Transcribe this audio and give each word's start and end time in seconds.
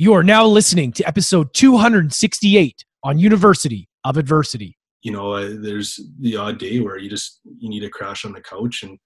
You 0.00 0.14
are 0.14 0.22
now 0.22 0.46
listening 0.46 0.92
to 0.92 1.06
episode 1.06 1.52
268 1.52 2.86
on 3.04 3.18
University 3.18 3.86
of 4.02 4.16
Adversity. 4.16 4.78
You 5.02 5.12
know, 5.12 5.54
there's 5.60 6.00
the 6.20 6.36
odd 6.36 6.58
day 6.58 6.80
where 6.80 6.96
you 6.96 7.10
just 7.10 7.40
you 7.58 7.68
need 7.68 7.80
to 7.80 7.90
crash 7.90 8.24
on 8.24 8.32
the 8.32 8.40
couch, 8.40 8.82
and 8.82 8.98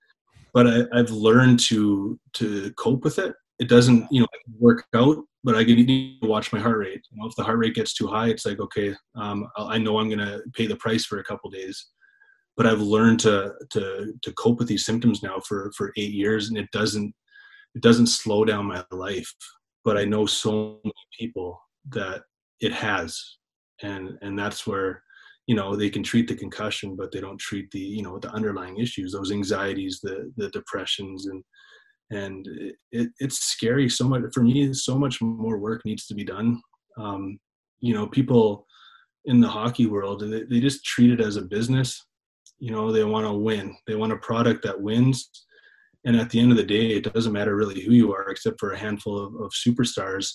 but 0.53 0.69
I, 0.69 0.85
I've 0.93 1.11
learned 1.11 1.59
to 1.67 2.17
to 2.35 2.73
cope 2.75 3.03
with 3.03 3.19
it. 3.19 3.35
It 3.59 3.69
doesn't, 3.69 4.07
you 4.13 4.21
know, 4.21 4.29
work 4.57 4.85
out, 4.95 5.17
but 5.43 5.57
I 5.57 5.65
to 5.65 6.15
watch 6.23 6.53
my 6.53 6.61
heart 6.61 6.79
rate. 6.79 7.05
You 7.11 7.21
know, 7.21 7.27
if 7.27 7.35
the 7.35 7.43
heart 7.43 7.59
rate 7.59 7.75
gets 7.75 7.93
too 7.93 8.07
high, 8.07 8.29
it's 8.29 8.47
like 8.47 8.61
okay, 8.61 8.95
um, 9.17 9.49
I 9.57 9.79
know 9.79 9.99
I'm 9.99 10.09
going 10.09 10.21
to 10.21 10.45
pay 10.53 10.69
the 10.69 10.77
price 10.77 11.05
for 11.05 11.19
a 11.19 11.25
couple 11.25 11.51
days. 11.51 11.89
But 12.57 12.67
I've 12.67 12.81
learned 12.81 13.19
to 13.19 13.53
to 13.71 14.13
to 14.23 14.33
cope 14.35 14.61
with 14.61 14.69
these 14.69 14.87
symptoms 14.87 15.25
now 15.25 15.41
for 15.41 15.73
for 15.77 15.93
eight 15.97 16.13
years, 16.13 16.51
and 16.51 16.57
it 16.57 16.71
doesn't 16.71 17.13
it 17.75 17.83
doesn't 17.83 18.07
slow 18.07 18.45
down 18.45 18.67
my 18.67 18.85
life 18.93 19.35
but 19.85 19.99
I 19.99 20.05
know 20.05 20.27
so 20.27 20.81
many 20.83 20.95
people 21.19 21.61
that 21.91 22.23
it 22.61 22.73
has, 22.73 23.21
and 23.83 24.19
and 24.23 24.39
that's 24.39 24.67
where 24.67 25.03
you 25.47 25.55
know 25.55 25.77
they 25.77 25.91
can 25.91 26.03
treat 26.03 26.27
the 26.27 26.35
concussion, 26.35 26.97
but 26.97 27.13
they 27.13 27.21
don't 27.21 27.39
treat 27.39 27.71
the 27.71 27.81
you 27.81 28.03
know 28.03 28.19
the 28.19 28.31
underlying 28.31 28.79
issues, 28.79 29.13
those 29.13 29.33
anxieties, 29.33 30.01
the 30.03 30.33
the 30.37 30.49
depressions, 30.51 31.27
and 31.27 31.45
and 32.11 32.49
it, 32.93 33.11
it's 33.19 33.39
scary. 33.39 33.89
So 33.89 34.09
much 34.09 34.23
for 34.33 34.43
me, 34.43 34.73
so 34.73 34.99
much 34.99 35.21
more 35.21 35.59
work 35.59 35.83
needs 35.85 36.07
to 36.07 36.15
be 36.15 36.25
done. 36.25 36.61
Um, 36.99 37.39
you 37.81 37.95
know, 37.95 38.07
people 38.07 38.67
in 39.27 39.41
the 39.41 39.49
hockey 39.49 39.87
world 39.87 40.21
they, 40.21 40.43
they 40.45 40.61
just 40.61 40.85
treat 40.85 41.11
it 41.11 41.21
as 41.21 41.37
a 41.37 41.43
business. 41.43 42.03
You 42.59 42.71
know, 42.71 42.93
they 42.93 43.05
want 43.05 43.27
to 43.27 43.33
win. 43.33 43.77
They 43.87 43.97
want 43.97 44.13
a 44.13 44.17
product 44.17 44.63
that 44.65 44.81
wins 44.81 45.29
and 46.05 46.17
at 46.17 46.31
the 46.31 46.41
end 46.41 46.51
of 46.51 46.57
the 46.57 46.65
day 46.65 46.91
it 46.91 47.13
doesn't 47.13 47.33
matter 47.33 47.57
really 47.57 47.81
who 47.81 47.93
you 47.93 48.15
are 48.15 48.29
except 48.29 48.59
for 48.61 48.73
a 48.73 48.79
handful 48.79 49.19
of, 49.19 49.35
of 49.37 49.53
superstars 49.53 50.35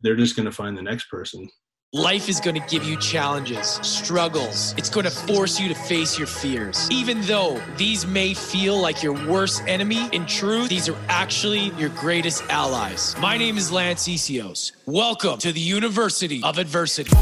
they're 0.00 0.16
just 0.16 0.36
going 0.36 0.46
to 0.46 0.52
find 0.52 0.76
the 0.76 0.82
next 0.82 1.04
person 1.04 1.48
Life 1.94 2.30
is 2.30 2.40
going 2.40 2.58
to 2.58 2.66
give 2.68 2.84
you 2.84 2.96
challenges, 2.96 3.78
struggles. 3.82 4.74
It's 4.78 4.88
going 4.88 5.04
to 5.04 5.10
force 5.10 5.60
you 5.60 5.68
to 5.68 5.74
face 5.74 6.16
your 6.16 6.26
fears. 6.26 6.90
Even 6.90 7.20
though 7.20 7.60
these 7.76 8.06
may 8.06 8.32
feel 8.32 8.80
like 8.80 9.02
your 9.02 9.12
worst 9.28 9.62
enemy, 9.66 10.08
in 10.10 10.24
truth, 10.24 10.70
these 10.70 10.88
are 10.88 10.96
actually 11.10 11.68
your 11.76 11.90
greatest 11.90 12.44
allies. 12.48 13.14
My 13.20 13.36
name 13.36 13.58
is 13.58 13.70
Lance 13.70 14.08
Essihos. 14.08 14.72
Welcome 14.86 15.38
to 15.40 15.52
the 15.52 15.60
University 15.60 16.40
of 16.42 16.56
Adversity. 16.56 17.14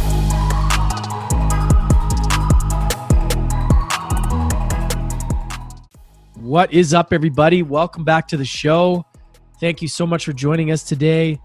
What 6.51 6.73
is 6.73 6.95
up, 6.95 7.13
everybody? 7.13 7.63
Welcome 7.63 8.03
back 8.03 8.27
to 8.27 8.37
the 8.37 8.45
show. 8.45 9.07
Thank 9.61 9.81
you 9.81 9.87
so 9.87 10.05
much 10.05 10.25
for 10.25 10.33
joining 10.33 10.73
us 10.73 10.83
today. 10.83 11.39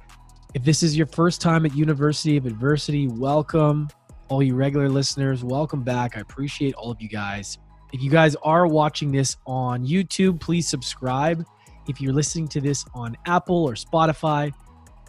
If 0.55 0.63
this 0.63 0.81
is 0.81 0.97
your 0.97 1.05
first 1.05 1.41
time 1.41 1.63
at 1.63 1.75
University 1.75 2.37
of 2.37 2.47
Adversity, 2.47 3.07
welcome. 3.07 3.87
All 4.29 4.41
you 4.41 4.55
regular 4.55 4.89
listeners, 4.89 5.43
welcome 5.43 5.83
back. 5.83 6.17
I 6.17 6.21
appreciate 6.21 6.73
all 6.73 6.89
of 6.89 6.99
you 6.99 7.07
guys. 7.07 7.59
If 7.93 8.01
you 8.01 8.09
guys 8.09 8.35
are 8.41 8.65
watching 8.65 9.11
this 9.11 9.37
on 9.45 9.85
YouTube, 9.85 10.39
please 10.39 10.67
subscribe. 10.67 11.45
If 11.87 12.01
you're 12.01 12.11
listening 12.11 12.47
to 12.47 12.59
this 12.59 12.83
on 12.95 13.15
Apple 13.27 13.63
or 13.63 13.73
Spotify, 13.73 14.51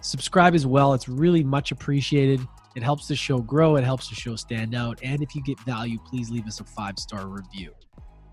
subscribe 0.03 0.55
as 0.55 0.67
well. 0.67 0.93
It's 0.93 1.09
really 1.09 1.43
much 1.43 1.73
appreciated. 1.73 2.47
It 2.75 2.83
helps 2.83 3.09
the 3.09 3.17
show 3.17 3.39
grow, 3.39 3.77
it 3.77 3.85
helps 3.85 4.11
the 4.11 4.15
show 4.15 4.37
stand 4.37 4.75
out. 4.75 4.99
And 5.03 5.23
if 5.23 5.35
you 5.35 5.43
get 5.43 5.59
value, 5.61 5.99
please 6.01 6.29
leave 6.29 6.47
us 6.47 6.61
a 6.61 6.65
five 6.65 6.99
star 6.99 7.27
review. 7.27 7.73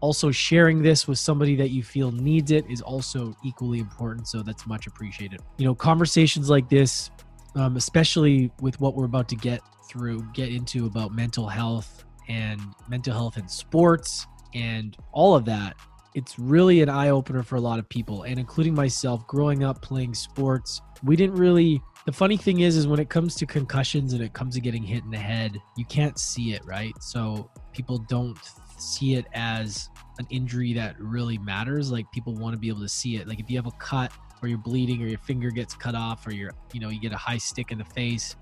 Also, 0.04 0.32
sharing 0.32 0.82
this 0.82 1.08
with 1.08 1.18
somebody 1.18 1.56
that 1.56 1.70
you 1.70 1.82
feel 1.82 2.12
needs 2.12 2.52
it 2.52 2.70
is 2.70 2.82
also 2.82 3.34
equally 3.42 3.80
important. 3.80 4.28
So 4.28 4.44
that's 4.44 4.68
much 4.68 4.86
appreciated. 4.86 5.40
You 5.58 5.64
know, 5.64 5.74
conversations 5.74 6.50
like 6.50 6.68
this, 6.68 7.10
um, 7.56 7.78
especially 7.78 8.52
with 8.60 8.78
what 8.82 8.96
we're 8.96 9.06
about 9.06 9.30
to 9.30 9.38
get 9.38 9.62
through, 9.90 10.28
get 10.34 10.50
into 10.50 10.88
about 10.88 11.14
mental 11.14 11.48
health 11.48 12.04
and 12.28 12.60
mental 12.90 13.14
health 13.14 13.38
in 13.38 13.48
sports 13.48 14.28
and 14.54 14.98
all 15.14 15.36
of 15.38 15.46
that. 15.46 15.78
It's 16.16 16.38
really 16.38 16.82
an 16.82 16.90
eye 16.90 17.12
opener 17.12 17.42
for 17.42 17.56
a 17.56 17.62
lot 17.62 17.80
of 17.80 17.88
people, 17.88 18.24
and 18.24 18.38
including 18.38 18.76
myself. 18.76 19.26
Growing 19.26 19.64
up 19.64 19.82
playing 19.82 20.16
sports, 20.16 20.82
we 21.02 21.16
didn't 21.16 21.36
really 21.36 21.82
the 22.06 22.12
funny 22.12 22.36
thing 22.36 22.60
is 22.60 22.76
is 22.76 22.88
when 22.88 23.00
it 23.00 23.10
comes 23.10 23.36
to 23.36 23.46
concussions 23.46 24.12
and 24.12 24.22
it 24.22 24.34
comes 24.34 24.56
to 24.56 24.60
getting 24.60 24.84
hit 24.84 25.02
in 25.06 25.12
the 25.12 25.18
head 25.18 25.58
you 25.78 25.86
can't 25.86 26.20
see 26.20 26.54
it 26.54 26.62
right 26.66 26.92
so 27.02 27.50
people 27.72 27.98
don't 28.10 28.38
see 28.78 29.16
it 29.16 29.26
as 29.34 29.90
an 30.20 30.28
injury 30.30 30.74
that 30.74 31.00
really 31.00 31.38
matters. 31.38 31.92
Like 31.92 32.12
people 32.12 32.34
want 32.34 32.54
to 32.54 32.60
be 32.60 32.70
able 32.70 32.82
to 32.82 32.90
see 32.90 33.16
it. 33.18 33.28
Like 33.28 33.40
if 33.40 33.50
you 33.50 33.58
have 33.58 33.68
a 33.68 33.72
cut 33.72 34.12
or 34.42 34.48
you're 34.48 34.58
bleeding 34.58 35.02
or 35.02 35.08
your 35.08 35.20
finger 35.20 35.50
gets 35.50 35.74
cut 35.74 35.96
off 35.96 36.26
or 36.28 36.34
you're, 36.34 36.52
you 36.74 36.80
know, 36.80 36.90
you 36.90 37.00
get 37.00 37.14
a 37.14 37.18
high 37.18 37.38
stick 37.38 37.72
in 37.72 37.78
the 37.78 37.86
face, 37.86 38.36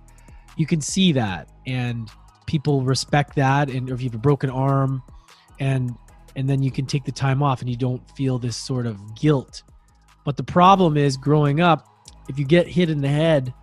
you 0.58 0.66
can 0.66 0.82
see 0.82 1.12
that 1.14 1.50
and 1.66 2.10
people 2.46 2.82
respect 2.82 3.36
that. 3.36 3.70
And 3.70 3.90
if 3.90 4.02
you 4.02 4.10
have 4.10 4.16
a 4.16 4.20
broken 4.20 4.50
arm 4.50 5.02
and, 5.60 5.96
and 6.36 6.50
then 6.50 6.62
you 6.62 6.72
can 6.72 6.86
take 6.86 7.06
the 7.06 7.12
time 7.12 7.42
off 7.44 7.62
and 7.62 7.70
you 7.70 7.78
don't 7.78 8.02
feel 8.12 8.38
this 8.38 8.58
sort 8.58 8.86
of 8.86 9.16
guilt. 9.16 9.64
But 10.26 10.38
the 10.38 10.44
problem 10.44 10.98
is 10.98 11.18
growing 11.18 11.62
up, 11.62 11.88
if 12.30 12.38
you 12.38 12.46
get 12.46 12.68
hit 12.68 12.90
in 12.90 13.02
the 13.02 13.10
head 13.10 13.54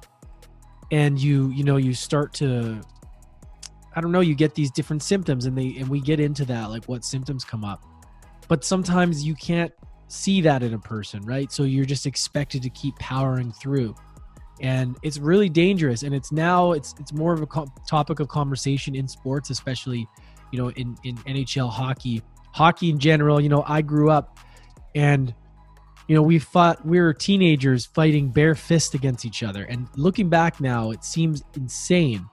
and 0.90 1.20
you, 1.20 1.50
you 1.50 1.64
know, 1.64 1.76
you 1.76 1.94
start 1.94 2.32
to 2.34 2.80
I 3.98 4.00
don't 4.00 4.12
know, 4.12 4.20
you 4.20 4.36
get 4.36 4.54
these 4.54 4.70
different 4.70 5.02
symptoms 5.02 5.46
and 5.46 5.58
they 5.58 5.76
and 5.76 5.88
we 5.88 6.00
get 6.00 6.20
into 6.20 6.44
that 6.44 6.70
like 6.70 6.84
what 6.84 7.04
symptoms 7.04 7.44
come 7.44 7.64
up. 7.64 7.82
But 8.48 8.64
sometimes 8.64 9.24
you 9.24 9.34
can't 9.34 9.72
see 10.08 10.40
that 10.40 10.62
in 10.62 10.74
a 10.74 10.78
person, 10.78 11.22
right? 11.22 11.52
So 11.52 11.64
you're 11.64 11.84
just 11.84 12.06
expected 12.06 12.62
to 12.62 12.70
keep 12.70 12.96
powering 12.98 13.52
through. 13.52 13.94
And 14.60 14.96
it's 15.02 15.18
really 15.18 15.48
dangerous 15.48 16.02
and 16.02 16.12
it's 16.12 16.32
now 16.32 16.72
it's 16.72 16.94
it's 16.98 17.12
more 17.12 17.32
of 17.32 17.42
a 17.42 17.46
co- 17.46 17.72
topic 17.88 18.18
of 18.18 18.26
conversation 18.26 18.96
in 18.96 19.06
sports 19.06 19.50
especially, 19.50 20.08
you 20.50 20.58
know, 20.58 20.70
in 20.72 20.96
in 21.04 21.16
NHL 21.18 21.70
hockey, 21.70 22.22
hockey 22.52 22.90
in 22.90 22.98
general, 22.98 23.40
you 23.40 23.48
know, 23.48 23.62
I 23.68 23.82
grew 23.82 24.10
up 24.10 24.38
and 24.96 25.32
you 26.08 26.14
know, 26.14 26.22
we 26.22 26.38
fought, 26.38 26.84
we 26.86 26.98
were 26.98 27.12
teenagers 27.12 27.84
fighting 27.84 28.30
bare 28.30 28.54
fist 28.54 28.94
against 28.94 29.26
each 29.26 29.42
other. 29.42 29.64
And 29.64 29.86
looking 29.94 30.30
back 30.30 30.58
now, 30.58 30.90
it 30.90 31.04
seems 31.04 31.44
insane 31.54 32.26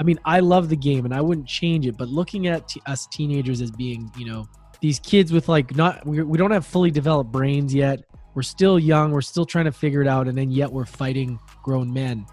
I 0.00 0.04
mean, 0.04 0.18
I 0.24 0.40
love 0.40 0.68
the 0.68 0.76
game 0.76 1.04
and 1.04 1.14
I 1.14 1.20
wouldn't 1.20 1.46
change 1.46 1.86
it, 1.86 1.96
but 1.96 2.08
looking 2.08 2.46
at 2.46 2.68
t- 2.68 2.80
us 2.86 3.06
teenagers 3.08 3.60
as 3.60 3.70
being, 3.70 4.10
you 4.16 4.26
know, 4.26 4.46
these 4.80 4.98
kids 4.98 5.32
with 5.32 5.48
like 5.48 5.74
not, 5.76 6.06
we, 6.06 6.22
we 6.22 6.38
don't 6.38 6.50
have 6.50 6.66
fully 6.66 6.90
developed 6.90 7.32
brains 7.32 7.74
yet. 7.74 8.00
We're 8.34 8.42
still 8.42 8.78
young. 8.78 9.10
We're 9.10 9.20
still 9.20 9.44
trying 9.44 9.64
to 9.64 9.72
figure 9.72 10.00
it 10.00 10.08
out. 10.08 10.28
And 10.28 10.36
then 10.36 10.50
yet 10.50 10.70
we're 10.70 10.86
fighting 10.86 11.38
grown 11.62 11.92
men 11.92 12.26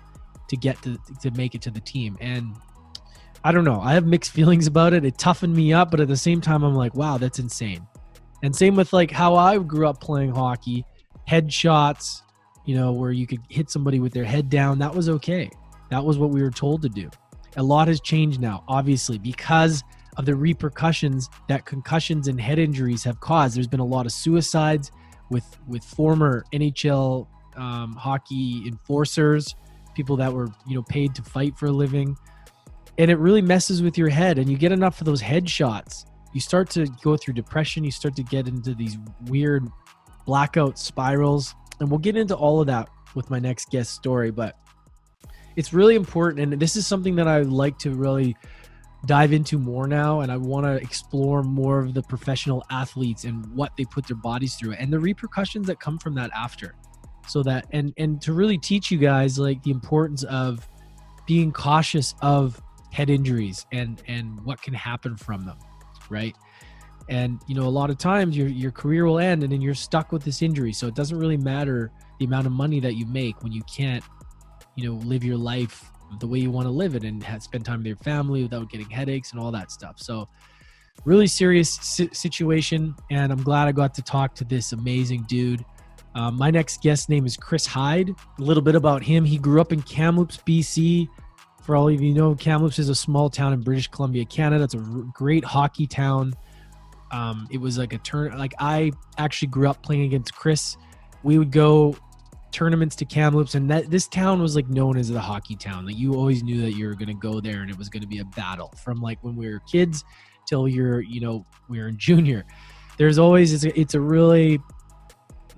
to 0.49 0.57
get 0.57 0.81
to, 0.83 0.97
to 1.21 1.31
make 1.31 1.55
it 1.55 1.61
to 1.63 1.71
the 1.71 1.79
team. 1.79 2.17
And 2.21 2.55
I 3.43 3.51
don't 3.51 3.63
know. 3.63 3.79
I 3.81 3.93
have 3.93 4.05
mixed 4.05 4.31
feelings 4.31 4.67
about 4.67 4.93
it. 4.93 5.05
It 5.05 5.17
toughened 5.17 5.55
me 5.55 5.73
up, 5.73 5.91
but 5.91 5.99
at 5.99 6.07
the 6.07 6.17
same 6.17 6.41
time, 6.41 6.63
I'm 6.63 6.75
like, 6.75 6.95
wow, 6.95 7.17
that's 7.17 7.39
insane. 7.39 7.87
And 8.43 8.55
same 8.55 8.75
with 8.75 8.93
like 8.93 9.11
how 9.11 9.35
I 9.35 9.57
grew 9.57 9.87
up 9.87 9.99
playing 9.99 10.31
hockey, 10.31 10.85
headshots, 11.27 12.21
you 12.65 12.75
know, 12.75 12.91
where 12.91 13.11
you 13.11 13.25
could 13.25 13.41
hit 13.49 13.69
somebody 13.69 13.99
with 13.99 14.13
their 14.13 14.23
head 14.23 14.49
down. 14.49 14.79
That 14.79 14.93
was 14.93 15.09
okay. 15.09 15.49
That 15.89 16.03
was 16.03 16.17
what 16.17 16.29
we 16.29 16.41
were 16.41 16.51
told 16.51 16.81
to 16.83 16.89
do 16.89 17.09
a 17.57 17.63
lot 17.63 17.87
has 17.87 18.01
changed 18.01 18.41
now, 18.41 18.63
obviously, 18.67 19.17
because 19.17 19.83
of 20.17 20.25
the 20.25 20.35
repercussions 20.35 21.29
that 21.47 21.65
concussions 21.65 22.27
and 22.27 22.39
head 22.39 22.59
injuries 22.59 23.03
have 23.03 23.19
caused. 23.19 23.55
There's 23.55 23.67
been 23.67 23.79
a 23.79 23.85
lot 23.85 24.05
of 24.05 24.11
suicides 24.11 24.91
with 25.29 25.45
with 25.67 25.83
former 25.83 26.45
NHL 26.53 27.27
um, 27.55 27.93
hockey 27.93 28.63
enforcers, 28.67 29.55
people 29.95 30.15
that 30.17 30.31
were 30.31 30.47
you 30.67 30.75
know 30.75 30.83
paid 30.83 31.15
to 31.15 31.21
fight 31.21 31.57
for 31.57 31.67
a 31.67 31.71
living, 31.71 32.15
and 32.97 33.11
it 33.11 33.17
really 33.17 33.41
messes 33.41 33.81
with 33.81 33.97
your 33.97 34.09
head. 34.09 34.37
And 34.37 34.49
you 34.49 34.57
get 34.57 34.71
enough 34.71 35.01
of 35.01 35.05
those 35.05 35.21
headshots, 35.21 36.05
you 36.33 36.39
start 36.39 36.69
to 36.71 36.87
go 37.01 37.17
through 37.17 37.33
depression. 37.33 37.83
You 37.83 37.91
start 37.91 38.15
to 38.17 38.23
get 38.23 38.47
into 38.47 38.73
these 38.73 38.97
weird 39.25 39.67
blackout 40.25 40.77
spirals, 40.79 41.55
and 41.79 41.89
we'll 41.89 41.99
get 41.99 42.15
into 42.15 42.35
all 42.35 42.61
of 42.61 42.67
that 42.67 42.89
with 43.15 43.29
my 43.29 43.39
next 43.39 43.69
guest 43.69 43.93
story. 43.93 44.31
But 44.31 44.57
it's 45.55 45.73
really 45.73 45.95
important 45.95 46.53
and 46.53 46.61
this 46.61 46.75
is 46.75 46.85
something 46.85 47.15
that 47.15 47.27
i 47.27 47.41
like 47.41 47.77
to 47.79 47.91
really 47.91 48.35
dive 49.05 49.33
into 49.33 49.57
more 49.57 49.87
now 49.87 50.21
and 50.21 50.31
i 50.31 50.37
want 50.37 50.65
to 50.65 50.75
explore 50.75 51.43
more 51.43 51.79
of 51.79 51.93
the 51.93 52.01
professional 52.03 52.63
athletes 52.69 53.23
and 53.23 53.45
what 53.55 53.71
they 53.77 53.85
put 53.85 54.07
their 54.07 54.17
bodies 54.17 54.55
through 54.55 54.73
and 54.73 54.91
the 54.91 54.99
repercussions 54.99 55.67
that 55.67 55.79
come 55.79 55.97
from 55.97 56.15
that 56.15 56.31
after. 56.35 56.75
So 57.27 57.41
that 57.43 57.65
and 57.71 57.93
and 57.97 58.21
to 58.21 58.33
really 58.33 58.57
teach 58.57 58.91
you 58.91 58.97
guys 58.97 59.39
like 59.39 59.63
the 59.63 59.71
importance 59.71 60.23
of 60.23 60.67
being 61.25 61.51
cautious 61.51 62.13
of 62.21 62.61
head 62.91 63.09
injuries 63.09 63.65
and 63.71 64.01
and 64.07 64.39
what 64.45 64.61
can 64.61 64.73
happen 64.73 65.17
from 65.17 65.45
them 65.45 65.57
right? 66.09 66.35
And 67.09 67.41
you 67.47 67.55
know 67.55 67.63
a 67.63 67.69
lot 67.69 67.89
of 67.89 67.97
times 67.97 68.37
your 68.37 68.47
your 68.47 68.71
career 68.71 69.05
will 69.05 69.19
end 69.19 69.43
and 69.43 69.51
then 69.51 69.61
you're 69.61 69.73
stuck 69.73 70.11
with 70.11 70.23
this 70.23 70.41
injury. 70.41 70.73
So 70.73 70.87
it 70.87 70.95
doesn't 70.95 71.17
really 71.17 71.37
matter 71.37 71.91
the 72.19 72.25
amount 72.25 72.45
of 72.45 72.51
money 72.51 72.79
that 72.79 72.95
you 72.95 73.05
make 73.05 73.41
when 73.43 73.51
you 73.51 73.63
can't 73.63 74.03
you 74.75 74.85
know 74.87 74.95
live 75.05 75.23
your 75.23 75.37
life 75.37 75.91
the 76.19 76.27
way 76.27 76.39
you 76.39 76.51
want 76.51 76.65
to 76.65 76.71
live 76.71 76.95
it 76.95 77.03
and 77.03 77.21
have, 77.23 77.41
spend 77.43 77.65
time 77.65 77.79
with 77.79 77.87
your 77.87 77.95
family 77.97 78.43
without 78.43 78.69
getting 78.69 78.89
headaches 78.89 79.31
and 79.31 79.39
all 79.39 79.51
that 79.51 79.71
stuff 79.71 79.95
so 79.97 80.27
really 81.03 81.27
serious 81.27 81.69
si- 81.81 82.09
situation 82.13 82.95
and 83.11 83.31
i'm 83.31 83.43
glad 83.43 83.67
i 83.67 83.71
got 83.71 83.93
to 83.93 84.01
talk 84.01 84.33
to 84.35 84.43
this 84.45 84.71
amazing 84.71 85.23
dude 85.27 85.63
Uh, 86.15 86.31
my 86.31 86.49
next 86.49 86.81
guest 86.81 87.09
name 87.09 87.25
is 87.25 87.35
Chris 87.35 87.67
Heid. 87.67 88.07
A 88.39 88.41
little 88.41 88.63
bit 88.63 88.73
about 88.75 89.03
him. 89.03 89.25
He 89.25 89.37
grew 89.37 89.59
up 89.59 89.73
in 89.73 89.81
Kamloops, 89.81 90.37
BC. 90.47 91.09
For 91.61 91.75
all 91.75 91.89
of 91.89 92.01
you 92.01 92.13
know, 92.13 92.33
Kamloops 92.35 92.79
is 92.79 92.87
a 92.87 92.95
small 92.95 93.29
town 93.29 93.51
in 93.51 93.59
British 93.59 93.89
Columbia, 93.89 94.23
Canada. 94.23 94.63
It's 94.63 94.75
a 94.75 94.79
r- 94.79 95.03
great 95.13 95.43
hockey 95.43 95.85
town. 95.85 96.31
Um, 97.11 97.47
it 97.51 97.59
was 97.59 97.77
like 97.77 97.91
a 97.91 97.97
turn. 97.97 98.37
Like 98.37 98.53
I 98.59 98.93
actually 99.17 99.49
grew 99.49 99.67
up 99.67 99.83
playing 99.83 100.03
against 100.03 100.33
Chris. 100.33 100.77
We 101.23 101.37
would 101.37 101.51
go 101.51 101.97
tournaments 102.55 102.95
to 102.95 103.03
Kamloops, 103.03 103.55
and 103.55 103.69
that 103.69 103.91
this 103.91 104.07
town 104.07 104.41
was 104.41 104.55
like 104.55 104.69
known 104.69 104.97
as 104.97 105.09
the 105.09 105.19
hockey 105.19 105.57
town. 105.57 105.85
Like 105.85 105.97
you 105.97 106.13
always 106.13 106.41
knew 106.41 106.61
that 106.61 106.71
you 106.71 106.87
were 106.87 106.93
going 106.93 107.09
to 107.09 107.13
go 107.13 107.41
there, 107.41 107.61
and 107.61 107.69
it 107.69 107.77
was 107.77 107.89
going 107.89 108.01
to 108.01 108.07
be 108.07 108.19
a 108.19 108.25
battle 108.25 108.73
from 108.81 109.01
like 109.01 109.21
when 109.23 109.35
we 109.35 109.51
were 109.51 109.59
kids 109.69 110.05
till 110.47 110.65
you're, 110.65 111.01
you 111.01 111.19
know, 111.19 111.45
we 111.67 111.79
were 111.79 111.89
in 111.89 111.97
junior. 111.97 112.45
There's 112.97 113.19
always 113.19 113.51
it's 113.51 113.65
a, 113.65 113.77
it's 113.77 113.93
a 113.93 113.99
really 113.99 114.57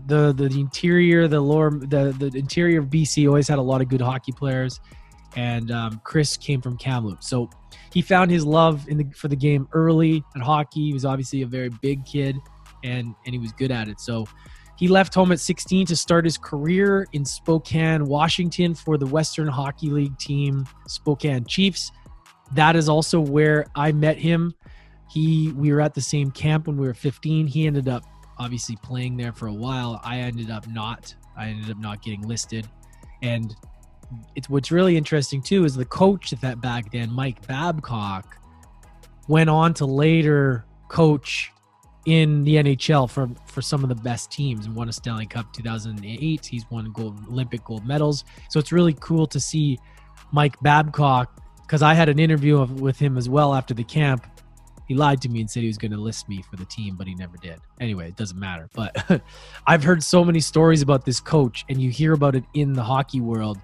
the 0.08 0.34
the 0.34 0.46
interior, 0.46 1.28
the 1.28 1.40
lower, 1.40 1.70
the 1.70 2.16
the 2.18 2.32
interior 2.36 2.80
of 2.80 2.88
BC 2.88 3.28
always 3.28 3.48
had 3.48 3.60
a 3.60 3.62
lot 3.62 3.80
of 3.80 3.90
good 3.90 4.02
hockey 4.02 4.32
players, 4.32 4.80
and 5.36 5.70
um, 5.70 6.02
Chris 6.04 6.36
came 6.36 6.62
from 6.62 6.78
Kamloops, 6.78 7.30
so 7.30 7.48
he 7.94 8.02
found 8.02 8.32
his 8.32 8.44
love 8.44 8.88
in 8.90 8.98
the 8.98 9.06
for 9.16 9.28
the 9.28 9.36
game 9.36 9.68
early 9.72 10.24
at 10.36 10.42
hockey. 10.42 10.88
He 10.88 10.94
was 10.94 11.06
obviously 11.06 11.44
a 11.44 11.48
very 11.48 11.70
big 11.70 12.06
kid, 12.06 12.38
and 12.84 13.14
and 13.28 13.36
he 13.36 13.38
was 13.38 13.52
good 13.52 13.70
at 13.70 13.88
it. 13.88 14.00
So 14.00 14.26
he 14.78 14.88
left 14.88 15.16
home 15.16 15.32
at 15.32 15.40
16 15.40 15.88
to 15.88 15.96
start 15.96 16.24
his 16.24 16.38
career 16.38 17.08
in 17.12 17.26
Spokane, 17.26 18.06
Washington, 18.06 18.76
for 18.76 18.98
the 18.98 19.08
Western 19.08 19.48
Hockey 19.48 19.90
League 19.90 20.18
team, 20.20 20.68
Spokane 20.88 21.46
Chiefs. 21.46 21.92
That 22.54 22.76
is 22.76 22.88
also 22.88 23.20
where 23.20 23.66
I 23.76 23.92
met 23.92 24.18
him. 24.18 24.54
He 25.10 25.52
we 25.54 25.74
were 25.74 25.82
at 25.82 25.96
the 25.96 26.02
same 26.02 26.30
camp 26.30 26.68
when 26.68 26.78
we 26.78 26.86
were 26.86 26.94
15. 26.94 27.48
He 27.48 27.66
ended 27.66 27.90
up 27.90 28.04
obviously 28.38 28.78
playing 28.84 29.18
there 29.18 29.34
for 29.34 29.48
a 29.48 29.54
while. 29.54 30.00
I 30.04 30.20
ended 30.20 30.52
up 30.52 30.68
not. 30.68 31.16
I 31.36 31.48
ended 31.48 31.72
up 31.72 31.80
not 31.80 32.04
getting 32.04 32.22
listed. 32.22 32.68
And 33.24 33.56
it's 34.36 34.48
what's 34.48 34.72
really 34.72 34.96
interesting 34.96 35.42
too 35.42 35.66
is 35.66 35.76
the 35.76 35.86
coach 35.86 36.32
that 36.32 36.62
back 36.62 36.92
then, 36.92 37.12
Mike 37.12 37.46
Babcock, 37.48 38.38
went 39.28 39.50
on 39.50 39.74
to 39.76 39.86
later 39.88 40.66
coach 40.88 41.52
in 42.08 42.44
the 42.44 42.56
NHL 42.56 43.10
for 43.10 43.30
for 43.46 43.62
some 43.62 43.84
of 43.84 43.90
the 43.90 43.96
best 43.96 44.32
teams 44.32 44.66
and 44.66 44.76
won 44.76 44.90
a 44.90 44.94
Stanley 44.94 45.28
Cup 45.28 45.54
2008. 45.54 46.46
He's 46.46 46.66
won 46.72 46.92
gold 46.92 47.20
Olympic 47.30 47.64
gold 47.64 47.86
medals. 47.86 48.24
So 48.50 48.60
it's 48.60 48.72
really 48.72 48.96
cool 49.00 49.28
to 49.28 49.40
see 49.40 49.78
Mike 50.32 50.60
Babcock 50.62 51.42
because 51.62 51.82
I 51.82 51.94
had 51.94 52.10
an 52.10 52.18
interview 52.18 52.60
of, 52.60 52.80
with 52.80 52.98
him 52.98 53.18
as 53.18 53.30
well 53.30 53.54
after 53.54 53.74
the 53.74 53.84
camp 53.84 54.26
he 54.88 54.96
lied 54.96 55.22
to 55.22 55.30
me 55.30 55.42
and 55.42 55.52
said 55.52 55.62
he 55.62 55.68
was 55.68 55.78
going 55.78 55.92
to 55.92 55.98
list 55.98 56.30
me 56.30 56.42
for 56.42 56.56
the 56.56 56.66
team, 56.66 56.96
but 56.96 57.08
he 57.08 57.16
never 57.16 57.36
did. 57.38 57.60
Anyway, 57.82 58.08
it 58.08 58.16
doesn't 58.16 58.40
matter. 58.40 58.70
But 58.74 59.22
I've 59.68 59.84
heard 59.84 60.02
so 60.02 60.24
many 60.24 60.40
stories 60.40 60.82
about 60.82 61.06
this 61.06 61.20
coach, 61.20 61.66
and 61.70 61.82
you 61.82 61.92
hear 61.92 62.14
about 62.14 62.36
it 62.36 62.46
in 62.54 62.74
the 62.74 62.84
hockey 62.84 63.20
world. 63.20 63.60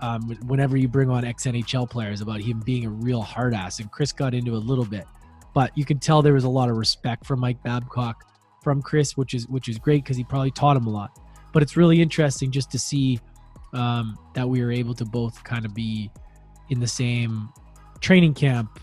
Um, 0.00 0.36
whenever 0.46 0.76
you 0.76 0.86
bring 0.86 1.10
on 1.10 1.24
ex 1.24 1.44
NHL 1.44 1.90
players, 1.90 2.20
about 2.20 2.40
him 2.40 2.60
being 2.60 2.86
a 2.86 2.90
real 2.90 3.20
hard 3.20 3.52
ass, 3.52 3.80
and 3.80 3.90
Chris 3.90 4.12
got 4.12 4.32
into 4.32 4.54
a 4.54 4.58
little 4.58 4.84
bit, 4.84 5.06
but 5.54 5.76
you 5.76 5.84
can 5.84 5.98
tell 5.98 6.20
there 6.20 6.34
was 6.34 6.44
a 6.44 6.48
lot 6.48 6.68
of 6.68 6.76
respect 6.76 7.24
for 7.24 7.36
Mike 7.36 7.62
Babcock 7.62 8.24
from 8.62 8.82
Chris, 8.82 9.16
which 9.16 9.34
is 9.34 9.48
which 9.48 9.68
is 9.68 9.78
great 9.78 10.04
because 10.04 10.16
he 10.16 10.24
probably 10.24 10.50
taught 10.50 10.76
him 10.76 10.86
a 10.86 10.90
lot. 10.90 11.18
But 11.52 11.62
it's 11.62 11.76
really 11.76 12.02
interesting 12.02 12.50
just 12.50 12.70
to 12.72 12.78
see 12.78 13.20
um, 13.72 14.18
that 14.34 14.48
we 14.48 14.62
were 14.62 14.72
able 14.72 14.94
to 14.94 15.04
both 15.04 15.42
kind 15.44 15.64
of 15.64 15.74
be 15.74 16.10
in 16.70 16.80
the 16.80 16.86
same 16.86 17.50
training 18.00 18.34
camp 18.34 18.80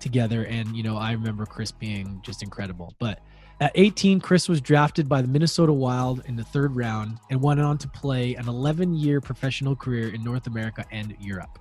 together. 0.00 0.44
And, 0.44 0.76
you 0.76 0.82
know, 0.82 0.96
I 0.96 1.12
remember 1.12 1.46
Chris 1.46 1.72
being 1.72 2.20
just 2.22 2.42
incredible. 2.42 2.94
But 2.98 3.20
at 3.60 3.72
18, 3.74 4.20
Chris 4.20 4.48
was 4.48 4.60
drafted 4.60 5.08
by 5.08 5.22
the 5.22 5.28
Minnesota 5.28 5.72
Wild 5.72 6.22
in 6.26 6.36
the 6.36 6.44
third 6.44 6.74
round 6.74 7.18
and 7.30 7.40
went 7.40 7.60
on 7.60 7.78
to 7.78 7.88
play 7.88 8.34
an 8.34 8.48
11 8.48 8.94
year 8.94 9.20
professional 9.20 9.76
career 9.76 10.14
in 10.14 10.22
North 10.24 10.46
America 10.46 10.84
and 10.90 11.14
Europe. 11.20 11.58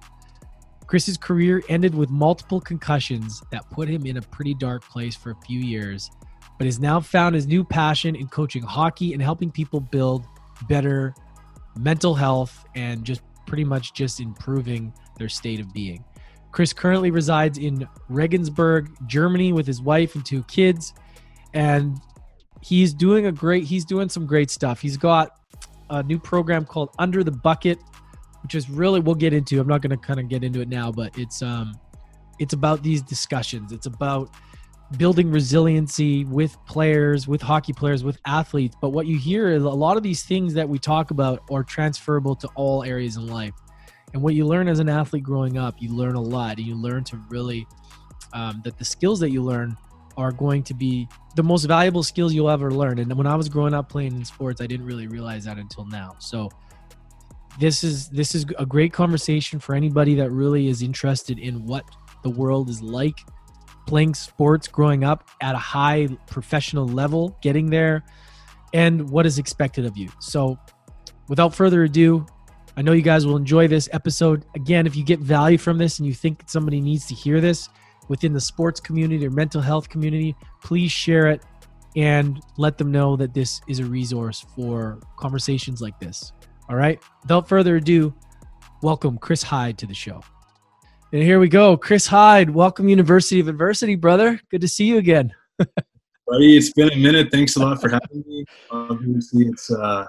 Chris's 0.87 1.17
career 1.17 1.63
ended 1.69 1.95
with 1.95 2.09
multiple 2.09 2.59
concussions 2.61 3.41
that 3.51 3.69
put 3.69 3.87
him 3.87 4.05
in 4.05 4.17
a 4.17 4.21
pretty 4.21 4.53
dark 4.53 4.83
place 4.83 5.15
for 5.15 5.31
a 5.31 5.35
few 5.45 5.59
years, 5.59 6.11
but 6.57 6.65
has 6.65 6.79
now 6.79 6.99
found 6.99 7.35
his 7.35 7.47
new 7.47 7.63
passion 7.63 8.15
in 8.15 8.27
coaching 8.27 8.63
hockey 8.63 9.13
and 9.13 9.21
helping 9.21 9.51
people 9.51 9.79
build 9.79 10.25
better 10.67 11.13
mental 11.77 12.13
health 12.13 12.65
and 12.75 13.03
just 13.03 13.21
pretty 13.45 13.63
much 13.63 13.93
just 13.93 14.19
improving 14.19 14.93
their 15.17 15.29
state 15.29 15.59
of 15.59 15.73
being. 15.73 16.03
Chris 16.51 16.71
currently 16.71 17.09
resides 17.09 17.57
in 17.57 17.87
Regensburg, 18.09 18.91
Germany 19.07 19.53
with 19.53 19.65
his 19.65 19.81
wife 19.81 20.15
and 20.15 20.23
two 20.23 20.43
kids. 20.43 20.93
And 21.53 21.99
he's 22.61 22.93
doing 22.93 23.25
a 23.25 23.31
great 23.31 23.63
he's 23.65 23.85
doing 23.85 24.07
some 24.07 24.25
great 24.25 24.51
stuff. 24.51 24.79
He's 24.79 24.97
got 24.97 25.39
a 25.89 26.03
new 26.03 26.19
program 26.19 26.65
called 26.65 26.89
Under 26.99 27.23
the 27.23 27.31
Bucket, 27.31 27.79
which 28.43 28.55
is 28.55 28.69
really 28.69 28.99
we'll 28.99 29.15
get 29.15 29.33
into. 29.33 29.59
I'm 29.59 29.67
not 29.67 29.81
going 29.81 29.91
to 29.91 29.97
kind 29.97 30.19
of 30.19 30.29
get 30.29 30.43
into 30.43 30.61
it 30.61 30.67
now, 30.67 30.91
but 30.91 31.17
it's 31.17 31.41
um 31.41 31.73
it's 32.39 32.53
about 32.53 32.83
these 32.83 33.01
discussions. 33.01 33.71
It's 33.71 33.85
about 33.85 34.29
building 34.97 35.31
resiliency 35.31 36.25
with 36.25 36.55
players, 36.65 37.27
with 37.27 37.41
hockey 37.41 37.73
players, 37.73 38.03
with 38.03 38.17
athletes. 38.25 38.75
But 38.79 38.89
what 38.89 39.07
you 39.07 39.17
hear 39.17 39.49
is 39.49 39.63
a 39.63 39.69
lot 39.69 39.97
of 39.97 40.03
these 40.03 40.23
things 40.23 40.53
that 40.53 40.67
we 40.67 40.77
talk 40.77 41.11
about 41.11 41.43
are 41.51 41.63
transferable 41.63 42.35
to 42.35 42.47
all 42.55 42.83
areas 42.83 43.15
in 43.15 43.27
life. 43.27 43.53
And 44.13 44.21
what 44.21 44.35
you 44.35 44.45
learn 44.45 44.67
as 44.67 44.79
an 44.79 44.89
athlete 44.89 45.23
growing 45.23 45.57
up, 45.57 45.75
you 45.79 45.91
learn 45.91 46.15
a 46.15 46.21
lot. 46.21 46.57
And 46.57 46.67
you 46.67 46.75
learn 46.75 47.03
to 47.05 47.17
really, 47.29 47.65
um, 48.33 48.61
that 48.63 48.77
the 48.77 48.85
skills 48.85 49.19
that 49.21 49.31
you 49.31 49.41
learn 49.41 49.75
are 50.17 50.31
going 50.31 50.61
to 50.63 50.75
be 50.75 51.07
the 51.35 51.41
most 51.41 51.65
valuable 51.65 52.03
skills 52.03 52.33
you'll 52.33 52.49
ever 52.49 52.69
learn. 52.69 52.99
And 52.99 53.11
when 53.17 53.25
I 53.25 53.35
was 53.35 53.49
growing 53.49 53.73
up 53.73 53.89
playing 53.89 54.15
in 54.15 54.23
sports, 54.23 54.61
I 54.61 54.67
didn't 54.67 54.85
really 54.85 55.07
realize 55.07 55.45
that 55.45 55.57
until 55.57 55.85
now. 55.85 56.15
So 56.19 56.49
this 57.59 57.83
is 57.83 58.09
this 58.09 58.35
is 58.35 58.45
a 58.57 58.65
great 58.65 58.93
conversation 58.93 59.59
for 59.59 59.75
anybody 59.75 60.15
that 60.15 60.31
really 60.31 60.67
is 60.67 60.81
interested 60.81 61.39
in 61.39 61.65
what 61.65 61.85
the 62.23 62.29
world 62.29 62.69
is 62.69 62.81
like 62.81 63.17
playing 63.85 64.13
sports 64.13 64.67
growing 64.67 65.03
up 65.03 65.29
at 65.41 65.55
a 65.55 65.59
high 65.59 66.07
professional 66.27 66.87
level, 66.87 67.37
getting 67.41 67.69
there, 67.69 68.03
and 68.73 69.09
what 69.09 69.25
is 69.25 69.37
expected 69.37 69.85
of 69.85 69.97
you. 69.97 70.09
So 70.19 70.57
without 71.27 71.53
further 71.53 71.83
ado, 71.83 72.25
I 72.75 72.81
know 72.81 72.93
you 72.93 73.01
guys 73.01 73.25
will 73.25 73.37
enjoy 73.37 73.67
this 73.67 73.87
episode. 73.91 74.45
Again, 74.55 74.87
if 74.87 74.95
you 74.95 75.03
get 75.03 75.19
value 75.19 75.57
from 75.57 75.77
this 75.77 75.99
and 75.99 76.07
you 76.07 76.13
think 76.13 76.43
somebody 76.47 76.81
needs 76.81 77.05
to 77.07 77.13
hear 77.13 77.39
this 77.39 77.69
within 78.07 78.33
the 78.33 78.41
sports 78.41 78.79
community 78.79 79.25
or 79.25 79.29
mental 79.29 79.61
health 79.61 79.89
community, 79.89 80.35
please 80.63 80.91
share 80.91 81.27
it 81.27 81.43
and 81.95 82.41
let 82.57 82.77
them 82.77 82.91
know 82.91 83.15
that 83.15 83.33
this 83.33 83.61
is 83.67 83.79
a 83.79 83.85
resource 83.85 84.43
for 84.55 84.99
conversations 85.17 85.81
like 85.81 85.99
this. 85.99 86.33
All 86.69 86.75
right. 86.77 86.99
Without 87.21 87.49
further 87.49 87.75
ado, 87.75 88.13
welcome 88.81 89.17
Chris 89.17 89.43
Heid 89.43 89.77
to 89.77 89.85
the 89.85 89.93
show. 89.93 90.21
And 91.11 91.21
here 91.21 91.39
we 91.39 91.49
go. 91.49 91.75
Chris 91.75 92.07
Heid, 92.07 92.49
welcome 92.49 92.87
University 92.87 93.39
of 93.39 93.47
Adversity, 93.49 93.95
brother. 93.95 94.39
Good 94.49 94.61
to 94.61 94.67
see 94.67 94.85
you 94.85 94.97
again. 94.97 95.33
Buddy, 95.59 96.57
it's 96.57 96.71
been 96.71 96.89
a 96.91 96.95
minute. 96.95 97.31
Thanks 97.31 97.57
a 97.57 97.59
lot 97.59 97.81
for 97.81 97.89
having 97.89 98.23
me. 98.25 98.45
Obviously, 98.71 99.45
it's 99.45 99.69
uh, 99.69 100.05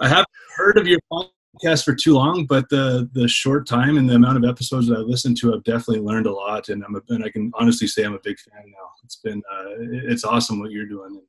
I 0.00 0.08
haven't 0.08 0.26
heard 0.56 0.78
of 0.78 0.86
your 0.86 0.98
podcast 1.12 1.84
for 1.84 1.94
too 1.94 2.14
long, 2.14 2.46
but 2.46 2.68
the 2.70 3.08
the 3.12 3.28
short 3.28 3.66
time 3.68 3.98
and 3.98 4.08
the 4.08 4.14
amount 4.14 4.38
of 4.38 4.44
episodes 4.48 4.88
that 4.88 4.96
I 4.96 5.00
listened 5.00 5.36
to, 5.38 5.54
I've 5.54 5.64
definitely 5.64 6.00
learned 6.00 6.26
a 6.26 6.32
lot, 6.32 6.70
and 6.70 6.82
I'm 6.82 6.96
a, 6.96 7.00
and 7.10 7.24
I 7.24 7.28
can 7.28 7.52
honestly 7.54 7.86
say 7.86 8.04
I'm 8.04 8.14
a 8.14 8.20
big 8.24 8.38
fan 8.38 8.64
now. 8.66 8.90
It's 9.04 9.16
been 9.16 9.42
uh, 9.52 9.64
it's 10.10 10.24
awesome 10.24 10.60
what 10.60 10.70
you're 10.70 10.86
doing. 10.86 11.20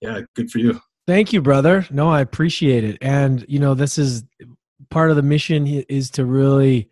Yeah, 0.00 0.20
good 0.34 0.50
for 0.50 0.58
you. 0.58 0.80
Thank 1.08 1.32
you, 1.32 1.40
brother. 1.40 1.86
No, 1.90 2.10
I 2.10 2.20
appreciate 2.20 2.84
it, 2.84 2.98
and 3.00 3.42
you 3.48 3.58
know 3.58 3.72
this 3.72 3.96
is 3.96 4.24
part 4.90 5.08
of 5.08 5.16
the 5.16 5.22
mission 5.22 5.66
is 5.66 6.10
to 6.10 6.26
really, 6.26 6.90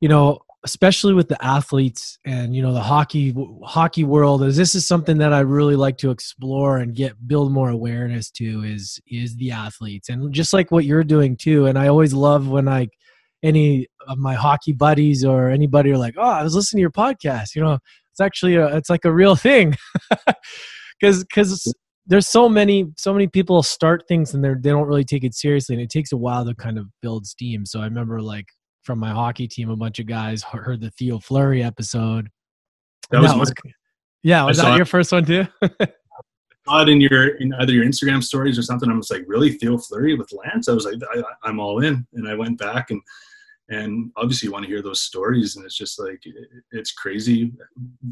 you 0.00 0.08
know, 0.08 0.38
especially 0.64 1.14
with 1.14 1.26
the 1.28 1.44
athletes 1.44 2.20
and 2.24 2.54
you 2.54 2.62
know 2.62 2.72
the 2.72 2.80
hockey 2.80 3.34
hockey 3.64 4.04
world 4.04 4.44
is 4.44 4.56
this 4.56 4.76
is 4.76 4.86
something 4.86 5.18
that 5.18 5.32
i 5.32 5.40
really 5.40 5.74
like 5.74 5.98
to 5.98 6.10
explore 6.12 6.78
and 6.78 6.94
get 6.94 7.26
build 7.26 7.50
more 7.52 7.70
awareness 7.70 8.30
to 8.30 8.62
is 8.62 9.00
is 9.08 9.34
the 9.34 9.50
athletes. 9.50 10.08
And 10.08 10.32
just 10.32 10.52
like 10.52 10.70
what 10.70 10.84
you're 10.84 11.02
doing 11.02 11.36
too 11.36 11.66
and 11.66 11.76
i 11.76 11.88
always 11.88 12.14
love 12.14 12.46
when 12.46 12.66
like 12.66 12.90
any 13.42 13.88
of 14.06 14.18
my 14.18 14.34
hockey 14.34 14.72
buddies 14.72 15.24
or 15.24 15.50
anybody 15.50 15.90
are 15.90 15.98
like 15.98 16.14
oh 16.18 16.22
i 16.22 16.44
was 16.44 16.54
listening 16.54 16.78
to 16.78 16.82
your 16.82 16.92
podcast. 16.92 17.56
You 17.56 17.62
know 17.62 17.78
it's 18.12 18.20
actually 18.20 18.54
a, 18.54 18.76
it's 18.76 18.90
like 18.90 19.04
a 19.04 19.12
real 19.12 19.34
thing. 19.34 19.76
Because 21.00 21.22
because 21.22 21.72
there's 22.08 22.26
so 22.26 22.48
many 22.48 22.86
so 22.96 23.12
many 23.12 23.28
people 23.28 23.62
start 23.62 24.02
things 24.08 24.34
and 24.34 24.42
they're 24.42 24.58
they 24.60 24.70
don't 24.70 24.88
really 24.88 25.04
take 25.04 25.22
it 25.22 25.34
seriously 25.34 25.74
and 25.74 25.82
it 25.82 25.90
takes 25.90 26.10
a 26.10 26.16
while 26.16 26.44
to 26.44 26.54
kind 26.54 26.78
of 26.78 26.86
build 27.00 27.26
steam 27.26 27.64
so 27.64 27.80
i 27.80 27.84
remember 27.84 28.20
like 28.20 28.46
from 28.88 28.98
my 28.98 29.10
hockey 29.10 29.46
team, 29.46 29.68
a 29.68 29.76
bunch 29.76 29.98
of 29.98 30.06
guys 30.06 30.42
heard 30.42 30.80
the 30.80 30.90
Theo 30.92 31.18
Fleury 31.18 31.62
episode. 31.62 32.30
That 33.10 33.20
was, 33.20 33.32
that 33.32 33.38
was 33.38 33.52
yeah. 34.22 34.44
Was 34.44 34.56
that 34.56 34.76
your 34.78 34.86
first 34.86 35.12
one 35.12 35.26
too? 35.26 35.46
saw 36.66 36.82
it 36.82 36.88
in 36.88 36.98
your 36.98 37.36
in 37.36 37.52
either 37.60 37.72
your 37.74 37.84
Instagram 37.84 38.24
stories 38.24 38.58
or 38.58 38.62
something. 38.62 38.90
I 38.90 38.94
was 38.94 39.10
like, 39.10 39.24
really, 39.26 39.52
Theo 39.52 39.76
Fleury 39.76 40.14
with 40.14 40.32
Lance? 40.32 40.70
I 40.70 40.72
was 40.72 40.86
like, 40.86 40.94
I, 41.14 41.48
am 41.50 41.60
all 41.60 41.84
in, 41.84 42.06
and 42.14 42.26
I 42.26 42.34
went 42.34 42.58
back 42.58 42.90
and 42.90 43.02
and 43.68 44.10
obviously 44.16 44.46
you 44.46 44.52
want 44.52 44.64
to 44.64 44.70
hear 44.70 44.82
those 44.82 45.02
stories, 45.02 45.56
and 45.56 45.64
it's 45.64 45.76
just 45.76 45.98
like 45.98 46.22
it's 46.72 46.92
crazy 46.92 47.52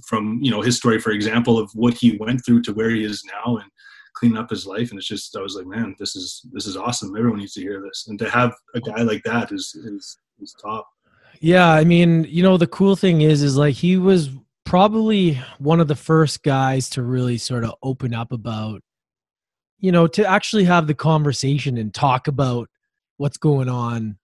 from 0.04 0.38
you 0.42 0.50
know 0.50 0.60
his 0.60 0.76
story, 0.76 1.00
for 1.00 1.10
example, 1.12 1.58
of 1.58 1.70
what 1.74 1.94
he 1.94 2.16
went 2.18 2.44
through 2.44 2.62
to 2.62 2.72
where 2.72 2.90
he 2.90 3.04
is 3.04 3.24
now, 3.24 3.56
and 3.56 3.70
cleaning 4.16 4.38
up 4.38 4.50
his 4.50 4.66
life. 4.66 4.90
And 4.90 4.98
it's 4.98 5.06
just, 5.06 5.36
I 5.36 5.42
was 5.42 5.54
like, 5.54 5.66
man, 5.66 5.94
this 5.98 6.16
is, 6.16 6.40
this 6.52 6.66
is 6.66 6.76
awesome. 6.76 7.14
Everyone 7.16 7.38
needs 7.38 7.52
to 7.52 7.60
hear 7.60 7.82
this. 7.82 8.06
And 8.08 8.18
to 8.18 8.28
have 8.30 8.54
a 8.74 8.80
guy 8.80 9.02
like 9.02 9.22
that 9.24 9.52
is, 9.52 9.74
is, 9.74 10.16
is 10.40 10.56
top. 10.60 10.88
Yeah. 11.40 11.70
I 11.70 11.84
mean, 11.84 12.24
you 12.24 12.42
know, 12.42 12.56
the 12.56 12.66
cool 12.66 12.96
thing 12.96 13.20
is, 13.20 13.42
is 13.42 13.56
like 13.56 13.74
he 13.74 13.98
was 13.98 14.30
probably 14.64 15.34
one 15.58 15.80
of 15.80 15.88
the 15.88 15.94
first 15.94 16.42
guys 16.42 16.88
to 16.90 17.02
really 17.02 17.36
sort 17.36 17.62
of 17.62 17.74
open 17.82 18.14
up 18.14 18.32
about, 18.32 18.80
you 19.78 19.92
know, 19.92 20.06
to 20.06 20.26
actually 20.26 20.64
have 20.64 20.86
the 20.86 20.94
conversation 20.94 21.76
and 21.76 21.92
talk 21.92 22.26
about 22.26 22.70
what's 23.18 23.36
going 23.36 23.68
on 23.68 24.16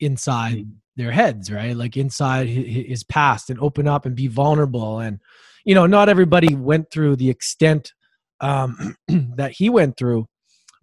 inside 0.00 0.56
mm-hmm. 0.56 0.70
their 0.96 1.12
heads, 1.12 1.50
right? 1.50 1.76
Like 1.76 1.96
inside 1.96 2.46
his 2.46 3.04
past 3.04 3.50
and 3.50 3.60
open 3.60 3.88
up 3.88 4.06
and 4.06 4.14
be 4.14 4.26
vulnerable. 4.26 5.00
And, 5.00 5.20
you 5.64 5.74
know, 5.74 5.86
not 5.86 6.08
everybody 6.08 6.54
went 6.54 6.90
through 6.90 7.16
the 7.16 7.30
extent 7.30 7.92
um, 8.40 8.96
that 9.08 9.52
he 9.52 9.68
went 9.68 9.96
through, 9.96 10.26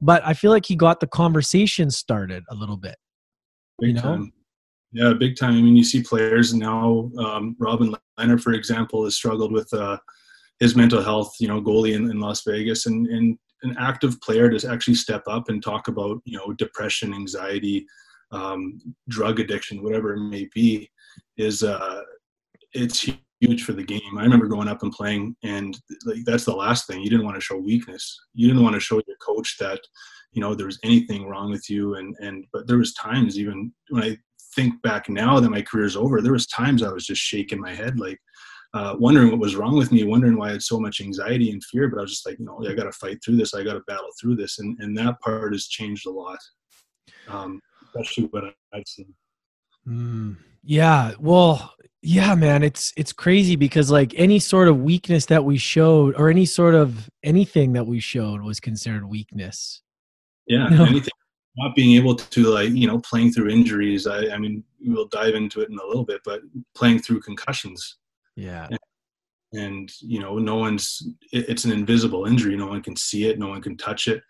but 0.01 0.21
I 0.25 0.33
feel 0.33 0.51
like 0.51 0.65
he 0.65 0.75
got 0.75 0.99
the 0.99 1.07
conversation 1.07 1.89
started 1.89 2.43
a 2.49 2.55
little 2.55 2.77
bit. 2.77 2.95
Big 3.79 3.89
you 3.89 3.93
know? 3.95 4.01
Time. 4.01 4.33
Yeah, 4.91 5.13
big 5.13 5.35
time. 5.35 5.57
I 5.57 5.61
mean, 5.61 5.75
you 5.75 5.83
see 5.83 6.01
players 6.01 6.53
now. 6.53 7.11
Um, 7.19 7.55
Robin 7.59 7.93
Lehner, 8.17 8.41
for 8.41 8.53
example, 8.53 9.03
has 9.03 9.15
struggled 9.15 9.51
with 9.51 9.71
uh, 9.73 9.97
his 10.61 10.75
mental 10.75 11.03
health. 11.03 11.33
You 11.37 11.49
know, 11.49 11.61
goalie 11.61 11.95
in, 11.95 12.09
in 12.09 12.21
Las 12.21 12.43
Vegas, 12.47 12.85
and 12.85 13.05
and 13.07 13.37
an 13.63 13.75
active 13.77 14.21
player 14.21 14.49
to 14.49 14.71
actually 14.71 14.95
step 14.95 15.23
up 15.27 15.49
and 15.49 15.61
talk 15.61 15.89
about 15.89 16.21
you 16.23 16.37
know 16.37 16.53
depression, 16.53 17.13
anxiety, 17.13 17.85
um, 18.31 18.79
drug 19.09 19.39
addiction, 19.39 19.83
whatever 19.83 20.13
it 20.13 20.19
may 20.19 20.47
be, 20.53 20.89
is 21.37 21.63
uh, 21.63 22.01
it's 22.73 23.09
huge 23.39 23.63
for 23.63 23.73
the 23.73 23.83
game. 23.83 24.17
I 24.17 24.23
remember 24.23 24.47
going 24.47 24.67
up 24.67 24.83
and 24.83 24.91
playing, 24.91 25.35
and 25.43 25.77
like 26.05 26.19
that's 26.25 26.45
the 26.45 26.55
last 26.55 26.87
thing. 26.87 27.01
You 27.01 27.09
didn't 27.09 27.25
want 27.25 27.35
to 27.35 27.41
show 27.41 27.57
weakness. 27.57 28.19
You 28.33 28.47
didn't 28.47 28.63
want 28.63 28.75
to 28.75 28.79
show 28.79 29.01
your 29.07 29.17
coach 29.17 29.57
that 29.59 29.79
you 30.31 30.41
know 30.41 30.55
there 30.55 30.65
was 30.65 30.79
anything 30.83 31.27
wrong 31.27 31.51
with 31.51 31.69
you. 31.69 31.95
And 31.95 32.15
and 32.19 32.45
but 32.53 32.67
there 32.67 32.77
was 32.77 32.93
times 32.93 33.39
even 33.39 33.71
when 33.89 34.03
I 34.03 34.17
think 34.55 34.81
back 34.81 35.09
now 35.09 35.39
that 35.39 35.49
my 35.49 35.61
career's 35.61 35.95
over, 35.95 36.21
there 36.21 36.33
was 36.33 36.47
times 36.47 36.83
I 36.83 36.91
was 36.91 37.05
just 37.05 37.21
shaking 37.21 37.59
my 37.59 37.73
head 37.73 37.99
like. 37.99 38.19
Uh, 38.73 38.93
wondering 38.99 39.31
what 39.31 39.39
was 39.39 39.55
wrong 39.55 39.77
with 39.77 39.89
me, 39.89 40.03
wondering 40.03 40.37
why 40.37 40.49
I 40.49 40.51
had 40.51 40.61
so 40.61 40.77
much 40.77 40.99
anxiety 40.99 41.49
and 41.49 41.63
fear, 41.63 41.87
but 41.87 41.97
I 41.97 42.01
was 42.01 42.11
just 42.11 42.25
like, 42.25 42.37
you 42.37 42.43
know, 42.43 42.61
I 42.69 42.73
got 42.73 42.83
to 42.83 42.91
fight 42.91 43.19
through 43.23 43.37
this. 43.37 43.53
I 43.53 43.63
got 43.63 43.75
to 43.75 43.79
battle 43.87 44.09
through 44.19 44.35
this, 44.35 44.59
and 44.59 44.77
and 44.81 44.97
that 44.97 45.17
part 45.21 45.53
has 45.53 45.67
changed 45.67 46.05
a 46.05 46.11
lot. 46.11 46.39
Um, 47.29 47.61
especially 47.95 48.25
what 48.25 48.43
I've 48.73 48.87
seen. 48.87 49.13
Mm, 49.87 50.37
yeah, 50.63 51.13
well, 51.19 51.73
yeah, 52.01 52.35
man, 52.35 52.63
it's 52.63 52.93
it's 52.97 53.13
crazy 53.13 53.55
because 53.55 53.91
like 53.91 54.13
any 54.15 54.39
sort 54.39 54.67
of 54.67 54.81
weakness 54.81 55.25
that 55.27 55.43
we 55.43 55.57
showed, 55.57 56.15
or 56.17 56.29
any 56.29 56.45
sort 56.45 56.75
of 56.75 57.09
anything 57.23 57.73
that 57.73 57.85
we 57.85 57.99
showed, 57.99 58.41
was 58.41 58.59
considered 58.59 59.07
weakness. 59.07 59.81
Yeah, 60.47 60.69
you 60.69 60.77
know? 60.77 60.85
anything. 60.85 61.11
Not 61.57 61.73
being 61.73 61.95
able 61.95 62.15
to 62.15 62.43
like 62.47 62.71
you 62.71 62.87
know 62.87 62.99
playing 62.99 63.31
through 63.31 63.49
injuries. 63.49 64.07
I, 64.07 64.29
I 64.29 64.37
mean, 64.37 64.63
we'll 64.81 65.07
dive 65.07 65.35
into 65.35 65.61
it 65.61 65.69
in 65.69 65.79
a 65.79 65.85
little 65.85 66.03
bit, 66.03 66.21
but 66.25 66.41
playing 66.75 66.99
through 66.99 67.21
concussions. 67.21 67.97
Yeah. 68.35 68.67
And, 68.69 68.79
and 69.53 69.91
you 70.01 70.19
know, 70.19 70.37
no 70.37 70.57
one's. 70.57 71.01
It, 71.31 71.47
it's 71.47 71.63
an 71.63 71.71
invisible 71.71 72.25
injury. 72.25 72.57
No 72.57 72.67
one 72.67 72.81
can 72.81 72.97
see 72.97 73.29
it. 73.29 73.39
No 73.39 73.47
one 73.47 73.61
can 73.61 73.77
touch 73.77 74.07
it 74.07 74.21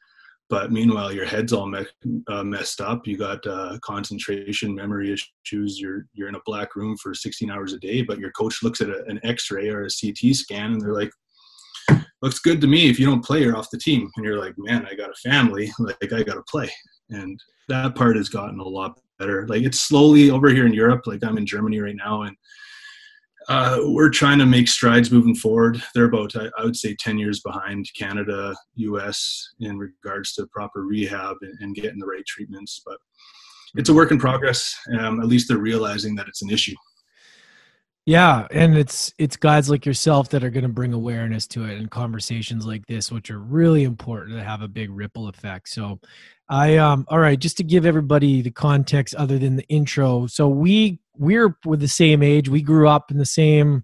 but 0.50 0.72
meanwhile 0.72 1.12
your 1.12 1.25
head's 1.25 1.54
all 1.54 1.68
me- 1.68 1.86
uh, 2.28 2.44
messed 2.44 2.82
up. 2.82 3.08
You 3.08 3.18
got 3.18 3.46
uh, 3.48 3.78
concentration 3.82 4.75
memory 4.75 5.12
issues. 5.12 5.80
You're 5.80 6.08
you're 6.14 6.30
in 6.30 6.36
a 6.36 6.42
black 6.46 6.75
room 6.75 6.96
for 6.98 7.14
16 7.14 7.50
hours 7.50 7.74
a 7.74 7.80
day 7.80 8.02
but 8.02 8.20
your 8.20 8.32
coach 8.32 8.64
looks 8.64 8.82
at 8.82 8.90
a, 8.90 9.04
an 9.06 9.20
x-ray 9.24 9.70
or 9.70 9.86
a 9.86 9.90
ct 9.90 10.36
scan 10.36 10.74
and 10.74 10.82
they're 10.82 10.94
like 10.94 11.12
looks 12.22 12.40
good 12.40 12.62
to 12.62 12.68
me 12.68 12.90
if 12.90 13.00
you 13.00 13.06
don't 13.06 13.25
play 13.25 13.42
you're 13.42 13.58
off 13.58 13.72
the 13.72 13.78
team. 13.78 14.10
And 14.16 14.25
you're 14.25 14.40
like 14.40 14.56
man 14.58 14.88
i 14.90 14.96
got 14.96 15.12
a 15.12 15.30
family. 15.30 15.72
Like 15.80 16.14
i 16.14 16.24
gotta 16.24 16.44
play. 16.50 16.72
And 17.10 17.40
that 17.70 17.96
part 17.96 18.16
has 18.16 18.30
gotten 18.30 18.60
a 18.60 18.64
lot 18.64 19.00
better. 19.20 19.48
Like 19.48 19.64
it's 19.64 19.80
slowly 19.80 20.30
over 20.30 20.50
here 20.50 20.66
in 20.66 20.74
europe 20.74 21.04
like 21.06 21.24
i'm 21.24 21.38
in 21.38 21.46
germany 21.46 21.80
right 21.80 21.96
now 21.96 22.24
and 22.24 22.36
uh, 23.48 23.78
we're 23.82 24.10
trying 24.10 24.40
to 24.40 24.46
make 24.46 24.68
strides 24.68 25.12
moving 25.12 25.36
forward. 25.36 25.82
They're 25.94 26.06
about, 26.06 26.36
I, 26.36 26.50
I, 26.58 26.64
would 26.64 26.75
say, 26.75 26.96
10 27.00 27.20
years 27.20 27.42
behind 27.42 27.86
Canada, 27.98 28.56
US 28.75 29.54
in 29.60 29.78
regards 29.78 30.34
to 30.34 30.48
proper 30.48 30.84
rehab 30.84 31.38
and, 31.42 31.58
and 31.62 31.75
getting 31.75 32.00
the 32.00 32.08
right 32.08 32.25
treatments. 32.25 32.82
But 32.86 32.98
it's 33.75 33.90
a 33.90 33.94
work 33.94 34.12
in 34.12 34.18
progress. 34.18 34.75
Um, 35.00 35.20
at 35.20 35.28
least 35.28 35.48
they're 35.48 35.58
realizing 35.58 36.16
that 36.16 36.28
it's 36.28 36.42
an 36.42 36.50
issue. 36.50 36.75
Yeah, 38.08 38.48
and 38.52 38.78
it's 38.78 39.12
it's 39.18 39.36
guys 39.36 39.68
like 39.68 39.84
yourself 39.84 40.30
that 40.30 40.44
are 40.44 40.52
going 40.52 40.64
to 40.64 40.70
bring 40.70 40.94
awareness 40.94 41.48
to 41.48 41.64
it, 41.66 41.80
and 41.80 41.90
conversations 41.90 42.64
like 42.64 42.86
this, 42.86 43.12
which 43.12 43.32
are 43.32 43.40
really 43.40 43.84
important 43.84 44.38
to 44.38 44.44
have 44.44 44.62
a 44.62 44.68
big 44.68 44.92
ripple 44.92 45.28
effect. 45.28 45.70
So, 45.70 46.00
I 46.48 46.78
um, 46.78 47.06
all 47.08 47.18
right, 47.18 47.40
just 47.40 47.58
to 47.58 47.64
give 47.64 47.84
everybody 47.84 48.44
the 48.44 48.52
context 48.52 49.16
other 49.16 49.40
than 49.40 49.56
the 49.56 49.68
intro. 49.70 50.28
So 50.28 50.48
we 50.48 51.00
we're 51.17 51.57
with 51.65 51.79
the 51.79 51.88
same 51.88 52.24
age. 52.24 52.50
We 52.50 52.62
grew 52.62 52.88
up 52.88 53.12
in 53.12 53.17
the 53.17 53.25
same 53.25 53.84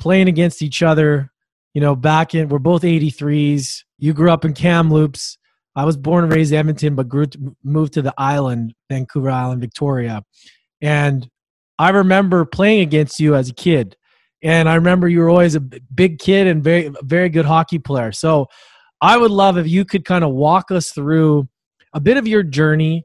playing 0.00 0.28
against 0.28 0.62
each 0.62 0.82
other. 0.82 1.30
You 1.72 1.80
know, 1.80 1.96
back 1.96 2.34
in 2.34 2.48
we're 2.48 2.58
both 2.58 2.82
83s. 2.82 3.82
You 3.98 4.12
grew 4.12 4.30
up 4.30 4.44
in 4.44 4.54
Kamloops. 4.54 5.38
I 5.76 5.84
was 5.84 5.96
born 5.96 6.24
and 6.24 6.32
raised 6.32 6.52
in 6.52 6.58
Edmonton, 6.58 6.94
but 6.94 7.08
grew 7.08 7.26
to, 7.26 7.56
moved 7.64 7.94
to 7.94 8.02
the 8.02 8.14
island, 8.16 8.74
Vancouver 8.88 9.30
Island, 9.30 9.60
Victoria. 9.60 10.22
And 10.80 11.28
I 11.78 11.90
remember 11.90 12.44
playing 12.44 12.80
against 12.80 13.18
you 13.18 13.34
as 13.34 13.48
a 13.48 13.54
kid. 13.54 13.96
And 14.42 14.68
I 14.68 14.74
remember 14.76 15.08
you 15.08 15.20
were 15.20 15.30
always 15.30 15.54
a 15.54 15.60
big 15.60 16.18
kid 16.18 16.46
and 16.46 16.62
very 16.62 16.92
very 17.02 17.28
good 17.28 17.46
hockey 17.46 17.78
player. 17.78 18.12
So 18.12 18.46
I 19.00 19.16
would 19.16 19.30
love 19.30 19.58
if 19.58 19.66
you 19.66 19.84
could 19.84 20.04
kind 20.04 20.22
of 20.22 20.30
walk 20.30 20.70
us 20.70 20.90
through 20.90 21.48
a 21.92 22.00
bit 22.00 22.18
of 22.18 22.28
your 22.28 22.42
journey. 22.42 23.04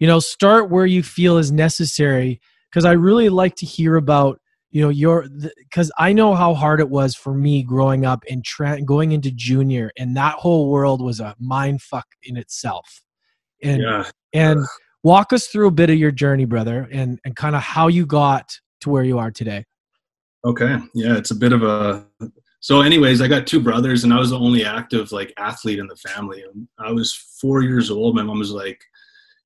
You 0.00 0.08
know, 0.08 0.18
start 0.18 0.70
where 0.70 0.84
you 0.84 1.02
feel 1.02 1.38
is 1.38 1.52
necessary 1.52 2.40
because 2.74 2.84
I 2.84 2.92
really 2.92 3.28
like 3.28 3.54
to 3.56 3.66
hear 3.66 3.94
about 3.94 4.40
you 4.72 4.82
know 4.82 4.88
your 4.88 5.28
because 5.56 5.92
I 5.96 6.12
know 6.12 6.34
how 6.34 6.54
hard 6.54 6.80
it 6.80 6.90
was 6.90 7.14
for 7.14 7.32
me 7.32 7.62
growing 7.62 8.04
up 8.04 8.24
and 8.28 8.44
tra- 8.44 8.82
going 8.82 9.12
into 9.12 9.30
junior, 9.30 9.92
and 9.96 10.16
that 10.16 10.34
whole 10.34 10.68
world 10.68 11.00
was 11.00 11.20
a 11.20 11.36
mind 11.38 11.82
fuck 11.82 12.06
in 12.24 12.36
itself. 12.36 13.02
And 13.62 13.82
yeah. 13.82 14.10
and 14.32 14.66
walk 15.04 15.32
us 15.32 15.46
through 15.46 15.68
a 15.68 15.70
bit 15.70 15.90
of 15.90 15.96
your 15.96 16.10
journey, 16.10 16.46
brother, 16.46 16.88
and 16.90 17.20
and 17.24 17.36
kind 17.36 17.54
of 17.54 17.62
how 17.62 17.86
you 17.86 18.04
got 18.04 18.58
to 18.80 18.90
where 18.90 19.04
you 19.04 19.18
are 19.18 19.30
today. 19.30 19.64
Okay, 20.44 20.76
yeah, 20.94 21.16
it's 21.16 21.30
a 21.30 21.36
bit 21.36 21.52
of 21.52 21.62
a 21.62 22.04
so 22.58 22.80
anyways 22.80 23.20
i 23.20 23.28
got 23.28 23.46
two 23.46 23.60
brothers 23.60 24.04
and 24.04 24.12
i 24.14 24.18
was 24.18 24.30
the 24.30 24.38
only 24.38 24.64
active 24.64 25.12
like 25.12 25.34
athlete 25.36 25.78
in 25.78 25.86
the 25.86 25.96
family 25.96 26.42
i 26.78 26.90
was 26.90 27.12
four 27.12 27.62
years 27.62 27.90
old 27.90 28.16
my 28.16 28.22
mom 28.22 28.38
was 28.38 28.52
like 28.52 28.82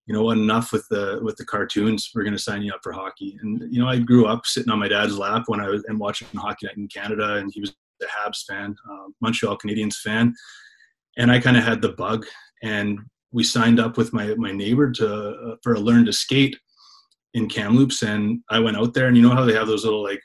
you 0.08 0.14
know 0.14 0.30
enough 0.30 0.72
with 0.72 0.88
the 0.88 1.20
with 1.22 1.36
the 1.36 1.44
cartoons. 1.44 2.10
We're 2.14 2.24
going 2.24 2.36
to 2.36 2.42
sign 2.42 2.62
you 2.62 2.72
up 2.72 2.80
for 2.82 2.92
hockey. 2.92 3.38
And 3.42 3.62
you 3.70 3.80
know 3.80 3.88
i 3.88 3.98
grew 3.98 4.26
up 4.26 4.46
sitting 4.46 4.72
on 4.72 4.78
my 4.78 4.88
dad's 4.88 5.18
lap 5.18 5.44
when 5.46 5.60
i 5.60 5.68
was 5.68 5.84
and 5.84 6.00
watching 6.00 6.26
hockey 6.34 6.66
night 6.66 6.78
in 6.78 6.88
canada 6.88 7.34
and 7.34 7.52
he 7.52 7.60
was 7.60 7.74
a 8.02 8.06
habs 8.06 8.44
fan 8.48 8.74
uh, 8.90 9.08
montreal 9.20 9.58
canadiens 9.58 9.96
fan. 9.96 10.34
And 11.18 11.30
i 11.30 11.38
kind 11.38 11.56
of 11.56 11.64
had 11.64 11.82
the 11.82 11.90
bug 11.90 12.24
and 12.62 12.98
we 13.32 13.44
signed 13.44 13.78
up 13.78 13.98
with 13.98 14.12
my 14.14 14.34
my 14.36 14.50
neighbor 14.50 14.90
to 14.92 15.08
uh, 15.08 15.56
for 15.62 15.74
a 15.74 15.80
learn 15.80 16.06
to 16.06 16.12
skate 16.12 16.58
in 17.34 17.46
kamloops 17.46 18.02
and 18.02 18.40
i 18.48 18.58
went 18.58 18.78
out 18.78 18.94
there 18.94 19.08
and 19.08 19.16
you 19.16 19.22
know 19.22 19.34
how 19.34 19.44
they 19.44 19.52
have 19.52 19.68
those 19.68 19.84
little 19.84 20.02
like 20.02 20.22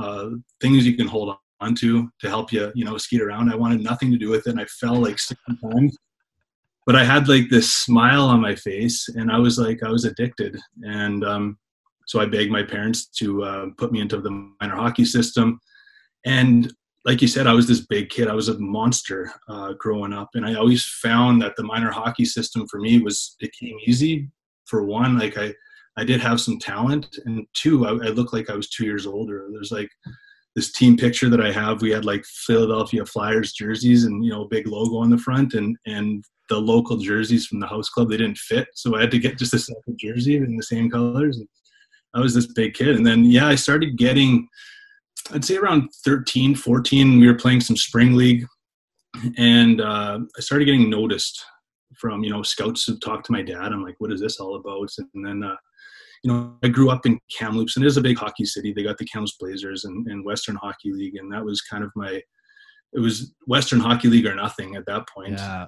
uh, 0.00 0.28
things 0.60 0.86
you 0.86 0.96
can 0.96 1.08
hold 1.08 1.30
on 1.30 1.36
onto 1.58 2.06
to 2.20 2.28
help 2.28 2.52
you 2.52 2.70
you 2.74 2.84
know 2.84 2.98
skate 2.98 3.22
around? 3.22 3.50
I 3.50 3.56
wanted 3.56 3.82
nothing 3.82 4.12
to 4.12 4.18
do 4.18 4.28
with 4.28 4.46
it 4.46 4.50
and 4.50 4.60
i 4.60 4.66
fell 4.66 4.94
like 4.94 5.18
six 5.18 5.40
times 5.62 5.96
but 6.86 6.96
I 6.96 7.04
had 7.04 7.28
like 7.28 7.50
this 7.50 7.74
smile 7.74 8.22
on 8.22 8.40
my 8.40 8.54
face, 8.54 9.08
and 9.08 9.30
I 9.30 9.38
was 9.38 9.58
like, 9.58 9.82
I 9.82 9.90
was 9.90 10.04
addicted, 10.04 10.56
and 10.82 11.24
um, 11.24 11.58
so 12.06 12.20
I 12.20 12.26
begged 12.26 12.52
my 12.52 12.62
parents 12.62 13.06
to 13.18 13.42
uh, 13.42 13.66
put 13.76 13.92
me 13.92 14.00
into 14.00 14.20
the 14.20 14.30
minor 14.60 14.76
hockey 14.76 15.04
system, 15.04 15.60
and 16.24 16.72
like 17.06 17.22
you 17.22 17.28
said, 17.28 17.46
I 17.46 17.54
was 17.54 17.68
this 17.68 17.86
big 17.86 18.10
kid. 18.10 18.26
I 18.26 18.34
was 18.34 18.48
a 18.48 18.58
monster 18.58 19.32
uh, 19.48 19.74
growing 19.74 20.12
up, 20.12 20.30
and 20.34 20.44
I 20.44 20.54
always 20.54 20.84
found 20.84 21.40
that 21.40 21.54
the 21.56 21.62
minor 21.62 21.92
hockey 21.92 22.24
system 22.24 22.66
for 22.68 22.80
me 22.80 22.98
was 22.98 23.36
it 23.40 23.52
came 23.52 23.78
easy. 23.86 24.28
For 24.64 24.84
one, 24.84 25.16
like 25.16 25.38
I, 25.38 25.54
I 25.96 26.02
did 26.04 26.20
have 26.20 26.40
some 26.40 26.58
talent, 26.58 27.18
and 27.24 27.46
two, 27.54 27.86
I, 27.86 27.90
I 27.90 28.08
looked 28.08 28.32
like 28.32 28.50
I 28.50 28.56
was 28.56 28.68
two 28.68 28.84
years 28.84 29.06
older. 29.06 29.46
There's 29.52 29.70
like 29.70 29.88
this 30.56 30.72
team 30.72 30.96
picture 30.96 31.28
that 31.28 31.40
I 31.40 31.52
have. 31.52 31.80
We 31.80 31.92
had 31.92 32.04
like 32.04 32.24
Philadelphia 32.24 33.06
Flyers 33.06 33.52
jerseys, 33.52 34.02
and 34.02 34.24
you 34.24 34.32
know, 34.32 34.48
big 34.48 34.66
logo 34.66 34.96
on 34.96 35.10
the 35.10 35.18
front, 35.18 35.54
and 35.54 35.76
and 35.86 36.24
the 36.48 36.58
local 36.58 36.96
jerseys 36.96 37.46
from 37.46 37.60
the 37.60 37.66
house 37.66 37.88
club 37.88 38.10
they 38.10 38.16
didn't 38.16 38.38
fit. 38.38 38.68
So 38.74 38.96
i 38.96 39.00
had 39.00 39.10
to 39.12 39.18
get 39.18 39.38
just 39.38 39.54
a 39.54 39.58
second 39.58 39.98
jersey 39.98 40.36
in 40.36 40.56
the 40.56 40.62
same 40.62 40.90
colors. 40.90 41.38
And 41.38 41.48
i 42.14 42.20
was 42.20 42.34
this 42.34 42.52
big 42.52 42.74
kid. 42.74 42.96
And 42.96 43.06
then 43.06 43.24
yeah 43.24 43.46
i 43.46 43.54
started 43.54 43.96
getting 43.96 44.48
i'd 45.32 45.44
say 45.44 45.56
around 45.56 45.88
13 46.04 46.54
14 46.54 47.18
we 47.20 47.26
were 47.26 47.34
playing 47.34 47.60
some 47.60 47.76
spring 47.76 48.14
league. 48.14 48.46
And 49.38 49.80
uh, 49.80 50.20
i 50.36 50.40
started 50.40 50.66
getting 50.66 50.90
noticed 50.90 51.44
from 51.96 52.22
you 52.22 52.30
know 52.30 52.42
scouts 52.42 52.84
who 52.84 52.98
talked 52.98 53.26
to 53.26 53.32
my 53.32 53.42
dad. 53.42 53.72
I'm 53.72 53.82
like 53.82 53.96
what 53.98 54.12
is 54.12 54.20
this 54.20 54.38
all 54.40 54.56
about? 54.56 54.90
And 55.14 55.26
then 55.26 55.42
uh, 55.42 55.56
you 56.22 56.32
know 56.32 56.54
i 56.62 56.68
grew 56.68 56.90
up 56.90 57.06
in 57.06 57.18
kamloops 57.36 57.76
and 57.76 57.84
it 57.84 57.88
is 57.88 57.96
a 57.96 58.02
big 58.02 58.18
hockey 58.18 58.44
city. 58.44 58.72
They 58.72 58.82
got 58.82 58.98
the 58.98 59.06
kamloops 59.06 59.36
blazers 59.38 59.84
and, 59.84 60.06
and 60.08 60.24
western 60.24 60.56
hockey 60.56 60.92
league 60.92 61.16
and 61.16 61.32
that 61.32 61.44
was 61.44 61.60
kind 61.62 61.84
of 61.84 61.90
my 61.96 62.20
it 62.92 63.00
was 63.00 63.34
Western 63.46 63.80
Hockey 63.80 64.08
League 64.08 64.26
or 64.26 64.34
nothing 64.34 64.74
at 64.74 64.86
that 64.86 65.08
point. 65.08 65.32
Yeah. 65.32 65.66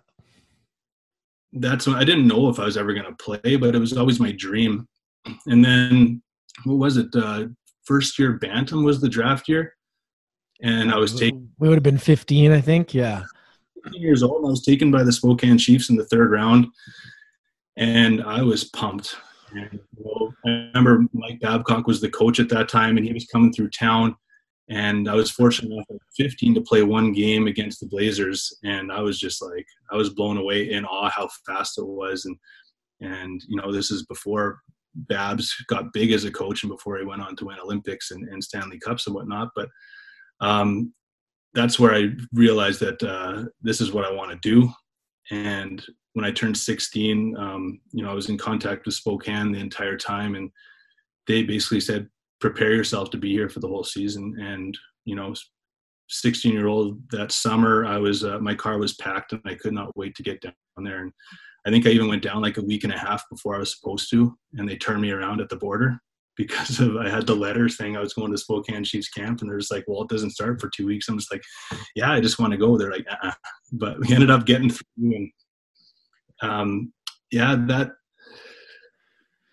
That's 1.52 1.86
when 1.86 1.96
I 1.96 2.04
didn't 2.04 2.26
know 2.26 2.48
if 2.48 2.58
I 2.58 2.64
was 2.64 2.76
ever 2.76 2.92
going 2.92 3.06
to 3.06 3.14
play, 3.14 3.56
but 3.56 3.74
it 3.74 3.78
was 3.78 3.96
always 3.96 4.20
my 4.20 4.32
dream. 4.32 4.86
And 5.46 5.64
then 5.64 6.22
what 6.64 6.76
was 6.76 6.96
it? 6.96 7.08
Uh, 7.14 7.46
first 7.84 8.18
year 8.18 8.34
Bantam 8.34 8.84
was 8.84 9.00
the 9.00 9.08
draft 9.08 9.48
year, 9.48 9.74
and 10.62 10.92
I 10.92 10.98
was 10.98 11.18
taken. 11.18 11.50
We 11.58 11.68
would 11.68 11.76
have 11.76 11.82
been 11.82 11.98
15, 11.98 12.52
I 12.52 12.60
think. 12.60 12.92
Yeah. 12.94 13.24
15 13.84 14.00
years 14.00 14.22
old. 14.22 14.44
I 14.44 14.50
was 14.50 14.64
taken 14.64 14.90
by 14.90 15.02
the 15.02 15.12
Spokane 15.12 15.58
Chiefs 15.58 15.88
in 15.88 15.96
the 15.96 16.06
third 16.06 16.30
round, 16.30 16.66
and 17.76 18.22
I 18.22 18.42
was 18.42 18.64
pumped. 18.64 19.16
And, 19.52 19.80
well, 19.96 20.34
I 20.44 20.70
remember 20.74 21.06
Mike 21.12 21.40
Babcock 21.40 21.86
was 21.86 22.00
the 22.00 22.10
coach 22.10 22.40
at 22.40 22.50
that 22.50 22.68
time, 22.68 22.96
and 22.96 23.06
he 23.06 23.12
was 23.12 23.26
coming 23.26 23.52
through 23.52 23.70
town. 23.70 24.14
And 24.70 25.08
I 25.08 25.14
was 25.14 25.30
fortunate 25.30 25.72
enough 25.72 25.86
at 25.90 25.96
15 26.16 26.54
to 26.54 26.60
play 26.60 26.82
one 26.82 27.12
game 27.12 27.46
against 27.46 27.80
the 27.80 27.86
Blazers, 27.86 28.54
and 28.64 28.92
I 28.92 29.00
was 29.00 29.18
just 29.18 29.42
like 29.42 29.66
I 29.90 29.96
was 29.96 30.10
blown 30.10 30.36
away 30.36 30.70
in 30.70 30.84
awe 30.84 31.10
how 31.10 31.28
fast 31.46 31.78
it 31.78 31.86
was, 31.86 32.26
and 32.26 32.36
and 33.00 33.42
you 33.48 33.56
know 33.56 33.72
this 33.72 33.90
is 33.90 34.04
before 34.04 34.60
Babs 34.94 35.54
got 35.68 35.92
big 35.92 36.12
as 36.12 36.24
a 36.24 36.30
coach 36.30 36.62
and 36.62 36.70
before 36.70 36.98
he 36.98 37.04
went 37.04 37.22
on 37.22 37.36
to 37.36 37.46
win 37.46 37.58
Olympics 37.58 38.10
and, 38.10 38.28
and 38.28 38.42
Stanley 38.42 38.78
Cups 38.78 39.06
and 39.06 39.14
whatnot. 39.14 39.50
But 39.54 39.68
um, 40.40 40.92
that's 41.54 41.78
where 41.78 41.94
I 41.94 42.08
realized 42.32 42.80
that 42.80 43.02
uh, 43.02 43.44
this 43.62 43.80
is 43.80 43.92
what 43.92 44.04
I 44.04 44.12
want 44.12 44.30
to 44.30 44.38
do. 44.48 44.70
And 45.30 45.84
when 46.14 46.24
I 46.24 46.30
turned 46.30 46.56
16, 46.56 47.36
um, 47.36 47.80
you 47.92 48.02
know, 48.02 48.10
I 48.10 48.14
was 48.14 48.28
in 48.28 48.38
contact 48.38 48.86
with 48.86 48.94
Spokane 48.94 49.52
the 49.52 49.60
entire 49.60 49.96
time, 49.96 50.34
and 50.34 50.50
they 51.26 51.42
basically 51.42 51.80
said, 51.80 52.08
"Prepare 52.40 52.74
yourself 52.74 53.10
to 53.10 53.18
be 53.18 53.32
here 53.32 53.48
for 53.48 53.60
the 53.60 53.68
whole 53.68 53.84
season." 53.84 54.36
And 54.40 54.76
you 55.04 55.14
know, 55.14 55.34
16 56.08 56.52
year 56.52 56.66
old 56.66 57.00
that 57.10 57.32
summer, 57.32 57.84
I 57.84 57.98
was 57.98 58.24
uh, 58.24 58.38
my 58.38 58.54
car 58.54 58.78
was 58.78 58.94
packed, 58.94 59.32
and 59.32 59.42
I 59.44 59.54
could 59.54 59.72
not 59.72 59.96
wait 59.96 60.14
to 60.16 60.22
get 60.22 60.40
down 60.40 60.54
there. 60.82 61.00
And 61.02 61.12
I 61.66 61.70
think 61.70 61.86
I 61.86 61.90
even 61.90 62.08
went 62.08 62.22
down 62.22 62.42
like 62.42 62.56
a 62.56 62.62
week 62.62 62.84
and 62.84 62.92
a 62.92 62.98
half 62.98 63.24
before 63.30 63.54
I 63.54 63.58
was 63.58 63.76
supposed 63.76 64.10
to, 64.10 64.36
and 64.54 64.68
they 64.68 64.76
turned 64.76 65.02
me 65.02 65.10
around 65.10 65.40
at 65.40 65.48
the 65.48 65.56
border 65.56 65.98
because 66.36 66.80
of 66.80 66.96
I 66.96 67.08
had 67.08 67.26
the 67.26 67.34
letter 67.34 67.68
saying 67.68 67.96
I 67.96 68.00
was 68.00 68.14
going 68.14 68.30
to 68.30 68.38
Spokane 68.38 68.84
Chiefs 68.84 69.08
camp, 69.08 69.40
and 69.40 69.50
they're 69.50 69.58
just 69.58 69.72
like, 69.72 69.84
"Well, 69.86 70.02
it 70.02 70.08
doesn't 70.08 70.30
start 70.30 70.60
for 70.60 70.70
two 70.70 70.86
weeks." 70.86 71.08
I'm 71.08 71.18
just 71.18 71.32
like, 71.32 71.42
"Yeah, 71.94 72.12
I 72.12 72.20
just 72.20 72.38
want 72.38 72.52
to 72.52 72.58
go." 72.58 72.78
They're 72.78 72.92
like, 72.92 73.06
uh-uh. 73.10 73.32
but 73.72 73.98
we 74.00 74.14
ended 74.14 74.30
up 74.30 74.46
getting 74.46 74.70
through, 74.70 74.84
and 74.96 75.30
um, 76.42 76.92
yeah, 77.30 77.56
that 77.66 77.92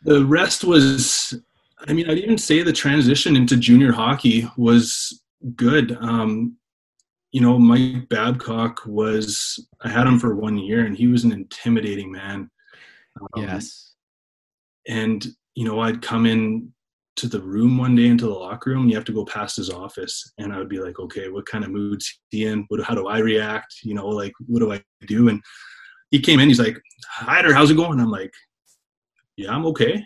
the 0.03 0.25
rest 0.25 0.63
was. 0.63 1.33
I 1.79 1.93
mean, 1.93 2.09
I'd 2.09 2.17
even 2.17 2.37
say 2.37 2.61
the 2.61 2.73
transition 2.73 3.35
into 3.35 3.57
junior 3.57 3.91
hockey 3.91 4.47
was 4.57 5.21
good. 5.55 5.97
Um, 5.99 6.57
you 7.31 7.41
know, 7.41 7.59
Mike 7.59 8.07
Babcock 8.09 8.81
was. 8.85 9.67
I 9.81 9.89
had 9.89 10.07
him 10.07 10.19
for 10.19 10.35
one 10.35 10.57
year, 10.57 10.85
and 10.85 10.97
he 10.97 11.07
was 11.07 11.25
an 11.25 11.31
intimidating 11.31 12.11
man. 12.11 12.49
Um, 13.21 13.43
yes. 13.43 13.93
And 14.87 15.25
you 15.55 15.65
know, 15.65 15.81
I'd 15.81 16.01
come 16.01 16.25
in 16.25 16.71
to 17.17 17.27
the 17.27 17.41
room 17.41 17.77
one 17.77 17.95
day 17.95 18.07
into 18.07 18.25
the 18.25 18.33
locker 18.33 18.71
room. 18.71 18.89
You 18.89 18.95
have 18.95 19.05
to 19.05 19.13
go 19.13 19.25
past 19.25 19.57
his 19.57 19.69
office, 19.69 20.33
and 20.37 20.53
I 20.53 20.59
would 20.59 20.69
be 20.69 20.79
like, 20.79 20.99
okay, 20.99 21.29
what 21.29 21.45
kind 21.45 21.63
of 21.63 21.71
mood's 21.71 22.19
he 22.29 22.45
in? 22.45 22.65
What, 22.67 22.83
how 22.83 22.95
do 22.95 23.07
I 23.07 23.19
react? 23.19 23.75
You 23.83 23.95
know, 23.95 24.07
like 24.07 24.33
what 24.47 24.59
do 24.59 24.71
I 24.71 24.81
do? 25.07 25.29
And 25.29 25.41
he 26.11 26.19
came 26.19 26.39
in. 26.39 26.47
He's 26.47 26.59
like, 26.59 26.79
Hyder, 27.09 27.53
how's 27.53 27.71
it 27.71 27.75
going? 27.75 27.99
I'm 27.99 28.11
like, 28.11 28.31
yeah, 29.37 29.53
I'm 29.53 29.65
okay. 29.67 30.05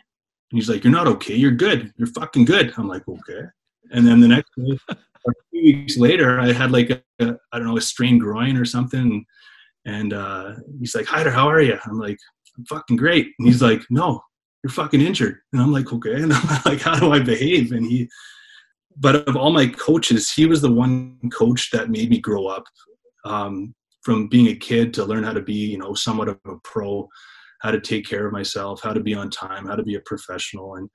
He's 0.51 0.69
like, 0.69 0.83
you're 0.83 0.93
not 0.93 1.07
okay. 1.07 1.35
You're 1.35 1.51
good. 1.51 1.93
You're 1.97 2.07
fucking 2.07 2.45
good. 2.45 2.73
I'm 2.77 2.87
like, 2.87 3.07
okay. 3.07 3.47
And 3.91 4.07
then 4.07 4.19
the 4.19 4.27
next 4.27 4.51
day, 4.55 4.77
a 4.89 5.31
few 5.51 5.63
weeks 5.63 5.97
later, 5.97 6.39
I 6.39 6.51
had 6.51 6.71
like 6.71 6.89
a, 6.89 7.01
a 7.19 7.37
I 7.51 7.59
don't 7.59 7.67
know 7.67 7.77
a 7.77 7.81
strained 7.81 8.21
groin 8.21 8.57
or 8.57 8.65
something. 8.65 9.25
And 9.85 10.13
uh, 10.13 10.55
he's 10.79 10.95
like, 10.95 11.05
Hyder, 11.05 11.31
how 11.31 11.47
are 11.47 11.61
you? 11.61 11.77
I'm 11.85 11.99
like, 11.99 12.17
I'm 12.57 12.65
fucking 12.65 12.97
great. 12.97 13.33
And 13.37 13.47
he's 13.47 13.61
like, 13.61 13.81
no, 13.89 14.21
you're 14.63 14.71
fucking 14.71 15.01
injured. 15.01 15.37
And 15.53 15.61
I'm 15.61 15.71
like, 15.71 15.91
okay. 15.93 16.15
And 16.21 16.33
I'm 16.33 16.61
like, 16.65 16.81
how 16.81 16.99
do 16.99 17.11
I 17.11 17.19
behave? 17.19 17.71
And 17.71 17.85
he, 17.85 18.09
but 18.97 19.27
of 19.27 19.37
all 19.37 19.51
my 19.51 19.67
coaches, 19.67 20.31
he 20.31 20.45
was 20.45 20.61
the 20.61 20.71
one 20.71 21.17
coach 21.31 21.69
that 21.71 21.89
made 21.89 22.09
me 22.09 22.19
grow 22.19 22.47
up 22.47 22.65
um, 23.25 23.73
from 24.01 24.27
being 24.27 24.47
a 24.47 24.55
kid 24.55 24.93
to 24.95 25.05
learn 25.05 25.23
how 25.23 25.33
to 25.33 25.41
be, 25.41 25.53
you 25.53 25.77
know, 25.77 25.93
somewhat 25.93 26.27
of 26.27 26.39
a 26.45 26.55
pro, 26.63 27.07
how 27.59 27.71
to 27.71 27.79
take 27.79 28.07
care 28.07 28.25
of 28.25 28.33
myself, 28.33 28.81
how 28.81 28.93
to 28.93 28.99
be 28.99 29.13
on 29.13 29.29
time, 29.29 29.65
how 29.67 29.75
to 29.75 29.83
be 29.83 29.95
a 29.95 30.01
professional. 30.01 30.75
And, 30.75 30.89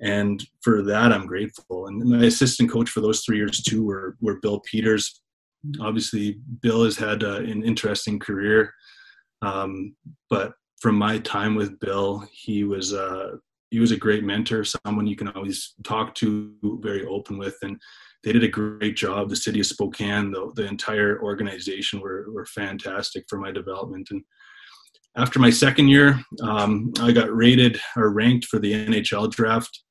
and 0.00 0.44
for 0.62 0.82
that, 0.82 1.12
I'm 1.12 1.26
grateful. 1.26 1.86
And 1.86 1.98
my 2.04 2.26
assistant 2.26 2.70
coach 2.70 2.90
for 2.90 3.00
those 3.00 3.20
three 3.20 3.36
years 3.36 3.62
too 3.62 3.84
were, 3.84 4.16
were 4.20 4.40
Bill 4.40 4.60
Peters. 4.60 5.20
Obviously, 5.80 6.38
Bill 6.60 6.84
has 6.84 6.96
had 6.96 7.22
uh, 7.22 7.36
an 7.36 7.62
interesting 7.62 8.18
career. 8.18 8.72
Um, 9.42 9.94
but 10.28 10.54
from 10.80 10.96
my 10.96 11.18
time 11.18 11.54
with 11.54 11.78
Bill, 11.78 12.28
he 12.32 12.64
was 12.64 12.92
uh, 12.92 13.36
he 13.70 13.78
was 13.78 13.92
a 13.92 13.96
great 13.96 14.22
mentor, 14.22 14.64
someone 14.64 15.06
you 15.06 15.16
can 15.16 15.28
always 15.28 15.74
talk 15.82 16.14
to, 16.16 16.52
very 16.82 17.06
open 17.06 17.38
with, 17.38 17.56
and 17.62 17.80
they 18.22 18.32
did 18.32 18.44
a 18.44 18.48
great 18.48 18.96
job. 18.96 19.30
The 19.30 19.36
city 19.36 19.60
of 19.60 19.66
Spokane, 19.66 20.30
the, 20.30 20.52
the 20.54 20.66
entire 20.66 21.22
organization 21.22 22.00
were 22.00 22.26
were 22.32 22.46
fantastic 22.46 23.24
for 23.28 23.38
my 23.38 23.50
development. 23.50 24.08
And 24.10 24.22
after 25.16 25.38
my 25.38 25.50
second 25.50 25.88
year, 25.88 26.20
um, 26.42 26.92
I 27.00 27.12
got 27.12 27.34
rated 27.34 27.80
or 27.96 28.10
ranked 28.10 28.46
for 28.46 28.58
the 28.58 28.72
NHL 28.72 29.30
draft. 29.30 29.82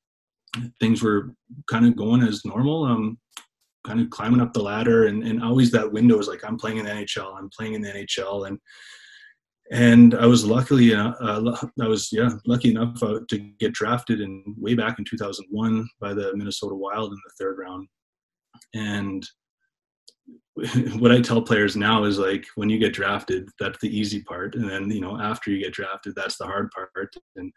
Things 0.80 1.02
were 1.02 1.34
kind 1.70 1.86
of 1.86 1.96
going 1.96 2.22
as 2.22 2.44
normal. 2.44 2.84
Um, 2.84 3.18
kind 3.84 4.00
of 4.00 4.10
climbing 4.10 4.40
up 4.40 4.52
the 4.52 4.62
ladder, 4.62 5.06
and, 5.06 5.22
and 5.22 5.42
always 5.42 5.70
that 5.72 5.92
window 5.92 6.18
is 6.18 6.28
like 6.28 6.44
I'm 6.44 6.56
playing 6.56 6.78
in 6.78 6.84
the 6.84 6.90
NHL. 6.90 7.36
I'm 7.36 7.50
playing 7.56 7.74
in 7.74 7.82
the 7.82 7.90
NHL, 7.90 8.48
and 8.48 8.58
and 9.70 10.14
I 10.14 10.26
was 10.26 10.44
luckily 10.44 10.94
uh, 10.94 11.12
uh, 11.20 11.56
I 11.80 11.88
was 11.88 12.10
yeah 12.12 12.30
lucky 12.46 12.70
enough 12.70 13.02
uh, 13.02 13.20
to 13.28 13.38
get 13.58 13.72
drafted 13.72 14.20
in 14.20 14.44
way 14.58 14.74
back 14.74 14.98
in 14.98 15.04
2001 15.04 15.88
by 16.00 16.14
the 16.14 16.36
Minnesota 16.36 16.74
Wild 16.74 17.10
in 17.12 17.18
the 17.24 17.32
third 17.38 17.58
round. 17.58 17.88
And 18.74 19.26
what 20.98 21.12
I 21.12 21.20
tell 21.20 21.40
players 21.40 21.76
now 21.76 22.04
is 22.04 22.18
like 22.18 22.44
when 22.56 22.68
you 22.68 22.78
get 22.78 22.92
drafted, 22.92 23.48
that's 23.58 23.78
the 23.80 23.96
easy 23.96 24.22
part, 24.22 24.54
and 24.54 24.68
then 24.68 24.90
you 24.90 25.00
know 25.00 25.18
after 25.18 25.50
you 25.50 25.62
get 25.62 25.72
drafted, 25.72 26.14
that's 26.14 26.36
the 26.36 26.44
hard 26.44 26.70
part. 26.70 27.14
And 27.36 27.52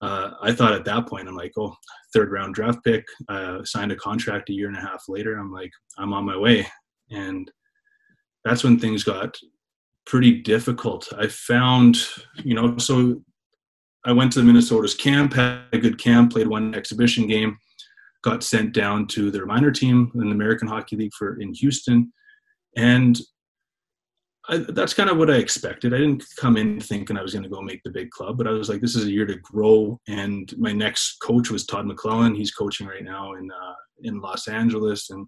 uh, 0.00 0.32
I 0.42 0.52
thought 0.52 0.72
at 0.72 0.84
that 0.84 1.06
point, 1.06 1.28
I'm 1.28 1.36
like, 1.36 1.52
oh, 1.56 1.76
third 2.12 2.32
round 2.32 2.54
draft 2.54 2.82
pick. 2.84 3.04
Uh, 3.28 3.64
signed 3.64 3.92
a 3.92 3.96
contract 3.96 4.50
a 4.50 4.52
year 4.52 4.68
and 4.68 4.76
a 4.76 4.80
half 4.80 5.04
later. 5.08 5.38
I'm 5.38 5.52
like, 5.52 5.70
I'm 5.96 6.12
on 6.12 6.24
my 6.24 6.36
way, 6.36 6.66
and 7.10 7.50
that's 8.44 8.64
when 8.64 8.78
things 8.78 9.04
got 9.04 9.36
pretty 10.06 10.42
difficult. 10.42 11.08
I 11.16 11.28
found, 11.28 11.96
you 12.42 12.54
know, 12.54 12.76
so 12.78 13.22
I 14.04 14.12
went 14.12 14.32
to 14.32 14.40
the 14.40 14.44
Minnesota's 14.44 14.94
camp, 14.94 15.32
had 15.32 15.62
a 15.72 15.78
good 15.78 15.98
camp, 15.98 16.32
played 16.32 16.48
one 16.48 16.74
exhibition 16.74 17.26
game, 17.26 17.56
got 18.22 18.42
sent 18.42 18.74
down 18.74 19.06
to 19.08 19.30
their 19.30 19.46
minor 19.46 19.70
team 19.70 20.10
in 20.14 20.28
the 20.28 20.34
American 20.34 20.68
Hockey 20.68 20.96
League 20.96 21.14
for 21.16 21.40
in 21.40 21.54
Houston, 21.54 22.12
and 22.76 23.18
I, 24.48 24.58
that's 24.58 24.92
kind 24.94 25.08
of 25.08 25.16
what 25.16 25.30
I 25.30 25.36
expected. 25.36 25.94
I 25.94 25.98
didn't 25.98 26.24
come 26.38 26.58
in 26.58 26.78
thinking 26.78 27.16
I 27.16 27.22
was 27.22 27.32
going 27.32 27.44
to 27.44 27.48
go 27.48 27.62
make 27.62 27.82
the 27.82 27.90
big 27.90 28.10
club, 28.10 28.36
but 28.36 28.46
I 28.46 28.50
was 28.50 28.68
like, 28.68 28.82
this 28.82 28.94
is 28.94 29.06
a 29.06 29.10
year 29.10 29.24
to 29.24 29.36
grow. 29.36 29.98
And 30.06 30.52
my 30.58 30.72
next 30.72 31.16
coach 31.22 31.50
was 31.50 31.64
Todd 31.64 31.86
McLellan. 31.86 32.36
He's 32.36 32.52
coaching 32.52 32.86
right 32.86 33.04
now 33.04 33.34
in 33.34 33.50
uh, 33.50 33.74
in 34.02 34.20
Los 34.20 34.48
Angeles, 34.48 35.10
and 35.10 35.26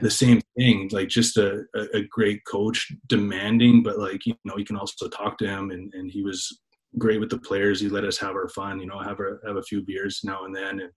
the 0.00 0.10
same 0.10 0.40
thing 0.56 0.88
like 0.92 1.08
just 1.08 1.36
a, 1.36 1.64
a 1.94 2.02
great 2.10 2.40
coach 2.46 2.90
demanding 3.08 3.82
but 3.82 3.98
like 3.98 4.24
you 4.24 4.34
know 4.44 4.56
you 4.56 4.64
can 4.64 4.76
also 4.76 5.08
talk 5.08 5.36
to 5.38 5.46
him 5.46 5.70
and, 5.70 5.92
and 5.94 6.10
he 6.10 6.22
was 6.22 6.60
great 6.98 7.20
with 7.20 7.30
the 7.30 7.38
players 7.38 7.80
he 7.80 7.88
let 7.88 8.04
us 8.04 8.18
have 8.18 8.34
our 8.34 8.48
fun 8.48 8.80
you 8.80 8.86
know 8.86 8.98
have 8.98 9.20
a 9.20 9.46
have 9.46 9.56
a 9.56 9.62
few 9.62 9.82
beers 9.82 10.20
now 10.24 10.44
and 10.44 10.54
then 10.54 10.80
and 10.80 10.90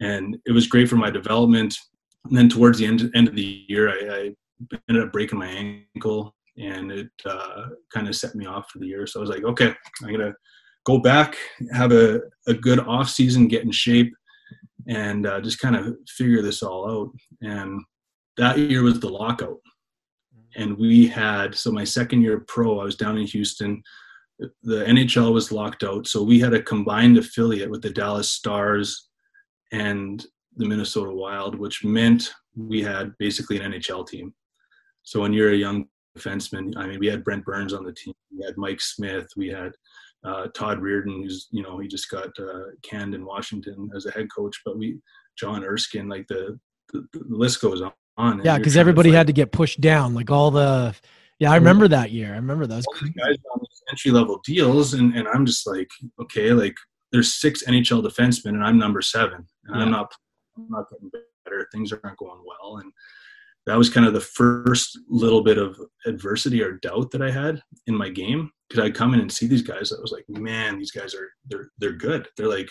and 0.00 0.38
it 0.46 0.52
was 0.52 0.66
great 0.66 0.88
for 0.88 0.96
my 0.96 1.10
development 1.10 1.74
and 2.26 2.36
then 2.36 2.48
towards 2.48 2.78
the 2.78 2.86
end 2.86 3.10
end 3.14 3.28
of 3.28 3.34
the 3.34 3.64
year 3.68 3.88
i, 3.88 4.14
I 4.14 4.34
ended 4.88 5.04
up 5.04 5.12
breaking 5.12 5.38
my 5.38 5.82
ankle 5.94 6.34
and 6.58 6.92
it 6.92 7.10
uh, 7.24 7.66
kind 7.92 8.08
of 8.08 8.16
set 8.16 8.34
me 8.34 8.46
off 8.46 8.70
for 8.70 8.78
the 8.78 8.86
year. 8.86 9.06
So 9.06 9.20
i 9.20 9.22
was 9.22 9.30
like 9.30 9.44
okay 9.44 9.74
i'm 10.02 10.12
gonna 10.12 10.34
go 10.84 10.98
back 10.98 11.36
have 11.72 11.92
a, 11.92 12.20
a 12.46 12.54
good 12.54 12.80
off 12.80 13.08
season 13.08 13.48
get 13.48 13.64
in 13.64 13.70
shape 13.70 14.12
and 14.88 15.26
uh, 15.26 15.40
just 15.40 15.60
kind 15.60 15.76
of 15.76 15.96
figure 16.08 16.42
this 16.42 16.62
all 16.62 16.90
out. 16.90 17.10
And 17.42 17.82
that 18.36 18.58
year 18.58 18.82
was 18.82 18.98
the 18.98 19.08
lockout. 19.08 19.58
And 20.56 20.76
we 20.78 21.06
had 21.06 21.54
so 21.54 21.70
my 21.70 21.84
second 21.84 22.22
year 22.22 22.40
pro 22.48 22.80
i 22.80 22.84
was 22.84 22.96
down 22.96 23.18
in 23.18 23.26
houston. 23.26 23.82
The 24.62 24.84
nhl 24.84 25.34
was 25.34 25.52
locked 25.52 25.84
out 25.84 26.06
so 26.06 26.22
we 26.22 26.40
had 26.40 26.54
a 26.54 26.62
combined 26.62 27.18
affiliate 27.18 27.70
with 27.70 27.82
the 27.82 27.90
dallas 27.90 28.32
stars 28.32 29.10
and 29.70 30.24
the 30.56 30.66
minnesota 30.66 31.12
wild 31.12 31.54
which 31.54 31.84
meant 31.84 32.32
we 32.56 32.82
had 32.82 33.12
basically 33.18 33.60
an 33.60 33.72
nhl 33.72 34.08
team 34.08 34.32
so 35.10 35.20
when 35.20 35.32
you're 35.32 35.52
a 35.52 35.56
young 35.56 35.86
defenseman 36.16 36.72
i 36.76 36.86
mean 36.86 37.00
we 37.00 37.06
had 37.06 37.24
brent 37.24 37.44
burns 37.44 37.72
on 37.72 37.84
the 37.84 37.92
team 37.92 38.14
we 38.36 38.44
had 38.44 38.56
mike 38.56 38.80
smith 38.80 39.26
we 39.36 39.48
had 39.48 39.72
uh, 40.22 40.48
todd 40.48 40.78
Reirden, 40.78 41.22
who's 41.22 41.48
you 41.50 41.62
know 41.62 41.78
he 41.78 41.88
just 41.88 42.10
got 42.10 42.28
uh, 42.38 42.70
canned 42.82 43.14
in 43.14 43.24
washington 43.24 43.90
as 43.96 44.06
a 44.06 44.10
head 44.10 44.28
coach 44.34 44.60
but 44.64 44.78
we 44.78 44.98
john 45.38 45.64
erskine 45.64 46.08
like 46.08 46.26
the, 46.28 46.58
the, 46.92 47.06
the 47.12 47.24
list 47.28 47.60
goes 47.60 47.80
on 47.80 47.92
Yeah, 48.44 48.58
because 48.58 48.74
trying 48.74 48.84
to 48.84 48.90
everybody 48.90 49.12
had 49.12 49.26
to 49.26 49.32
get 49.32 49.52
pushed 49.52 49.80
down. 49.80 50.14
Like 50.14 50.30
all 50.30 50.50
the, 50.50 50.94
yeah, 51.38 51.50
I 51.50 51.56
remember 51.56 51.88
that 51.88 52.10
year. 52.10 52.32
I 52.32 52.36
remember 52.36 52.66
those 52.66 52.84
guys 52.86 53.36
on 53.54 53.60
entry 53.90 54.10
level 54.10 54.40
deals, 54.44 54.94
and, 54.94 55.14
and 55.14 55.26
I'm 55.28 55.46
just 55.46 55.66
like, 55.66 55.88
okay, 56.20 56.52
like 56.52 56.74
there's 57.12 57.40
six 57.40 57.64
NHL 57.64 58.04
defensemen, 58.04 58.50
and 58.50 58.64
I'm 58.64 58.78
number 58.78 59.00
seven, 59.00 59.46
and 59.66 59.76
Yeah. 59.76 59.82
I'm 59.82 59.90
not, 59.90 60.12
I'm 60.56 60.68
not 60.68 60.90
getting 60.90 61.10
better. 61.44 61.66
Things 61.72 61.92
aren't 61.92 62.18
going 62.18 62.42
well, 62.44 62.78
and 62.78 62.92
that 63.66 63.78
was 63.78 63.90
kind 63.90 64.06
of 64.06 64.14
the 64.14 64.20
first 64.20 64.98
little 65.08 65.42
bit 65.42 65.58
of 65.58 65.78
adversity 66.06 66.62
or 66.62 66.78
doubt 66.78 67.10
that 67.10 67.22
I 67.22 67.30
had 67.30 67.62
in 67.86 67.94
my 67.94 68.08
game 68.08 68.50
because 68.68 68.84
I'd 68.84 68.94
come 68.94 69.14
in 69.14 69.20
and 69.20 69.30
see 69.30 69.46
these 69.46 69.62
guys. 69.62 69.92
I 69.92 70.00
was 70.00 70.12
like, 70.12 70.24
man, 70.28 70.78
these 70.78 70.92
guys 70.92 71.14
are 71.14 71.28
they're 71.46 71.70
they're 71.78 71.92
good. 71.92 72.28
They're 72.36 72.48
like 72.48 72.68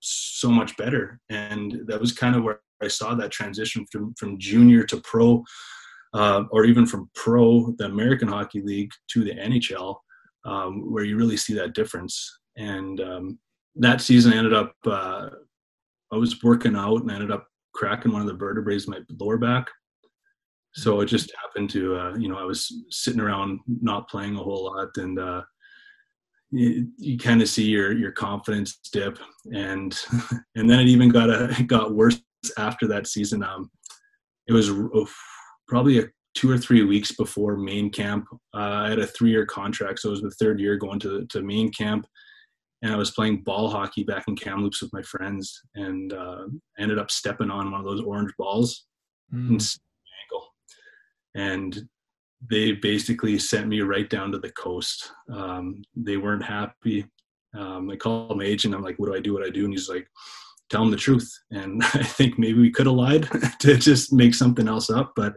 so 0.00 0.50
much 0.50 0.76
better, 0.76 1.20
and 1.28 1.80
that 1.86 2.00
was 2.00 2.12
kind 2.12 2.36
of 2.36 2.42
where 2.42 2.60
I 2.82 2.88
saw 2.88 3.14
that 3.14 3.30
transition 3.30 3.86
from 3.90 4.14
from 4.14 4.38
junior 4.38 4.84
to 4.84 5.00
pro 5.00 5.44
uh, 6.14 6.44
or 6.50 6.64
even 6.64 6.86
from 6.86 7.10
pro, 7.14 7.72
the 7.78 7.84
American 7.84 8.28
Hockey 8.28 8.60
League, 8.60 8.90
to 9.08 9.24
the 9.24 9.32
NHL, 9.32 9.96
um, 10.44 10.92
where 10.92 11.04
you 11.04 11.16
really 11.16 11.36
see 11.36 11.54
that 11.54 11.74
difference. 11.74 12.38
And 12.56 13.00
um, 13.00 13.38
that 13.76 14.00
season, 14.00 14.32
I 14.32 14.36
ended 14.36 14.54
up, 14.54 14.74
uh, 14.86 15.30
I 16.12 16.16
was 16.16 16.42
working 16.42 16.76
out 16.76 17.02
and 17.02 17.10
I 17.10 17.14
ended 17.14 17.30
up 17.30 17.46
cracking 17.74 18.12
one 18.12 18.20
of 18.20 18.26
the 18.26 18.34
vertebrae 18.34 18.74
in 18.74 18.82
my 18.88 18.98
lower 19.18 19.38
back. 19.38 19.70
So 20.74 21.00
it 21.00 21.06
just 21.06 21.32
happened 21.42 21.70
to, 21.70 21.96
uh, 21.96 22.14
you 22.16 22.28
know, 22.28 22.38
I 22.38 22.44
was 22.44 22.72
sitting 22.90 23.20
around 23.20 23.60
not 23.66 24.08
playing 24.08 24.36
a 24.36 24.42
whole 24.42 24.64
lot, 24.66 24.88
and 24.96 25.18
uh, 25.18 25.42
you, 26.50 26.88
you 26.96 27.18
kind 27.18 27.42
of 27.42 27.48
see 27.48 27.64
your 27.64 27.92
your 27.92 28.12
confidence 28.12 28.78
dip, 28.92 29.18
and 29.52 29.98
and 30.54 30.70
then 30.70 30.80
it 30.80 30.88
even 30.88 31.08
got 31.08 31.28
a 31.30 31.62
got 31.64 31.94
worse 31.94 32.20
after 32.56 32.86
that 32.88 33.06
season. 33.06 33.42
Um, 33.42 33.70
it 34.46 34.52
was 34.52 34.70
probably 35.68 35.98
a 35.98 36.08
two 36.34 36.50
or 36.50 36.58
three 36.58 36.84
weeks 36.84 37.12
before 37.16 37.56
main 37.56 37.90
camp. 37.90 38.26
Uh, 38.54 38.84
I 38.84 38.90
had 38.90 38.98
a 39.00 39.06
three-year 39.06 39.46
contract, 39.46 39.98
so 39.98 40.08
it 40.08 40.12
was 40.12 40.22
the 40.22 40.30
third 40.30 40.60
year 40.60 40.76
going 40.76 41.00
to 41.00 41.26
to 41.26 41.42
main 41.42 41.72
camp, 41.72 42.06
and 42.82 42.92
I 42.92 42.96
was 42.96 43.10
playing 43.10 43.42
ball 43.42 43.68
hockey 43.70 44.04
back 44.04 44.24
in 44.28 44.36
Kamloops 44.36 44.82
with 44.82 44.92
my 44.92 45.02
friends, 45.02 45.60
and 45.74 46.12
uh, 46.12 46.44
ended 46.78 46.98
up 47.00 47.10
stepping 47.10 47.50
on 47.50 47.72
one 47.72 47.80
of 47.80 47.86
those 47.86 48.02
orange 48.02 48.32
balls 48.38 48.86
Mm. 49.32 49.48
and 49.50 49.62
snapped 49.62 49.76
my 49.76 49.76
ankle. 49.76 49.89
And 51.34 51.88
they 52.48 52.72
basically 52.72 53.38
sent 53.38 53.68
me 53.68 53.80
right 53.80 54.08
down 54.08 54.32
to 54.32 54.38
the 54.38 54.52
coast. 54.52 55.12
Um, 55.32 55.82
they 55.94 56.16
weren't 56.16 56.44
happy. 56.44 57.04
Um, 57.56 57.90
I 57.90 57.96
called 57.96 58.38
my 58.38 58.44
agent. 58.44 58.74
I'm 58.74 58.82
like, 58.82 58.98
"What 58.98 59.06
do 59.06 59.14
I 59.14 59.20
do? 59.20 59.34
What 59.34 59.42
do 59.42 59.48
I 59.48 59.50
do?" 59.50 59.64
And 59.64 59.72
he's 59.72 59.88
like, 59.88 60.08
"Tell 60.70 60.80
them 60.80 60.90
the 60.90 60.96
truth." 60.96 61.30
And 61.50 61.82
I 61.94 62.02
think 62.02 62.38
maybe 62.38 62.60
we 62.60 62.70
could 62.70 62.86
have 62.86 62.94
lied 62.94 63.28
to 63.60 63.76
just 63.76 64.12
make 64.12 64.34
something 64.34 64.68
else 64.68 64.88
up, 64.88 65.12
but 65.16 65.34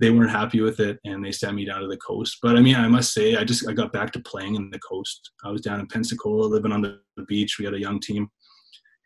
they 0.00 0.10
weren't 0.10 0.30
happy 0.30 0.60
with 0.60 0.80
it, 0.80 0.98
and 1.04 1.24
they 1.24 1.32
sent 1.32 1.54
me 1.54 1.64
down 1.64 1.82
to 1.82 1.88
the 1.88 1.98
coast. 1.98 2.38
But 2.42 2.56
I 2.56 2.60
mean, 2.60 2.76
I 2.76 2.88
must 2.88 3.12
say, 3.12 3.36
I 3.36 3.44
just 3.44 3.68
I 3.68 3.72
got 3.72 3.92
back 3.92 4.12
to 4.12 4.20
playing 4.20 4.54
in 4.54 4.70
the 4.70 4.78
coast. 4.78 5.32
I 5.44 5.50
was 5.50 5.60
down 5.60 5.80
in 5.80 5.86
Pensacola, 5.86 6.46
living 6.46 6.72
on 6.72 6.82
the, 6.82 7.00
beach. 7.28 7.56
We 7.58 7.64
had 7.64 7.74
a 7.74 7.80
young 7.80 8.00
team, 8.00 8.28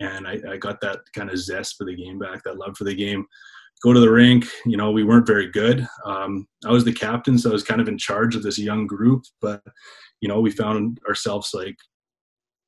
and 0.01 0.27
I, 0.27 0.41
I 0.49 0.57
got 0.57 0.81
that 0.81 1.01
kind 1.15 1.29
of 1.29 1.39
zest 1.39 1.75
for 1.77 1.85
the 1.85 1.95
game 1.95 2.19
back, 2.19 2.43
that 2.45 2.57
love 2.57 2.77
for 2.79 2.85
the 2.85 2.95
game 2.95 3.27
go 3.83 3.93
to 3.93 4.01
the 4.01 4.11
rink. 4.11 4.47
You 4.65 4.77
know, 4.77 4.91
we 4.91 5.05
weren't 5.05 5.27
very 5.27 5.51
good. 5.51 5.87
Um, 6.05 6.47
I 6.65 6.73
was 6.73 6.85
the 6.85 6.93
captain, 6.93 7.39
so 7.39 7.51
I 7.51 7.53
was 7.53 7.63
kind 7.63 7.81
of 7.81 7.89
in 7.89 7.99
charge 7.99 8.37
of 8.37 8.43
this 8.43 8.59
young 8.59 8.87
group. 8.87 9.25
But 9.41 9.63
you 10.21 10.29
know, 10.29 10.41
we 10.41 10.51
found 10.51 10.99
ourselves 11.09 11.51
like 11.53 11.77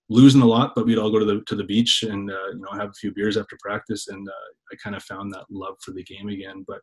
losing 0.09 0.43
a 0.43 0.47
lot, 0.47 0.73
but 0.75 0.87
we'd 0.87 0.99
all 0.99 1.11
go 1.11 1.19
to 1.19 1.25
the 1.25 1.43
to 1.47 1.57
the 1.57 1.65
beach 1.65 2.03
and 2.03 2.31
uh, 2.31 2.49
you 2.53 2.61
know 2.61 2.79
have 2.79 2.91
a 2.91 3.01
few 3.01 3.13
beers 3.13 3.37
after 3.37 3.59
practice, 3.61 4.09
and 4.09 4.29
uh, 4.29 4.73
I 4.73 4.77
kind 4.83 4.97
of 4.97 5.03
found 5.03 5.33
that 5.33 5.47
love 5.51 5.77
for 5.85 5.93
the 5.93 6.05
game 6.05 6.29
again. 6.29 6.65
But 6.67 6.81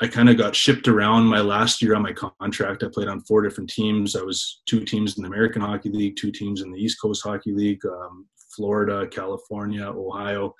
I 0.00 0.06
kind 0.06 0.28
of 0.28 0.36
got 0.36 0.54
shipped 0.54 0.86
around 0.86 1.24
my 1.24 1.40
last 1.40 1.82
year 1.82 1.96
on 1.96 2.02
my 2.02 2.12
contract. 2.12 2.84
I 2.84 2.88
played 2.92 3.08
on 3.08 3.20
four 3.22 3.42
different 3.42 3.70
teams. 3.70 4.14
I 4.14 4.22
was 4.22 4.62
two 4.68 4.84
teams 4.84 5.16
in 5.16 5.22
the 5.22 5.28
American 5.28 5.60
Hockey 5.60 5.90
League, 5.90 6.16
two 6.16 6.30
teams 6.30 6.62
in 6.62 6.70
the 6.70 6.78
East 6.78 7.00
Coast 7.02 7.22
Hockey 7.24 7.52
League, 7.52 7.84
um, 7.84 8.26
Florida, 8.54 9.08
California, 9.08 9.84
Ohio 9.84 10.54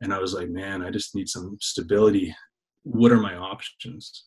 and 0.00 0.12
I 0.12 0.18
was 0.18 0.34
like, 0.34 0.48
man, 0.48 0.82
I 0.82 0.90
just 0.90 1.14
need 1.14 1.28
some 1.28 1.56
stability. 1.60 2.34
What 2.82 3.12
are 3.12 3.20
my 3.20 3.34
options? 3.34 4.24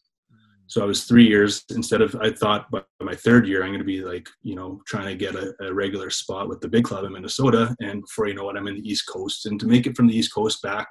So 0.67 0.81
I 0.81 0.85
was 0.85 1.03
three 1.03 1.27
years 1.27 1.63
instead 1.71 2.01
of 2.01 2.15
I 2.15 2.31
thought 2.31 2.71
by 2.71 2.81
my 3.01 3.15
third 3.15 3.47
year 3.47 3.63
I'm 3.63 3.69
going 3.69 3.79
to 3.79 3.85
be 3.85 4.03
like 4.03 4.27
you 4.41 4.55
know 4.55 4.81
trying 4.87 5.07
to 5.07 5.15
get 5.15 5.35
a, 5.35 5.53
a, 5.61 5.73
regular 5.73 6.09
spot 6.09 6.47
with 6.47 6.61
the 6.61 6.67
big 6.67 6.85
club 6.85 7.03
in 7.03 7.13
Minnesota, 7.13 7.75
and 7.81 8.01
before 8.01 8.27
you 8.27 8.33
know 8.33 8.49
it, 8.49 8.55
I'm 8.57 8.67
in 8.67 8.75
the 8.75 8.89
East 8.89 9.07
Coast. 9.07 9.45
And 9.45 9.59
to 9.59 9.67
make 9.67 9.85
it 9.85 9.95
from 9.95 10.07
the 10.07 10.17
East 10.17 10.33
Coast 10.33 10.61
back 10.61 10.87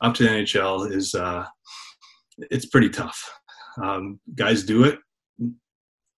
up 0.00 0.14
to 0.14 0.22
the 0.22 0.28
NHL 0.28 0.90
is 0.92 1.14
uh, 1.14 1.44
it's 2.50 2.66
pretty 2.66 2.88
tough. 2.88 3.20
Um, 3.82 4.20
guys 4.36 4.62
do 4.62 4.84
it, 4.84 4.98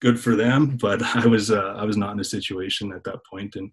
good 0.01 0.21
for 0.21 0.37
them, 0.37 0.77
but 0.77 1.03
I 1.17 1.27
was 1.27 1.51
uh, 1.51 1.75
I 1.77 1.85
was 1.85 1.97
not 1.97 2.13
in 2.13 2.21
a 2.21 2.25
situation 2.25 2.93
at 2.93 3.05
that 3.05 3.21
point, 3.29 3.57
and 3.57 3.71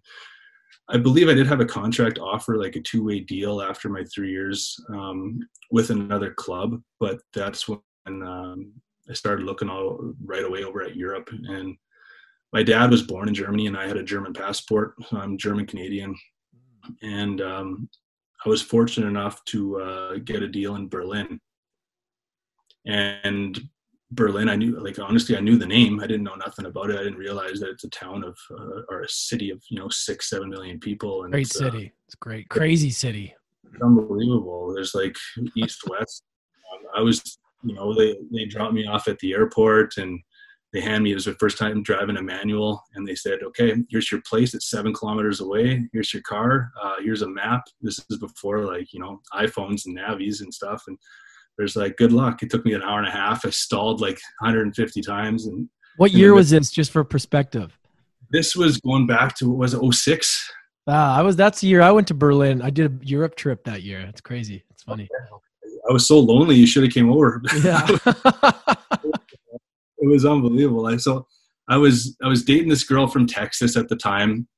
I 0.92 0.96
believe 0.96 1.28
I 1.28 1.34
did 1.34 1.46
have 1.46 1.60
a 1.60 1.66
contract 1.66 2.18
offer, 2.18 2.56
like 2.56 2.74
a 2.74 2.80
two-way 2.80 3.20
deal 3.20 3.62
after 3.62 3.88
my 3.88 4.04
three 4.04 4.30
years 4.30 4.78
um, 4.88 5.40
with 5.70 5.90
another 5.90 6.32
club. 6.34 6.82
But 6.98 7.20
that's 7.32 7.68
when 7.68 7.80
um, 8.06 8.72
I 9.08 9.12
started 9.12 9.46
looking 9.46 9.70
all 9.70 10.12
right 10.24 10.44
away 10.44 10.64
over 10.64 10.82
at 10.82 10.96
Europe. 10.96 11.30
And 11.32 11.76
my 12.52 12.64
dad 12.64 12.90
was 12.90 13.02
born 13.02 13.28
in 13.28 13.34
Germany, 13.34 13.68
and 13.68 13.76
I 13.76 13.86
had 13.86 13.96
a 13.96 14.02
German 14.02 14.32
passport. 14.32 14.94
So 15.08 15.18
I'm 15.18 15.38
German 15.38 15.66
Canadian, 15.66 16.16
and 17.02 17.40
um, 17.40 17.88
I 18.44 18.48
was 18.48 18.62
fortunate 18.62 19.06
enough 19.06 19.44
to 19.46 19.80
uh, 19.80 20.14
get 20.24 20.42
a 20.42 20.48
deal 20.48 20.74
in 20.74 20.88
Berlin. 20.88 21.40
And 22.86 23.60
Berlin, 24.12 24.48
I 24.48 24.56
knew, 24.56 24.78
like, 24.82 24.98
honestly, 24.98 25.36
I 25.36 25.40
knew 25.40 25.56
the 25.56 25.66
name. 25.66 26.00
I 26.00 26.06
didn't 26.06 26.24
know 26.24 26.34
nothing 26.34 26.66
about 26.66 26.90
it. 26.90 26.98
I 26.98 27.04
didn't 27.04 27.18
realize 27.18 27.60
that 27.60 27.70
it's 27.70 27.84
a 27.84 27.90
town 27.90 28.24
of, 28.24 28.36
uh, 28.50 28.82
or 28.88 29.02
a 29.02 29.08
city 29.08 29.50
of, 29.50 29.62
you 29.68 29.78
know, 29.78 29.88
six, 29.88 30.28
seven 30.28 30.50
million 30.50 30.80
people. 30.80 31.22
And 31.22 31.32
Great 31.32 31.46
it's, 31.46 31.60
uh, 31.60 31.70
city. 31.70 31.92
it's 32.06 32.16
great. 32.16 32.48
Crazy 32.48 32.90
city. 32.90 33.34
it's 33.72 33.82
unbelievable. 33.82 34.72
There's 34.74 34.94
like 34.94 35.16
east, 35.54 35.82
west. 35.88 36.24
Um, 36.72 36.80
I 36.96 37.00
was, 37.02 37.38
you 37.62 37.74
know, 37.74 37.94
they, 37.94 38.16
they 38.32 38.46
dropped 38.46 38.74
me 38.74 38.86
off 38.86 39.06
at 39.06 39.18
the 39.20 39.32
airport 39.32 39.96
and 39.96 40.18
they 40.72 40.80
hand 40.80 41.02
me, 41.02 41.10
it 41.12 41.16
was 41.16 41.24
the 41.24 41.34
first 41.34 41.58
time 41.58 41.82
driving 41.82 42.16
a 42.16 42.22
manual. 42.22 42.82
And 42.94 43.06
they 43.06 43.16
said, 43.16 43.40
okay, 43.42 43.74
here's 43.90 44.10
your 44.10 44.22
place. 44.22 44.54
It's 44.54 44.70
seven 44.70 44.92
kilometers 44.92 45.40
away. 45.40 45.88
Here's 45.92 46.14
your 46.14 46.22
car. 46.22 46.70
Uh, 46.80 46.94
here's 47.02 47.22
a 47.22 47.28
map. 47.28 47.62
This 47.80 48.04
is 48.08 48.18
before 48.18 48.64
like, 48.64 48.92
you 48.92 49.00
know, 49.00 49.20
iPhones 49.34 49.86
and 49.86 49.94
navis 49.96 50.42
and 50.42 50.54
stuff. 50.54 50.84
And 50.86 50.96
there's 51.58 51.76
like 51.76 51.96
good 51.96 52.12
luck. 52.12 52.42
It 52.42 52.50
took 52.50 52.64
me 52.64 52.72
an 52.74 52.82
hour 52.82 52.98
and 52.98 53.08
a 53.08 53.10
half. 53.10 53.44
I 53.44 53.50
stalled 53.50 54.00
like 54.00 54.18
150 54.40 55.00
times. 55.02 55.46
And 55.46 55.68
What 55.96 56.12
year 56.12 56.34
was 56.34 56.50
this? 56.50 56.70
Just 56.70 56.90
for 56.92 57.04
perspective. 57.04 57.76
this 58.30 58.56
was 58.56 58.78
going 58.78 59.06
back 59.06 59.36
to 59.36 59.48
what 59.48 59.58
was 59.58 59.74
it, 59.74 59.92
06? 59.94 60.52
Ah, 60.86 61.18
I 61.18 61.22
was. 61.22 61.36
That's 61.36 61.60
the 61.60 61.66
year 61.68 61.82
I 61.82 61.92
went 61.92 62.08
to 62.08 62.14
Berlin. 62.14 62.62
I 62.62 62.70
did 62.70 63.02
a 63.02 63.06
Europe 63.06 63.36
trip 63.36 63.64
that 63.64 63.82
year. 63.82 64.00
It's 64.00 64.20
crazy. 64.20 64.64
It's 64.70 64.82
funny. 64.82 65.08
I 65.88 65.92
was 65.92 66.06
so 66.06 66.18
lonely. 66.18 66.56
You 66.56 66.66
should 66.66 66.82
have 66.82 66.92
came 66.92 67.10
over. 67.10 67.42
Yeah. 67.62 67.86
it 69.98 70.08
was 70.08 70.24
unbelievable. 70.24 70.86
I 70.86 70.96
so 70.96 71.26
I 71.68 71.76
was 71.76 72.16
I 72.22 72.28
was 72.28 72.44
dating 72.44 72.68
this 72.68 72.84
girl 72.84 73.06
from 73.06 73.26
Texas 73.26 73.76
at 73.76 73.88
the 73.88 73.96
time. 73.96 74.48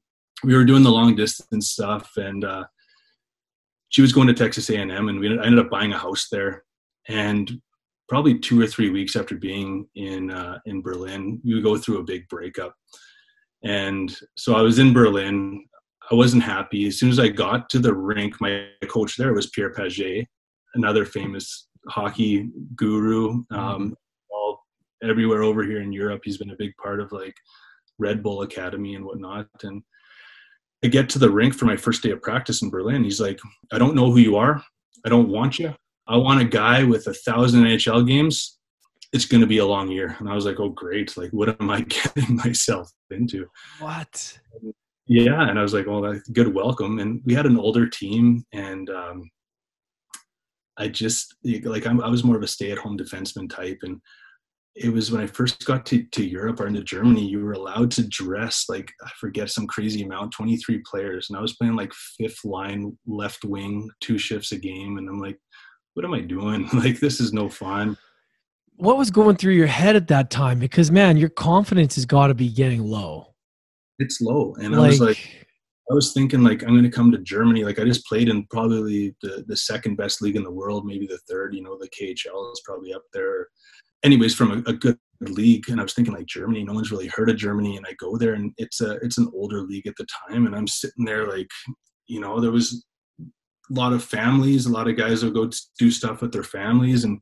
We 0.45 0.55
were 0.57 0.65
doing 0.65 0.83
the 0.83 0.91
long 0.91 1.15
distance 1.15 1.71
stuff, 1.71 2.11
and 2.17 2.45
uh, 2.45 2.65
she 3.91 4.03
was 4.03 4.13
going 4.13 4.27
to 4.29 4.35
Texas 4.35 4.71
A 4.71 4.77
and 4.77 4.91
M, 4.91 5.09
and 5.09 5.21
we 5.21 5.29
I 5.29 5.45
ended 5.45 5.59
up 5.59 5.71
buying 5.71 5.93
a 5.93 5.99
house 5.99 6.29
there. 6.31 6.65
And 7.09 7.61
probably 8.09 8.39
two 8.39 8.61
or 8.61 8.67
three 8.67 8.91
weeks 8.91 9.17
after 9.17 9.37
being 9.37 9.89
in 9.95 10.31
uh, 10.31 10.59
in 10.67 10.83
Berlin, 10.83 11.41
we 11.45 11.61
go 11.63 11.77
through 11.77 11.99
a 11.99 12.05
big 12.05 12.29
breakup. 12.29 12.75
And 13.65 14.15
so 14.37 14.55
I 14.55 14.63
was 14.63 14.79
in 14.79 14.93
Berlin. 14.93 15.65
I 16.11 16.15
wasn't 16.15 16.43
happy. 16.43 16.87
As 16.87 16.99
soon 16.99 17.11
as 17.11 17.19
I 17.19 17.29
got 17.29 17.71
to 17.71 17.79
the 17.79 17.95
rink, 17.95 18.41
my 18.41 18.67
coach 18.89 19.17
there 19.17 19.33
was 19.33 19.49
Pierre 19.51 19.73
Pagé, 19.73 20.27
another 20.75 21.05
famous 21.05 21.69
hockey 21.89 22.51
guru. 22.77 23.43
Um, 23.51 23.97
all 24.31 24.61
everywhere 25.03 25.43
over 25.43 25.63
here 25.63 25.81
in 25.81 25.93
Europe, 25.93 26.23
he's 26.25 26.39
been 26.39 26.51
a 26.51 26.57
big 26.57 26.77
part 26.77 27.01
of 27.01 27.13
like 27.13 27.35
Red 27.99 28.23
Bull 28.23 28.43
Academy 28.43 28.95
and 28.95 29.05
whatnot. 29.05 29.47
And 29.63 29.83
I 30.85 30.89
get 30.89 31.09
to 31.11 31.19
the 31.19 31.31
rink 31.31 31.55
for 31.55 31.67
my 31.67 31.77
first 31.77 32.03
day 32.03 32.11
of 32.11 32.21
practice 32.21 32.63
in 32.63 32.69
Berlin. 32.69 33.05
He's 33.05 33.21
like, 33.21 33.39
"I 33.73 33.79
don't 33.79 33.95
know 33.95 34.11
who 34.11 34.19
you 34.19 34.37
are. 34.37 34.63
I 35.07 35.09
don't 35.09 35.29
want 35.29 35.59
you. 35.59 35.75
I 36.07 36.17
want 36.17 36.41
a 36.41 36.45
guy 36.45 36.85
with 36.85 37.07
a 37.07 37.15
thousand 37.15 37.65
NHL 37.65 38.07
games. 38.07 38.59
It's 39.13 39.27
going 39.27 39.41
to 39.41 39.47
be 39.47 39.59
a 39.59 39.67
long 39.67 39.91
year." 39.91 40.17
And 40.19 40.29
I 40.29 40.35
was 40.35 40.47
like, 40.47 40.59
"Oh, 40.59 40.71
great! 40.71 41.17
Like, 41.17 41.31
what 41.31 41.61
am 41.61 41.71
I 41.71 41.81
getting 41.89 42.37
myself 42.37 42.91
into?" 43.11 43.47
what? 43.79 44.39
Yeah, 45.07 45.49
and 45.49 45.59
I 45.59 45.63
was 45.63 45.75
like, 45.75 45.87
"Well, 45.87 46.03
that's 46.03 46.29
good 46.29 46.53
welcome." 46.55 46.99
And 46.99 47.21
we 47.25 47.35
had 47.35 47.47
an 47.47 47.59
older 47.59 47.89
team, 47.89 48.45
and 48.53 48.89
um, 48.91 49.31
I 50.79 50.89
just 50.89 51.35
like 51.45 51.87
I'm, 51.87 52.01
I 52.01 52.09
was 52.09 52.25
more 52.25 52.37
of 52.37 52.43
a 52.43 52.49
stay-at-home 52.49 52.99
defenseman 52.99 53.51
type, 53.51 53.79
and 53.83 54.01
it 54.75 54.89
was 54.89 55.13
when 55.13 55.21
I 55.21 55.27
first 55.27 55.67
got 55.67 55.85
to, 55.87 56.03
to 56.03 56.25
Europe 56.25 56.61
or 56.61 56.67
into 56.67 56.83
Germany, 56.83 57.29
you 57.29 57.45
were 57.45 57.53
allowed 57.53 57.91
to 57.93 58.09
dress 58.09 58.67
like 58.69 58.91
I 59.05 59.11
forget 59.21 59.51
some 59.51 59.67
crazy 59.67 60.03
amount, 60.03 60.33
23 60.33 60.83
players, 60.91 61.29
and 61.29 61.39
I 61.39 61.43
was 61.43 61.55
playing 61.57 61.77
like 61.77 61.93
fifth 62.19 62.45
line 62.45 62.97
left 63.07 63.45
wing, 63.45 63.91
two 64.01 64.17
shifts 64.19 64.53
a 64.53 64.59
game, 64.59 64.97
and 64.97 65.09
I'm 65.09 65.21
like, 65.21 65.39
what 65.95 66.05
am 66.05 66.15
I 66.15 66.21
doing? 66.21 66.69
like 66.73 67.01
this 67.01 67.21
is 67.21 67.33
no 67.33 67.49
fun. 67.49 67.97
What 68.77 68.99
was 68.99 69.11
going 69.11 69.37
through 69.37 69.55
your 69.55 69.67
head 69.67 69.97
at 69.97 70.09
that 70.09 70.31
time? 70.31 70.59
Because 70.59 70.91
man, 70.91 71.17
your 71.17 71.29
confidence 71.29 71.95
has 71.97 72.07
got 72.07 72.29
to 72.29 72.35
be 72.35 72.49
getting 72.49 72.83
low. 72.83 73.35
It's 73.99 74.21
low, 74.21 74.55
and 74.61 74.73
like, 74.73 74.85
I 74.85 74.89
was 74.89 75.01
like, 75.01 75.47
I 75.91 75.95
was 75.95 76.13
thinking 76.13 76.43
like 76.43 76.63
I'm 76.63 76.71
going 76.71 76.83
to 76.83 76.91
come 76.91 77.13
to 77.13 77.19
Germany. 77.19 77.65
Like 77.65 77.79
I 77.79 77.85
just 77.85 78.07
played 78.07 78.29
in 78.29 78.47
probably 78.47 79.15
the 79.23 79.45
the 79.47 79.57
second 79.57 79.97
best 79.97 80.23
league 80.23 80.37
in 80.37 80.43
the 80.43 80.51
world, 80.51 80.87
maybe 80.87 81.07
the 81.07 81.21
third. 81.29 81.55
You 81.55 81.63
know, 81.63 81.79
the 81.79 81.89
KHL 81.91 82.53
is 82.53 82.63
probably 82.65 82.95
up 82.95 83.05
there. 83.13 83.49
Anyways, 84.03 84.35
from 84.35 84.51
a, 84.51 84.71
a 84.71 84.73
good 84.73 84.99
league, 85.21 85.69
and 85.69 85.79
I 85.79 85.85
was 85.85 85.95
thinking 85.95 86.15
like 86.15 86.27
Germany. 86.27 86.65
No 86.65 86.73
one's 86.73 86.91
really 86.91 87.09
heard 87.09 87.31
of 87.31 87.37
Germany, 87.37 87.77
and 87.77 87.87
I 87.87 87.93
go 87.99 88.17
there, 88.17 88.35
and 88.35 88.53
it's 88.57 88.81
a 88.81 88.93
it's 89.03 89.19
an 89.19 89.31
older 89.35 89.61
league 89.61 89.87
at 89.87 89.95
the 89.97 90.07
time, 90.29 90.47
and 90.47 90.57
I'm 90.57 90.67
sitting 90.67 91.05
there 91.05 91.29
like, 91.29 91.51
you 92.07 92.21
know, 92.21 92.41
there 92.41 92.51
was 92.51 92.85
a 93.71 93.75
lot 93.75 93.93
of 93.93 94.05
families, 94.05 94.67
a 94.67 94.73
lot 94.73 94.89
of 94.89 94.97
guys 94.97 95.25
would 95.25 95.35
go 95.35 95.51
do 95.79 95.91
stuff 95.91 96.21
with 96.21 96.33
their 96.33 96.43
families, 96.43 97.05
and 97.05 97.21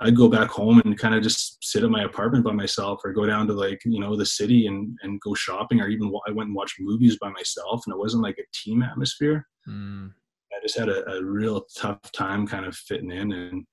I'd 0.00 0.16
go 0.16 0.28
back 0.28 0.48
home 0.48 0.80
and 0.80 0.98
kind 0.98 1.14
of 1.14 1.22
just 1.22 1.58
sit 1.62 1.84
in 1.84 1.90
my 1.90 2.04
apartment 2.04 2.44
by 2.44 2.52
myself 2.52 3.02
or 3.04 3.12
go 3.12 3.26
down 3.26 3.46
to 3.48 3.52
like, 3.52 3.82
you 3.84 4.00
know, 4.00 4.16
the 4.16 4.24
city 4.24 4.66
and, 4.66 4.96
and 5.02 5.20
go 5.20 5.34
shopping 5.34 5.80
or 5.80 5.88
even 5.88 6.10
I 6.26 6.32
went 6.32 6.48
and 6.48 6.56
watched 6.56 6.76
movies 6.80 7.18
by 7.18 7.28
myself 7.28 7.82
and 7.86 7.94
it 7.94 7.98
wasn't 7.98 8.22
like 8.22 8.38
a 8.38 8.50
team 8.54 8.82
atmosphere. 8.82 9.46
Mm. 9.68 10.10
I 10.52 10.60
just 10.62 10.78
had 10.78 10.88
a, 10.88 11.06
a 11.10 11.22
real 11.22 11.66
tough 11.76 12.00
time 12.12 12.46
kind 12.46 12.64
of 12.64 12.74
fitting 12.74 13.10
in. 13.10 13.32
And 13.32 13.66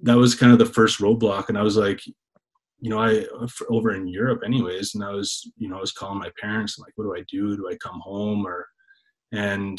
that 0.00 0.16
was 0.16 0.34
kind 0.34 0.52
of 0.52 0.58
the 0.58 0.66
first 0.66 0.98
roadblock. 0.98 1.50
And 1.50 1.58
I 1.58 1.62
was 1.62 1.76
like, 1.76 2.00
you 2.80 2.88
know, 2.88 2.98
I 2.98 3.26
over 3.68 3.94
in 3.94 4.08
Europe 4.08 4.40
anyways. 4.44 4.94
And 4.94 5.04
I 5.04 5.10
was, 5.10 5.50
you 5.58 5.68
know, 5.68 5.76
I 5.76 5.80
was 5.80 5.92
calling 5.92 6.18
my 6.18 6.30
parents 6.40 6.78
like, 6.78 6.92
what 6.96 7.04
do 7.04 7.14
I 7.14 7.24
do? 7.30 7.56
Do 7.56 7.68
I 7.70 7.76
come 7.76 8.00
home 8.00 8.46
or, 8.46 8.66
and 9.32 9.78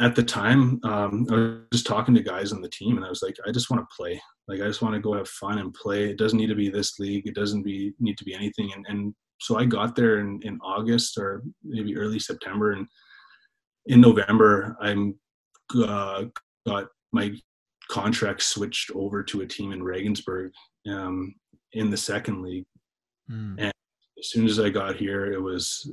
at 0.00 0.14
the 0.14 0.22
time, 0.22 0.80
um, 0.84 1.26
I 1.30 1.34
was 1.34 1.58
just 1.72 1.86
talking 1.86 2.14
to 2.14 2.22
guys 2.22 2.52
on 2.52 2.60
the 2.60 2.70
team, 2.70 2.96
and 2.96 3.04
I 3.04 3.08
was 3.08 3.22
like, 3.22 3.36
I 3.46 3.50
just 3.50 3.70
want 3.70 3.82
to 3.82 3.96
play. 3.96 4.20
Like, 4.46 4.60
I 4.60 4.66
just 4.66 4.82
want 4.82 4.94
to 4.94 5.00
go 5.00 5.14
have 5.14 5.28
fun 5.28 5.58
and 5.58 5.74
play. 5.74 6.10
It 6.10 6.18
doesn't 6.18 6.38
need 6.38 6.48
to 6.48 6.54
be 6.54 6.70
this 6.70 6.98
league. 6.98 7.26
It 7.26 7.34
doesn't 7.34 7.62
be 7.62 7.92
need 7.98 8.16
to 8.18 8.24
be 8.24 8.34
anything. 8.34 8.70
And, 8.74 8.86
and 8.88 9.14
so 9.40 9.58
I 9.58 9.64
got 9.64 9.96
there 9.96 10.20
in, 10.20 10.40
in 10.42 10.58
August 10.62 11.18
or 11.18 11.42
maybe 11.64 11.96
early 11.96 12.18
September, 12.18 12.72
and 12.72 12.86
in 13.86 14.00
November, 14.00 14.76
I'm 14.80 15.18
uh, 15.74 16.24
got 16.66 16.86
my 17.12 17.32
contract 17.90 18.42
switched 18.42 18.90
over 18.94 19.22
to 19.22 19.40
a 19.40 19.46
team 19.46 19.72
in 19.72 19.82
Regensburg 19.82 20.52
um, 20.88 21.34
in 21.72 21.90
the 21.90 21.96
second 21.96 22.42
league. 22.42 22.66
Mm. 23.30 23.54
And 23.58 23.72
as 24.18 24.30
soon 24.30 24.46
as 24.46 24.58
I 24.60 24.68
got 24.68 24.96
here, 24.96 25.32
it 25.32 25.40
was 25.40 25.90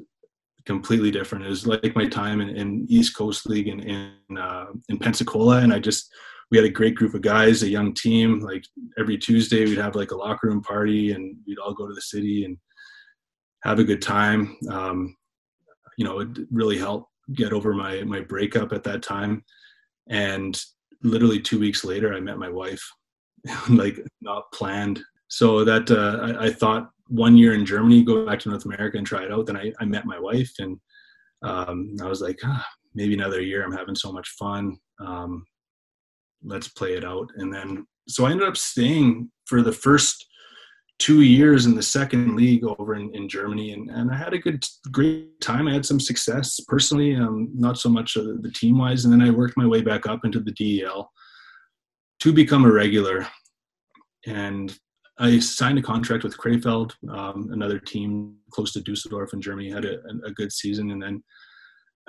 completely 0.65 1.12
different. 1.12 1.45
It 1.45 1.49
was 1.49 1.67
like 1.67 1.95
my 1.95 2.08
time 2.08 2.41
in, 2.41 2.49
in 2.49 2.86
East 2.89 3.15
Coast 3.15 3.47
League 3.47 3.67
in 3.67 3.80
in, 3.82 4.38
uh, 4.38 4.67
in 4.89 4.97
Pensacola, 4.97 5.60
and 5.60 5.73
I 5.73 5.80
just 5.80 6.12
we 6.51 6.58
had 6.58 6.65
a 6.65 6.69
great 6.69 6.95
group 6.95 7.13
of 7.13 7.21
guys, 7.21 7.63
a 7.63 7.69
young 7.69 7.93
team. 7.93 8.39
Like 8.39 8.65
every 8.97 9.17
Tuesday, 9.17 9.65
we'd 9.65 9.78
have 9.78 9.95
like 9.95 10.12
a 10.12 10.17
locker 10.17 10.47
room 10.47 10.62
party, 10.62 11.12
and 11.12 11.38
we'd 11.47 11.60
all 11.60 11.73
go 11.73 11.88
to 11.88 11.93
the 11.93 12.01
city 12.01 12.45
and 12.45 12.58
have 13.63 13.80
a 13.80 13.84
good 13.84 14.01
time. 14.01 14.58
Um, 14.69 15.15
you 15.97 16.06
know, 16.06 16.19
it 16.19 16.30
really 16.51 16.78
helped 16.78 17.10
get 17.34 17.54
over 17.54 17.73
my 17.73 18.04
my 18.04 18.19
breakup 18.19 18.73
at 18.73 18.84
that 18.84 19.04
time, 19.04 19.43
and 20.10 20.60
literally 21.04 21.39
two 21.39 21.60
weeks 21.60 21.84
later, 21.84 22.13
I 22.13 22.19
met 22.19 22.38
my 22.38 22.49
wife, 22.49 22.84
like 23.69 23.99
not 24.21 24.51
planned. 24.51 25.01
So 25.28 25.63
that 25.65 25.89
uh, 25.91 26.38
I, 26.39 26.45
I 26.47 26.51
thought 26.51 26.91
one 27.07 27.37
year 27.37 27.53
in 27.53 27.65
Germany, 27.65 28.03
go 28.03 28.25
back 28.25 28.39
to 28.39 28.49
North 28.49 28.65
America 28.65 28.97
and 28.97 29.05
try 29.05 29.23
it 29.23 29.31
out. 29.31 29.45
Then 29.45 29.57
I, 29.57 29.71
I 29.79 29.85
met 29.85 30.05
my 30.05 30.19
wife 30.19 30.51
and 30.59 30.79
um, 31.43 31.95
I 32.01 32.07
was 32.07 32.21
like, 32.21 32.39
ah, 32.43 32.65
maybe 32.93 33.13
another 33.13 33.41
year. 33.41 33.63
I'm 33.63 33.75
having 33.75 33.95
so 33.95 34.11
much 34.11 34.29
fun. 34.39 34.77
Um, 34.99 35.45
let's 36.43 36.67
play 36.67 36.93
it 36.93 37.05
out. 37.05 37.29
And 37.35 37.53
then, 37.53 37.85
so 38.07 38.25
I 38.25 38.31
ended 38.31 38.47
up 38.47 38.57
staying 38.57 39.31
for 39.45 39.61
the 39.61 39.71
first 39.71 40.25
two 40.97 41.21
years 41.21 41.65
in 41.65 41.75
the 41.75 41.83
second 41.83 42.35
league 42.35 42.63
over 42.63 42.95
in, 42.95 43.13
in 43.13 43.27
Germany. 43.27 43.73
And, 43.73 43.89
and 43.89 44.11
I 44.11 44.15
had 44.15 44.33
a 44.33 44.39
good, 44.39 44.63
great 44.91 45.39
time. 45.41 45.67
I 45.67 45.73
had 45.73 45.85
some 45.85 45.99
success 45.99 46.59
personally, 46.67 47.15
um, 47.15 47.49
not 47.53 47.77
so 47.77 47.89
much 47.89 48.15
uh, 48.15 48.23
the 48.39 48.51
team 48.55 48.77
wise. 48.77 49.03
And 49.03 49.13
then 49.13 49.21
I 49.21 49.29
worked 49.29 49.57
my 49.57 49.67
way 49.67 49.81
back 49.81 50.07
up 50.07 50.23
into 50.23 50.39
the 50.39 50.53
DEL 50.53 51.11
to 52.21 52.33
become 52.33 52.65
a 52.65 52.71
regular. 52.71 53.27
And 54.25 54.75
I 55.17 55.39
signed 55.39 55.80
a 55.80 55.82
contract 55.82 56.23
with 56.23 56.38
Krefeld, 56.38 56.93
um, 57.10 57.49
another 57.51 57.80
team 57.80 58.36
close 58.51 58.73
to 58.73 58.82
Dusseldorf 58.82 59.34
in 59.34 59.41
Germany, 59.41 59.69
had 59.69 59.86
a, 59.86 59.99
a, 60.25 60.32
good 60.32 60.51
season. 60.51 60.91
And 60.91 61.01
then 61.01 61.23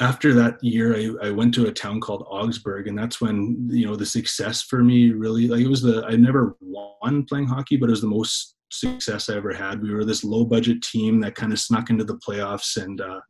after 0.01 0.35
that 0.35 0.62
year, 0.62 0.97
I, 0.97 1.29
I, 1.29 1.31
went 1.31 1.55
to 1.55 1.69
a 1.69 1.73
town 1.73 2.01
called 2.01 2.27
Augsburg, 2.29 2.88
and 2.88 2.99
that's 2.99 3.21
when 3.21 3.69
you 3.71 3.87
know 3.87 3.95
the 3.95 4.05
success 4.05 4.62
for 4.62 4.83
me 4.83 5.12
really 5.12 5.47
like 5.47 5.61
it 5.61 5.69
was 5.69 5.83
the 5.83 6.05
I 6.07 6.16
never 6.16 6.57
won 6.61 7.25
playing 7.25 7.47
hockey, 7.47 7.77
but 7.77 7.88
it 7.88 7.92
was 7.92 8.01
the 8.01 8.09
most 8.09 8.57
success 8.71 9.31
I 9.31 9.37
ever 9.37 9.55
had. 9.55 9.81
We 9.81 9.95
were 9.95 10.05
this 10.05 10.25
low 10.25 10.45
budget 10.45 10.83
team 10.83 11.21
that 11.21 11.37
kind 11.37 11.53
of 11.53 11.61
snuck 11.61 11.90
into 11.90 12.05
the 12.05 12.19
playoffs, 12.19 12.77
and 12.77 13.01
uh, 13.01 13.21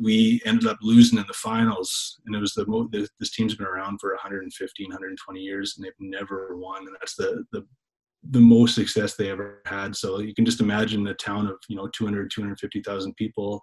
we 0.00 0.40
ended 0.46 0.68
up 0.68 0.78
losing 0.82 1.18
in 1.18 1.24
the 1.26 1.34
finals. 1.34 2.20
And 2.26 2.34
it 2.34 2.40
was 2.40 2.52
the 2.54 2.66
most 2.66 2.92
this 2.92 3.32
team's 3.32 3.56
been 3.56 3.66
around 3.66 3.98
for 4.00 4.10
115, 4.10 4.86
120 4.88 5.40
years, 5.40 5.74
and 5.76 5.84
they've 5.84 5.92
never 5.98 6.56
won. 6.56 6.86
And 6.86 6.96
that's 7.00 7.16
the 7.16 7.44
the 7.52 7.66
the 8.30 8.40
most 8.40 8.74
success 8.74 9.14
they 9.14 9.30
ever 9.30 9.62
had. 9.66 9.94
So 9.94 10.20
you 10.20 10.34
can 10.34 10.44
just 10.44 10.60
imagine 10.60 11.06
a 11.06 11.14
town 11.14 11.46
of, 11.46 11.56
you 11.68 11.76
know, 11.76 11.88
200, 11.88 12.30
250,000 12.30 13.14
people 13.16 13.62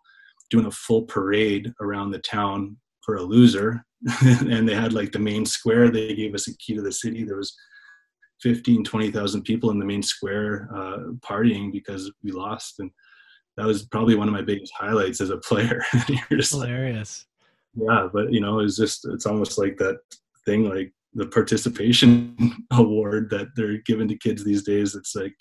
doing 0.50 0.65
a 0.65 0.71
full 0.71 1.04
parade 1.04 1.71
around 1.82 2.12
the 2.12 2.19
town 2.19 2.78
for 3.04 3.15
a 3.15 3.21
loser. 3.21 3.84
and 4.21 4.67
they 4.67 4.76
had 4.76 4.93
like 4.93 5.12
the 5.12 5.19
main 5.19 5.45
square. 5.45 5.89
They 5.89 6.13
gave 6.13 6.36
us 6.36 6.47
a 6.47 6.58
key 6.58 6.76
to 6.76 6.82
the 6.82 6.91
city. 6.91 7.24
There 7.24 7.38
was 7.38 7.56
15, 8.41 8.84
20,000 8.84 9.43
people 9.43 9.71
in 9.71 9.80
the 9.80 9.86
main 9.86 10.04
square 10.04 10.69
uh, 10.76 10.97
partying 11.19 11.71
because 11.71 12.12
we 12.24 12.32
lost. 12.32 12.80
And 12.80 12.91
that 13.58 13.65
was 13.65 13.86
probably 13.86 14.15
one 14.15 14.28
of 14.28 14.34
my 14.34 14.41
biggest 14.41 14.74
highlights 14.76 15.21
as 15.21 15.30
a 15.30 15.38
player. 15.38 15.84
You're 16.08 16.39
just 16.39 16.52
hilarious. 16.52 17.26
Like, 17.76 17.88
yeah, 17.88 18.08
but 18.12 18.34
you 18.34 18.41
know, 18.41 18.60
it's 18.60 18.78
just, 18.78 19.06
it's 19.06 19.26
almost 19.26 19.58
like 19.58 19.78
that 19.78 20.00
thing 20.45 20.67
like 20.67 20.91
the 21.13 21.28
participation 21.28 22.65
award 22.71 23.30
that 23.30 23.47
they're 23.56 23.78
giving 23.86 24.08
to 24.08 24.17
kids 24.17 24.43
these 24.43 24.63
days. 24.63 24.95
It's 24.95 25.15
like 25.15 25.34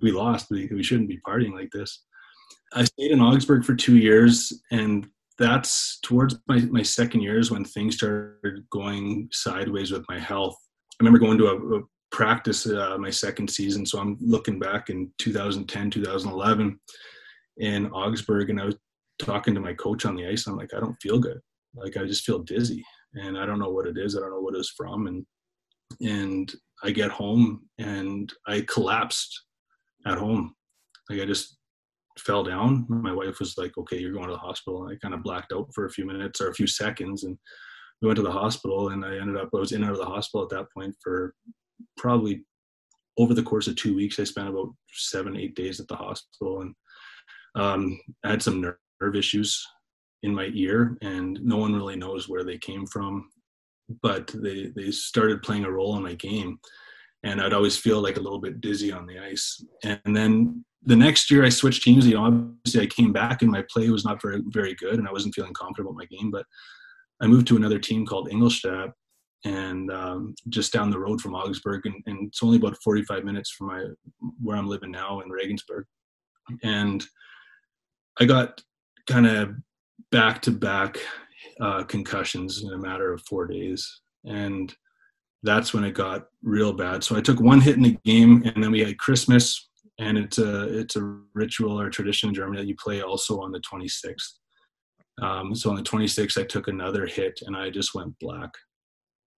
we 0.00 0.12
lost. 0.12 0.46
We, 0.50 0.66
we 0.66 0.82
shouldn't 0.82 1.08
be 1.08 1.20
partying 1.26 1.52
like 1.52 1.70
this. 1.72 2.04
I 2.72 2.84
stayed 2.84 3.12
in 3.12 3.20
Augsburg 3.20 3.64
for 3.64 3.74
two 3.74 3.96
years, 3.96 4.52
and 4.70 5.06
that's 5.38 5.98
towards 6.00 6.36
my, 6.48 6.58
my 6.70 6.82
second 6.82 7.20
years 7.20 7.50
when 7.50 7.64
things 7.64 7.96
started 7.96 8.64
going 8.70 9.28
sideways 9.32 9.92
with 9.92 10.04
my 10.08 10.18
health. 10.18 10.56
I 10.92 10.96
remember 11.00 11.18
going 11.18 11.38
to 11.38 11.46
a, 11.46 11.78
a 11.78 11.82
practice 12.10 12.66
uh, 12.66 12.96
my 12.98 13.10
second 13.10 13.48
season, 13.48 13.86
so 13.86 13.98
I'm 13.98 14.16
looking 14.20 14.58
back 14.58 14.90
in 14.90 15.10
2010, 15.18 15.90
2011 15.90 16.78
in 17.58 17.86
Augsburg, 17.90 18.50
and 18.50 18.60
I 18.60 18.66
was 18.66 18.76
talking 19.18 19.54
to 19.54 19.60
my 19.60 19.74
coach 19.74 20.04
on 20.04 20.16
the 20.16 20.26
ice. 20.26 20.46
I'm 20.46 20.56
like, 20.56 20.74
I 20.74 20.80
don't 20.80 21.00
feel 21.00 21.18
good. 21.18 21.40
Like 21.76 21.96
I 21.96 22.04
just 22.04 22.24
feel 22.24 22.40
dizzy 22.40 22.84
and 23.14 23.38
I 23.38 23.46
don't 23.46 23.58
know 23.58 23.70
what 23.70 23.86
it 23.86 23.96
is. 23.96 24.16
I 24.16 24.20
don't 24.20 24.30
know 24.30 24.40
what 24.40 24.54
it's 24.54 24.70
from. 24.70 25.06
And 25.06 25.24
and 26.00 26.52
I 26.82 26.90
get 26.90 27.10
home 27.10 27.62
and 27.78 28.32
I 28.46 28.64
collapsed 28.68 29.42
at 30.06 30.18
home. 30.18 30.54
Like 31.08 31.20
I 31.20 31.24
just 31.26 31.56
fell 32.18 32.42
down. 32.42 32.86
My 32.88 33.12
wife 33.12 33.38
was 33.38 33.56
like, 33.58 33.76
"Okay, 33.76 33.98
you're 33.98 34.12
going 34.12 34.28
to 34.28 34.32
the 34.32 34.38
hospital." 34.38 34.84
And 34.84 34.92
I 34.92 34.98
kind 34.98 35.14
of 35.14 35.22
blacked 35.22 35.52
out 35.52 35.68
for 35.74 35.86
a 35.86 35.90
few 35.90 36.06
minutes 36.06 36.40
or 36.40 36.48
a 36.48 36.54
few 36.54 36.66
seconds, 36.66 37.24
and 37.24 37.36
we 38.00 38.06
went 38.06 38.16
to 38.16 38.22
the 38.22 38.30
hospital. 38.30 38.90
And 38.90 39.04
I 39.04 39.16
ended 39.16 39.36
up 39.36 39.50
I 39.54 39.58
was 39.58 39.72
in 39.72 39.82
and 39.82 39.90
out 39.90 39.98
of 39.98 39.98
the 39.98 40.12
hospital 40.12 40.42
at 40.44 40.50
that 40.50 40.66
point 40.76 40.94
for 41.02 41.34
probably 41.96 42.44
over 43.18 43.34
the 43.34 43.42
course 43.42 43.68
of 43.68 43.76
two 43.76 43.94
weeks. 43.94 44.18
I 44.18 44.24
spent 44.24 44.48
about 44.48 44.74
seven, 44.92 45.36
eight 45.36 45.54
days 45.54 45.80
at 45.80 45.88
the 45.88 45.96
hospital, 45.96 46.62
and 46.62 46.74
um, 47.56 48.00
I 48.24 48.30
had 48.30 48.42
some 48.42 48.60
nerve 48.60 49.16
issues 49.16 49.64
in 50.24 50.34
my 50.34 50.50
ear, 50.54 50.96
and 51.02 51.38
no 51.42 51.58
one 51.58 51.74
really 51.74 51.96
knows 51.96 52.28
where 52.28 52.44
they 52.44 52.58
came 52.58 52.86
from. 52.86 53.28
But 54.02 54.30
they 54.34 54.72
they 54.74 54.90
started 54.90 55.42
playing 55.42 55.64
a 55.64 55.70
role 55.70 55.96
in 55.96 56.02
my 56.02 56.14
game, 56.14 56.58
and 57.22 57.40
I'd 57.40 57.52
always 57.52 57.76
feel 57.76 58.00
like 58.00 58.16
a 58.16 58.20
little 58.20 58.40
bit 58.40 58.60
dizzy 58.60 58.90
on 58.90 59.06
the 59.06 59.18
ice. 59.18 59.62
And 59.84 60.16
then 60.16 60.64
the 60.82 60.96
next 60.96 61.30
year, 61.30 61.44
I 61.44 61.50
switched 61.50 61.82
teams. 61.82 62.06
You 62.06 62.14
know, 62.14 62.24
obviously, 62.24 62.82
I 62.82 62.86
came 62.86 63.12
back, 63.12 63.42
and 63.42 63.52
my 63.52 63.62
play 63.70 63.90
was 63.90 64.04
not 64.04 64.22
very 64.22 64.42
very 64.46 64.74
good, 64.74 64.98
and 64.98 65.06
I 65.06 65.12
wasn't 65.12 65.34
feeling 65.34 65.52
confident 65.52 65.86
about 65.86 65.98
my 65.98 66.06
game. 66.06 66.30
But 66.30 66.46
I 67.20 67.26
moved 67.26 67.46
to 67.48 67.56
another 67.56 67.78
team 67.78 68.06
called 68.06 68.30
Ingolstadt, 68.32 68.90
and 69.44 69.90
um, 69.90 70.34
just 70.48 70.72
down 70.72 70.90
the 70.90 70.98
road 70.98 71.20
from 71.20 71.34
Augsburg, 71.34 71.84
and, 71.84 72.02
and, 72.06 72.28
it's 72.28 72.42
only 72.42 72.56
about 72.56 72.82
45 72.82 73.24
minutes 73.24 73.50
from 73.50 73.66
my 73.66 73.84
where 74.42 74.56
I'm 74.56 74.68
living 74.68 74.90
now 74.90 75.20
in 75.20 75.28
Regensburg. 75.28 75.84
And 76.62 77.04
I 78.18 78.24
got 78.24 78.62
kind 79.06 79.26
of 79.26 79.50
back 80.10 80.42
to 80.42 80.50
back 80.50 80.98
concussions 81.88 82.62
in 82.62 82.72
a 82.72 82.78
matter 82.78 83.12
of 83.12 83.22
four 83.22 83.46
days. 83.46 84.00
And 84.24 84.74
that's 85.44 85.74
when 85.74 85.84
it 85.84 85.92
got 85.92 86.26
real 86.42 86.72
bad. 86.72 87.04
So 87.04 87.16
I 87.16 87.20
took 87.20 87.38
one 87.38 87.60
hit 87.60 87.76
in 87.76 87.82
the 87.82 87.98
game, 88.04 88.42
and 88.44 88.62
then 88.62 88.72
we 88.72 88.80
had 88.80 88.98
Christmas, 88.98 89.68
and 90.00 90.18
it's 90.18 90.38
a 90.38 90.78
it's 90.78 90.96
a 90.96 91.18
ritual 91.34 91.78
or 91.78 91.90
tradition 91.90 92.30
in 92.30 92.34
Germany 92.34 92.62
that 92.62 92.66
you 92.66 92.74
play 92.76 93.02
also 93.02 93.40
on 93.40 93.52
the 93.52 93.60
26th. 93.60 94.14
Um, 95.22 95.54
so 95.54 95.70
on 95.70 95.76
the 95.76 95.82
26th, 95.82 96.40
I 96.40 96.44
took 96.44 96.66
another 96.66 97.06
hit, 97.06 97.40
and 97.46 97.56
I 97.56 97.70
just 97.70 97.94
went 97.94 98.18
black. 98.18 98.50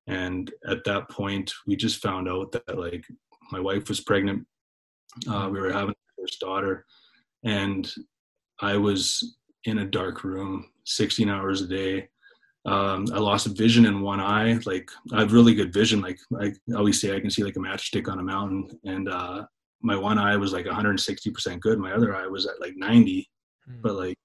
And 0.07 0.50
at 0.68 0.85
that 0.85 1.11
point, 1.11 1.52
we 1.66 1.74
just 1.74 2.00
found 2.00 2.29
out 2.29 2.52
that 2.52 2.79
like 2.79 3.05
my 3.50 3.59
wife 3.59 3.88
was 3.88 4.00
pregnant. 4.00 4.46
Uh, 5.29 5.48
we 5.50 5.61
were 5.61 5.72
having 5.72 5.88
our 5.88 6.24
first 6.24 6.38
daughter, 6.38 6.87
and 7.44 7.92
I 8.61 8.76
was 8.76 9.36
in 9.66 9.79
a 9.79 9.85
dark 9.85 10.24
room, 10.24 10.66
16 10.85 11.29
hours 11.29 11.61
a 11.61 11.66
day. 11.66 12.09
Um, 12.64 13.07
I 13.12 13.18
lost 13.18 13.46
vision 13.57 13.87
in 13.87 14.00
one 14.00 14.20
eye. 14.20 14.59
Like 14.64 14.90
I 15.12 15.20
have 15.20 15.33
really 15.33 15.55
good 15.55 15.72
vision. 15.72 16.00
Like 16.00 16.18
I 16.40 16.52
always 16.74 17.00
say, 17.00 17.14
I 17.14 17.20
can 17.20 17.31
see 17.31 17.44
like 17.44 17.57
a 17.57 17.61
matchstick 17.61 18.09
on 18.09 18.18
a 18.18 18.24
mountain. 18.24 18.68
And 18.85 19.09
uh, 19.09 19.44
my 19.83 19.96
one 19.96 20.18
eye 20.18 20.37
was 20.37 20.52
like 20.52 20.66
160% 20.66 21.61
good. 21.61 21.79
My 21.79 21.92
other 21.92 22.16
eye 22.16 22.26
was 22.26 22.46
at 22.46 22.61
like 22.61 22.74
90, 22.76 23.29
mm. 23.68 23.83
but 23.83 23.94
like 23.94 24.16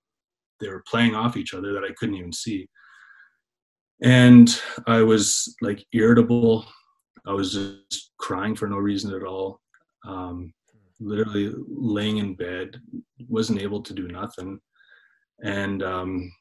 they 0.60 0.70
were 0.70 0.84
playing 0.88 1.16
off 1.16 1.38
each 1.38 1.54
other 1.54 1.74
that 1.74 1.84
I 1.84 1.94
couldn't 1.98 2.16
even 2.16 2.34
see. 2.34 2.68
And 4.04 4.50
I 4.88 5.04
was 5.04 5.56
like 5.62 5.86
irritable. 5.94 6.66
I 7.28 7.34
was 7.34 7.54
just 7.54 8.12
crying 8.18 8.56
for 8.56 8.68
no 8.68 8.78
reason 8.78 9.14
at 9.14 9.24
all. 9.24 9.60
Um, 10.08 10.54
literally 11.00 11.52
laying 11.68 12.18
in 12.18 12.36
bed, 12.36 12.80
wasn't 13.28 13.62
able 13.62 13.82
to 13.82 13.94
do 13.94 14.08
nothing. 14.08 14.60
And 15.44 15.84
um, 15.84 16.32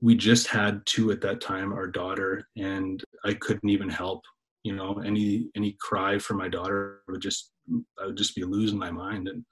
we 0.00 0.14
just 0.14 0.46
had 0.46 0.82
two 0.86 1.10
at 1.10 1.20
that 1.22 1.40
time, 1.40 1.72
our 1.72 1.86
daughter, 1.86 2.46
and 2.56 3.02
I 3.24 3.34
couldn't 3.34 3.68
even 3.68 3.88
help. 3.88 4.22
You 4.64 4.76
know, 4.76 5.02
any 5.04 5.48
any 5.56 5.76
cry 5.80 6.18
for 6.18 6.34
my 6.34 6.48
daughter 6.48 7.02
would 7.08 7.22
just 7.22 7.52
I 8.00 8.06
would 8.06 8.16
just 8.16 8.36
be 8.36 8.44
losing 8.44 8.78
my 8.78 8.90
mind. 8.90 9.28
And 9.28 9.44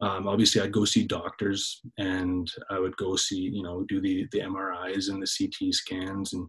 um, 0.00 0.26
obviously, 0.26 0.60
I'd 0.60 0.72
go 0.72 0.84
see 0.84 1.06
doctors, 1.06 1.80
and 1.98 2.50
I 2.70 2.78
would 2.78 2.96
go 2.96 3.14
see 3.16 3.38
you 3.38 3.62
know 3.62 3.84
do 3.88 4.00
the 4.00 4.26
the 4.32 4.40
MRIs 4.40 5.10
and 5.10 5.22
the 5.22 5.30
CT 5.38 5.72
scans, 5.74 6.32
and 6.32 6.48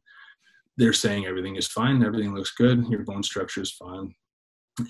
they're 0.78 0.94
saying 0.94 1.26
everything 1.26 1.56
is 1.56 1.68
fine, 1.68 2.04
everything 2.04 2.34
looks 2.34 2.54
good, 2.58 2.88
your 2.88 3.04
bone 3.04 3.24
structure 3.24 3.62
is 3.62 3.72
fine. 3.72 4.14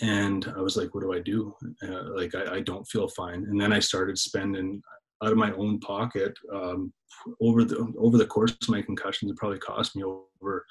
And 0.01 0.51
I 0.55 0.61
was 0.61 0.77
like, 0.77 0.95
what 0.95 1.01
do 1.01 1.13
I 1.13 1.19
do? 1.19 1.53
Uh, 1.85 2.15
like, 2.15 2.33
I, 2.35 2.55
I, 2.55 2.59
don't 2.61 2.87
feel 2.87 3.09
fine. 3.09 3.43
And 3.49 3.59
then 3.59 3.73
I 3.73 3.79
started 3.79 4.17
spending 4.17 4.81
out 5.23 5.31
of 5.31 5.37
my 5.37 5.51
own 5.53 5.79
pocket 5.79 6.33
um, 6.53 6.93
over 7.41 7.63
the 7.63 7.93
over 7.97 8.17
the 8.17 8.25
course 8.25 8.51
of 8.51 8.69
my 8.69 8.81
concussions. 8.81 9.31
It 9.31 9.37
probably 9.37 9.59
cost 9.59 9.95
me 9.95 10.03
over 10.03 10.65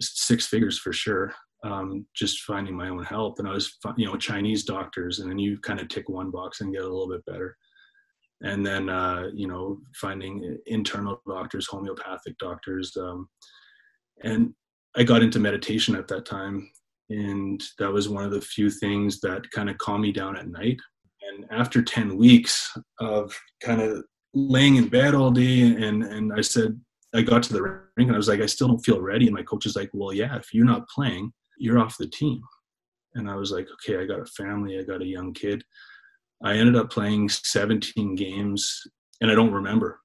six 0.00 0.46
figures 0.46 0.78
for 0.78 0.92
sure. 0.92 1.32
Um, 1.64 2.06
just 2.14 2.42
finding 2.42 2.76
my 2.76 2.88
own 2.88 3.02
help, 3.02 3.40
and 3.40 3.48
I 3.48 3.52
was, 3.52 3.76
you 3.96 4.06
know, 4.06 4.16
Chinese 4.16 4.64
doctors, 4.64 5.18
and 5.18 5.28
then 5.28 5.40
you 5.40 5.58
kind 5.58 5.80
of 5.80 5.88
tick 5.88 6.08
one 6.08 6.30
box 6.30 6.60
and 6.60 6.72
get 6.72 6.82
a 6.82 6.88
little 6.88 7.08
bit 7.08 7.24
better 7.26 7.56
and 8.40 8.64
then 8.64 8.88
uh, 8.88 9.24
you 9.34 9.48
know 9.48 9.80
finding 9.96 10.56
internal 10.66 11.20
doctors 11.26 11.66
homeopathic 11.66 12.38
doctors 12.38 12.96
um, 12.96 13.28
and 14.22 14.54
I 14.96 15.04
got 15.04 15.22
into 15.22 15.38
meditation 15.38 15.94
at 15.94 16.08
that 16.08 16.26
time. 16.26 16.70
And 17.10 17.62
that 17.78 17.92
was 17.92 18.08
one 18.08 18.24
of 18.24 18.32
the 18.32 18.40
few 18.40 18.70
things 18.70 19.20
that 19.20 19.50
kind 19.52 19.70
of 19.70 19.78
calmed 19.78 20.02
me 20.02 20.12
down 20.12 20.36
at 20.36 20.48
night. 20.48 20.78
And 21.28 21.46
after 21.50 21.82
10 21.82 22.16
weeks 22.16 22.76
of 23.00 23.38
kind 23.62 23.80
of 23.80 24.04
laying 24.34 24.76
in 24.76 24.88
bed 24.88 25.14
all 25.14 25.30
day, 25.30 25.60
and, 25.60 26.02
and 26.02 26.32
I 26.32 26.40
said, 26.40 26.78
I 27.14 27.22
got 27.22 27.42
to 27.44 27.52
the 27.52 27.62
ring 27.62 28.08
and 28.08 28.12
I 28.12 28.16
was 28.16 28.28
like, 28.28 28.40
I 28.40 28.46
still 28.46 28.68
don't 28.68 28.84
feel 28.84 29.00
ready. 29.00 29.26
And 29.26 29.34
my 29.34 29.42
coach 29.42 29.66
is 29.66 29.76
like, 29.76 29.90
Well, 29.92 30.12
yeah, 30.12 30.36
if 30.36 30.52
you're 30.52 30.66
not 30.66 30.88
playing, 30.88 31.32
you're 31.58 31.78
off 31.78 31.96
the 31.98 32.06
team. 32.06 32.40
And 33.14 33.30
I 33.30 33.34
was 33.36 33.50
like, 33.50 33.66
Okay, 33.74 34.00
I 34.00 34.06
got 34.06 34.20
a 34.20 34.26
family, 34.26 34.78
I 34.78 34.82
got 34.82 35.02
a 35.02 35.06
young 35.06 35.32
kid. 35.32 35.62
I 36.44 36.54
ended 36.54 36.76
up 36.76 36.90
playing 36.90 37.28
17 37.30 38.14
games, 38.14 38.80
and 39.20 39.30
I 39.30 39.34
don't 39.34 39.52
remember. 39.52 40.00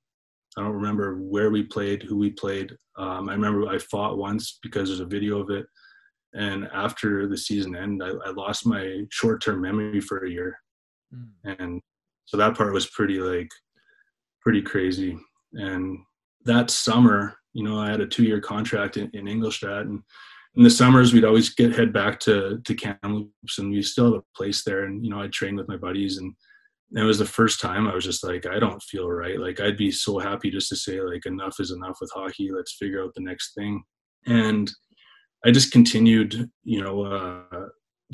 I 0.58 0.62
don't 0.62 0.74
remember 0.74 1.18
where 1.18 1.52
we 1.52 1.64
played, 1.64 2.04
who 2.04 2.18
we 2.18 2.32
played. 2.32 2.76
Um, 2.98 3.30
I 3.30 3.34
remember 3.34 3.68
I 3.68 3.78
fought 3.80 4.18
once 4.18 4.60
because 4.62 4.90
there's 4.90 5.00
a 5.00 5.06
video 5.06 5.40
of 5.40 5.50
it. 5.50 5.66
And 6.36 6.68
after 6.74 7.28
the 7.28 7.38
season 7.38 7.76
ended, 7.76 8.08
I, 8.08 8.30
I 8.30 8.32
lost 8.32 8.66
my 8.66 9.02
short 9.12 9.44
term 9.44 9.62
memory 9.62 10.02
for 10.02 10.26
a 10.26 10.30
year. 10.30 10.58
Mm. 11.14 11.60
And 11.60 11.82
so 12.26 12.38
that 12.38 12.58
part 12.58 12.74
was 12.74 12.88
pretty, 12.88 13.20
like, 13.20 13.50
pretty 14.42 14.62
crazy. 14.62 15.18
And 15.54 16.00
that 16.46 16.70
summer, 16.70 17.36
you 17.54 17.64
know, 17.64 17.80
I 17.80 17.90
had 17.92 18.02
a 18.02 18.08
two 18.08 18.24
year 18.24 18.42
contract 18.42 18.98
in, 18.98 19.10
in 19.14 19.28
Ingolstadt. 19.28 19.86
And 19.86 20.02
in 20.56 20.64
the 20.64 20.70
summers, 20.70 21.14
we'd 21.14 21.26
always 21.26 21.50
get 21.50 21.76
head 21.76 21.94
back 21.94 22.20
to, 22.22 22.60
to 22.64 22.76
Kamloops 22.76 23.60
and 23.60 23.72
we 23.72 23.82
still 23.82 24.06
have 24.06 24.22
a 24.22 24.38
place 24.38 24.64
there. 24.64 24.86
And, 24.86 25.04
you 25.04 25.12
know, 25.12 25.22
I'd 25.22 25.32
train 25.32 25.56
with 25.56 25.68
my 25.68 25.78
buddies 25.78 26.18
and, 26.18 26.34
it 26.96 27.02
was 27.02 27.18
the 27.18 27.26
first 27.26 27.60
time 27.60 27.88
I 27.88 27.96
was 27.96 28.04
just 28.04 28.24
like, 28.24 28.46
I 28.46 28.60
don't 28.60 28.82
feel 28.84 29.10
right. 29.10 29.40
Like 29.40 29.60
I'd 29.60 29.78
be 29.78 29.92
so 29.92 30.20
happy 30.20 30.52
just 30.52 30.70
to 30.70 30.76
say 30.76 31.02
like 31.02 31.26
enough 31.26 31.60
is 31.60 31.72
enough 31.72 31.98
with 32.00 32.12
hockey. 32.14 32.52
Let's 32.52 32.76
figure 32.76 33.04
out 33.04 33.14
the 33.16 33.24
next 33.24 33.56
thing. 33.56 33.84
And 34.28 34.72
I 35.44 35.52
just 35.52 35.72
continued, 35.72 36.50
you 36.64 36.84
know, 36.84 37.02
uh, 37.02 37.68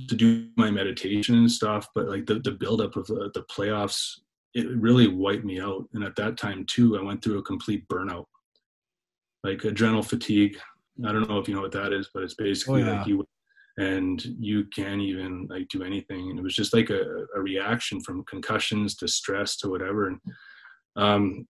to 0.07 0.15
do 0.15 0.47
my 0.55 0.71
meditation 0.71 1.35
and 1.35 1.51
stuff. 1.51 1.87
But 1.95 2.07
like 2.07 2.25
the 2.25 2.39
the 2.39 2.51
buildup 2.51 2.95
of 2.95 3.07
the, 3.07 3.31
the 3.33 3.43
playoffs, 3.43 4.19
it 4.53 4.67
really 4.69 5.07
wiped 5.07 5.45
me 5.45 5.59
out. 5.59 5.87
And 5.93 6.03
at 6.03 6.15
that 6.15 6.37
time 6.37 6.65
too, 6.65 6.97
I 6.97 7.01
went 7.01 7.23
through 7.23 7.39
a 7.39 7.43
complete 7.43 7.87
burnout, 7.87 8.25
like 9.43 9.63
adrenal 9.63 10.03
fatigue. 10.03 10.57
I 11.05 11.11
don't 11.11 11.29
know 11.29 11.39
if 11.39 11.47
you 11.47 11.55
know 11.55 11.61
what 11.61 11.71
that 11.71 11.93
is, 11.93 12.09
but 12.13 12.23
it's 12.23 12.33
basically 12.33 12.83
oh, 12.83 12.85
yeah. 12.85 12.97
like 12.97 13.07
you 13.07 13.25
and 13.79 14.23
you 14.39 14.65
can't 14.65 15.01
even 15.01 15.47
like 15.49 15.67
do 15.69 15.83
anything 15.83 16.29
and 16.29 16.37
it 16.37 16.41
was 16.41 16.55
just 16.55 16.73
like 16.73 16.89
a, 16.89 17.25
a 17.35 17.41
reaction 17.41 18.01
from 18.01 18.25
concussions 18.25 18.93
to 18.95 19.07
stress 19.07 19.55
to 19.55 19.69
whatever 19.69 20.07
and 20.07 20.19
um 20.97 21.47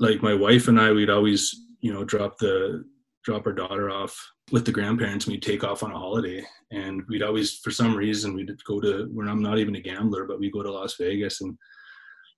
like 0.00 0.20
my 0.20 0.34
wife 0.34 0.66
and 0.66 0.80
i 0.80 0.90
we'd 0.90 1.08
always 1.08 1.54
you 1.80 1.92
know 1.92 2.04
drop 2.04 2.36
the 2.38 2.84
drop 3.28 3.46
our 3.46 3.52
daughter 3.52 3.90
off 3.90 4.18
with 4.52 4.64
the 4.64 4.72
grandparents 4.72 5.26
and 5.26 5.32
we'd 5.32 5.42
take 5.42 5.62
off 5.62 5.82
on 5.82 5.92
a 5.92 5.98
holiday. 5.98 6.42
And 6.70 7.02
we'd 7.08 7.22
always 7.22 7.58
for 7.58 7.70
some 7.70 7.94
reason 7.94 8.32
we'd 8.32 8.50
go 8.64 8.80
to 8.80 9.06
when 9.12 9.28
i'm 9.28 9.42
not 9.42 9.58
even 9.58 9.76
a 9.76 9.80
gambler 9.80 10.24
but 10.24 10.40
we 10.40 10.50
go 10.50 10.62
to 10.62 10.72
las 10.72 10.94
vegas. 10.98 11.42
And 11.42 11.56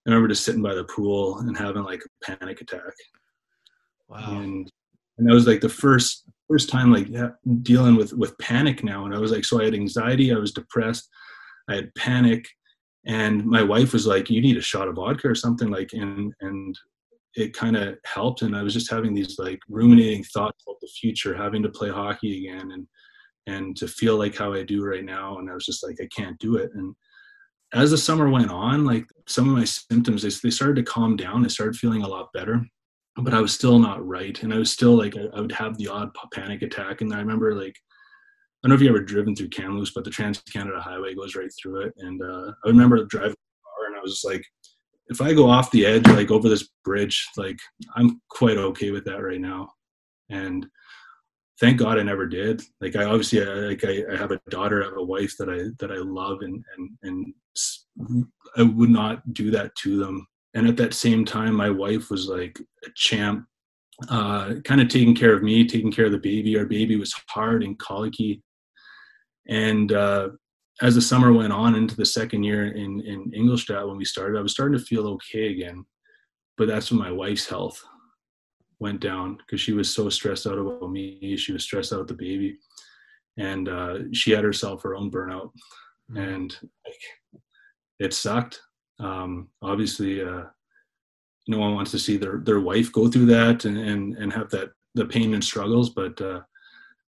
i 0.06 0.10
remember 0.10 0.26
just 0.26 0.44
sitting 0.44 0.62
by 0.62 0.74
the 0.74 0.84
pool 0.84 1.38
and 1.38 1.56
having 1.56 1.84
like 1.84 2.02
a 2.04 2.24
panic 2.24 2.60
attack. 2.60 2.92
Wow. 4.08 4.40
And 4.40 4.70
and 5.18 5.28
that 5.28 5.34
was 5.34 5.46
like 5.46 5.60
the 5.60 5.68
first 5.68 6.24
first 6.48 6.68
time 6.68 6.92
like 6.92 7.06
dealing 7.62 7.94
with 7.94 8.12
with 8.12 8.36
panic 8.38 8.82
now. 8.82 9.04
And 9.04 9.14
i 9.14 9.18
was 9.18 9.30
like 9.30 9.44
so 9.44 9.60
i 9.60 9.64
had 9.64 9.74
anxiety 9.74 10.32
i 10.32 10.38
was 10.38 10.52
depressed 10.52 11.08
i 11.68 11.76
had 11.76 11.94
panic. 11.94 12.44
And 13.06 13.46
my 13.46 13.62
wife 13.62 13.92
was 13.92 14.08
like 14.08 14.28
you 14.28 14.40
need 14.40 14.56
a 14.56 14.70
shot 14.72 14.88
of 14.88 14.96
vodka 14.96 15.28
or 15.28 15.36
something 15.36 15.70
like 15.70 15.92
and 15.92 16.34
and 16.40 16.76
it 17.36 17.54
kind 17.54 17.76
of 17.76 17.96
helped 18.04 18.42
and 18.42 18.56
i 18.56 18.62
was 18.62 18.74
just 18.74 18.90
having 18.90 19.14
these 19.14 19.38
like 19.38 19.58
ruminating 19.68 20.24
thoughts 20.24 20.62
about 20.66 20.80
the 20.80 20.88
future 20.88 21.36
having 21.36 21.62
to 21.62 21.68
play 21.68 21.88
hockey 21.88 22.38
again 22.38 22.72
and 22.72 22.86
and 23.46 23.76
to 23.76 23.86
feel 23.86 24.16
like 24.16 24.36
how 24.36 24.52
i 24.52 24.62
do 24.62 24.84
right 24.84 25.04
now 25.04 25.38
and 25.38 25.50
i 25.50 25.54
was 25.54 25.66
just 25.66 25.84
like 25.84 25.96
i 26.00 26.08
can't 26.14 26.38
do 26.38 26.56
it 26.56 26.70
and 26.74 26.94
as 27.72 27.92
the 27.92 27.98
summer 27.98 28.28
went 28.28 28.50
on 28.50 28.84
like 28.84 29.04
some 29.28 29.48
of 29.48 29.56
my 29.56 29.64
symptoms 29.64 30.22
they, 30.22 30.30
they 30.42 30.50
started 30.50 30.76
to 30.76 30.82
calm 30.82 31.16
down 31.16 31.44
i 31.44 31.48
started 31.48 31.76
feeling 31.76 32.02
a 32.02 32.08
lot 32.08 32.32
better 32.34 32.60
but 33.16 33.34
I 33.34 33.40
was 33.40 33.52
still 33.52 33.78
not 33.78 34.06
right. 34.06 34.40
And 34.42 34.52
I 34.52 34.58
was 34.58 34.70
still 34.70 34.96
like, 34.96 35.14
I, 35.16 35.40
would 35.40 35.52
have 35.52 35.76
the 35.76 35.88
odd 35.88 36.10
panic 36.32 36.62
attack. 36.62 37.00
And 37.00 37.12
I 37.12 37.18
remember 37.18 37.54
like, 37.54 37.74
I 38.62 38.68
don't 38.68 38.70
know 38.70 38.74
if 38.74 38.82
you 38.82 38.88
ever 38.88 39.00
driven 39.00 39.34
through 39.34 39.48
Kamloops, 39.48 39.92
but 39.94 40.04
the 40.04 40.10
Trans 40.10 40.40
Canada 40.52 40.80
Highway 40.80 41.14
goes 41.14 41.34
right 41.34 41.50
through 41.60 41.82
it. 41.82 41.94
And 41.98 42.20
uh, 42.22 42.52
I 42.64 42.68
remember 42.68 43.04
driving 43.06 43.34
car 43.34 43.86
and 43.88 43.96
I 43.96 44.00
was 44.00 44.12
just 44.12 44.24
like, 44.24 44.44
if 45.10 45.20
I 45.20 45.34
go 45.34 45.50
off 45.50 45.70
the 45.70 45.84
edge, 45.84 46.06
like 46.06 46.30
over 46.30 46.48
this 46.48 46.68
bridge, 46.84 47.28
like 47.36 47.58
I'm 47.96 48.20
quite 48.30 48.56
okay 48.56 48.90
with 48.90 49.04
that 49.04 49.22
right 49.22 49.40
now. 49.40 49.68
And 50.30 50.66
thank 51.58 51.78
God 51.78 51.98
I 51.98 52.02
never 52.02 52.26
did. 52.26 52.62
Like 52.80 52.96
I 52.96 53.04
obviously, 53.04 53.42
I, 53.42 53.44
like 53.44 53.84
I, 53.84 54.04
I 54.12 54.16
have 54.16 54.30
a 54.30 54.40
daughter, 54.48 54.82
I 54.82 54.86
have 54.86 54.96
a 54.96 55.02
wife 55.02 55.34
that 55.38 55.50
I, 55.50 55.70
that 55.80 55.92
I 55.92 55.98
love 55.98 56.38
and, 56.40 56.64
and, 56.76 56.90
and 57.02 58.26
I 58.56 58.62
would 58.62 58.90
not 58.90 59.34
do 59.34 59.50
that 59.50 59.74
to 59.82 59.98
them 59.98 60.26
and 60.54 60.66
at 60.66 60.76
that 60.76 60.94
same 60.94 61.24
time 61.24 61.54
my 61.54 61.70
wife 61.70 62.10
was 62.10 62.26
like 62.26 62.58
a 62.84 62.88
champ 62.94 63.46
uh, 64.08 64.54
kind 64.64 64.80
of 64.80 64.88
taking 64.88 65.14
care 65.14 65.34
of 65.34 65.42
me 65.42 65.66
taking 65.66 65.92
care 65.92 66.06
of 66.06 66.12
the 66.12 66.18
baby 66.18 66.56
our 66.56 66.64
baby 66.64 66.96
was 66.96 67.14
hard 67.28 67.62
and 67.62 67.78
colicky 67.78 68.42
and 69.48 69.92
uh, 69.92 70.30
as 70.82 70.94
the 70.94 71.02
summer 71.02 71.32
went 71.32 71.52
on 71.52 71.74
into 71.74 71.96
the 71.96 72.04
second 72.04 72.42
year 72.42 72.68
in 72.72 73.00
in 73.00 73.30
ingolstadt 73.34 73.86
when 73.86 73.96
we 73.96 74.04
started 74.04 74.38
i 74.38 74.42
was 74.42 74.52
starting 74.52 74.78
to 74.78 74.84
feel 74.84 75.06
okay 75.08 75.50
again. 75.50 75.84
But 76.60 76.68
that's 76.68 76.90
when 76.90 77.00
my 77.00 77.10
wife's 77.10 77.48
health 77.48 77.82
went 78.80 79.00
down 79.00 79.38
because 79.38 79.62
she 79.62 79.72
was 79.72 79.94
so 79.94 80.10
stressed 80.10 80.46
out 80.46 80.58
about 80.58 80.92
me. 80.92 81.34
She 81.38 81.54
was 81.54 81.62
stressed 81.62 81.90
out 81.90 82.06
the 82.06 82.12
baby. 82.12 82.58
And 83.38 83.66
uh, 83.66 83.98
she 84.12 84.32
had 84.32 84.44
herself 84.44 84.82
her 84.82 84.94
own 84.94 85.10
burnout. 85.10 85.52
Mm-hmm. 86.10 86.18
and 86.18 86.58
like, 86.84 87.40
it 87.98 88.12
sucked. 88.12 88.60
Um, 88.98 89.48
obviously 89.62 90.22
uh, 90.22 90.42
no 91.48 91.58
one 91.58 91.74
wants 91.74 91.92
to 91.92 91.98
see 91.98 92.18
their 92.18 92.42
their 92.44 92.60
wife 92.60 92.92
go 92.92 93.08
through 93.08 93.26
that 93.26 93.64
and 93.64 93.78
and, 93.78 94.16
and 94.18 94.30
have 94.30 94.50
that 94.50 94.72
the 94.94 95.06
pain 95.06 95.32
and 95.32 95.42
struggles. 95.42 95.88
But 95.88 96.20
uh, 96.20 96.40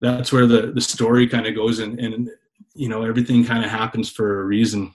that's 0.03 0.35
where 0.35 0.47
the 0.47 0.73
the 0.73 0.83
story 0.83 1.27
kind 1.27 1.47
of 1.47 1.55
goes 1.55 1.79
and 1.79 1.99
and 1.99 2.29
you 2.75 2.89
know 2.89 3.03
everything 3.03 3.45
kind 3.45 3.65
of 3.65 3.71
happens 3.71 4.11
for 4.11 4.41
a 4.41 4.45
reason 4.45 4.93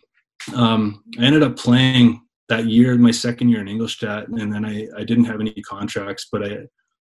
um, 0.54 1.04
i 1.20 1.24
ended 1.24 1.44
up 1.44 1.56
playing 1.58 2.22
that 2.50 2.66
year 2.66 2.96
my 2.98 3.12
second 3.12 3.50
year 3.50 3.62
in 3.62 3.68
ingolstadt 3.68 4.28
and 4.28 4.54
then 4.54 4.66
i 4.66 4.88
i 4.98 5.04
didn't 5.04 5.26
have 5.26 5.40
any 5.40 5.54
contracts 5.64 6.28
but 6.32 6.44
i 6.44 6.58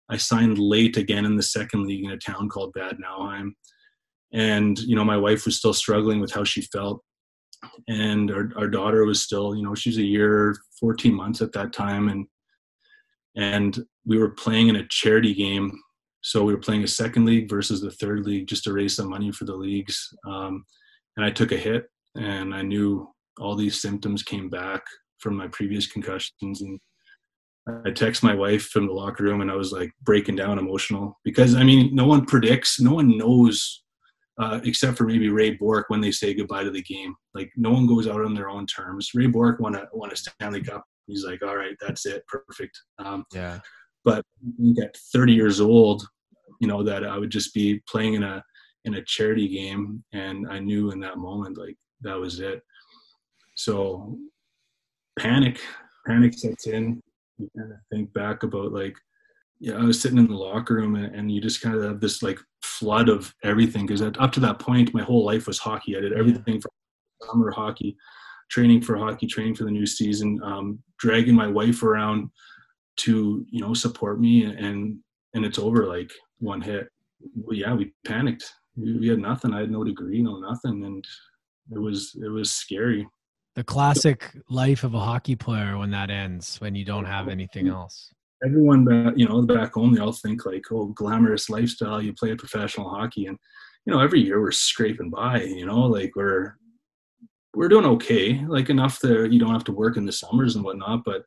I 0.09 0.17
signed 0.17 0.57
late 0.57 0.97
again 0.97 1.25
in 1.25 1.35
the 1.35 1.43
second 1.43 1.85
league 1.85 2.05
in 2.05 2.11
a 2.11 2.17
town 2.17 2.49
called 2.49 2.73
Bad 2.73 2.97
Nauheim. 2.99 3.55
And, 4.33 4.77
you 4.79 4.95
know, 4.95 5.03
my 5.03 5.17
wife 5.17 5.45
was 5.45 5.57
still 5.57 5.73
struggling 5.73 6.19
with 6.19 6.31
how 6.31 6.43
she 6.43 6.61
felt. 6.61 7.03
And 7.87 8.31
our, 8.31 8.51
our 8.55 8.67
daughter 8.67 9.05
was 9.05 9.21
still, 9.21 9.55
you 9.55 9.63
know, 9.63 9.75
she's 9.75 9.97
a 9.97 10.03
year, 10.03 10.55
14 10.79 11.13
months 11.13 11.41
at 11.41 11.51
that 11.53 11.73
time. 11.73 12.09
And, 12.09 12.27
and 13.35 13.85
we 14.05 14.17
were 14.17 14.29
playing 14.29 14.69
in 14.69 14.77
a 14.77 14.87
charity 14.87 15.33
game. 15.33 15.77
So 16.27 16.43
we 16.43 16.53
were 16.53 16.59
playing 16.59 16.83
a 16.83 16.89
second 16.89 17.23
league 17.23 17.49
versus 17.49 17.79
the 17.79 17.89
third 17.89 18.25
league 18.25 18.47
just 18.47 18.65
to 18.65 18.73
raise 18.73 18.97
some 18.97 19.09
money 19.09 19.31
for 19.31 19.45
the 19.45 19.55
leagues. 19.55 20.13
Um, 20.27 20.65
and 21.15 21.25
I 21.25 21.31
took 21.31 21.53
a 21.53 21.57
hit 21.57 21.89
and 22.15 22.53
I 22.53 22.63
knew 22.63 23.07
all 23.39 23.55
these 23.55 23.81
symptoms 23.81 24.23
came 24.23 24.49
back 24.49 24.81
from 25.19 25.37
my 25.37 25.47
previous 25.47 25.87
concussions. 25.87 26.61
And 26.61 26.81
I 27.85 27.91
text 27.91 28.23
my 28.23 28.35
wife 28.35 28.65
from 28.65 28.87
the 28.87 28.93
locker 28.93 29.23
room 29.23 29.39
and 29.39 29.49
I 29.49 29.55
was 29.55 29.71
like 29.71 29.89
breaking 30.01 30.35
down 30.35 30.59
emotional 30.59 31.17
because 31.23 31.55
I 31.55 31.63
mean 31.63 31.95
no 31.95 32.05
one 32.05 32.25
predicts 32.25 32.77
no 32.81 32.91
one 32.95 33.17
knows 33.17 33.85
uh, 34.37 34.59
except 34.65 34.97
for 34.97 35.05
maybe 35.05 35.29
Ray 35.29 35.51
Bourque 35.51 35.89
when 35.89 36.01
they 36.01 36.11
say 36.11 36.33
goodbye 36.33 36.65
to 36.65 36.71
the 36.71 36.83
game. 36.83 37.15
Like 37.35 37.51
no 37.55 37.71
one 37.71 37.87
goes 37.87 38.05
out 38.05 38.25
on 38.25 38.33
their 38.33 38.49
own 38.49 38.65
terms. 38.65 39.11
Ray 39.15 39.27
Bourque 39.27 39.61
won 39.61 39.75
a 39.75 39.85
won 39.93 40.11
a 40.11 40.15
Stanley 40.17 40.61
Cup. 40.61 40.83
He's 41.05 41.23
like 41.23 41.41
all 41.41 41.55
right 41.55 41.77
that's 41.79 42.05
it. 42.05 42.23
Perfect. 42.27 42.77
Um, 42.99 43.23
yeah. 43.33 43.59
but 44.03 44.25
at 44.83 44.97
30 45.13 45.31
years 45.31 45.61
old 45.61 46.05
you 46.59 46.67
know 46.67 46.83
that 46.83 47.05
I 47.05 47.17
would 47.17 47.29
just 47.29 47.53
be 47.53 47.81
playing 47.87 48.15
in 48.15 48.23
a 48.23 48.43
in 48.85 48.95
a 48.95 49.03
charity 49.03 49.47
game 49.47 50.03
and 50.13 50.47
I 50.49 50.59
knew 50.59 50.91
in 50.91 50.99
that 51.01 51.17
moment 51.17 51.57
like 51.57 51.75
that 52.01 52.17
was 52.17 52.39
it. 52.39 52.61
So 53.55 54.17
panic 55.19 55.59
panic 56.05 56.33
sets 56.33 56.67
in. 56.67 57.01
You 57.37 57.49
kind 57.57 57.71
of 57.71 57.77
think 57.91 58.13
back 58.13 58.43
about 58.43 58.71
like 58.71 58.95
yeah 59.59 59.75
i 59.75 59.83
was 59.83 59.99
sitting 59.99 60.17
in 60.17 60.27
the 60.27 60.35
locker 60.35 60.75
room 60.75 60.95
and, 60.95 61.15
and 61.15 61.31
you 61.31 61.41
just 61.41 61.61
kind 61.61 61.75
of 61.75 61.83
have 61.83 61.99
this 61.99 62.21
like 62.21 62.39
flood 62.61 63.09
of 63.09 63.33
everything 63.43 63.85
because 63.85 64.01
up 64.01 64.31
to 64.31 64.39
that 64.39 64.59
point 64.59 64.93
my 64.93 65.01
whole 65.01 65.25
life 65.25 65.47
was 65.47 65.57
hockey. 65.57 65.97
I 65.97 66.01
did 66.01 66.13
everything 66.13 66.55
yeah. 66.55 66.59
from 66.59 66.71
summer 67.29 67.51
hockey 67.51 67.97
training 68.49 68.81
for 68.81 68.97
hockey 68.97 69.27
training 69.27 69.55
for 69.55 69.63
the 69.63 69.71
new 69.71 69.85
season 69.85 70.39
um, 70.43 70.79
dragging 70.99 71.35
my 71.35 71.47
wife 71.47 71.83
around 71.83 72.29
to 72.97 73.45
you 73.49 73.61
know 73.61 73.73
support 73.73 74.19
me 74.19 74.43
and 74.43 74.57
and 74.59 74.99
it's 75.43 75.59
over 75.59 75.85
like 75.85 76.11
one 76.39 76.61
hit. 76.61 76.87
Well, 77.35 77.57
yeah 77.57 77.73
we 77.73 77.93
panicked. 78.05 78.45
We, 78.75 78.97
we 78.97 79.07
had 79.07 79.19
nothing. 79.19 79.53
I 79.53 79.61
had 79.61 79.71
no 79.71 79.83
degree 79.83 80.21
no 80.21 80.39
nothing 80.39 80.83
and 80.85 81.05
it 81.71 81.79
was 81.79 82.15
it 82.21 82.29
was 82.29 82.53
scary. 82.53 83.07
The 83.55 83.63
classic 83.63 84.35
life 84.49 84.83
of 84.83 84.93
a 84.93 84.99
hockey 84.99 85.35
player 85.35 85.77
when 85.77 85.89
that 85.91 86.09
ends 86.09 86.61
when 86.61 86.75
you 86.75 86.85
don't 86.85 87.05
have 87.05 87.27
anything 87.27 87.67
else. 87.67 88.13
Everyone 88.45 88.85
back 88.85 89.13
you 89.17 89.27
know 89.27 89.41
back 89.41 89.73
home 89.73 89.93
they 89.93 90.01
all 90.01 90.11
think 90.11 90.45
like 90.45 90.65
oh 90.71 90.87
glamorous 90.87 91.49
lifestyle 91.49 92.01
you 92.01 92.13
play 92.13 92.35
professional 92.35 92.89
hockey 92.89 93.25
and 93.25 93.37
you 93.85 93.93
know 93.93 93.99
every 93.99 94.21
year 94.21 94.39
we're 94.39 94.51
scraping 94.51 95.09
by 95.09 95.41
you 95.41 95.65
know 95.65 95.81
like 95.81 96.15
we're 96.15 96.55
we're 97.55 97.69
doing 97.69 97.85
okay. 97.85 98.45
Like 98.47 98.69
enough 98.69 98.99
that 98.99 99.31
you 99.31 99.39
don't 99.39 99.53
have 99.53 99.63
to 99.63 99.71
work 99.71 99.97
in 99.97 100.05
the 100.05 100.11
summers 100.11 100.55
and 100.55 100.63
whatnot 100.63 101.03
but 101.03 101.23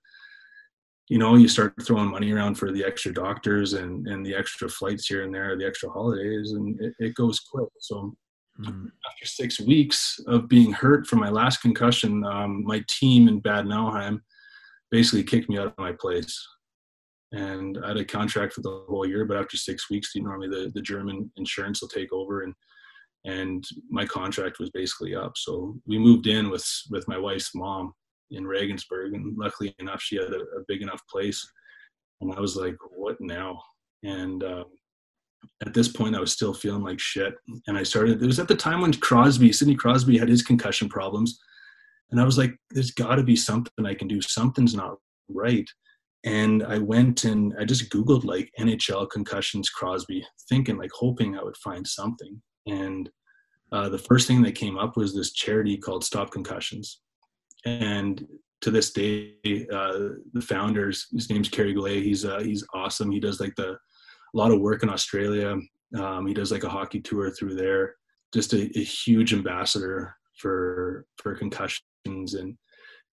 you 1.11 1.19
know 1.19 1.35
you 1.35 1.49
start 1.49 1.75
throwing 1.83 2.11
money 2.11 2.33
around 2.33 2.55
for 2.55 2.73
the 2.73 2.85
extra 2.85 3.13
doctors 3.13 3.75
and 3.75 4.07
and 4.07 4.25
the 4.25 4.35
extra 4.35 4.69
flights 4.69 5.07
here 5.07 5.25
and 5.25 5.35
there 5.35 5.57
the 5.57 5.67
extra 5.67 5.91
holidays 5.91 6.53
and 6.53 6.81
it, 6.81 6.95
it 6.99 7.15
goes 7.15 7.39
quick 7.41 7.69
so 7.81 8.15
Mm. 8.61 8.91
After 9.07 9.27
six 9.27 9.61
weeks 9.61 10.21
of 10.27 10.49
being 10.49 10.73
hurt 10.73 11.07
from 11.07 11.21
my 11.21 11.31
last 11.31 11.63
concussion, 11.63 12.25
um, 12.25 12.65
my 12.65 12.85
team 12.89 13.29
in 13.29 13.41
Bad 13.41 13.67
Nauheim 13.67 14.23
basically 14.91 15.23
kicked 15.23 15.49
me 15.49 15.59
out 15.59 15.69
of 15.69 15.79
my 15.79 15.93
place. 15.93 16.39
And 17.33 17.79
I 17.85 17.89
had 17.89 17.97
a 17.97 18.05
contract 18.05 18.53
for 18.53 18.61
the 18.61 18.85
whole 18.89 19.07
year, 19.07 19.25
but 19.25 19.37
after 19.37 19.57
six 19.57 19.89
weeks, 19.89 20.13
normally 20.17 20.49
the, 20.49 20.71
the 20.75 20.83
German 20.83 21.31
insurance 21.37 21.81
will 21.81 21.89
take 21.89 22.13
over, 22.13 22.43
and 22.43 22.55
and 23.25 23.63
my 23.89 24.05
contract 24.05 24.59
was 24.59 24.71
basically 24.71 25.15
up. 25.15 25.33
So 25.37 25.77
we 25.87 25.99
moved 25.99 26.27
in 26.27 26.51
with 26.51 26.67
with 26.91 27.07
my 27.07 27.19
wife's 27.19 27.55
mom 27.55 27.95
in 28.31 28.47
Regensburg, 28.47 29.15
and 29.15 29.37
luckily 29.37 29.75
enough, 29.79 30.01
she 30.01 30.17
had 30.17 30.33
a, 30.33 30.41
a 30.41 30.65
big 30.69 30.83
enough 30.83 31.03
place. 31.11 31.47
And 32.21 32.33
I 32.33 32.41
was 32.41 32.57
like, 32.57 32.77
"What 32.91 33.17
now?" 33.21 33.61
And 34.03 34.43
um, 34.45 34.65
at 35.65 35.75
this 35.75 35.89
point 35.89 36.17
I 36.17 36.21
was 36.21 36.33
still 36.33 36.55
feeling 36.55 36.83
like 36.83 37.01
shit. 37.01 37.35
And 37.67 37.77
I 37.77 37.83
started, 37.83 38.23
it 38.23 38.27
was 38.27 38.39
at 38.39 38.49
the 38.49 38.57
time 38.57 38.81
when 38.81 38.93
Crosby, 38.95 39.53
Sidney 39.53 39.75
Crosby 39.75 40.19
had 40.19 40.29
his 40.29 40.43
concussion 40.43 40.89
problems. 40.89 41.39
And 42.11 42.21
I 42.21 42.25
was 42.25 42.39
like, 42.39 42.57
there's 42.71 42.91
got 42.91 43.17
to 43.17 43.23
be 43.23 43.37
something 43.37 43.87
I 43.87 43.95
can 43.95 44.09
do. 44.09 44.21
Something's 44.21 44.75
not 44.75 44.97
right. 45.29 45.69
And 46.25 46.63
I 46.65 46.79
went 46.79 47.25
and 47.25 47.55
I 47.59 47.65
just 47.65 47.91
Googled 47.91 48.25
like 48.25 48.51
NHL 48.59 49.09
concussions 49.11 49.71
Crosby, 49.71 50.27
thinking, 50.49 50.77
like, 50.77 50.91
hoping 50.93 51.39
I 51.39 51.43
would 51.43 51.57
find 51.57 51.87
something. 51.87 52.41
And 52.67 53.09
uh, 53.73 53.89
the 53.89 53.99
first 53.99 54.27
thing 54.27 54.43
that 54.43 54.55
came 54.55 54.77
up 54.77 54.97
was 54.97 55.15
this 55.15 55.33
charity 55.33 55.79
called 55.79 56.05
Stop 56.05 56.31
Concussions. 56.31 57.01
And 57.65 58.27
to 58.63 58.71
this 58.71 58.93
day, 58.93 59.37
uh, 59.73 60.11
the 60.33 60.43
founders, 60.43 61.07
his 61.13 61.31
name's 61.31 61.49
Kerry 61.49 61.73
Goulet. 61.73 62.03
He's 62.03 62.25
uh, 62.25 62.41
he's 62.41 62.65
awesome. 62.75 63.11
He 63.11 63.21
does 63.21 63.41
like 63.41 63.55
the 63.57 63.73
a 63.73 64.37
lot 64.37 64.53
of 64.53 64.61
work 64.61 64.83
in 64.83 64.91
Australia. 64.91 65.57
Um, 65.99 66.27
he 66.27 66.35
does 66.35 66.53
like 66.53 66.65
a 66.65 66.69
hockey 66.69 67.01
tour 67.01 67.31
through 67.31 67.57
there. 67.57 67.95
Just 68.33 68.53
a, 68.53 68.71
a 68.79 68.83
huge 68.83 69.33
ambassador 69.33 70.15
for 70.39 71.07
for 71.17 71.35
concussions 71.35 71.83
and 72.35 72.57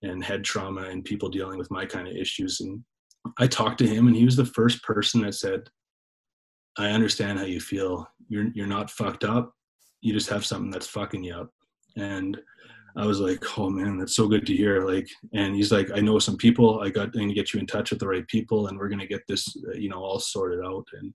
and 0.03 0.23
head 0.23 0.43
trauma 0.43 0.83
and 0.83 1.03
people 1.03 1.29
dealing 1.29 1.57
with 1.57 1.71
my 1.71 1.85
kind 1.85 2.07
of 2.07 2.15
issues. 2.15 2.61
And 2.61 2.83
I 3.39 3.47
talked 3.47 3.79
to 3.79 3.87
him, 3.87 4.07
and 4.07 4.15
he 4.15 4.25
was 4.25 4.35
the 4.35 4.45
first 4.45 4.83
person 4.83 5.21
that 5.21 5.33
said, 5.33 5.69
"I 6.77 6.89
understand 6.89 7.39
how 7.39 7.45
you 7.45 7.59
feel. 7.59 8.07
You're 8.27 8.47
you're 8.53 8.67
not 8.67 8.91
fucked 8.91 9.23
up. 9.23 9.53
You 10.01 10.13
just 10.13 10.29
have 10.29 10.45
something 10.45 10.71
that's 10.71 10.87
fucking 10.87 11.23
you 11.23 11.35
up." 11.35 11.49
And 11.95 12.37
I 12.97 13.05
was 13.05 13.19
like, 13.19 13.43
oh 13.57 13.69
man, 13.69 13.97
that's 13.97 14.15
so 14.15 14.27
good 14.27 14.45
to 14.47 14.55
hear. 14.55 14.81
Like, 14.81 15.07
and 15.33 15.55
he's 15.55 15.71
like, 15.71 15.91
I 15.93 15.99
know 15.99 16.17
some 16.17 16.35
people. 16.35 16.81
I 16.81 16.89
got 16.89 17.13
going 17.13 17.27
to 17.27 17.33
get 17.35 17.53
you 17.53 17.59
in 17.59 17.67
touch 17.67 17.91
with 17.91 17.99
the 17.99 18.07
right 18.07 18.27
people, 18.27 18.67
and 18.67 18.77
we're 18.77 18.89
going 18.89 18.99
to 18.99 19.07
get 19.07 19.21
this, 19.27 19.55
uh, 19.67 19.73
you 19.73 19.89
know, 19.89 20.03
all 20.03 20.19
sorted 20.19 20.65
out. 20.65 20.85
And 20.93 21.13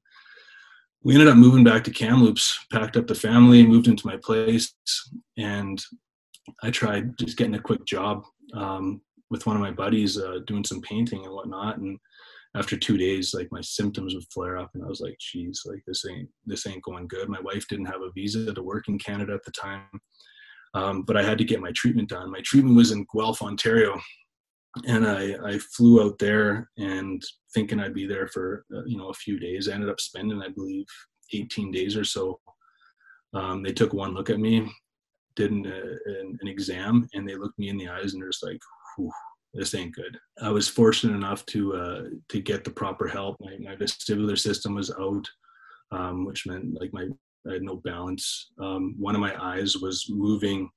we 1.02 1.14
ended 1.14 1.28
up 1.28 1.36
moving 1.36 1.64
back 1.64 1.82
to 1.84 1.90
Kamloops, 1.90 2.66
packed 2.70 2.96
up 2.96 3.08
the 3.08 3.16
family, 3.16 3.66
moved 3.66 3.88
into 3.88 4.06
my 4.06 4.16
place, 4.16 4.72
and 5.36 5.82
I 6.62 6.70
tried 6.70 7.18
just 7.18 7.36
getting 7.36 7.56
a 7.56 7.60
quick 7.60 7.84
job 7.84 8.22
um, 8.54 9.00
with 9.30 9.44
one 9.46 9.56
of 9.56 9.62
my 9.62 9.72
buddies, 9.72 10.16
uh, 10.16 10.38
doing 10.46 10.64
some 10.64 10.80
painting 10.82 11.24
and 11.24 11.34
whatnot. 11.34 11.78
And 11.78 11.98
after 12.54 12.76
two 12.76 12.96
days, 12.96 13.34
like 13.34 13.48
my 13.50 13.60
symptoms 13.60 14.14
would 14.14 14.30
flare 14.32 14.56
up, 14.56 14.70
and 14.74 14.84
I 14.84 14.86
was 14.86 15.00
like, 15.00 15.16
"Geez, 15.18 15.62
like 15.64 15.82
this 15.88 16.04
ain't 16.08 16.28
this 16.46 16.64
ain't 16.64 16.84
going 16.84 17.08
good." 17.08 17.28
My 17.28 17.40
wife 17.40 17.66
didn't 17.66 17.86
have 17.86 18.02
a 18.02 18.12
visa 18.14 18.54
to 18.54 18.62
work 18.62 18.86
in 18.86 19.00
Canada 19.00 19.34
at 19.34 19.44
the 19.44 19.50
time 19.50 19.88
um, 20.74 21.02
but 21.02 21.16
I 21.16 21.22
had 21.22 21.38
to 21.38 21.44
get 21.44 21.60
my 21.60 21.72
treatment 21.74 22.08
done. 22.08 22.30
My 22.30 22.40
treatment 22.44 22.76
was 22.76 22.92
in 22.92 23.06
Guelph, 23.14 23.42
Ontario, 23.42 24.00
and 24.86 25.06
I, 25.06 25.34
I 25.44 25.58
flew 25.58 26.02
out 26.02 26.18
there 26.18 26.70
and 26.78 27.22
thinking 27.54 27.78
I'd 27.78 27.94
be 27.94 28.06
there 28.06 28.26
for 28.28 28.64
uh, 28.74 28.84
you 28.86 28.96
know 28.96 29.08
a 29.08 29.14
few 29.14 29.38
days. 29.38 29.68
I 29.68 29.74
ended 29.74 29.90
up 29.90 30.00
spending, 30.00 30.42
I 30.42 30.48
believe, 30.48 30.86
18 31.32 31.70
days 31.70 31.96
or 31.96 32.04
so. 32.04 32.40
Um, 33.34 33.62
they 33.62 33.72
took 33.72 33.92
one 33.92 34.14
look 34.14 34.30
at 34.30 34.40
me, 34.40 34.70
did 35.36 35.50
an, 35.50 35.66
uh, 35.66 36.10
an, 36.20 36.38
an, 36.40 36.48
exam, 36.48 37.08
and 37.14 37.28
they 37.28 37.34
looked 37.34 37.58
me 37.58 37.68
in 37.68 37.78
the 37.78 37.88
eyes 37.88 38.12
and 38.12 38.22
they're 38.22 38.30
just 38.30 38.44
like, 38.44 38.60
"This 39.54 39.74
ain't 39.74 39.94
good." 39.94 40.18
I 40.40 40.50
was 40.50 40.68
fortunate 40.68 41.14
enough 41.14 41.44
to 41.46 41.74
uh, 41.74 42.02
to 42.30 42.40
get 42.40 42.64
the 42.64 42.70
proper 42.70 43.08
help. 43.08 43.36
My, 43.40 43.56
my 43.58 43.76
vestibular 43.76 44.38
system 44.38 44.74
was 44.74 44.90
out, 44.90 45.28
um, 45.90 46.24
which 46.24 46.46
meant 46.46 46.78
like 46.80 46.92
my 46.92 47.08
I 47.48 47.54
had 47.54 47.62
no 47.62 47.76
balance. 47.76 48.52
Um, 48.60 48.94
one 48.98 49.14
of 49.14 49.20
my 49.20 49.34
eyes 49.42 49.76
was 49.76 50.06
moving, 50.08 50.70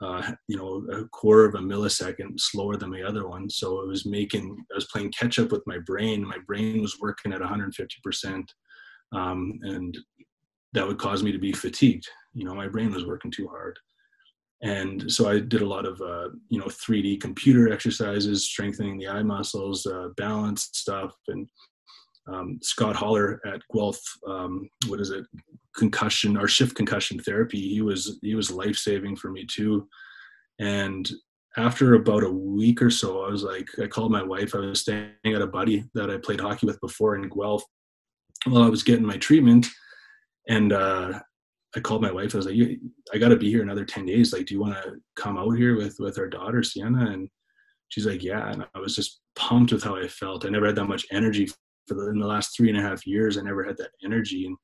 uh, 0.00 0.32
you 0.48 0.56
know, 0.56 0.86
a 0.92 1.06
quarter 1.08 1.44
of 1.44 1.54
a 1.54 1.58
millisecond 1.58 2.38
slower 2.40 2.76
than 2.76 2.90
my 2.90 3.02
other 3.02 3.28
one. 3.28 3.50
So 3.50 3.80
it 3.80 3.88
was 3.88 4.06
making, 4.06 4.56
I 4.72 4.74
was 4.74 4.88
playing 4.92 5.12
catch 5.12 5.38
up 5.38 5.52
with 5.52 5.62
my 5.66 5.78
brain. 5.78 6.26
My 6.26 6.38
brain 6.46 6.80
was 6.80 6.98
working 7.00 7.32
at 7.32 7.40
150%. 7.40 8.44
Um, 9.12 9.58
and 9.62 9.96
that 10.72 10.86
would 10.86 10.98
cause 10.98 11.22
me 11.22 11.32
to 11.32 11.38
be 11.38 11.52
fatigued. 11.52 12.06
You 12.34 12.44
know, 12.44 12.54
my 12.54 12.68
brain 12.68 12.92
was 12.92 13.06
working 13.06 13.30
too 13.30 13.48
hard. 13.48 13.78
And 14.62 15.10
so 15.12 15.28
I 15.28 15.38
did 15.38 15.60
a 15.60 15.66
lot 15.66 15.86
of, 15.86 16.00
uh, 16.00 16.30
you 16.48 16.58
know, 16.58 16.66
3D 16.66 17.20
computer 17.20 17.70
exercises, 17.70 18.46
strengthening 18.46 18.98
the 18.98 19.08
eye 19.08 19.22
muscles, 19.22 19.86
uh, 19.86 20.08
balance 20.16 20.70
stuff, 20.72 21.14
and 21.28 21.46
um, 22.28 22.58
Scott 22.62 22.96
Holler 22.96 23.40
at 23.46 23.60
Guelph, 23.72 24.00
um, 24.26 24.68
what 24.88 25.00
is 25.00 25.10
it, 25.10 25.24
concussion 25.76 26.36
or 26.36 26.48
shift 26.48 26.74
concussion 26.74 27.18
therapy. 27.20 27.60
He 27.60 27.82
was 27.82 28.18
he 28.22 28.34
was 28.34 28.50
life 28.50 28.76
saving 28.76 29.16
for 29.16 29.30
me 29.30 29.46
too. 29.46 29.88
And 30.58 31.08
after 31.56 31.94
about 31.94 32.24
a 32.24 32.30
week 32.30 32.82
or 32.82 32.90
so, 32.90 33.24
I 33.24 33.30
was 33.30 33.42
like, 33.42 33.68
I 33.82 33.86
called 33.86 34.12
my 34.12 34.22
wife. 34.22 34.54
I 34.54 34.58
was 34.58 34.80
staying 34.80 35.10
at 35.24 35.42
a 35.42 35.46
buddy 35.46 35.84
that 35.94 36.10
I 36.10 36.18
played 36.18 36.40
hockey 36.40 36.66
with 36.66 36.80
before 36.80 37.16
in 37.16 37.28
Guelph 37.28 37.62
while 38.46 38.62
I 38.62 38.68
was 38.68 38.82
getting 38.82 39.06
my 39.06 39.16
treatment, 39.16 39.66
and 40.48 40.72
uh, 40.72 41.18
I 41.74 41.80
called 41.80 42.02
my 42.02 42.12
wife. 42.12 42.34
I 42.34 42.38
was 42.38 42.46
like, 42.46 42.56
I 43.12 43.18
got 43.18 43.28
to 43.28 43.36
be 43.36 43.50
here 43.50 43.62
another 43.62 43.84
ten 43.84 44.06
days. 44.06 44.32
Like, 44.32 44.46
do 44.46 44.54
you 44.54 44.60
want 44.60 44.74
to 44.74 44.96
come 45.16 45.38
out 45.38 45.52
here 45.52 45.76
with 45.76 45.96
with 45.98 46.18
our 46.18 46.28
daughter 46.28 46.62
Sienna? 46.62 47.10
And 47.10 47.28
she's 47.88 48.06
like, 48.06 48.22
yeah. 48.22 48.50
And 48.50 48.66
I 48.74 48.78
was 48.78 48.94
just 48.94 49.20
pumped 49.34 49.72
with 49.72 49.82
how 49.82 49.96
I 49.96 50.08
felt. 50.08 50.44
I 50.44 50.48
never 50.48 50.66
had 50.66 50.76
that 50.76 50.84
much 50.86 51.06
energy 51.10 51.48
for 51.86 51.94
the, 51.94 52.08
in 52.08 52.18
the 52.18 52.26
last 52.26 52.56
three 52.56 52.68
and 52.68 52.78
a 52.78 52.82
half 52.82 53.06
years, 53.06 53.38
I 53.38 53.42
never 53.42 53.64
had 53.64 53.76
that 53.78 53.90
energy. 54.04 54.46
And 54.46 54.56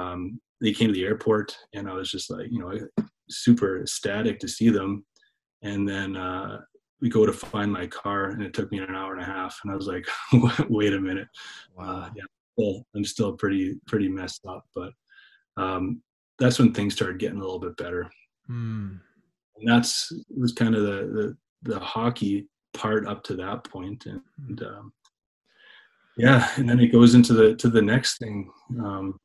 um, 0.00 0.40
they 0.60 0.72
came 0.72 0.88
to 0.88 0.94
the 0.94 1.04
airport, 1.04 1.56
and 1.74 1.88
I 1.88 1.94
was 1.94 2.10
just 2.10 2.30
like, 2.30 2.46
you 2.50 2.58
know, 2.58 3.06
super 3.30 3.80
ecstatic 3.80 4.38
to 4.40 4.48
see 4.48 4.68
them. 4.68 5.04
And 5.62 5.88
then 5.88 6.16
uh, 6.16 6.60
we 7.00 7.08
go 7.08 7.26
to 7.26 7.32
find 7.32 7.72
my 7.72 7.86
car, 7.86 8.30
and 8.30 8.42
it 8.42 8.54
took 8.54 8.70
me 8.70 8.78
an 8.78 8.94
hour 8.94 9.12
and 9.12 9.22
a 9.22 9.26
half. 9.26 9.58
And 9.62 9.72
I 9.72 9.76
was 9.76 9.86
like, 9.86 10.06
wait 10.68 10.94
a 10.94 11.00
minute, 11.00 11.28
wow. 11.74 11.84
Uh, 11.84 12.10
yeah, 12.16 12.24
well, 12.56 12.86
I'm 12.94 13.04
still 13.04 13.32
pretty 13.32 13.76
pretty 13.86 14.08
messed 14.08 14.46
up, 14.46 14.64
but 14.74 14.92
um, 15.56 16.02
that's 16.38 16.58
when 16.58 16.72
things 16.72 16.94
started 16.94 17.18
getting 17.18 17.38
a 17.38 17.42
little 17.42 17.60
bit 17.60 17.76
better. 17.76 18.10
Mm. 18.50 19.00
And 19.58 19.68
that's 19.68 20.12
was 20.36 20.52
kind 20.52 20.74
of 20.74 20.82
the, 20.82 21.36
the 21.62 21.72
the 21.72 21.80
hockey 21.80 22.48
part 22.74 23.06
up 23.06 23.24
to 23.24 23.34
that 23.34 23.64
point, 23.64 24.06
and, 24.06 24.20
hmm. 24.38 24.48
and 24.48 24.62
um, 24.62 24.92
yeah, 26.16 26.50
and 26.56 26.68
then 26.68 26.80
it 26.80 26.88
goes 26.88 27.14
into 27.14 27.34
the 27.34 27.54
to 27.56 27.68
the 27.68 27.82
next 27.82 28.18
thing. 28.18 28.50
Um, 28.78 29.18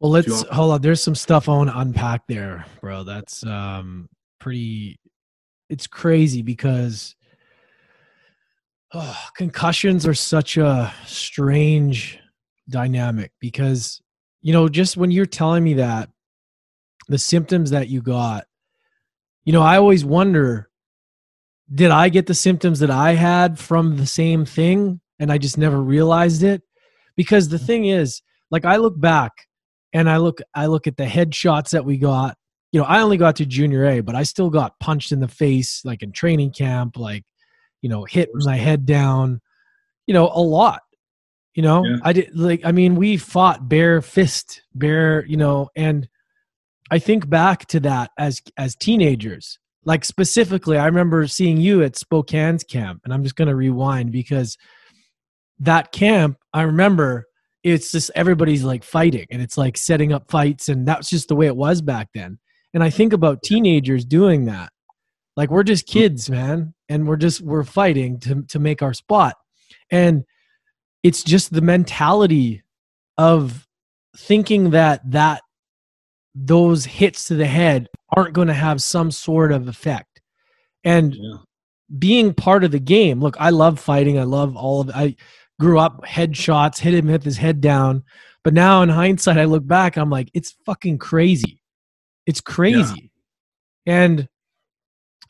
well, 0.00 0.10
let's 0.10 0.28
want- 0.28 0.48
hold 0.50 0.72
on. 0.72 0.82
There's 0.82 1.02
some 1.02 1.14
stuff 1.14 1.48
I 1.48 1.52
want 1.52 1.70
to 1.70 1.78
unpack 1.78 2.26
there, 2.28 2.66
bro. 2.80 3.04
That's 3.04 3.44
um, 3.44 4.08
pretty. 4.38 4.98
It's 5.68 5.86
crazy 5.86 6.42
because 6.42 7.16
oh, 8.92 9.18
concussions 9.36 10.06
are 10.06 10.14
such 10.14 10.56
a 10.56 10.92
strange 11.06 12.18
dynamic 12.68 13.32
because 13.40 14.00
you 14.42 14.52
know 14.52 14.68
just 14.68 14.96
when 14.96 15.10
you're 15.10 15.26
telling 15.26 15.62
me 15.62 15.74
that 15.74 16.08
the 17.08 17.18
symptoms 17.18 17.70
that 17.70 17.88
you 17.88 18.02
got 18.02 18.44
you 19.44 19.52
know 19.52 19.62
i 19.62 19.76
always 19.76 20.04
wonder 20.04 20.68
did 21.72 21.92
i 21.92 22.08
get 22.08 22.26
the 22.26 22.34
symptoms 22.34 22.80
that 22.80 22.90
i 22.90 23.14
had 23.14 23.56
from 23.56 23.96
the 23.96 24.06
same 24.06 24.44
thing 24.44 25.00
and 25.18 25.32
i 25.32 25.38
just 25.38 25.58
never 25.58 25.80
realized 25.80 26.42
it. 26.42 26.62
Because 27.16 27.48
the 27.48 27.56
mm. 27.56 27.66
thing 27.66 27.86
is 27.86 28.22
like 28.50 28.64
i 28.64 28.76
look 28.76 28.98
back 29.00 29.32
and 29.92 30.08
i 30.08 30.16
look 30.18 30.40
i 30.54 30.66
look 30.66 30.86
at 30.86 30.96
the 30.96 31.06
headshots 31.06 31.70
that 31.70 31.84
we 31.84 31.98
got. 31.98 32.36
You 32.72 32.80
know 32.80 32.86
i 32.86 33.00
only 33.00 33.16
got 33.16 33.36
to 33.36 33.46
junior 33.46 33.86
a 33.86 34.00
but 34.00 34.14
i 34.14 34.22
still 34.22 34.50
got 34.50 34.78
punched 34.80 35.12
in 35.12 35.20
the 35.20 35.28
face 35.28 35.82
like 35.84 36.02
in 36.02 36.12
training 36.12 36.50
camp 36.50 36.98
like 36.98 37.24
you 37.80 37.88
know 37.88 38.04
hit 38.04 38.28
my 38.34 38.56
head 38.56 38.84
down 38.84 39.40
you 40.06 40.12
know 40.12 40.30
a 40.34 40.42
lot 40.42 40.82
you 41.54 41.62
know? 41.62 41.84
Yeah. 41.84 41.96
i 42.02 42.12
did 42.12 42.36
like 42.36 42.60
i 42.64 42.72
mean 42.72 42.96
we 42.96 43.16
fought 43.16 43.68
bare 43.68 44.02
fist 44.02 44.62
bare 44.74 45.24
you 45.26 45.36
know 45.36 45.70
and 45.74 46.08
i 46.90 46.98
think 46.98 47.30
back 47.30 47.66
to 47.68 47.80
that 47.80 48.10
as 48.18 48.42
as 48.56 48.76
teenagers. 48.76 49.58
Like 49.84 50.04
specifically 50.04 50.76
i 50.76 50.86
remember 50.86 51.26
seeing 51.28 51.58
you 51.58 51.82
at 51.82 51.96
spokane's 51.96 52.64
camp 52.64 53.02
and 53.04 53.14
i'm 53.14 53.22
just 53.22 53.36
going 53.36 53.48
to 53.48 53.54
rewind 53.54 54.10
because 54.10 54.58
that 55.58 55.92
camp 55.92 56.36
i 56.52 56.62
remember 56.62 57.26
it's 57.66 57.90
just 57.90 58.12
everybody's 58.14 58.62
like 58.62 58.84
fighting 58.84 59.26
and 59.28 59.42
it's 59.42 59.58
like 59.58 59.76
setting 59.76 60.12
up 60.12 60.30
fights 60.30 60.68
and 60.68 60.86
that's 60.86 61.10
just 61.10 61.26
the 61.26 61.34
way 61.34 61.46
it 61.46 61.56
was 61.56 61.82
back 61.82 62.08
then. 62.14 62.38
And 62.72 62.84
i 62.84 62.90
think 62.90 63.12
about 63.12 63.42
teenagers 63.42 64.04
doing 64.04 64.44
that. 64.44 64.70
Like 65.36 65.50
we're 65.50 65.64
just 65.64 65.88
mm-hmm. 65.88 65.98
kids 65.98 66.30
man 66.30 66.74
and 66.88 67.08
we're 67.08 67.16
just 67.16 67.40
we're 67.40 67.64
fighting 67.64 68.20
to 68.20 68.44
to 68.50 68.60
make 68.60 68.82
our 68.82 68.94
spot. 68.94 69.34
And 69.90 70.24
it's 71.02 71.24
just 71.24 71.52
the 71.52 71.60
mentality 71.60 72.62
of 73.18 73.66
thinking 74.16 74.70
that 74.70 75.00
that 75.10 75.42
those 76.36 76.84
hits 76.84 77.24
to 77.28 77.34
the 77.34 77.46
head 77.46 77.88
aren't 78.16 78.34
going 78.34 78.48
to 78.48 78.54
have 78.54 78.80
some 78.80 79.10
sort 79.10 79.50
of 79.50 79.66
effect. 79.66 80.20
And 80.84 81.16
yeah. 81.16 81.38
being 81.98 82.32
part 82.32 82.62
of 82.62 82.70
the 82.70 82.78
game 82.78 83.20
look 83.20 83.36
i 83.40 83.50
love 83.50 83.80
fighting 83.80 84.18
i 84.20 84.22
love 84.22 84.56
all 84.56 84.82
of 84.82 84.90
i 84.90 85.16
grew 85.58 85.78
up 85.78 86.04
headshots 86.04 86.78
hit 86.78 86.94
him 86.94 87.08
hit 87.08 87.22
his 87.22 87.36
head 87.36 87.60
down 87.60 88.02
but 88.44 88.54
now 88.54 88.82
in 88.82 88.88
hindsight 88.88 89.38
i 89.38 89.44
look 89.44 89.66
back 89.66 89.96
i'm 89.96 90.10
like 90.10 90.30
it's 90.34 90.54
fucking 90.64 90.98
crazy 90.98 91.60
it's 92.26 92.40
crazy 92.40 93.10
yeah. 93.86 93.94
and 93.94 94.28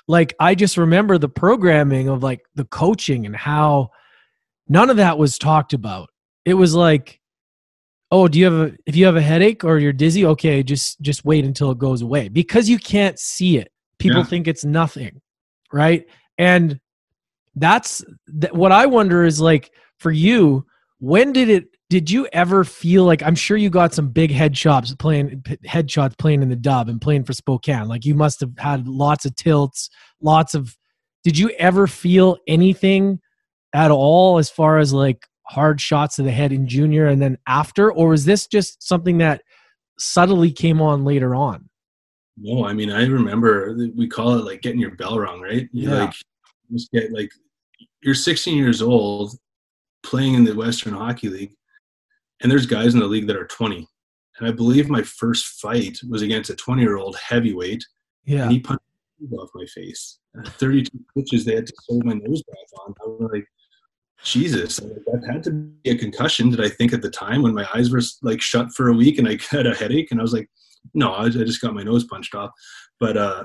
like 0.09 0.35
i 0.41 0.55
just 0.55 0.77
remember 0.77 1.19
the 1.19 1.29
programming 1.29 2.09
of 2.09 2.23
like 2.23 2.41
the 2.55 2.65
coaching 2.65 3.27
and 3.27 3.37
how 3.37 3.91
None 4.69 4.91
of 4.91 4.97
that 4.97 5.19
was 5.19 5.39
talked 5.39 5.73
about. 5.73 6.11
It 6.45 6.55
was 6.55 6.75
like, 6.75 7.21
oh, 8.11 8.29
do 8.29 8.39
you 8.39 8.45
have 8.45 8.55
a 8.55 8.77
if 8.87 8.97
you 8.97 9.07
have 9.07 9.17
a 9.17 9.23
headache 9.23 9.65
or 9.65 9.79
you're 9.79 9.93
dizzy, 9.93 10.27
okay, 10.27 10.63
just 10.63 11.01
just 11.01 11.25
wait 11.25 11.45
until 11.45 11.71
it 11.71 11.79
goes 11.79 12.03
away. 12.03 12.29
Because 12.29 12.69
you 12.69 12.79
can't 12.79 13.19
see 13.19 13.59
it. 13.59 13.71
People 13.99 14.19
yeah. 14.19 14.25
think 14.25 14.49
it's 14.49 14.65
nothing. 14.65 15.21
Right? 15.73 16.07
And 16.39 16.81
that's 17.55 18.05
th- 18.41 18.53
what 18.53 18.73
I 18.73 18.87
wonder 18.87 19.25
is 19.25 19.41
like 19.41 19.73
for 19.99 20.11
you, 20.11 20.67
when 20.99 21.33
did 21.33 21.49
it 21.49 21.69
did 21.89 22.11
you 22.11 22.27
ever 22.33 22.65
feel 22.65 23.05
like 23.05 23.23
I'm 23.23 23.37
sure 23.37 23.57
you 23.57 23.71
got 23.71 23.95
some 23.95 24.09
big 24.09 24.31
headshots 24.31 24.97
playing 24.99 25.43
headshots 25.65 26.19
playing 26.19 26.43
in 26.43 26.49
the 26.49 26.57
dub 26.57 26.89
and 26.89 27.01
playing 27.01 27.25
for 27.25 27.33
Spokane. 27.33 27.87
Like 27.87 28.05
you 28.05 28.15
must 28.15 28.41
have 28.41 28.53
had 28.59 28.89
lots 28.89 29.25
of 29.25 29.37
tilts, 29.37 29.89
lots 30.21 30.55
of 30.55 30.77
did 31.23 31.39
you 31.39 31.51
ever 31.59 31.87
feel 31.87 32.39
anything 32.47 33.21
at 33.75 33.91
all 33.91 34.39
as 34.39 34.49
far 34.49 34.79
as 34.79 34.93
like 34.93 35.27
hard 35.43 35.81
shots 35.81 36.17
to 36.17 36.23
the 36.23 36.31
head 36.31 36.53
in 36.53 36.67
junior 36.67 37.07
and 37.07 37.23
then 37.23 37.37
after 37.47 37.93
or 37.93 38.09
was 38.09 38.25
this 38.25 38.47
just 38.47 38.83
something 38.83 39.19
that 39.19 39.43
subtly 39.99 40.51
came 40.51 40.81
on 40.81 41.05
later 41.05 41.35
on 41.35 41.69
no 42.37 42.65
i 42.67 42.73
mean 42.73 42.91
i 42.91 43.07
remember 43.07 43.77
we 43.95 44.09
call 44.09 44.35
it 44.35 44.45
like 44.45 44.61
getting 44.61 44.81
your 44.81 44.95
bell 44.97 45.19
rung 45.19 45.41
right 45.41 45.69
you 45.73 45.89
yeah. 45.89 46.05
like 46.05 46.15
just 46.73 46.91
get 46.91 47.13
like 47.13 47.31
you're 48.03 48.15
16 48.15 48.57
years 48.57 48.83
old 48.83 49.37
playing 50.07 50.35
in 50.35 50.45
the 50.45 50.55
western 50.55 50.95
hockey 50.95 51.29
league 51.29 51.53
and 52.41 52.51
there's 52.51 52.67
guys 52.67 52.95
in 52.95 53.01
the 53.01 53.07
league 53.07 53.27
that 53.27 53.37
are 53.37 53.47
20 53.47 53.87
and 54.39 54.49
i 54.49 54.53
believe 54.53 54.89
my 54.89 55.03
first 55.03 55.61
fight 55.61 55.99
was 56.09 56.23
against 56.23 56.51
a 56.51 56.55
20 56.55 56.83
year 56.83 56.97
old 56.97 57.17
heavyweight 57.17 57.85
yeah 58.25 58.45
and 58.45 58.53
he 58.53 58.61
punched 58.61 58.83
off 59.39 59.51
my 59.55 59.67
face 59.67 60.19
32 60.45 60.91
pitches 61.17 61.45
they 61.45 61.55
had 61.55 61.67
to 61.67 61.73
sew 61.83 62.01
my 62.05 62.15
nose 62.15 62.43
back 62.45 62.81
on 62.87 62.95
i 63.03 63.07
was 63.07 63.31
like 63.33 63.47
Jesus, 64.25 64.79
that 64.79 65.23
had 65.31 65.45
to 65.45 65.51
be 65.51 65.91
a 65.91 65.99
concussion. 65.99 66.51
Did 66.51 66.65
I 66.65 66.69
think 66.69 66.93
at 66.93 67.03
the 67.03 67.11
time 67.11 67.43
when 67.43 67.55
my 67.55 67.67
eyes 67.75 67.91
were 67.91 68.01
like 68.23 68.41
shut 68.41 68.73
for 68.73 68.89
a 68.89 68.93
week 68.93 69.19
and 69.19 69.29
I 69.29 69.39
had 69.51 69.67
a 69.67 69.75
headache 69.75 70.11
and 70.11 70.21
I 70.21 70.23
was 70.23 70.33
like, 70.33 70.49
no, 70.95 71.15
I, 71.15 71.29
just 71.29 71.61
got 71.61 71.75
my 71.75 71.83
nose 71.83 72.05
punched 72.05 72.35
off. 72.35 72.51
But 72.99 73.17
uh, 73.17 73.45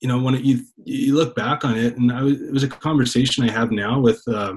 you 0.00 0.08
know, 0.08 0.20
when 0.20 0.34
it, 0.34 0.44
you 0.44 0.60
you 0.84 1.14
look 1.14 1.34
back 1.34 1.64
on 1.64 1.76
it, 1.76 1.96
and 1.96 2.12
I 2.12 2.22
was, 2.22 2.40
it 2.40 2.52
was 2.52 2.62
a 2.62 2.68
conversation 2.68 3.44
I 3.44 3.52
have 3.52 3.70
now 3.70 4.00
with 4.00 4.22
uh, 4.28 4.54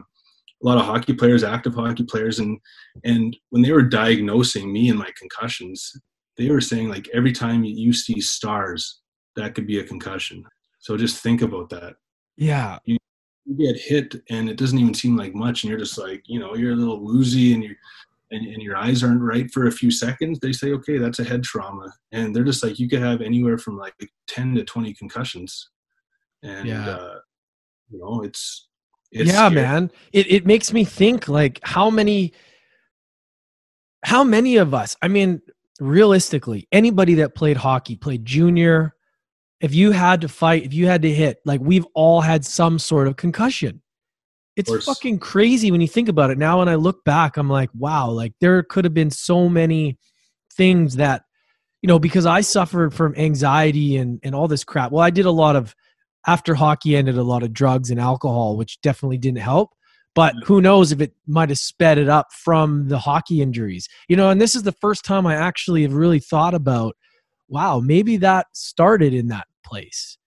a 0.62 0.68
lot 0.68 0.78
of 0.78 0.86
hockey 0.86 1.14
players, 1.14 1.44
active 1.44 1.76
hockey 1.76 2.04
players, 2.04 2.40
and 2.40 2.60
and 3.04 3.36
when 3.50 3.62
they 3.62 3.72
were 3.72 3.84
diagnosing 3.84 4.72
me 4.72 4.90
and 4.90 5.00
my 5.00 5.10
concussions, 5.18 5.92
they 6.38 6.50
were 6.50 6.62
saying 6.62 6.90
like 6.90 7.08
every 7.14 7.32
time 7.32 7.64
you 7.64 7.94
see 7.94 8.22
stars, 8.22 9.02
that 9.36 9.56
could 9.56 9.68
be 9.68 9.80
a 9.80 9.84
concussion. 9.84 10.44
So 10.80 10.98
just 10.98 11.22
think 11.22 11.42
about 11.42 11.70
that. 11.70 11.96
Yeah. 12.38 12.80
You, 12.86 12.98
you 13.46 13.56
get 13.56 13.80
hit 13.80 14.16
and 14.30 14.50
it 14.50 14.58
doesn't 14.58 14.80
even 14.80 14.94
seem 14.94 15.18
like 15.18 15.34
much 15.34 15.64
and 15.64 15.70
you're 15.70 15.80
just 15.80 15.98
like 15.98 16.22
you 16.26 16.40
know 16.40 16.56
you're 16.56 16.74
a 16.74 16.76
little 16.76 17.04
woozy 17.04 17.54
and 17.54 17.64
you 17.64 17.76
and, 18.30 18.46
and 18.46 18.62
your 18.62 18.78
eyes 18.78 19.04
aren't 19.04 19.22
right 19.22 19.50
for 19.52 19.66
a 19.66 19.72
few 19.72 19.90
seconds 19.90 20.40
they 20.40 20.54
say 20.54 20.72
okay 20.72 21.00
that's 21.00 21.20
a 21.20 21.24
head 21.24 21.44
trauma 21.44 21.92
and 22.12 22.36
they're 22.36 22.44
just 22.44 22.64
like 22.64 22.78
you 22.78 22.88
could 22.88 23.02
have 23.02 23.20
anywhere 23.20 23.58
from 23.58 23.78
like 23.78 23.96
10 24.28 24.56
to 24.56 24.64
20 24.64 24.94
concussions 24.94 25.70
and 26.44 26.68
yeah. 26.68 26.88
uh, 26.88 27.16
you 27.90 28.00
know 28.00 28.22
it's, 28.22 28.70
it's 29.12 29.32
yeah 29.32 29.50
scary. 29.50 29.62
man 29.62 29.92
it, 30.14 30.32
it 30.32 30.46
makes 30.46 30.74
me 30.74 30.84
think 30.84 31.28
like 31.28 31.60
how 31.64 31.90
many 31.90 32.34
how 34.04 34.24
many 34.24 34.58
of 34.58 34.74
us 34.74 34.96
i 35.02 35.08
mean 35.08 35.42
realistically 35.80 36.68
anybody 36.72 37.16
that 37.16 37.36
played 37.36 37.58
hockey 37.58 37.96
played 37.96 38.26
junior 38.26 38.96
if 39.62 39.76
you 39.76 39.92
had 39.92 40.22
to 40.22 40.28
fight, 40.28 40.66
if 40.66 40.74
you 40.74 40.88
had 40.88 41.04
to 41.04 41.14
hit, 41.14 41.40
like 41.46 41.62
we've 41.62 41.86
all 41.94 42.20
had 42.20 42.44
some 42.44 42.80
sort 42.80 43.08
of 43.08 43.16
concussion. 43.16 43.82
It's 44.58 44.86
fucking 44.86 45.20
crazy 45.20 45.72
when 45.72 45.82
you 45.82 45.88
think 45.88 46.10
about 46.10 46.30
it. 46.30 46.38
Now, 46.38 46.60
when 46.60 46.68
I 46.68 46.76
look 46.76 47.04
back, 47.06 47.38
I'm 47.38 47.50
like, 47.50 47.70
wow, 47.74 48.10
like 48.10 48.34
there 48.42 48.62
could 48.64 48.84
have 48.84 48.94
been 48.94 49.10
so 49.10 49.48
many 49.48 49.98
things 50.54 50.98
that, 50.98 51.24
you 51.82 51.88
know, 51.88 52.00
because 52.00 52.26
I 52.26 52.42
suffered 52.42 52.94
from 52.94 53.16
anxiety 53.16 53.98
and, 53.98 54.20
and 54.24 54.36
all 54.36 54.48
this 54.48 54.64
crap. 54.64 54.92
Well, 54.92 55.04
I 55.04 55.10
did 55.10 55.26
a 55.26 55.32
lot 55.32 55.56
of, 55.56 55.74
after 56.28 56.56
hockey 56.56 56.96
ended, 56.96 57.18
a 57.18 57.24
lot 57.24 57.44
of 57.44 57.54
drugs 57.54 57.90
and 57.90 58.00
alcohol, 58.00 58.58
which 58.58 58.80
definitely 58.82 59.18
didn't 59.18 59.40
help. 59.40 59.72
But 60.14 60.36
who 60.46 60.62
knows 60.62 60.92
if 60.92 61.00
it 61.00 61.14
might 61.26 61.50
have 61.50 61.58
sped 61.58 61.98
it 61.98 62.10
up 62.10 62.34
from 62.34 62.90
the 62.90 63.00
hockey 63.00 63.42
injuries, 63.42 63.88
you 64.10 64.18
know, 64.18 64.30
and 64.30 64.42
this 64.42 64.56
is 64.56 64.64
the 64.64 64.74
first 64.74 65.06
time 65.06 65.26
I 65.26 65.36
actually 65.36 65.84
have 65.84 65.94
really 65.94 66.20
thought 66.20 66.54
about, 66.54 66.98
wow, 67.48 67.80
maybe 67.80 68.18
that 68.18 68.48
started 68.54 69.14
in 69.14 69.28
that 69.28 69.48
place 69.66 70.18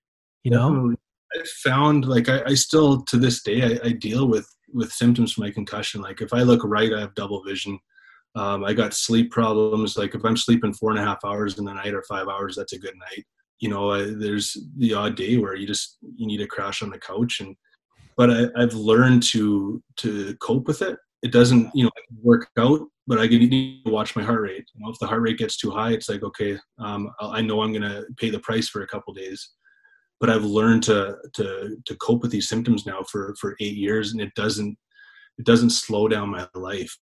you 0.45 0.51
know? 0.51 0.68
Definitely. 0.68 0.97
i 1.34 1.45
found 1.64 2.05
like 2.07 2.28
I, 2.28 2.42
I, 2.45 2.55
still 2.55 3.03
to 3.03 3.16
this 3.16 3.42
day 3.42 3.62
I, 3.62 3.88
I, 3.88 3.92
deal 3.92 4.28
with 4.28 4.49
with 4.72 4.92
symptoms 4.92 5.32
from 5.32 5.45
my 5.45 5.51
concussion. 5.51 6.01
Like 6.01 6.20
if 6.20 6.32
i 6.32 6.42
look 6.42 6.61
right 6.62 6.92
i 6.92 7.01
have 7.01 7.14
double 7.14 7.42
vision. 7.42 7.78
Um, 8.36 8.64
i 8.64 8.72
got 8.72 8.95
sleep 8.95 9.32
problems. 9.32 9.97
Like 9.97 10.14
if 10.14 10.24
i'm 10.24 10.36
sleeping 10.36 10.74
four 10.74 10.90
and 10.90 10.99
a 11.01 11.05
half 11.05 11.24
hours 11.24 11.59
in 11.59 11.64
the 11.64 11.74
night 11.74 11.95
or 11.95 12.03
five 12.03 12.28
hours 12.28 12.55
that's 12.57 12.74
a 12.74 12.78
good 12.78 12.95
night 13.11 13.24
you 13.61 13.68
know 13.68 13.92
I, 13.92 14.05
there's 14.05 14.57
the 14.78 14.94
odd 14.94 15.16
day 15.16 15.36
where 15.36 15.55
you 15.55 15.66
just 15.66 15.98
you 16.16 16.26
need 16.26 16.38
to 16.38 16.46
crash 16.46 16.82
on 16.82 16.90
the 16.90 16.98
couch 16.98 17.40
and 17.40 17.57
but 18.16 18.30
I, 18.30 18.46
i've 18.57 18.74
learned 18.74 19.22
to 19.24 19.82
to 19.96 20.36
cope 20.36 20.66
with 20.66 20.82
it. 20.82 20.96
It 21.22 21.32
doesn't 21.32 21.70
you 21.74 21.84
know 21.84 21.90
work 22.22 22.48
out 22.59 22.80
but 23.07 23.18
i 23.18 23.26
need 23.26 23.84
to 23.84 23.90
watch 23.90 24.16
my 24.16 24.22
heart 24.22 24.42
rate. 24.42 24.64
You 24.74 24.84
know 24.84 24.90
if 24.90 24.98
the 24.98 25.07
heart 25.07 25.22
rate 25.22 25.38
gets 25.38 25.57
too 25.57 25.70
high 25.70 25.92
it's 25.92 26.09
like 26.09 26.22
okay 26.22 26.59
um, 26.78 27.11
i 27.20 27.40
know 27.40 27.62
i'm 27.62 27.72
going 27.72 27.82
to 27.82 28.05
pay 28.16 28.30
the 28.30 28.40
price 28.40 28.68
for 28.68 28.82
a 28.82 28.88
couple 28.88 29.14
days. 29.14 29.50
But 30.20 30.30
i've 30.30 30.44
learned 30.44 30.82
to 30.84 31.16
to 31.34 31.76
to 31.84 31.96
cope 31.96 32.22
with 32.22 32.30
these 32.30 32.48
symptoms 32.48 32.86
now 32.86 33.02
for 33.11 33.34
for 33.40 33.57
eight 33.61 33.76
years 33.76 34.12
and 34.12 34.20
it 34.20 34.34
doesn't 34.34 34.76
it 35.38 35.44
doesn't 35.44 35.70
slow 35.70 36.09
down 36.09 36.30
my 36.30 36.46
life. 36.55 36.94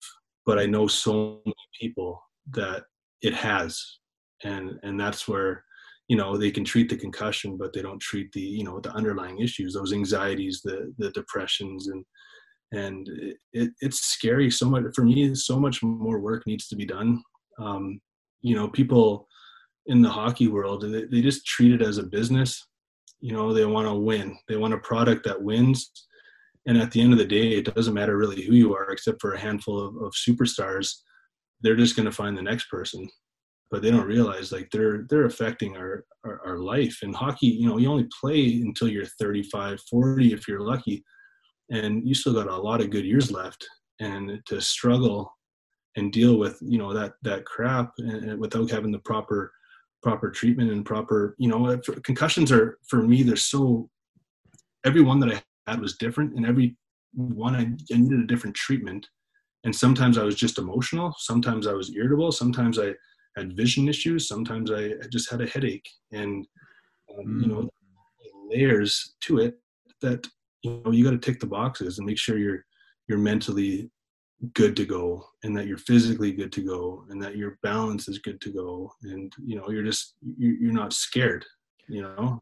But 0.46 0.58
i 0.58 0.66
know 0.66 0.86
so 0.86 1.40
many 1.44 1.54
people 1.80 2.20
that 2.52 2.84
it 3.22 3.34
has. 3.34 3.98
And 4.44 4.78
and 4.82 4.98
that's 4.98 5.28
where 5.28 5.64
you 6.08 6.16
know 6.16 6.36
they 6.36 6.50
can 6.50 6.64
treat 6.64 6.88
the 6.88 6.96
concussion 6.96 7.56
but 7.56 7.72
they 7.72 7.82
don't 7.82 8.00
treat 8.00 8.30
the 8.32 8.40
you 8.40 8.64
know 8.64 8.80
the 8.80 8.92
underlying 8.92 9.40
issues 9.40 9.74
those 9.74 9.92
anxieties 9.92 10.60
the 10.64 10.92
the 10.98 11.10
depressions 11.10 11.88
and 11.88 12.04
and 12.72 13.06
it, 13.52 13.70
it's 13.80 14.00
scary. 14.00 14.50
So 14.50 14.68
much 14.68 14.84
for 14.94 15.04
me 15.04 15.34
so 15.34 15.60
much 15.60 15.82
more 15.82 16.18
work 16.18 16.46
needs 16.46 16.68
to 16.68 16.76
be 16.76 16.86
done. 16.86 17.22
Um, 17.58 18.00
you 18.40 18.56
know 18.56 18.68
people 18.68 19.28
in 19.86 20.00
the 20.00 20.08
hockey 20.08 20.48
world 20.48 20.82
they, 20.82 21.04
they 21.04 21.20
just 21.20 21.46
treat 21.46 21.72
it 21.72 21.82
as 21.82 21.98
a 21.98 22.02
business. 22.02 22.66
You 23.20 23.32
know 23.32 23.52
they 23.52 23.66
want 23.66 23.86
to 23.86 23.94
win. 23.94 24.36
They 24.48 24.56
want 24.56 24.74
a 24.74 24.78
product 24.78 25.24
that 25.24 25.42
wins. 25.42 25.90
And 26.66 26.78
at 26.78 26.92
the 26.92 27.00
end 27.00 27.12
of 27.12 27.18
the 27.18 27.26
day 27.26 27.52
it 27.52 27.74
doesn't 27.74 27.94
matter 27.94 28.16
really 28.16 28.42
who 28.42 28.54
you 28.54 28.74
are 28.74 28.90
except 28.90 29.20
for 29.20 29.34
a 29.34 29.40
handful 29.40 29.78
of, 29.80 29.96
of 29.96 30.12
superstars. 30.12 30.94
They're 31.60 31.76
just 31.76 31.94
going 31.94 32.06
to 32.06 32.12
find 32.12 32.36
the 32.36 32.42
next 32.42 32.68
person 32.68 33.08
but 33.72 33.80
they 33.80 33.90
don't 33.90 34.06
realize 34.06 34.52
like 34.52 34.70
they're 34.70 35.06
they're 35.08 35.24
affecting 35.24 35.76
our, 35.76 36.04
our, 36.24 36.40
our 36.46 36.58
life. 36.58 36.98
And 37.02 37.16
hockey 37.16 37.48
you 37.48 37.66
know 37.66 37.78
you 37.78 37.90
only 37.90 38.08
play 38.20 38.60
until 38.60 38.88
you're 38.88 39.06
35 39.06 39.80
40 39.90 40.32
if 40.32 40.46
you're 40.46 40.60
lucky. 40.60 41.02
And 41.70 42.06
you 42.06 42.14
still 42.14 42.34
got 42.34 42.48
a 42.48 42.56
lot 42.56 42.82
of 42.82 42.90
good 42.90 43.06
years 43.06 43.32
left. 43.32 43.66
And 43.98 44.40
to 44.46 44.60
struggle 44.60 45.32
and 45.96 46.12
deal 46.12 46.38
with 46.38 46.58
you 46.60 46.78
know 46.78 46.92
that 46.92 47.14
that 47.22 47.44
crap 47.46 47.92
and, 47.98 48.30
and 48.30 48.40
without 48.40 48.70
having 48.70 48.92
the 48.92 48.98
proper 49.00 49.52
proper 50.02 50.30
treatment 50.30 50.70
and 50.70 50.84
proper 50.84 51.34
you 51.38 51.48
know 51.48 51.66
eh, 51.66 51.76
concussions 52.02 52.50
are 52.50 52.78
for 52.88 53.02
me 53.02 53.22
they're 53.22 53.36
so 53.36 53.88
every 54.86 55.02
one 55.02 55.20
that 55.20 55.30
i 55.30 55.70
had 55.70 55.80
was 55.80 55.98
different 55.98 56.34
and 56.34 56.46
every 56.46 56.74
one 57.14 57.54
I, 57.54 57.60
I 57.94 57.98
needed 57.98 58.20
a 58.20 58.26
different 58.26 58.56
treatment. 58.56 59.06
And 59.64 59.74
sometimes 59.74 60.18
i 60.18 60.24
was 60.24 60.34
just 60.34 60.58
emotional. 60.58 61.14
Sometimes 61.18 61.66
i 61.66 61.72
was 61.72 61.94
irritable. 61.94 62.32
Sometimes 62.32 62.78
i 62.78 62.92
had 63.36 63.56
vision 63.56 63.88
issues. 63.88 64.28
Sometimes 64.28 64.70
I, 64.70 64.84
I 64.84 65.06
just 65.10 65.30
had 65.30 65.40
a 65.40 65.46
headache, 65.46 65.88
and 66.12 66.46
um, 67.18 67.26
mm. 67.26 67.42
you 67.42 67.48
know, 67.48 67.60
mm. 67.62 67.70
layers 68.50 69.14
to 69.22 69.38
it 69.38 69.58
that 70.00 70.26
you 70.62 70.82
know 70.84 70.92
you 70.92 71.04
got 71.04 71.10
to 71.12 71.18
tick 71.18 71.40
the 71.40 71.46
boxes 71.46 71.98
and 71.98 72.06
make 72.06 72.18
sure 72.18 72.38
you're 72.38 72.64
you're 73.08 73.18
mentally 73.18 73.90
good 74.54 74.76
to 74.76 74.84
go 74.84 75.24
and 75.44 75.56
that 75.56 75.66
you're 75.66 75.78
physically 75.78 76.32
good 76.32 76.50
to 76.52 76.62
go 76.62 77.04
and 77.10 77.22
that 77.22 77.36
your 77.36 77.58
balance 77.62 78.08
is 78.08 78.18
good 78.18 78.40
to 78.40 78.50
go 78.50 78.92
and 79.04 79.32
you 79.44 79.56
know 79.56 79.70
you're 79.70 79.84
just 79.84 80.16
you're 80.36 80.72
not 80.72 80.92
scared 80.92 81.44
you 81.88 82.02
know 82.02 82.40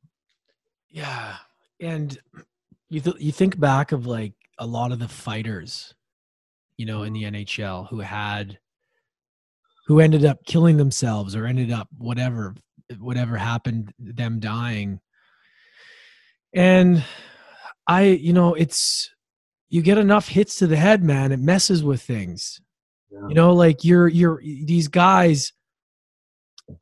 yeah 0.88 1.36
and 1.80 2.18
you 2.88 3.01
th- 3.01 3.16
you 3.18 3.30
think 3.30 3.61
back 3.61 3.93
of 3.93 4.07
like 4.07 4.32
a 4.59 4.66
lot 4.66 4.93
of 4.93 4.99
the 4.99 5.09
fighters 5.09 5.95
you 6.78 6.86
know 6.86 7.03
in 7.03 7.12
the 7.12 7.24
NHL 7.24 7.88
who 7.88 8.01
had 8.01 8.59
who 9.91 9.99
ended 9.99 10.24
up 10.24 10.38
killing 10.47 10.76
themselves 10.76 11.34
or 11.34 11.47
ended 11.47 11.72
up 11.72 11.88
whatever 11.99 12.55
whatever 13.01 13.36
happened 13.36 13.93
them 13.99 14.38
dying. 14.38 15.01
And 16.55 17.03
i 17.88 18.03
you 18.05 18.32
know 18.32 18.55
it's 18.55 19.11
you 19.68 19.82
get 19.82 19.99
enough 19.99 20.28
hits 20.28 20.59
to 20.59 20.68
the 20.68 20.76
head 20.76 21.03
man. 21.03 21.32
It 21.32 21.41
messes 21.41 21.82
with 21.82 22.03
things. 22.03 22.61
Yeah. 23.11 23.26
you 23.30 23.34
know 23.34 23.53
like 23.53 23.82
you're 23.82 24.07
you're 24.07 24.41
these 24.41 24.86
guys 24.86 25.53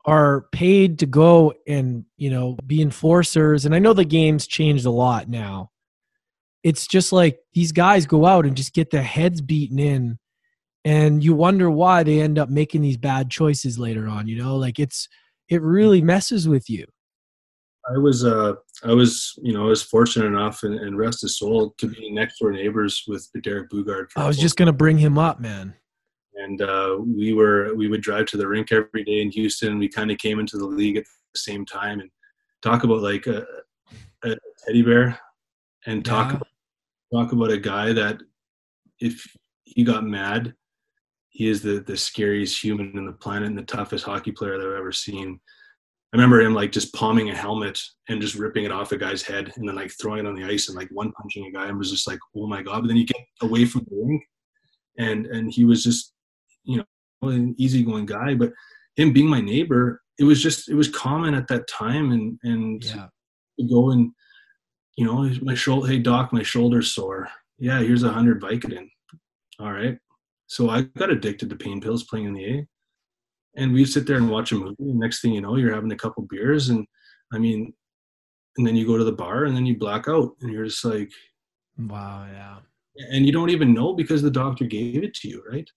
are 0.05 0.45
paid 0.51 0.99
to 0.99 1.07
go 1.07 1.55
and 1.67 2.05
you 2.15 2.29
know 2.29 2.57
be 2.67 2.79
enforcers. 2.79 3.65
And 3.65 3.73
i 3.73 3.79
know 3.79 3.93
the 3.93 4.05
game's 4.05 4.45
changed 4.45 4.85
a 4.85 4.91
lot 4.91 5.27
now. 5.27 5.71
It's 6.61 6.85
just 6.85 7.11
like 7.11 7.39
these 7.53 7.71
guys 7.71 8.05
go 8.05 8.27
out 8.27 8.45
and 8.45 8.55
just 8.55 8.75
get 8.75 8.91
their 8.91 9.01
heads 9.01 9.41
beaten 9.41 9.79
in 9.79 10.19
and 10.85 11.23
you 11.23 11.33
wonder 11.33 11.69
why 11.69 12.03
they 12.03 12.21
end 12.21 12.39
up 12.39 12.49
making 12.49 12.81
these 12.81 12.97
bad 12.97 13.29
choices 13.29 13.77
later 13.77 14.07
on 14.07 14.27
you 14.27 14.37
know? 14.37 14.55
Like 14.55 14.79
it's 14.79 15.07
it 15.49 15.61
really 15.61 16.01
messes 16.01 16.47
with 16.47 16.69
you. 16.69 16.85
I 17.89 17.97
was 17.97 18.23
uh 18.23 18.53
i 18.83 18.93
was 18.93 19.33
you 19.41 19.51
know 19.51 19.65
i 19.65 19.69
was 19.69 19.81
fortunate 19.81 20.27
enough 20.27 20.63
and, 20.63 20.75
and 20.75 20.97
rest 20.97 21.21
his 21.21 21.37
soul 21.37 21.73
to 21.79 21.87
be 21.87 22.11
next 22.11 22.37
door 22.37 22.51
neighbors 22.51 23.03
with 23.07 23.27
derek 23.41 23.69
boogaard 23.71 24.05
i 24.15 24.27
was 24.27 24.37
just 24.37 24.57
gonna 24.57 24.71
bring 24.71 24.97
him 24.97 25.17
up 25.17 25.39
man. 25.39 25.73
And 26.39 26.61
uh, 26.61 26.97
we 27.05 27.33
were 27.33 27.75
we 27.75 27.89
would 27.89 28.01
drive 28.01 28.25
to 28.27 28.37
the 28.37 28.47
rink 28.47 28.71
every 28.71 29.03
day 29.03 29.21
in 29.21 29.29
houston. 29.29 29.77
We 29.77 29.89
kind 29.89 30.09
of 30.09 30.17
came 30.19 30.39
into 30.39 30.57
the 30.57 30.65
league 30.65 30.95
at 30.95 31.03
the 31.33 31.39
same 31.39 31.65
time 31.65 31.99
and 31.99 32.09
talk 32.61 32.85
about 32.85 33.01
like 33.01 33.27
a, 33.27 33.45
a 34.23 34.35
teddy 34.65 34.81
bear 34.81 35.19
and 35.85 36.03
talk 36.03 36.29
yeah. 36.29 36.37
about, 36.37 36.47
talk 37.13 37.31
about 37.33 37.51
a 37.51 37.57
guy 37.57 37.91
that 37.91 38.21
if 38.99 39.21
he 39.65 39.83
got 39.83 40.05
mad 40.05 40.53
he 41.29 41.47
is 41.47 41.61
the 41.61 41.79
the 41.79 41.95
scariest 41.97 42.61
human 42.61 42.97
in 42.97 43.05
the 43.05 43.13
planet 43.13 43.47
and 43.47 43.57
the 43.57 43.63
toughest 43.63 44.05
hockey 44.05 44.31
player 44.31 44.57
that 44.57 44.67
I've 44.67 44.79
ever 44.79 44.91
seen. 44.91 45.39
I 46.11 46.17
remember 46.17 46.41
him 46.41 46.55
like 46.55 46.71
just 46.71 46.93
palming 46.95 47.29
a 47.29 47.35
helmet 47.35 47.79
and 48.07 48.19
just 48.19 48.33
ripping 48.33 48.63
it 48.63 48.71
off 48.71 48.91
a 48.91 48.97
guy's 48.97 49.21
head 49.21 49.53
and 49.55 49.67
then 49.67 49.75
like 49.75 49.91
throwing 49.91 50.25
it 50.25 50.27
on 50.27 50.33
the 50.33 50.43
ice 50.43 50.67
and 50.67 50.75
like 50.75 50.89
one 50.91 51.11
punching 51.11 51.45
a 51.45 51.51
guy 51.51 51.67
and 51.67 51.77
was 51.77 51.91
just 51.91 52.07
like, 52.07 52.17
oh 52.35 52.47
my 52.47 52.63
god. 52.63 52.81
But 52.81 52.87
then 52.87 52.97
you 52.97 53.05
get 53.05 53.21
away 53.43 53.65
from 53.65 53.85
the 53.89 53.95
rink 53.95 54.23
and 54.97 55.27
and 55.27 55.51
he 55.53 55.65
was 55.65 55.83
just, 55.83 56.13
you 56.63 56.77
know, 56.77 57.29
an 57.29 57.53
easygoing 57.59 58.07
guy. 58.07 58.33
But 58.33 58.53
him 58.95 59.13
being 59.13 59.27
my 59.27 59.39
neighbor, 59.39 60.01
it 60.17 60.23
was 60.23 60.41
just 60.41 60.67
it 60.67 60.75
was 60.75 60.89
common 60.89 61.35
at 61.35 61.47
that 61.49 61.67
time 61.67 62.11
and 62.11 62.39
and 62.43 62.83
yeah. 62.83 63.07
to 63.59 63.67
go 63.67 63.91
and 63.91 64.11
you 64.97 65.05
know, 65.05 65.29
my 65.43 65.53
shoulder 65.53 65.87
hey 65.87 65.99
doc, 65.99 66.33
my 66.33 66.43
shoulder's 66.43 66.91
sore. 66.91 67.29
Yeah, 67.59 67.79
here's 67.81 68.03
a 68.03 68.09
hundred 68.09 68.41
Vicodin. 68.41 68.89
All 69.59 69.71
right. 69.71 69.99
So 70.49 70.71
I 70.71 70.81
got 70.81 71.11
addicted 71.11 71.49
to 71.51 71.55
pain 71.55 71.79
pills 71.79 72.03
playing 72.03 72.25
in 72.25 72.33
the 72.33 72.45
A. 72.45 72.67
And 73.55 73.71
we'd 73.71 73.85
sit 73.85 74.07
there 74.07 74.17
and 74.17 74.31
watch 74.31 74.51
a 74.51 74.55
movie. 74.55 74.75
And 74.79 74.99
next 74.99 75.21
thing 75.21 75.31
you 75.31 75.41
know, 75.41 75.55
you're 75.55 75.73
having 75.73 75.91
a 75.91 75.95
couple 75.95 76.23
beers. 76.23 76.69
And 76.69 76.87
I 77.31 77.37
mean, 77.37 77.71
and 78.57 78.65
then 78.65 78.75
you 78.75 78.85
go 78.85 78.97
to 78.97 79.03
the 79.03 79.11
bar 79.11 79.45
and 79.45 79.55
then 79.55 79.67
you 79.67 79.77
black 79.77 80.07
out. 80.07 80.31
And 80.41 80.51
you're 80.51 80.65
just 80.65 80.83
like, 80.83 81.11
wow, 81.77 82.27
yeah. 82.31 82.57
And 83.11 83.27
you 83.27 83.31
don't 83.31 83.51
even 83.51 83.75
know 83.75 83.93
because 83.93 84.23
the 84.23 84.31
doctor 84.31 84.65
gave 84.65 85.03
it 85.03 85.13
to 85.15 85.29
you, 85.29 85.43
right? 85.49 85.69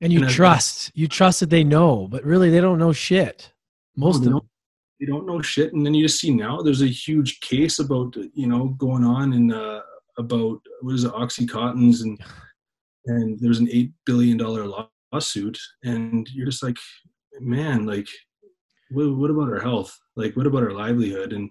And 0.00 0.12
you 0.12 0.20
and 0.20 0.30
trust, 0.30 0.90
I, 0.90 0.92
you 0.94 1.08
trust 1.08 1.40
that 1.40 1.50
they 1.50 1.64
know, 1.64 2.06
but 2.08 2.24
really 2.24 2.48
they 2.48 2.60
don't 2.60 2.78
know 2.78 2.92
shit. 2.92 3.52
Most 3.96 4.18
of 4.18 4.24
them. 4.24 4.40
They 5.00 5.06
don't 5.06 5.26
know 5.26 5.42
shit. 5.42 5.72
And 5.72 5.84
then 5.84 5.94
you 5.94 6.06
just 6.06 6.20
see 6.20 6.30
now 6.30 6.62
there's 6.62 6.82
a 6.82 6.86
huge 6.86 7.40
case 7.40 7.80
about, 7.80 8.14
you 8.34 8.46
know, 8.46 8.68
going 8.78 9.02
on 9.02 9.32
in, 9.32 9.52
uh, 9.52 9.80
about 10.16 10.60
what 10.80 10.94
is 10.94 11.02
it, 11.02 11.12
Oxycontins 11.12 12.02
and 12.02 12.20
and 13.06 13.38
there's 13.40 13.58
an 13.58 13.68
eight 13.70 13.92
billion 14.06 14.36
dollar 14.36 14.66
lawsuit, 15.12 15.58
and 15.84 16.28
you're 16.32 16.46
just 16.46 16.62
like, 16.62 16.76
man, 17.40 17.86
like, 17.86 18.08
what, 18.90 19.16
what 19.16 19.30
about 19.30 19.48
our 19.48 19.60
health? 19.60 19.96
Like, 20.16 20.36
what 20.36 20.46
about 20.46 20.62
our 20.62 20.72
livelihood? 20.72 21.32
And 21.32 21.50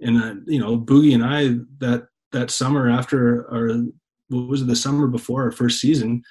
and 0.00 0.22
uh, 0.22 0.34
you 0.46 0.58
know, 0.58 0.78
Boogie 0.78 1.14
and 1.14 1.24
I 1.24 1.60
that 1.78 2.08
that 2.32 2.50
summer 2.50 2.90
after 2.90 3.50
our 3.52 3.68
what 4.28 4.48
was 4.48 4.62
it 4.62 4.66
the 4.66 4.76
summer 4.76 5.06
before 5.06 5.42
our 5.42 5.52
first 5.52 5.80
season, 5.80 6.22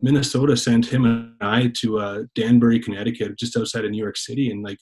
Minnesota 0.00 0.56
sent 0.56 0.86
him 0.86 1.04
and 1.04 1.34
I 1.40 1.72
to 1.78 1.98
uh, 1.98 2.22
Danbury, 2.34 2.80
Connecticut, 2.80 3.38
just 3.38 3.56
outside 3.56 3.84
of 3.84 3.90
New 3.90 4.02
York 4.02 4.16
City, 4.16 4.50
and 4.50 4.62
like 4.62 4.78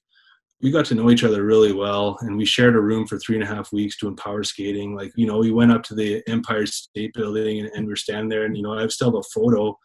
we 0.63 0.71
got 0.71 0.85
to 0.87 0.95
know 0.95 1.11
each 1.11 1.25
other 1.25 1.45
really 1.45 1.73
well 1.73 2.19
and 2.21 2.37
we 2.37 2.45
shared 2.45 2.77
a 2.77 2.81
room 2.81 3.07
for 3.07 3.19
three 3.19 3.37
and 3.37 3.45
a 3.45 3.47
half 3.47 3.73
weeks 3.73 3.97
doing 3.97 4.17
power 4.17 4.45
skating. 4.45 4.95
Like 4.95 5.13
you 5.17 5.27
know 5.27 5.39
we 5.39 5.51
went 5.51 5.73
up 5.73 5.83
to 5.85 5.95
the 5.95 6.23
empire 6.29 6.67
state 6.67 7.13
building 7.15 7.61
and, 7.61 7.71
and 7.75 7.87
we 7.87 7.93
are 7.93 7.97
standing 7.97 8.29
there 8.29 8.45
and 8.45 8.57
you 8.57 8.63
know 8.63 8.75
i 8.75 8.87
still 8.89 9.09
have 9.09 9.21
a 9.21 9.23
photo 9.35 9.77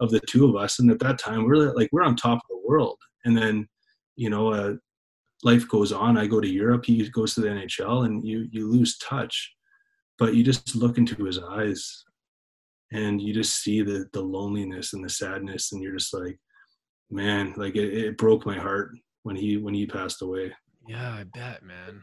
of 0.00 0.10
the 0.10 0.20
two 0.20 0.48
of 0.48 0.56
us. 0.56 0.78
And 0.78 0.90
at 0.90 0.98
that 1.00 1.18
time 1.18 1.44
we're 1.44 1.74
like 1.74 1.88
we're 1.92 2.02
on 2.02 2.16
top 2.16 2.38
of 2.38 2.48
the 2.48 2.62
world. 2.68 2.98
And 3.24 3.36
then 3.36 3.68
you 4.16 4.30
know 4.30 4.52
uh, 4.52 4.74
life 5.42 5.68
goes 5.68 5.92
on. 5.92 6.16
I 6.16 6.26
go 6.26 6.40
to 6.40 6.48
europe 6.48 6.86
he 6.86 7.08
goes 7.10 7.34
to 7.34 7.42
the 7.42 7.48
nhl 7.48 8.06
and 8.06 8.26
you 8.26 8.48
you 8.50 8.70
lose 8.70 8.98
touch 8.98 9.52
but 10.18 10.34
you 10.34 10.42
just 10.44 10.76
look 10.76 10.98
into 10.98 11.24
his 11.24 11.38
eyes 11.38 12.04
and 12.92 13.20
you 13.20 13.34
just 13.34 13.62
see 13.62 13.82
the 13.82 14.06
the 14.12 14.20
loneliness 14.20 14.92
and 14.92 15.04
the 15.04 15.08
sadness 15.08 15.72
and 15.72 15.82
you're 15.82 15.96
just 15.96 16.14
like 16.14 16.38
man 17.10 17.52
like 17.56 17.76
it, 17.76 17.92
it 17.92 18.16
broke 18.16 18.46
my 18.46 18.56
heart 18.56 18.92
when 19.22 19.36
he 19.36 19.56
when 19.56 19.74
he 19.74 19.86
passed 19.86 20.22
away. 20.22 20.52
Yeah, 20.86 21.12
I 21.12 21.24
bet, 21.24 21.62
man. 21.62 22.02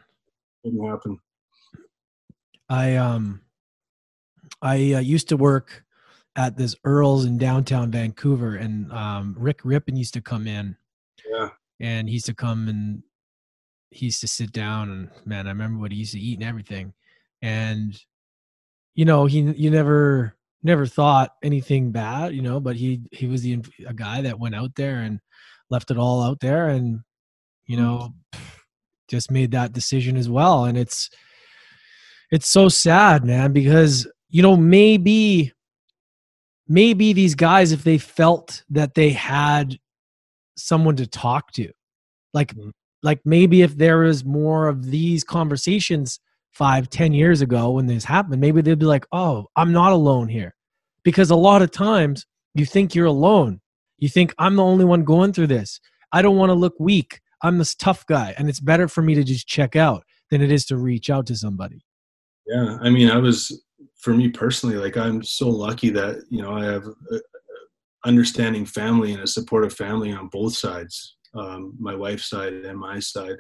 Didn't 0.64 0.88
happen. 0.88 1.20
I 2.70 2.96
um, 2.96 3.42
I 4.62 4.94
uh, 4.94 5.00
used 5.00 5.30
to 5.30 5.38
work 5.38 5.84
at 6.36 6.56
this 6.56 6.76
Earl's 6.84 7.26
in 7.26 7.38
downtown 7.38 7.92
Vancouver, 7.92 8.56
and 8.56 8.92
um, 8.92 9.36
Rick 9.38 9.64
Rypien 9.64 9.98
used 9.98 10.14
to 10.14 10.22
come 10.22 10.48
in. 10.48 10.76
Yeah. 11.30 11.50
And 11.80 12.08
he 12.08 12.16
used 12.16 12.26
to 12.28 12.36
come 12.36 12.68
and 12.68 13.04
he 13.92 14.08
used 14.08 14.22
to 14.22 14.28
sit 14.28 14.52
down, 14.52 14.90
and 14.90 15.10
man, 15.26 15.48
I 15.48 15.52
remember 15.52 15.80
what 15.80 15.92
he 15.92 15.98
used 15.98 16.14
to 16.14 16.20
eat 16.20 16.40
and 16.40 16.48
everything. 16.48 16.94
And 17.42 18.00
you 18.96 19.06
know, 19.06 19.26
he 19.26 19.40
you 19.40 19.72
never 19.72 20.36
never 20.62 20.86
thought 20.86 21.36
anything 21.42 21.92
bad, 21.92 22.34
you 22.34 22.42
know, 22.42 22.60
but 22.60 22.76
he 22.76 23.02
he 23.12 23.28
was 23.28 23.42
the 23.42 23.64
a 23.88 23.94
guy 23.94 24.22
that 24.22 24.40
went 24.40 24.56
out 24.56 24.76
there 24.76 24.98
and 24.98 25.20
left 25.70 25.92
it 25.92 25.98
all 25.98 26.22
out 26.22 26.40
there 26.40 26.70
and 26.70 27.02
you 27.70 27.78
Mm-hmm. 27.78 27.86
know 27.86 28.14
just 29.10 29.32
made 29.32 29.52
that 29.52 29.74
decision 29.74 30.18
as 30.18 30.30
well 30.30 30.66
and 30.66 30.78
it's 30.78 31.10
it's 32.32 32.48
so 32.48 32.68
sad 32.70 33.24
man 33.26 33.54
because 33.54 34.06
you 34.30 34.42
know 34.44 34.56
maybe 34.56 35.52
maybe 36.68 37.14
these 37.14 37.36
guys 37.36 37.72
if 37.72 37.84
they 37.84 37.98
felt 37.98 38.64
that 38.70 38.94
they 38.94 39.10
had 39.10 39.78
someone 40.58 40.96
to 40.96 41.08
talk 41.08 41.52
to 41.54 41.72
like 42.34 42.54
Mhm. 42.56 42.72
like 43.02 43.20
maybe 43.26 43.62
if 43.64 43.78
there 43.78 44.00
was 44.00 44.24
more 44.26 44.68
of 44.68 44.86
these 44.92 45.24
conversations 45.24 46.20
five 46.52 46.90
ten 46.90 47.14
years 47.14 47.42
ago 47.42 47.72
when 47.72 47.88
this 47.88 48.04
happened 48.06 48.42
maybe 48.42 48.62
they'd 48.62 48.78
be 48.80 48.86
like 48.86 49.06
oh 49.12 49.48
i'm 49.56 49.72
not 49.72 49.92
alone 49.92 50.28
here 50.28 50.54
because 51.04 51.32
a 51.32 51.36
lot 51.36 51.62
of 51.64 51.72
times 51.72 52.26
you 52.54 52.66
think 52.66 52.94
you're 52.94 53.06
alone 53.06 53.60
you 53.98 54.10
think 54.10 54.34
i'm 54.38 54.56
the 54.56 54.64
only 54.64 54.86
one 54.86 55.04
going 55.04 55.32
through 55.34 55.48
this 55.48 55.80
i 56.12 56.22
don't 56.22 56.38
want 56.38 56.50
to 56.50 56.54
look 56.56 56.76
weak 56.80 57.22
i'm 57.44 57.58
this 57.58 57.76
tough 57.76 58.06
guy 58.06 58.34
and 58.38 58.50
it's 58.50 58.60
better 58.60 58.88
for 58.88 59.02
me 59.02 59.16
to 59.16 59.24
just 59.24 59.48
check 59.48 59.76
out 59.76 60.04
than 60.32 60.42
it 60.42 60.52
is 60.52 60.66
to 60.66 60.78
reach 60.78 61.10
out 61.10 61.26
to 61.26 61.36
somebody 61.36 61.84
Yeah, 62.50 62.80
I 62.82 62.90
mean, 62.90 63.12
I 63.12 63.18
was 63.18 63.64
for 64.00 64.14
me 64.14 64.30
personally, 64.30 64.76
like 64.76 64.98
I'm 64.98 65.22
so 65.24 65.48
lucky 65.50 65.92
that 65.92 66.24
you 66.30 66.42
know 66.42 66.54
I 66.54 66.66
have 66.66 66.86
a, 66.86 67.16
a 67.16 67.20
understanding 68.06 68.66
family 68.66 69.14
and 69.14 69.22
a 69.22 69.28
supportive 69.28 69.74
family 69.74 70.12
on 70.12 70.30
both 70.30 70.56
sides, 70.56 71.18
um, 71.36 71.76
my 71.80 71.94
wife's 71.94 72.30
side 72.30 72.54
and 72.54 72.80
my 72.80 73.00
side. 73.00 73.38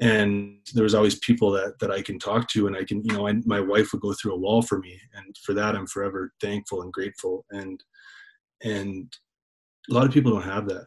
And 0.00 0.58
there 0.74 0.84
was 0.84 0.94
always 0.94 1.18
people 1.18 1.50
that 1.52 1.80
that 1.80 1.90
I 1.90 2.00
can 2.00 2.20
talk 2.20 2.48
to, 2.50 2.68
and 2.68 2.76
I 2.76 2.84
can, 2.84 3.04
you 3.04 3.12
know, 3.12 3.26
and 3.26 3.44
my 3.44 3.60
wife 3.60 3.92
would 3.92 4.02
go 4.02 4.12
through 4.12 4.34
a 4.34 4.38
wall 4.38 4.62
for 4.62 4.78
me, 4.78 5.00
and 5.14 5.36
for 5.44 5.52
that 5.54 5.74
I'm 5.74 5.88
forever 5.88 6.32
thankful 6.40 6.82
and 6.82 6.92
grateful. 6.92 7.44
And 7.50 7.82
and 8.62 9.12
a 9.90 9.94
lot 9.94 10.06
of 10.06 10.12
people 10.12 10.30
don't 10.30 10.42
have 10.42 10.68
that 10.68 10.86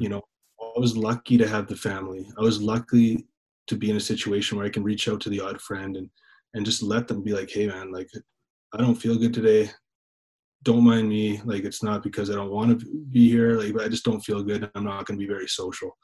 you 0.00 0.08
know 0.08 0.18
i 0.18 0.29
was 0.78 0.96
lucky 0.96 1.36
to 1.38 1.48
have 1.48 1.66
the 1.66 1.76
family. 1.76 2.30
I 2.38 2.42
was 2.42 2.62
lucky 2.62 3.26
to 3.66 3.76
be 3.76 3.90
in 3.90 3.96
a 3.96 4.00
situation 4.00 4.58
where 4.58 4.66
i 4.66 4.70
can 4.70 4.82
reach 4.82 5.08
out 5.08 5.20
to 5.20 5.30
the 5.30 5.40
odd 5.40 5.60
friend 5.60 5.96
and 5.96 6.10
and 6.54 6.66
just 6.66 6.82
let 6.82 7.06
them 7.06 7.22
be 7.22 7.32
like 7.32 7.48
hey 7.48 7.68
man 7.68 7.92
like 7.92 8.10
i 8.74 8.78
don't 8.78 8.96
feel 8.96 9.16
good 9.16 9.34
today. 9.34 9.70
Don't 10.62 10.84
mind 10.84 11.08
me. 11.08 11.40
Like 11.44 11.64
it's 11.64 11.82
not 11.82 12.02
because 12.02 12.30
i 12.30 12.34
don't 12.34 12.50
want 12.50 12.78
to 12.78 12.86
be 13.10 13.30
here. 13.30 13.52
Like 13.52 13.80
i 13.80 13.88
just 13.88 14.04
don't 14.04 14.20
feel 14.20 14.42
good. 14.42 14.70
I'm 14.74 14.84
not 14.84 15.06
going 15.06 15.18
to 15.18 15.24
be 15.26 15.32
very 15.32 15.48
social. 15.48 15.96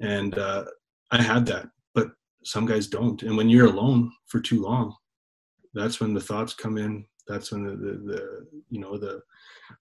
And 0.00 0.38
uh 0.38 0.64
i 1.10 1.20
had 1.20 1.46
that 1.46 1.66
but 1.94 2.08
some 2.44 2.66
guys 2.66 2.86
don't. 2.86 3.22
And 3.22 3.36
when 3.36 3.48
you're 3.48 3.72
alone 3.74 4.12
for 4.26 4.40
too 4.40 4.62
long 4.62 4.94
that's 5.74 6.00
when 6.00 6.14
the 6.14 6.20
thoughts 6.20 6.54
come 6.54 6.76
in. 6.78 7.04
That's 7.28 7.52
when 7.52 7.64
the, 7.64 7.76
the, 7.76 7.92
the 8.10 8.46
you 8.70 8.80
know 8.80 8.98
the 8.98 9.22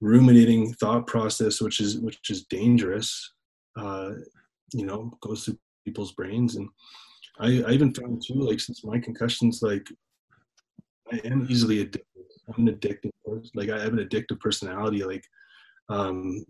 ruminating 0.02 0.74
thought 0.74 1.08
process 1.08 1.62
which 1.62 1.80
is 1.80 2.00
which 2.00 2.30
is 2.30 2.46
dangerous 2.46 3.34
uh 3.80 4.12
you 4.74 4.86
know 4.86 5.12
goes 5.22 5.46
through 5.46 5.58
people's 5.86 6.14
brains. 6.14 6.56
And 6.56 6.70
i 7.40 7.48
i 7.68 7.72
even 7.72 7.94
found 7.94 8.22
too 8.26 8.40
like 8.50 8.60
since 8.60 8.84
my 8.84 9.00
concussions 9.00 9.62
like 9.62 9.88
i 11.14 11.18
am 11.26 11.48
easily 11.50 11.82
addicted. 11.82 12.06
I'm 12.48 12.68
an 12.68 12.76
addictive 12.76 13.16
person 13.26 13.52
like 13.60 13.70
i 13.70 13.80
have 13.84 13.94
an 13.94 14.06
addictive 14.08 14.40
personality 14.40 15.04
like 15.04 15.24
um 15.90 16.46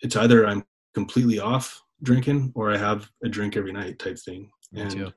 it's 0.00 0.16
either 0.16 0.46
i'm 0.46 0.62
completely 0.94 1.38
off 1.40 1.66
drinking 2.02 2.52
or 2.54 2.70
i 2.70 2.76
have 2.76 3.08
a 3.24 3.28
drink 3.28 3.56
every 3.56 3.72
night 3.72 3.98
type 3.98 4.18
thing. 4.18 4.50
Me 4.72 4.82
and 4.82 4.90
too. 4.90 5.12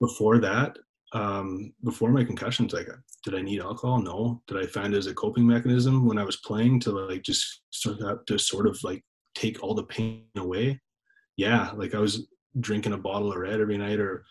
before 0.00 0.38
that 0.38 0.78
um 1.12 1.72
before 1.84 2.10
my 2.10 2.24
concussions 2.24 2.72
like 2.72 2.88
did 3.24 3.34
i 3.34 3.42
need 3.42 3.60
alcohol? 3.60 4.00
No. 4.02 4.42
Did 4.46 4.58
i 4.62 4.66
find 4.66 4.94
it 4.94 4.98
as 4.98 5.06
a 5.06 5.14
coping 5.14 5.46
mechanism 5.46 6.06
when 6.06 6.18
i 6.18 6.24
was 6.24 6.38
playing 6.48 6.80
to 6.80 6.90
like 6.92 7.22
just 7.22 7.62
sort 7.70 8.00
of 8.00 8.24
to 8.26 8.38
sort 8.38 8.66
of 8.66 8.78
like 8.82 9.02
take 9.44 9.62
all 9.62 9.74
the 9.74 9.84
pain 9.84 10.24
away. 10.36 10.80
Yeah 11.36 11.70
like 11.74 11.94
i 11.94 11.98
was 11.98 12.28
drinking 12.60 12.92
a 12.92 12.98
bottle 12.98 13.32
of 13.32 13.38
red 13.38 13.60
every 13.60 13.76
night 13.76 13.98
or 13.98 14.24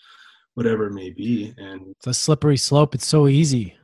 whatever 0.54 0.88
it 0.88 0.94
may 0.94 1.10
be 1.10 1.54
and 1.58 1.92
it's 1.92 2.08
a 2.08 2.14
slippery 2.14 2.58
slope. 2.58 2.96
It's 2.96 3.08
so 3.08 3.28
easy. 3.28 3.76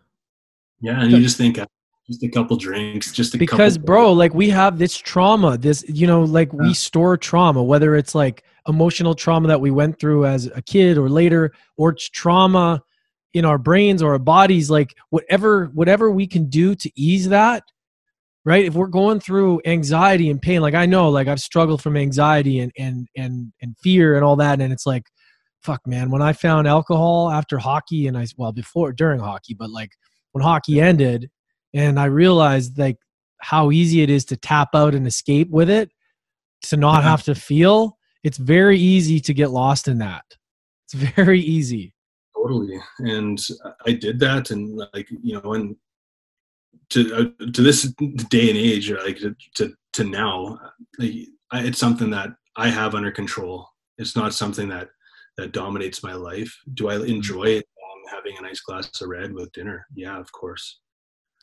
Yeah 0.82 1.01
and 1.01 1.11
you 1.11 1.19
just 1.19 1.38
think 1.38 1.59
uh, 1.59 1.65
just 2.07 2.23
a 2.23 2.30
couple 2.30 2.57
drinks 2.57 3.11
just 3.11 3.36
a 3.36 3.38
because 3.38 3.77
bro 3.77 4.13
like 4.13 4.34
we 4.34 4.49
have 4.49 4.80
this 4.80 4.97
trauma 4.97 5.57
this 5.57 5.84
you 5.88 6.07
know 6.07 6.23
like 6.23 6.51
we 6.53 6.73
store 6.73 7.17
trauma 7.17 7.61
whether 7.61 7.95
it's 7.95 8.15
like 8.15 8.43
emotional 8.67 9.13
trauma 9.13 9.47
that 9.47 9.61
we 9.61 9.69
went 9.69 9.99
through 9.99 10.25
as 10.25 10.47
a 10.55 10.61
kid 10.61 10.97
or 10.97 11.09
later 11.09 11.51
or 11.77 11.93
trauma 11.93 12.82
in 13.34 13.45
our 13.45 13.57
brains 13.57 14.01
or 14.01 14.13
our 14.13 14.19
bodies 14.19 14.71
like 14.71 14.95
whatever 15.09 15.65
whatever 15.73 16.09
we 16.09 16.25
can 16.25 16.45
do 16.49 16.73
to 16.73 16.89
ease 16.95 17.30
that 17.30 17.63
right? 18.46 18.66
If 18.66 18.74
we're 18.74 18.88
going 18.88 19.20
through 19.20 19.62
anxiety 19.66 20.30
and 20.30 20.42
pain 20.42 20.62
like 20.62 20.74
i 20.74 20.86
know 20.86 21.10
like 21.10 21.28
i've 21.28 21.40
struggled 21.42 21.82
from 21.82 21.98
anxiety 21.98 22.60
and 22.60 22.72
and 22.78 23.08
and 23.16 23.52
and 23.62 23.76
fear 23.84 24.16
and 24.16 24.24
all 24.24 24.36
that 24.38 24.62
and 24.62 24.72
it's 24.72 24.86
like 24.86 25.04
fuck 25.62 25.82
man 25.86 26.10
when 26.10 26.22
i 26.22 26.32
found 26.32 26.68
alcohol 26.68 27.30
after 27.30 27.58
hockey 27.58 28.08
and 28.08 28.18
i 28.18 28.26
well 28.38 28.52
before 28.54 28.94
during 28.94 29.20
hockey 29.20 29.54
but 29.54 29.70
like 29.70 29.92
when 30.32 30.44
hockey 30.44 30.80
ended 30.80 31.30
and 31.74 32.00
i 32.00 32.06
realized 32.06 32.78
like 32.78 32.96
how 33.42 33.72
easy 33.72 34.02
it 34.02 34.10
is 34.10 34.24
to 34.26 34.38
tap 34.38 34.70
out 34.74 34.96
and 34.96 35.06
escape 35.06 35.50
with 35.50 35.70
it 35.70 35.92
to 36.62 36.78
not 36.78 37.04
Yeah. 37.04 37.10
have 37.12 37.24
to 37.24 37.36
feel 37.36 37.98
it's 38.24 38.38
very 38.38 38.78
easy 38.78 39.20
to 39.22 39.34
get 39.34 39.50
lost 39.50 39.88
in 39.88 40.00
that. 40.00 40.26
It's 40.86 40.94
very 41.16 41.40
easy. 41.40 41.94
Totally 42.36 42.80
and 43.00 43.40
i 43.86 43.92
did 43.92 44.20
that 44.20 44.50
and 44.52 44.78
like 44.94 45.08
you 45.22 45.40
know 45.42 45.54
and 45.54 45.76
to 46.90 47.16
uh, 47.16 47.52
to 47.52 47.62
this 47.62 47.84
day 48.30 48.50
and 48.50 48.58
age 48.58 48.90
or 48.90 49.02
like 49.04 49.18
to 49.18 49.36
to, 49.56 49.74
to 49.94 50.04
now 50.04 50.60
like 50.98 51.14
I, 51.52 51.64
it's 51.64 51.80
something 51.80 52.10
that 52.12 52.30
i 52.56 52.70
have 52.70 52.96
under 52.96 53.12
control. 53.12 53.68
It's 53.98 54.16
not 54.16 54.34
something 54.34 54.70
that 54.70 54.90
that 55.38 55.52
dominates 55.52 56.04
my 56.04 56.14
life. 56.14 56.56
Do 56.74 56.90
i 56.90 56.96
enjoy 56.96 57.46
it 57.46 57.66
um, 57.84 58.16
having 58.16 58.38
a 58.38 58.42
nice 58.42 58.62
glass 58.62 59.02
of 59.02 59.10
red 59.10 59.34
with 59.34 59.52
dinner? 59.52 59.86
Yeah 59.96 60.20
of 60.20 60.32
course. 60.32 60.80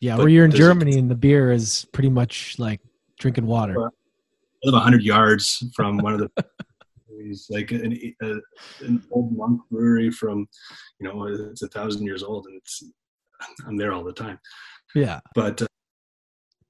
Yeah 0.01 0.17
But 0.17 0.25
where 0.25 0.29
you're 0.29 0.45
in 0.45 0.51
germany 0.51 0.99
and 0.99 1.11
the 1.11 1.15
beer 1.15 1.53
is 1.53 1.87
pretty 1.93 2.11
much 2.11 2.59
like 2.59 2.81
drinking 3.19 3.47
water. 3.47 3.75
I 3.79 4.69
live 4.69 4.75
100 4.75 5.03
yards 5.03 5.63
from 5.75 5.99
one 5.99 6.15
of 6.15 6.21
the 6.21 6.31
breweries, 7.17 7.47
like 7.51 7.71
an, 7.71 7.99
a, 8.23 8.35
an 8.81 9.03
old 9.11 9.37
monk 9.37 9.61
brewery 9.71 10.11
from, 10.11 10.49
you 10.99 11.07
know, 11.07 11.25
it's 11.25 11.63
a 11.63 11.69
thousand 11.69 12.05
years 12.05 12.23
old, 12.23 12.47
and 12.47 12.57
it's 12.57 12.83
I'm 13.67 13.77
there 13.77 13.93
all 13.93 14.05
the 14.05 14.13
time. 14.13 14.39
Yeah 14.97 15.21
But 15.35 15.63
uh, 15.63 15.67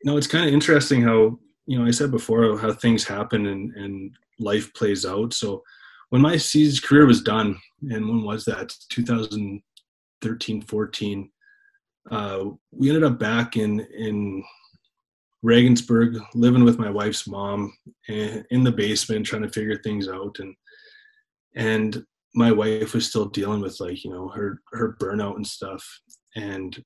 you 0.03 0.11
know, 0.11 0.18
it's 0.18 0.27
kind 0.27 0.47
of 0.47 0.53
interesting 0.53 1.03
how 1.03 1.39
you 1.66 1.79
know 1.79 1.85
I 1.85 1.91
said 1.91 2.11
before 2.11 2.59
how 2.59 2.72
things 2.72 3.05
happen 3.05 3.47
and 3.47 3.74
and 3.74 4.14
life 4.39 4.72
plays 4.74 5.05
out. 5.05 5.33
So 5.33 5.62
when 6.11 6.22
my 6.22 6.37
season 6.37 6.87
career 6.87 7.07
was 7.07 7.22
done, 7.22 7.59
and 7.91 8.09
when 8.09 8.22
was 8.22 8.45
that? 8.45 8.72
2013, 8.91 10.62
14. 10.62 11.31
Uh, 12.09 12.45
we 12.70 12.89
ended 12.89 13.03
up 13.03 13.18
back 13.18 13.57
in 13.57 13.81
in 13.81 14.45
Regensburg, 15.43 16.18
living 16.35 16.64
with 16.64 16.79
my 16.79 16.91
wife's 16.91 17.27
mom 17.27 17.77
in 18.09 18.62
the 18.62 18.72
basement, 18.72 19.27
trying 19.27 19.43
to 19.43 19.49
figure 19.49 19.79
things 19.79 20.09
out. 20.09 20.37
And 20.39 20.55
and 21.57 22.05
my 22.35 22.53
wife 22.53 22.95
was 22.95 23.09
still 23.09 23.27
dealing 23.27 23.61
with 23.61 23.81
like 23.81 24.05
you 24.05 24.11
know 24.11 24.29
her 24.29 24.61
her 24.72 24.97
burnout 25.01 25.37
and 25.37 25.47
stuff. 25.47 25.85
And 26.37 26.81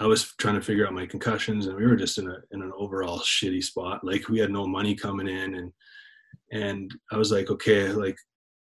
I 0.00 0.06
was 0.06 0.32
trying 0.38 0.54
to 0.54 0.62
figure 0.62 0.86
out 0.86 0.94
my 0.94 1.06
concussions, 1.06 1.66
and 1.66 1.76
we 1.76 1.86
were 1.86 1.96
just 1.96 2.18
in 2.18 2.26
a 2.28 2.38
in 2.52 2.62
an 2.62 2.72
overall 2.76 3.20
shitty 3.20 3.62
spot. 3.62 4.02
Like 4.02 4.28
we 4.28 4.38
had 4.38 4.50
no 4.50 4.66
money 4.66 4.94
coming 4.94 5.28
in, 5.28 5.54
and 5.56 5.72
and 6.52 6.90
I 7.12 7.18
was 7.18 7.30
like, 7.30 7.50
okay, 7.50 7.88
like 7.88 8.16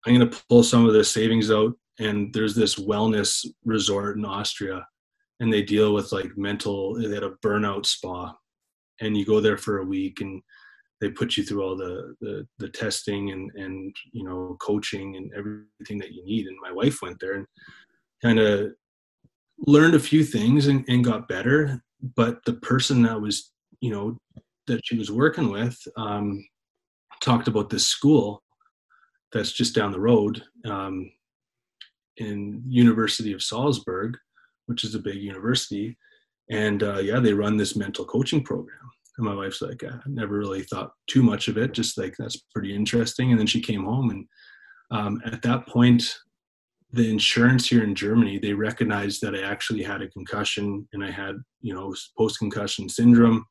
I'm 0.06 0.14
gonna 0.14 0.32
pull 0.50 0.64
some 0.64 0.86
of 0.86 0.94
the 0.94 1.04
savings 1.04 1.52
out. 1.52 1.74
And 2.00 2.34
there's 2.34 2.56
this 2.56 2.76
wellness 2.76 3.46
resort 3.64 4.18
in 4.18 4.26
Austria, 4.26 4.86
and 5.40 5.52
they 5.52 5.62
deal 5.62 5.94
with 5.94 6.12
like 6.12 6.38
mental. 6.38 6.96
They 6.96 7.14
had 7.14 7.24
a 7.24 7.36
burnout 7.44 7.86
spa, 7.86 8.34
and 9.02 9.18
you 9.18 9.26
go 9.26 9.42
there 9.42 9.58
for 9.58 9.80
a 9.80 9.86
week 9.86 10.22
and 10.22 10.42
they 11.02 11.10
put 11.10 11.36
you 11.36 11.44
through 11.44 11.62
all 11.62 11.76
the, 11.76 12.16
the 12.22 12.48
the 12.60 12.70
testing 12.70 13.32
and 13.32 13.52
and 13.56 13.96
you 14.14 14.24
know 14.24 14.56
coaching 14.62 15.18
and 15.18 15.32
everything 15.36 16.00
that 16.00 16.14
you 16.14 16.24
need 16.26 16.48
and 16.48 16.58
my 16.62 16.72
wife 16.72 17.02
went 17.02 17.20
there 17.20 17.34
and 17.34 17.46
kind 18.24 18.40
of 18.40 18.72
learned 19.60 19.96
a 19.96 20.00
few 20.00 20.24
things 20.24 20.68
and, 20.68 20.84
and 20.88 21.04
got 21.04 21.28
better 21.28 21.82
but 22.16 22.44
the 22.46 22.54
person 22.54 23.02
that 23.02 23.20
was 23.20 23.52
you 23.82 23.90
know 23.90 24.18
that 24.68 24.82
she 24.84 24.98
was 24.98 25.12
working 25.12 25.50
with 25.50 25.78
um, 25.98 26.46
talked 27.22 27.48
about 27.48 27.70
this 27.70 27.86
school 27.86 28.44
that's 29.32 29.52
just 29.52 29.76
down 29.76 29.92
the 29.92 30.00
road 30.00 30.44
um, 30.66 31.12
in 32.18 32.62
university 32.68 33.34
of 33.34 33.42
salzburg 33.42 34.18
which 34.68 34.84
is 34.84 34.96
a 34.96 35.00
big 35.00 35.18
university. 35.18 35.98
And 36.50 36.84
uh, 36.84 37.00
yeah 37.00 37.20
they 37.20 37.34
run 37.34 37.58
this 37.58 37.76
mental 37.76 38.06
coaching 38.06 38.44
program. 38.44 38.78
And 39.18 39.26
my 39.26 39.34
wife's 39.34 39.62
like 39.62 39.84
i 39.84 39.98
never 40.08 40.38
really 40.38 40.64
thought 40.64 40.92
too 41.08 41.24
much 41.24 41.48
of 41.48 41.58
it 41.58 41.72
just 41.72 41.98
like 41.98 42.16
that's 42.18 42.38
pretty 42.54 42.76
interesting. 42.76 43.32
And 43.32 43.40
then 43.40 43.48
she 43.48 43.62
came 43.62 43.86
home 43.86 44.10
and 44.10 44.28
um, 44.92 45.22
at 45.26 45.42
that 45.42 45.68
point 45.68 46.16
the 46.92 47.10
insurance 47.10 47.68
here 47.68 47.84
in 47.84 47.96
Germany, 47.96 48.40
they 48.40 48.54
recognized 48.54 49.22
that 49.22 49.36
I 49.36 49.42
actually 49.42 49.84
had 49.84 50.02
a 50.02 50.10
concussion 50.10 50.88
and 50.94 51.04
I 51.04 51.12
had, 51.12 51.36
you 51.62 51.74
know, 51.74 51.94
post 52.18 52.40
concussion 52.40 52.88
syndrome. 52.88 53.46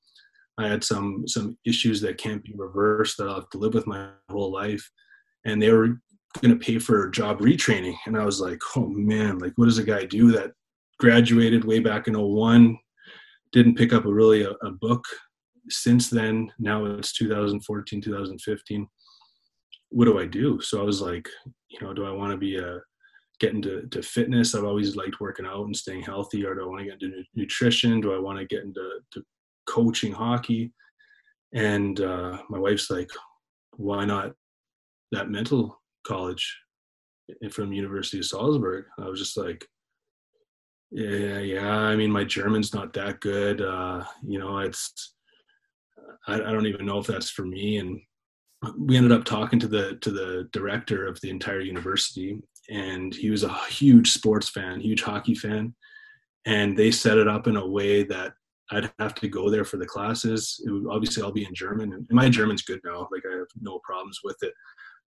I 0.56 0.68
had 0.68 0.84
some 0.84 1.24
some 1.26 1.58
issues 1.66 2.00
that 2.02 2.18
can't 2.18 2.42
be 2.42 2.54
reversed 2.56 3.18
that 3.18 3.28
I'll 3.28 3.36
have 3.36 3.50
to 3.50 3.58
live 3.58 3.74
with 3.74 3.86
my 3.86 4.08
whole 4.30 4.52
life. 4.52 4.88
And 5.44 5.60
they 5.60 5.72
were 5.72 6.00
going 6.40 6.58
to 6.58 6.64
pay 6.64 6.78
for 6.78 7.10
job 7.10 7.40
retraining. 7.40 7.96
And 8.06 8.16
I 8.16 8.24
was 8.24 8.40
like, 8.40 8.60
oh 8.76 8.86
man, 8.86 9.38
like 9.38 9.52
what 9.56 9.66
does 9.66 9.78
a 9.78 9.84
guy 9.84 10.04
do 10.04 10.32
that 10.32 10.52
graduated 10.98 11.64
way 11.64 11.80
back 11.80 12.08
in 12.08 12.14
01, 12.14 12.78
didn't 13.52 13.76
pick 13.76 13.92
up 13.92 14.04
a 14.04 14.12
really 14.12 14.42
a, 14.42 14.50
a 14.62 14.70
book 14.70 15.04
since 15.68 16.10
then. 16.10 16.50
Now 16.58 16.84
it's 16.84 17.12
2014, 17.12 18.00
2015. 18.00 18.86
What 19.90 20.06
do 20.06 20.18
I 20.18 20.26
do? 20.26 20.60
So 20.60 20.80
I 20.80 20.84
was 20.84 21.00
like, 21.00 21.28
you 21.68 21.80
know, 21.80 21.92
do 21.92 22.04
I 22.04 22.10
want 22.10 22.32
to 22.32 22.36
be 22.36 22.56
a 22.56 22.80
get 23.40 23.52
into 23.54 23.86
to 23.88 24.02
fitness. 24.02 24.54
I've 24.54 24.64
always 24.64 24.96
liked 24.96 25.20
working 25.20 25.46
out 25.46 25.66
and 25.66 25.76
staying 25.76 26.02
healthy. 26.02 26.44
Or 26.44 26.54
do 26.54 26.62
I 26.62 26.66
want 26.66 26.80
to 26.80 26.84
get 26.84 27.02
into 27.02 27.24
nutrition? 27.34 28.00
Do 28.00 28.14
I 28.14 28.18
want 28.18 28.38
to 28.38 28.46
get 28.46 28.64
into 28.64 29.00
to 29.12 29.22
coaching 29.66 30.12
hockey? 30.12 30.72
And 31.52 32.00
uh, 32.00 32.38
my 32.48 32.58
wife's 32.58 32.90
like, 32.90 33.10
why 33.76 34.04
not 34.04 34.32
that 35.12 35.30
mental 35.30 35.80
college 36.06 36.56
from 37.50 37.72
University 37.72 38.18
of 38.18 38.24
Salzburg? 38.24 38.86
I 38.98 39.08
was 39.08 39.20
just 39.20 39.36
like, 39.36 39.66
yeah, 40.90 41.38
yeah. 41.38 41.68
I 41.68 41.96
mean, 41.96 42.10
my 42.10 42.24
German's 42.24 42.72
not 42.72 42.92
that 42.92 43.20
good. 43.20 43.60
Uh, 43.60 44.04
you 44.22 44.38
know, 44.38 44.58
it's 44.58 45.14
I, 46.26 46.34
I 46.34 46.52
don't 46.52 46.66
even 46.66 46.86
know 46.86 46.98
if 46.98 47.06
that's 47.06 47.30
for 47.30 47.44
me. 47.44 47.78
And 47.78 48.00
we 48.78 48.96
ended 48.96 49.12
up 49.12 49.24
talking 49.24 49.58
to 49.60 49.68
the 49.68 49.98
to 50.02 50.10
the 50.10 50.48
director 50.52 51.06
of 51.06 51.20
the 51.20 51.30
entire 51.30 51.60
university 51.60 52.38
and 52.70 53.14
he 53.14 53.30
was 53.30 53.42
a 53.42 53.54
huge 53.68 54.12
sports 54.12 54.48
fan 54.48 54.80
huge 54.80 55.02
hockey 55.02 55.34
fan. 55.34 55.74
And 56.46 56.76
they 56.76 56.90
set 56.90 57.18
it 57.18 57.28
up 57.28 57.46
in 57.46 57.56
a 57.56 57.66
way 57.66 58.02
that 58.04 58.32
i'd 58.70 58.90
have 58.98 59.14
to 59.14 59.28
go 59.28 59.50
there 59.50 59.64
for 59.64 59.76
the 59.76 59.86
classes. 59.86 60.60
It 60.66 60.70
would 60.70 60.86
obviously 60.90 61.22
i'll 61.22 61.32
be 61.32 61.46
in 61.46 61.54
german 61.54 61.92
and 61.92 62.06
my 62.10 62.28
german's 62.28 62.62
good 62.62 62.80
now 62.84 63.08
like 63.12 63.22
i 63.30 63.36
have 63.36 63.46
no 63.60 63.80
problems 63.84 64.20
with 64.24 64.36
it. 64.42 64.52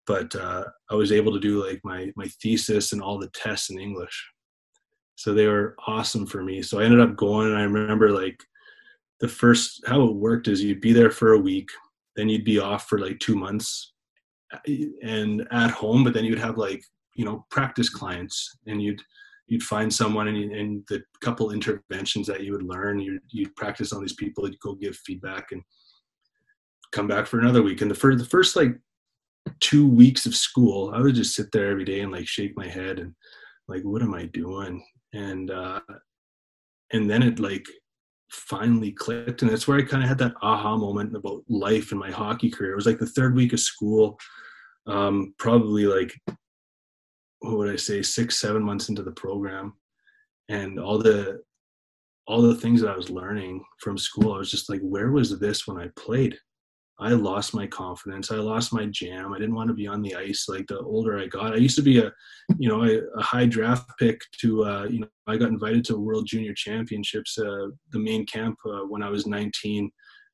But 0.06 0.34
uh, 0.34 0.64
i 0.90 0.94
was 0.94 1.12
able 1.12 1.32
to 1.32 1.40
do 1.40 1.64
like 1.64 1.80
my 1.84 2.12
my 2.16 2.26
thesis 2.42 2.92
and 2.92 3.02
all 3.02 3.18
the 3.18 3.30
tests 3.34 3.70
in 3.70 3.78
english. 3.78 4.30
So 5.16 5.32
they 5.32 5.46
were 5.46 5.76
awesome 5.86 6.26
for 6.26 6.42
me. 6.42 6.62
So 6.62 6.80
i 6.80 6.84
ended 6.84 7.00
up 7.00 7.16
going 7.16 7.48
and 7.48 7.56
i 7.56 7.62
remember 7.62 8.10
like 8.10 8.40
the 9.20 9.28
first 9.28 9.82
how 9.86 10.02
it 10.02 10.14
worked 10.14 10.48
is 10.48 10.62
you'd 10.62 10.80
be 10.80 10.92
there 10.92 11.10
for 11.10 11.32
a 11.32 11.38
week 11.38 11.68
then 12.16 12.28
you'd 12.28 12.44
be 12.44 12.58
off 12.58 12.88
for 12.88 12.98
like 12.98 13.18
two 13.18 13.36
months 13.36 13.92
and 15.02 15.46
at 15.50 15.70
home 15.70 16.04
but 16.04 16.12
then 16.12 16.24
you'd 16.24 16.38
have 16.38 16.58
like 16.58 16.84
you 17.14 17.24
know 17.24 17.44
practice 17.50 17.88
clients 17.88 18.56
and 18.66 18.82
you'd 18.82 19.00
you'd 19.46 19.62
find 19.62 19.92
someone 19.92 20.28
and, 20.28 20.52
and 20.52 20.82
the 20.88 21.02
couple 21.20 21.50
interventions 21.50 22.26
that 22.26 22.42
you 22.42 22.52
would 22.52 22.62
learn 22.62 22.98
you'd, 22.98 23.20
you'd 23.30 23.54
practice 23.56 23.92
on 23.92 24.00
these 24.00 24.14
people 24.14 24.48
you'd 24.48 24.58
go 24.60 24.74
give 24.74 24.96
feedback 24.96 25.52
and 25.52 25.62
come 26.94 27.08
back 27.08 27.26
for 27.26 27.40
another 27.40 27.62
week. 27.62 27.82
And 27.82 27.90
the 27.90 27.94
first 27.94 28.18
the 28.18 28.24
first 28.24 28.56
like 28.56 28.78
two 29.60 29.86
weeks 29.86 30.24
of 30.24 30.34
school 30.34 30.90
i 30.94 31.00
would 31.00 31.14
just 31.14 31.34
sit 31.34 31.52
there 31.52 31.70
every 31.70 31.84
day 31.84 32.00
and 32.00 32.10
like 32.10 32.26
shake 32.26 32.56
my 32.56 32.66
head 32.66 32.98
and 32.98 33.14
like 33.68 33.82
what 33.82 34.02
am 34.02 34.14
i 34.14 34.24
doing? 34.26 34.82
And 35.12 35.50
uh 35.50 35.80
and 36.92 37.10
then 37.10 37.22
it 37.22 37.38
like 37.38 37.66
finally 38.30 38.92
clicked. 38.92 39.42
And 39.42 39.50
that's 39.50 39.68
where 39.68 39.78
i 39.78 39.82
kind 39.82 40.02
of 40.02 40.08
had 40.08 40.18
that 40.18 40.34
aha 40.42 40.76
moment 40.76 41.14
about 41.14 41.42
life 41.48 41.92
in 41.92 41.98
my 41.98 42.10
hockey 42.10 42.50
career. 42.50 42.72
It 42.72 42.76
was 42.76 42.86
like 42.86 42.98
the 42.98 43.06
third 43.06 43.34
week 43.34 43.52
of 43.52 43.60
school 43.60 44.18
um, 44.86 45.34
probably 45.38 45.86
like 45.86 46.14
what 47.44 47.58
would 47.58 47.72
i 47.72 47.76
say 47.76 48.02
six 48.02 48.40
seven 48.40 48.62
months 48.62 48.88
into 48.88 49.02
the 49.02 49.12
program 49.12 49.74
and 50.48 50.78
all 50.78 50.98
the 50.98 51.40
all 52.26 52.42
the 52.42 52.54
things 52.54 52.80
that 52.80 52.90
i 52.90 52.96
was 52.96 53.10
learning 53.10 53.62
from 53.80 53.98
school 53.98 54.34
i 54.34 54.38
was 54.38 54.50
just 54.50 54.70
like 54.70 54.80
where 54.82 55.10
was 55.10 55.38
this 55.38 55.66
when 55.66 55.78
i 55.78 55.88
played 55.96 56.36
I 56.98 57.10
lost 57.10 57.54
my 57.54 57.66
confidence. 57.66 58.30
I 58.30 58.36
lost 58.36 58.72
my 58.72 58.86
jam. 58.86 59.32
I 59.32 59.38
didn't 59.38 59.56
want 59.56 59.68
to 59.68 59.74
be 59.74 59.86
on 59.86 60.00
the 60.00 60.14
ice. 60.14 60.46
Like 60.48 60.66
the 60.68 60.78
older 60.78 61.18
I 61.18 61.26
got, 61.26 61.52
I 61.52 61.56
used 61.56 61.76
to 61.76 61.82
be 61.82 61.98
a, 61.98 62.12
you 62.56 62.68
know, 62.68 62.84
a, 62.84 63.00
a 63.18 63.22
high 63.22 63.46
draft 63.46 63.90
pick 63.98 64.20
to, 64.40 64.64
uh, 64.64 64.84
you 64.84 65.00
know, 65.00 65.08
I 65.26 65.36
got 65.36 65.48
invited 65.48 65.84
to 65.86 65.98
World 65.98 66.26
Junior 66.26 66.54
Championships, 66.54 67.36
uh, 67.36 67.68
the 67.90 67.98
main 67.98 68.26
camp 68.26 68.56
uh, 68.66 68.82
when 68.82 69.02
I 69.02 69.08
was 69.08 69.26
19. 69.26 69.90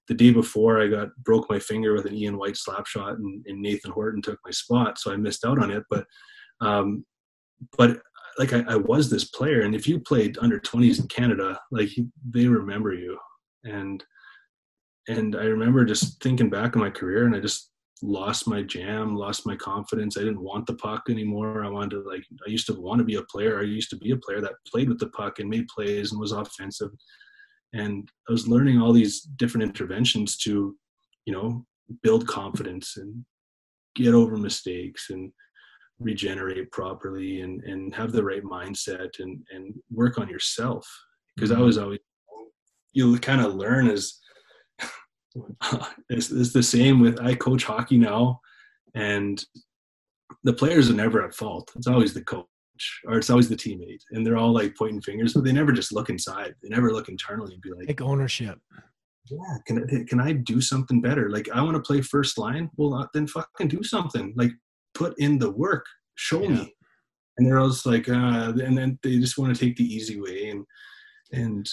The 0.09 0.15
day 0.15 0.33
before, 0.33 0.83
I 0.83 0.89
got 0.89 1.09
broke 1.23 1.49
my 1.49 1.59
finger 1.59 1.95
with 1.95 2.05
an 2.05 2.15
Ian 2.15 2.37
White 2.37 2.57
slap 2.57 2.87
shot, 2.87 3.19
and, 3.19 3.45
and 3.47 3.63
Nathan 3.63 3.93
Horton 3.93 4.21
took 4.21 4.39
my 4.45 4.51
spot, 4.51 4.99
so 4.99 5.13
I 5.13 5.17
missed 5.17 5.45
out 5.45 5.63
on 5.63 5.71
it. 5.71 5.85
But, 5.89 6.05
um, 6.61 7.05
but 7.77 8.01
like 8.39 8.53
I, 8.53 8.65
I 8.69 8.77
was 8.77 9.11
this 9.11 9.25
player, 9.25 9.63
and 9.63 9.75
if 9.75 9.87
you 9.87 10.01
played 10.01 10.39
under 10.39 10.59
20s 10.59 11.01
in 11.01 11.09
Canada, 11.09 11.59
like 11.71 11.91
they 12.29 12.47
remember 12.47 12.95
you, 12.95 13.19
and 13.65 14.03
and 15.09 15.37
I 15.37 15.45
remember 15.45 15.85
just 15.85 16.23
thinking 16.23 16.51
back 16.51 16.77
on 16.77 16.83
my 16.83 16.91
career 16.91 17.27
and 17.27 17.35
I 17.35 17.41
just 17.41 17.71
lost 18.03 18.47
my 18.47 18.63
jam, 18.63 19.17
lost 19.17 19.47
my 19.47 19.57
confidence. 19.57 20.17
I 20.17 20.21
didn't 20.21 20.43
want 20.43 20.67
the 20.67 20.75
puck 20.75 21.05
anymore. 21.09 21.65
I 21.65 21.69
wanted 21.69 21.91
to 21.91 22.09
like 22.09 22.25
I 22.47 22.51
used 22.51 22.67
to 22.67 22.81
want 22.81 22.99
to 22.99 23.05
be 23.05 23.17
a 23.17 23.23
player. 23.23 23.59
I 23.59 23.65
used 23.65 23.91
to 23.91 23.97
be 23.97 24.13
a 24.13 24.17
player 24.17 24.41
that 24.41 24.53
played 24.67 24.89
with 24.89 24.99
the 24.99 25.09
puck 25.09 25.39
and 25.39 25.49
made 25.49 25.69
plays 25.69 26.13
and 26.13 26.21
was 26.21 26.33
offensive. 26.33 26.91
And 27.73 28.09
I 28.29 28.33
was 28.33 28.49
learning 28.49 28.81
all 28.81 28.93
these 28.93 29.21
different 29.21 29.65
interventions 29.65 30.37
to, 30.39 30.77
you 31.25 31.33
know, 31.33 31.65
build 32.03 32.27
confidence 32.27 32.97
and 32.97 33.25
get 33.95 34.15
over 34.15 34.37
mistakes 34.37 35.11
and 35.11 35.33
regenerate 36.01 36.73
properly 36.73 37.43
and 37.43 37.63
and 37.65 37.95
have 37.95 38.13
the 38.13 38.25
right 38.25 38.43
mindset 38.43 39.21
and 39.21 39.43
and 39.53 39.75
work 39.91 40.19
on 40.19 40.29
yourself 40.29 40.89
because 41.37 41.51
mm-hmm. 41.51 41.63
I 41.63 41.65
was 41.65 41.79
always 41.79 42.01
you 42.93 43.17
kind 43.19 43.41
of 43.41 43.55
learn 43.55 43.89
as 43.89 44.19
it's, 46.09 46.31
it's 46.31 46.53
the 46.53 46.63
same 46.63 47.01
with 47.01 47.21
I 47.21 47.35
coach 47.35 47.65
hockey 47.65 47.99
now, 47.99 48.41
and 48.95 49.43
the 50.45 50.53
players 50.53 50.91
are 50.91 50.95
never 50.95 51.23
at 51.25 51.35
fault. 51.35 51.71
It's 51.77 51.87
always 51.87 52.15
the 52.15 52.25
coach 52.25 52.47
or 53.07 53.19
it's 53.19 53.31
always 53.31 53.49
the 53.49 53.57
teammate, 53.57 54.01
and 54.13 54.27
they're 54.27 54.37
all 54.37 54.53
like 54.53 54.77
pointing 54.77 55.03
fingers, 55.03 55.35
but 55.35 55.45
they 55.45 55.53
never 55.53 55.73
just 55.73 55.93
look 55.93 56.09
inside. 56.09 56.55
They 56.63 56.69
never 56.69 56.93
look 56.93 57.09
internally 57.09 57.55
and 57.55 57.63
be 57.63 57.73
like, 57.73 57.87
take 57.87 58.01
ownership. 58.01 58.59
Yeah, 59.27 59.39
can 59.67 59.85
I, 59.85 60.05
can 60.09 60.21
I 60.21 60.33
do 60.33 60.61
something 60.61 61.01
better? 61.01 61.31
Like 61.31 61.49
I 61.55 61.63
want 61.63 61.77
to 61.77 61.83
play 61.83 62.01
first 62.01 62.39
line. 62.39 62.71
Well, 62.77 62.95
uh, 62.95 63.07
then 63.15 63.27
fucking 63.27 63.69
do 63.69 63.83
something. 63.83 64.33
Like 64.37 64.51
put 65.01 65.19
in 65.19 65.39
the 65.39 65.51
work. 65.51 65.87
Show 66.15 66.43
yeah. 66.43 66.49
me. 66.49 66.75
And 67.37 67.47
they're 67.47 67.59
always 67.59 67.87
like, 67.87 68.09
uh, 68.09 68.53
and 68.67 68.77
then 68.77 68.99
they 69.03 69.19
just 69.19 69.39
want 69.39 69.55
to 69.55 69.61
take 69.61 69.77
the 69.77 69.95
easy 69.97 70.21
way 70.21 70.51
and 70.51 70.65
and 71.33 71.67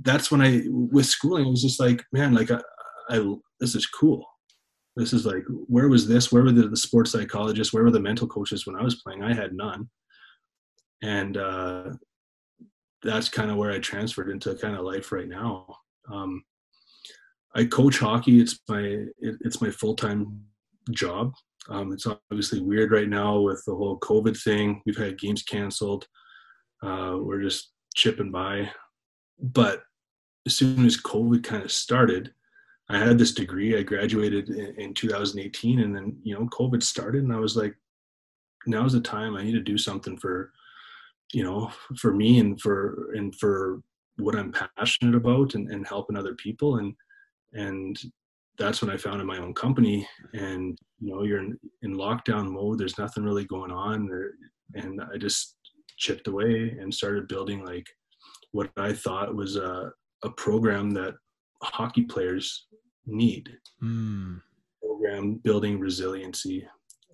that's 0.00 0.30
when 0.30 0.40
I 0.40 0.62
with 0.66 1.06
schooling 1.06 1.46
I 1.46 1.48
was 1.48 1.62
just 1.62 1.80
like, 1.80 2.02
man, 2.12 2.34
like 2.34 2.50
I, 2.50 2.60
I 3.08 3.34
this 3.60 3.74
is 3.74 3.86
cool. 3.86 4.24
This 4.96 5.12
is 5.12 5.24
like 5.24 5.44
where 5.66 5.88
was 5.88 6.08
this? 6.08 6.32
Where 6.32 6.42
were 6.42 6.52
the, 6.52 6.68
the 6.68 6.76
sports 6.76 7.12
psychologists? 7.12 7.72
Where 7.72 7.84
were 7.84 7.90
the 7.90 8.00
mental 8.00 8.26
coaches 8.26 8.66
when 8.66 8.76
I 8.76 8.82
was 8.82 9.02
playing? 9.02 9.22
I 9.22 9.34
had 9.34 9.54
none, 9.54 9.88
and 11.02 11.36
uh, 11.36 11.90
that's 13.02 13.28
kind 13.28 13.50
of 13.50 13.56
where 13.56 13.70
I 13.70 13.78
transferred 13.78 14.30
into 14.30 14.54
kind 14.54 14.76
of 14.76 14.84
life 14.84 15.12
right 15.12 15.28
now. 15.28 15.66
Um, 16.10 16.42
I 17.54 17.64
coach 17.64 17.98
hockey. 17.98 18.40
It's 18.40 18.58
my 18.68 18.80
it, 18.80 19.36
it's 19.40 19.60
my 19.60 19.70
full 19.70 19.94
time 19.94 20.42
job. 20.90 21.32
Um, 21.68 21.92
it's 21.92 22.06
obviously 22.06 22.60
weird 22.60 22.90
right 22.90 23.08
now 23.08 23.38
with 23.40 23.62
the 23.66 23.74
whole 23.74 23.98
COVID 24.00 24.40
thing. 24.40 24.82
We've 24.84 24.96
had 24.96 25.18
games 25.18 25.42
canceled. 25.42 26.06
Uh, 26.82 27.16
we're 27.20 27.42
just 27.42 27.72
chipping 27.94 28.32
by 28.32 28.70
but 29.42 29.82
as 30.46 30.54
soon 30.54 30.86
as 30.86 31.00
COVID 31.00 31.42
kind 31.42 31.62
of 31.62 31.72
started, 31.72 32.32
I 32.88 32.98
had 32.98 33.18
this 33.18 33.32
degree. 33.32 33.76
I 33.76 33.82
graduated 33.82 34.48
in, 34.48 34.74
in 34.76 34.94
2018, 34.94 35.80
and 35.80 35.94
then 35.94 36.16
you 36.22 36.34
know 36.34 36.46
COVID 36.46 36.82
started, 36.82 37.24
and 37.24 37.32
I 37.32 37.38
was 37.38 37.56
like, 37.56 37.74
now's 38.66 38.92
the 38.92 39.00
time. 39.00 39.36
I 39.36 39.42
need 39.42 39.52
to 39.52 39.60
do 39.60 39.76
something 39.76 40.16
for, 40.16 40.52
you 41.32 41.42
know, 41.42 41.70
for 41.96 42.14
me 42.14 42.38
and 42.38 42.60
for 42.60 43.12
and 43.14 43.34
for 43.36 43.82
what 44.18 44.36
I'm 44.36 44.54
passionate 44.76 45.14
about, 45.14 45.54
and, 45.54 45.70
and 45.70 45.86
helping 45.86 46.16
other 46.16 46.34
people, 46.34 46.76
and 46.76 46.94
and 47.52 47.98
that's 48.58 48.82
when 48.82 48.90
I 48.90 48.96
founded 48.96 49.26
my 49.26 49.38
own 49.38 49.54
company. 49.54 50.06
And 50.34 50.78
you 51.00 51.14
know, 51.14 51.22
you're 51.22 51.40
in, 51.40 51.58
in 51.82 51.94
lockdown 51.94 52.50
mode. 52.50 52.78
There's 52.78 52.98
nothing 52.98 53.24
really 53.24 53.44
going 53.44 53.72
on, 53.72 54.06
there, 54.06 54.32
and 54.74 55.00
I 55.00 55.18
just 55.18 55.56
chipped 55.98 56.28
away 56.28 56.76
and 56.80 56.92
started 56.92 57.28
building 57.28 57.64
like 57.64 57.86
what 58.52 58.70
I 58.76 58.92
thought 58.92 59.34
was 59.34 59.56
a, 59.56 59.90
a 60.24 60.30
program 60.30 60.90
that 60.92 61.14
hockey 61.62 62.02
players 62.02 62.66
need. 63.06 63.50
Mm. 63.82 64.40
Program 64.82 65.34
building 65.42 65.80
resiliency. 65.80 66.66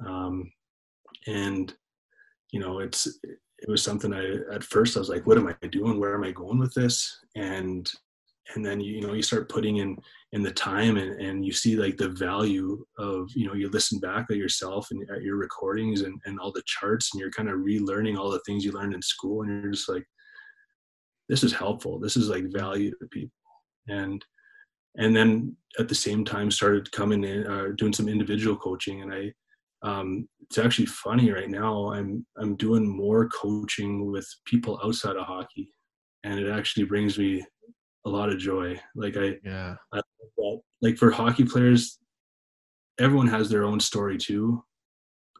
Um, 0.06 0.50
and, 1.26 1.72
you 2.50 2.60
know, 2.60 2.80
it's, 2.80 3.06
it 3.24 3.68
was 3.68 3.82
something 3.82 4.12
I, 4.12 4.54
at 4.54 4.64
first 4.64 4.96
I 4.96 5.00
was 5.00 5.08
like, 5.08 5.26
what 5.26 5.38
am 5.38 5.48
I 5.48 5.66
doing? 5.68 5.98
Where 5.98 6.14
am 6.14 6.24
I 6.24 6.32
going 6.32 6.58
with 6.58 6.74
this? 6.74 7.18
And, 7.36 7.90
and 8.54 8.64
then 8.64 8.80
you, 8.80 8.94
you 8.94 9.00
know 9.00 9.12
you 9.12 9.22
start 9.22 9.50
putting 9.50 9.78
in 9.78 9.96
in 10.32 10.42
the 10.42 10.50
time 10.50 10.96
and, 10.96 11.20
and 11.20 11.44
you 11.44 11.52
see 11.52 11.76
like 11.76 11.96
the 11.96 12.08
value 12.08 12.84
of 12.98 13.30
you 13.34 13.46
know 13.46 13.54
you 13.54 13.68
listen 13.70 13.98
back 14.00 14.26
at 14.30 14.36
yourself 14.36 14.88
and 14.90 15.08
at 15.10 15.22
your 15.22 15.36
recordings 15.36 16.02
and, 16.02 16.18
and 16.24 16.38
all 16.40 16.52
the 16.52 16.62
charts 16.66 17.10
and 17.12 17.20
you're 17.20 17.30
kind 17.30 17.48
of 17.48 17.56
relearning 17.56 18.16
all 18.16 18.30
the 18.30 18.40
things 18.46 18.64
you 18.64 18.72
learned 18.72 18.94
in 18.94 19.02
school 19.02 19.42
and 19.42 19.62
you're 19.62 19.72
just 19.72 19.88
like 19.88 20.04
this 21.28 21.44
is 21.44 21.52
helpful. 21.52 21.98
This 21.98 22.16
is 22.16 22.28
like 22.28 22.44
value 22.52 22.90
to 22.90 23.06
people. 23.10 23.30
And 23.88 24.24
and 24.96 25.14
then 25.14 25.56
at 25.78 25.88
the 25.88 25.94
same 25.94 26.24
time 26.24 26.50
started 26.50 26.90
coming 26.92 27.22
in 27.24 27.46
uh, 27.46 27.68
doing 27.76 27.92
some 27.92 28.08
individual 28.08 28.56
coaching 28.56 29.02
and 29.02 29.12
i 29.12 29.32
um, 29.82 30.28
it's 30.40 30.58
actually 30.58 30.86
funny 30.86 31.30
right 31.30 31.50
now 31.50 31.92
i'm 31.92 32.26
i'm 32.38 32.56
doing 32.56 32.88
more 32.88 33.28
coaching 33.28 34.10
with 34.10 34.26
people 34.44 34.80
outside 34.82 35.16
of 35.16 35.26
hockey 35.26 35.72
and 36.24 36.40
it 36.40 36.50
actually 36.50 36.84
brings 36.84 37.18
me 37.18 37.44
a 38.04 38.10
lot 38.10 38.28
of 38.28 38.38
joy. 38.38 38.80
Like 38.94 39.16
i 39.16 39.36
yeah. 39.44 39.76
I, 39.92 40.00
like 40.80 40.96
for 40.96 41.10
hockey 41.10 41.44
players 41.44 41.98
everyone 43.00 43.28
has 43.28 43.48
their 43.48 43.64
own 43.64 43.80
story 43.80 44.16
too 44.18 44.62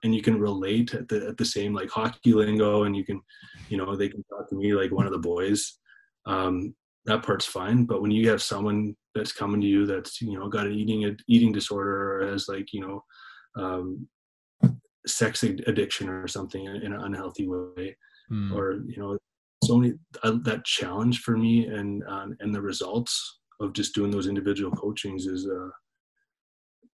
and 0.02 0.14
you 0.14 0.22
can 0.22 0.38
relate 0.40 0.94
at 0.94 1.08
the 1.08 1.26
at 1.28 1.36
the 1.36 1.44
same 1.44 1.74
like 1.74 1.90
hockey 1.90 2.32
lingo 2.32 2.84
and 2.84 2.96
you 2.96 3.04
can 3.04 3.20
you 3.68 3.76
know 3.76 3.96
they 3.96 4.08
can 4.08 4.22
talk 4.24 4.48
to 4.48 4.56
me 4.56 4.72
like 4.74 4.90
one 4.92 5.06
of 5.06 5.12
the 5.12 5.18
boys. 5.18 5.78
Um 6.26 6.74
that 7.06 7.22
part's 7.22 7.46
fine 7.46 7.84
but 7.84 8.02
when 8.02 8.10
you 8.10 8.28
have 8.28 8.42
someone 8.42 8.94
that's 9.14 9.32
coming 9.32 9.60
to 9.60 9.66
you 9.66 9.86
that's 9.86 10.20
you 10.20 10.38
know 10.38 10.48
got 10.48 10.66
an 10.66 10.72
eating 10.72 11.04
a 11.06 11.16
eating 11.26 11.52
disorder 11.52 12.20
or 12.22 12.26
has 12.30 12.48
like 12.48 12.72
you 12.72 12.80
know 12.80 13.04
um 13.56 14.06
sex 15.06 15.42
addiction 15.42 16.08
or 16.08 16.28
something 16.28 16.66
in 16.66 16.92
an 16.92 17.00
unhealthy 17.00 17.48
way 17.48 17.96
Mm. 18.30 18.54
or 18.54 18.82
you 18.86 18.98
know 18.98 19.16
so 19.64 19.76
many 19.78 19.94
uh, 20.22 20.38
that 20.44 20.64
challenge 20.64 21.20
for 21.20 21.36
me 21.36 21.66
and 21.66 22.02
um, 22.08 22.36
and 22.40 22.54
the 22.54 22.60
results 22.60 23.40
of 23.60 23.72
just 23.72 23.94
doing 23.94 24.10
those 24.10 24.26
individual 24.28 24.70
coachings 24.70 25.26
is 25.26 25.46
uh 25.48 25.68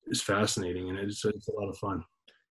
is 0.07 0.23
fascinating 0.23 0.89
and 0.91 0.99
it's, 0.99 1.25
it's 1.25 1.49
a 1.49 1.53
lot 1.53 1.69
of 1.69 1.77
fun 1.79 2.03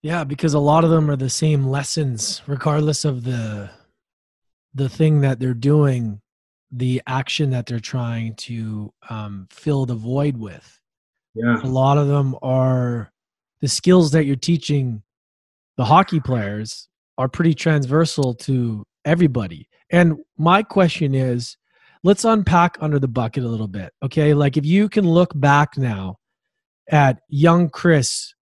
Yeah, 0.01 0.23
because 0.25 0.53
a 0.53 0.59
lot 0.59 0.83
of 0.83 0.89
them 0.89 1.09
are 1.09 1.15
the 1.15 1.29
same 1.29 1.65
lessons, 1.65 2.41
regardless 2.45 3.05
of 3.05 3.23
the 3.23 3.69
the 4.73 4.89
thing 4.89 5.21
that 5.21 5.39
they're 5.39 5.53
doing, 5.53 6.19
the 6.71 7.01
action 7.07 7.51
that 7.51 7.67
they're 7.67 7.79
trying 7.79 8.35
to 8.35 8.91
um, 9.09 9.47
fill 9.51 9.85
the 9.85 9.95
void 9.95 10.35
with. 10.37 10.79
yeah 11.35 11.61
A 11.63 11.67
lot 11.67 11.97
of 11.97 12.07
them 12.07 12.35
are 12.41 13.11
the 13.61 13.67
skills 13.67 14.11
that 14.11 14.25
you're 14.25 14.35
teaching 14.35 15.03
the 15.77 15.85
hockey 15.85 16.19
players 16.19 16.89
are 17.17 17.29
pretty 17.29 17.53
transversal 17.53 18.33
to 18.33 18.85
everybody. 19.05 19.67
And 19.93 20.17
my 20.39 20.63
question 20.63 21.13
is, 21.13 21.55
let's 22.03 22.25
unpack 22.25 22.77
under 22.81 22.97
the 22.97 23.07
bucket 23.07 23.43
a 23.43 23.47
little 23.47 23.67
bit. 23.67 23.93
Okay, 24.01 24.33
like 24.33 24.57
if 24.57 24.65
you 24.65 24.89
can 24.89 25.07
look 25.07 25.31
back 25.35 25.77
now 25.77 26.17
at 26.89 27.21
young 27.29 27.69
Chris 27.69 28.33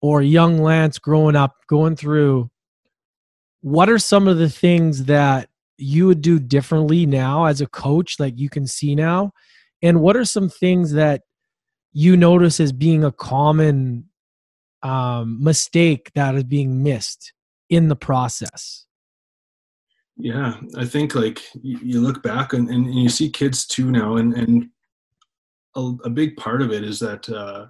or 0.00 0.22
young 0.22 0.62
Lance 0.62 1.00
growing 1.00 1.34
up, 1.34 1.56
going 1.66 1.96
through, 1.96 2.48
what 3.62 3.90
are 3.90 3.98
some 3.98 4.28
of 4.28 4.38
the 4.38 4.48
things 4.48 5.04
that 5.06 5.48
you 5.76 6.06
would 6.06 6.22
do 6.22 6.38
differently 6.38 7.04
now 7.04 7.46
as 7.46 7.60
a 7.60 7.66
coach, 7.66 8.20
like 8.20 8.38
you 8.38 8.48
can 8.48 8.66
see 8.66 8.94
now? 8.94 9.32
And 9.82 10.00
what 10.00 10.16
are 10.16 10.24
some 10.24 10.48
things 10.48 10.92
that 10.92 11.22
you 11.92 12.16
notice 12.16 12.60
as 12.60 12.72
being 12.72 13.02
a 13.02 13.10
common 13.10 14.08
um, 14.84 15.42
mistake 15.42 16.12
that 16.14 16.36
is 16.36 16.44
being 16.44 16.84
missed 16.84 17.32
in 17.68 17.88
the 17.88 17.96
process? 17.96 18.86
Yeah 20.16 20.54
i 20.76 20.84
think 20.84 21.14
like 21.14 21.40
you, 21.62 21.78
you 21.82 22.00
look 22.00 22.22
back 22.22 22.52
and, 22.52 22.68
and 22.68 22.94
you 22.94 23.08
see 23.08 23.30
kids 23.30 23.66
too 23.66 23.90
now 23.90 24.16
and 24.16 24.34
and 24.34 24.68
a, 25.76 25.80
a 26.04 26.10
big 26.10 26.36
part 26.36 26.60
of 26.60 26.70
it 26.70 26.84
is 26.84 27.00
that 27.00 27.28
uh 27.30 27.66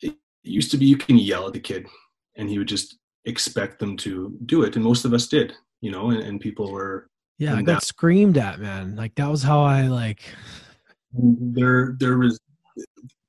it 0.00 0.16
used 0.42 0.70
to 0.72 0.76
be 0.76 0.84
you 0.86 0.96
can 0.96 1.16
yell 1.16 1.46
at 1.46 1.52
the 1.52 1.60
kid 1.60 1.86
and 2.36 2.48
he 2.50 2.58
would 2.58 2.66
just 2.68 2.98
expect 3.24 3.78
them 3.78 3.96
to 3.96 4.36
do 4.46 4.62
it 4.64 4.74
and 4.74 4.84
most 4.84 5.04
of 5.04 5.14
us 5.14 5.28
did 5.28 5.52
you 5.80 5.90
know 5.92 6.10
and, 6.10 6.20
and 6.22 6.40
people 6.40 6.72
were 6.72 7.08
Yeah, 7.38 7.54
I 7.54 7.62
got 7.62 7.80
that- 7.80 7.84
screamed 7.84 8.36
at, 8.38 8.58
man. 8.60 8.96
Like 8.96 9.14
that 9.14 9.28
was 9.30 9.42
how 9.44 9.62
I 9.62 9.86
like. 9.86 10.22
there 11.12 11.94
there 12.00 12.18
was 12.18 12.38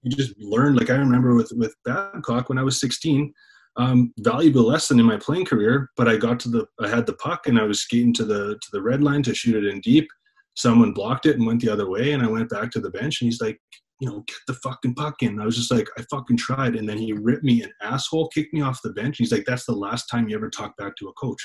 you 0.01 0.11
just 0.11 0.33
learned 0.39 0.77
like 0.79 0.89
i 0.89 0.95
remember 0.95 1.35
with 1.35 1.51
with 1.55 1.73
babcock 1.85 2.49
when 2.49 2.57
i 2.57 2.63
was 2.63 2.79
16 2.79 3.33
um, 3.75 4.13
valuable 4.19 4.63
lesson 4.63 4.99
in 4.99 5.05
my 5.05 5.17
playing 5.17 5.45
career 5.45 5.89
but 5.97 6.07
i 6.07 6.15
got 6.15 6.39
to 6.39 6.49
the 6.49 6.65
i 6.79 6.87
had 6.87 7.05
the 7.05 7.13
puck 7.13 7.47
and 7.47 7.59
i 7.59 7.63
was 7.63 7.81
skating 7.81 8.13
to 8.13 8.23
the 8.23 8.55
to 8.61 8.67
the 8.71 8.81
red 8.81 9.03
line 9.03 9.23
to 9.23 9.33
shoot 9.33 9.63
it 9.63 9.71
in 9.71 9.79
deep. 9.81 10.07
Someone 10.55 10.93
blocked 10.93 11.25
it 11.25 11.37
and 11.37 11.47
went 11.47 11.61
the 11.61 11.71
other 11.71 11.89
way 11.89 12.11
and 12.11 12.21
i 12.21 12.27
went 12.27 12.49
back 12.49 12.69
to 12.71 12.79
the 12.79 12.91
bench 12.91 13.21
and 13.21 13.27
he's 13.27 13.41
like 13.41 13.59
you 14.03 14.09
know 14.09 14.23
get 14.27 14.37
the 14.47 14.53
fucking 14.55 14.95
puck 14.95 15.15
in. 15.21 15.39
I 15.39 15.45
was 15.45 15.55
just 15.55 15.71
like 15.71 15.87
i 15.97 16.03
fucking 16.11 16.35
tried. 16.35 16.75
And 16.75 16.87
then 16.87 16.97
he 16.97 17.13
ripped 17.13 17.45
me 17.45 17.63
an 17.63 17.71
asshole 17.81 18.27
kicked 18.29 18.53
me 18.53 18.61
off 18.61 18.81
the 18.83 18.91
bench. 18.91 19.17
He's 19.17 19.31
like 19.31 19.45
that's 19.45 19.65
the 19.65 19.73
last 19.73 20.07
time 20.07 20.27
you 20.27 20.35
ever 20.35 20.49
talk 20.49 20.75
back 20.75 20.95
to 20.97 21.07
a 21.07 21.13
coach. 21.13 21.41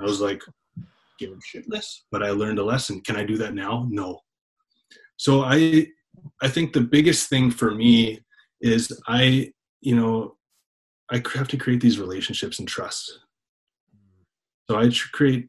I 0.00 0.04
was 0.04 0.20
like 0.20 0.42
give 1.18 1.30
him 1.30 1.40
shitless. 1.54 1.86
But 2.10 2.22
i 2.22 2.30
learned 2.30 2.58
a 2.58 2.64
lesson. 2.64 3.02
Can 3.02 3.16
i 3.16 3.24
do 3.24 3.36
that 3.38 3.54
now? 3.54 3.86
No. 3.90 4.20
So 5.18 5.42
i 5.42 5.86
i 6.40 6.48
think 6.48 6.72
the 6.72 6.80
biggest 6.80 7.28
thing 7.28 7.50
for 7.50 7.74
me 7.74 8.20
is 8.62 8.90
i 9.06 9.52
you 9.82 9.94
know 9.94 10.37
i 11.10 11.22
have 11.34 11.48
to 11.48 11.56
create 11.56 11.80
these 11.80 11.98
relationships 11.98 12.58
and 12.58 12.68
trust 12.68 13.20
so 14.70 14.78
i 14.78 14.90
create 15.12 15.48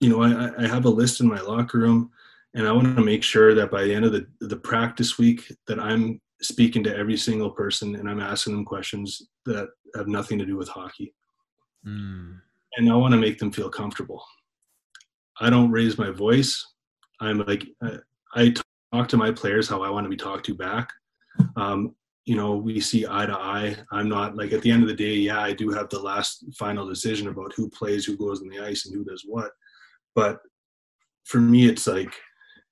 you 0.00 0.08
know 0.08 0.22
I, 0.22 0.64
I 0.64 0.66
have 0.66 0.84
a 0.84 0.90
list 0.90 1.20
in 1.20 1.28
my 1.28 1.40
locker 1.40 1.78
room 1.78 2.10
and 2.54 2.66
i 2.66 2.72
want 2.72 2.96
to 2.96 3.04
make 3.04 3.22
sure 3.22 3.54
that 3.54 3.70
by 3.70 3.84
the 3.84 3.94
end 3.94 4.04
of 4.04 4.12
the, 4.12 4.26
the 4.40 4.56
practice 4.56 5.18
week 5.18 5.52
that 5.66 5.78
i'm 5.78 6.20
speaking 6.40 6.82
to 6.84 6.96
every 6.96 7.16
single 7.16 7.50
person 7.50 7.96
and 7.96 8.08
i'm 8.08 8.20
asking 8.20 8.54
them 8.54 8.64
questions 8.64 9.28
that 9.46 9.68
have 9.94 10.08
nothing 10.08 10.38
to 10.38 10.46
do 10.46 10.56
with 10.56 10.68
hockey 10.68 11.14
Mm. 11.86 12.40
and 12.76 12.92
I 12.92 12.94
want 12.94 13.12
to 13.12 13.18
make 13.18 13.38
them 13.38 13.50
feel 13.50 13.68
comfortable. 13.68 14.24
I 15.40 15.50
don't 15.50 15.72
raise 15.72 15.98
my 15.98 16.10
voice. 16.10 16.64
I'm 17.20 17.40
like 17.40 17.66
uh, 17.84 17.98
I 18.34 18.54
talk 18.92 19.08
to 19.08 19.16
my 19.16 19.32
players 19.32 19.68
how 19.68 19.82
I 19.82 19.90
want 19.90 20.04
to 20.04 20.10
be 20.10 20.16
talked 20.16 20.46
to 20.46 20.54
back. 20.54 20.92
Um, 21.56 21.96
you 22.24 22.36
know, 22.36 22.56
we 22.56 22.80
see 22.80 23.06
eye 23.06 23.26
to 23.26 23.36
eye. 23.36 23.76
I'm 23.90 24.08
not 24.08 24.36
like 24.36 24.52
at 24.52 24.62
the 24.62 24.70
end 24.70 24.82
of 24.82 24.88
the 24.88 24.94
day, 24.94 25.14
yeah, 25.14 25.40
I 25.40 25.52
do 25.52 25.70
have 25.70 25.88
the 25.88 26.00
last 26.00 26.44
final 26.56 26.86
decision 26.86 27.28
about 27.28 27.52
who 27.56 27.68
plays, 27.68 28.04
who 28.04 28.16
goes 28.16 28.40
on 28.40 28.48
the 28.48 28.60
ice, 28.60 28.86
and 28.86 28.94
who 28.94 29.04
does 29.04 29.24
what. 29.26 29.50
But 30.14 30.38
for 31.24 31.40
me, 31.40 31.66
it's 31.66 31.86
like 31.86 32.14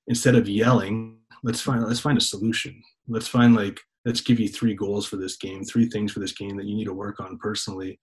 instead 0.07 0.35
of 0.35 0.47
yelling, 0.47 1.17
let's 1.43 1.61
find 1.61 1.83
let's 1.83 1.99
find 1.99 2.17
a 2.17 2.21
solution. 2.21 2.81
Let's 3.07 3.27
find 3.27 3.55
like 3.55 3.79
let's 4.05 4.21
give 4.21 4.39
you 4.39 4.47
three 4.47 4.73
goals 4.73 5.05
for 5.05 5.17
this 5.17 5.37
game, 5.37 5.63
three 5.63 5.89
things 5.89 6.13
for 6.13 6.19
this 6.19 6.31
game 6.31 6.55
that 6.57 6.65
you 6.65 6.75
need 6.75 6.85
to 6.85 6.93
work 6.93 7.19
on 7.19 7.37
personally 7.37 7.99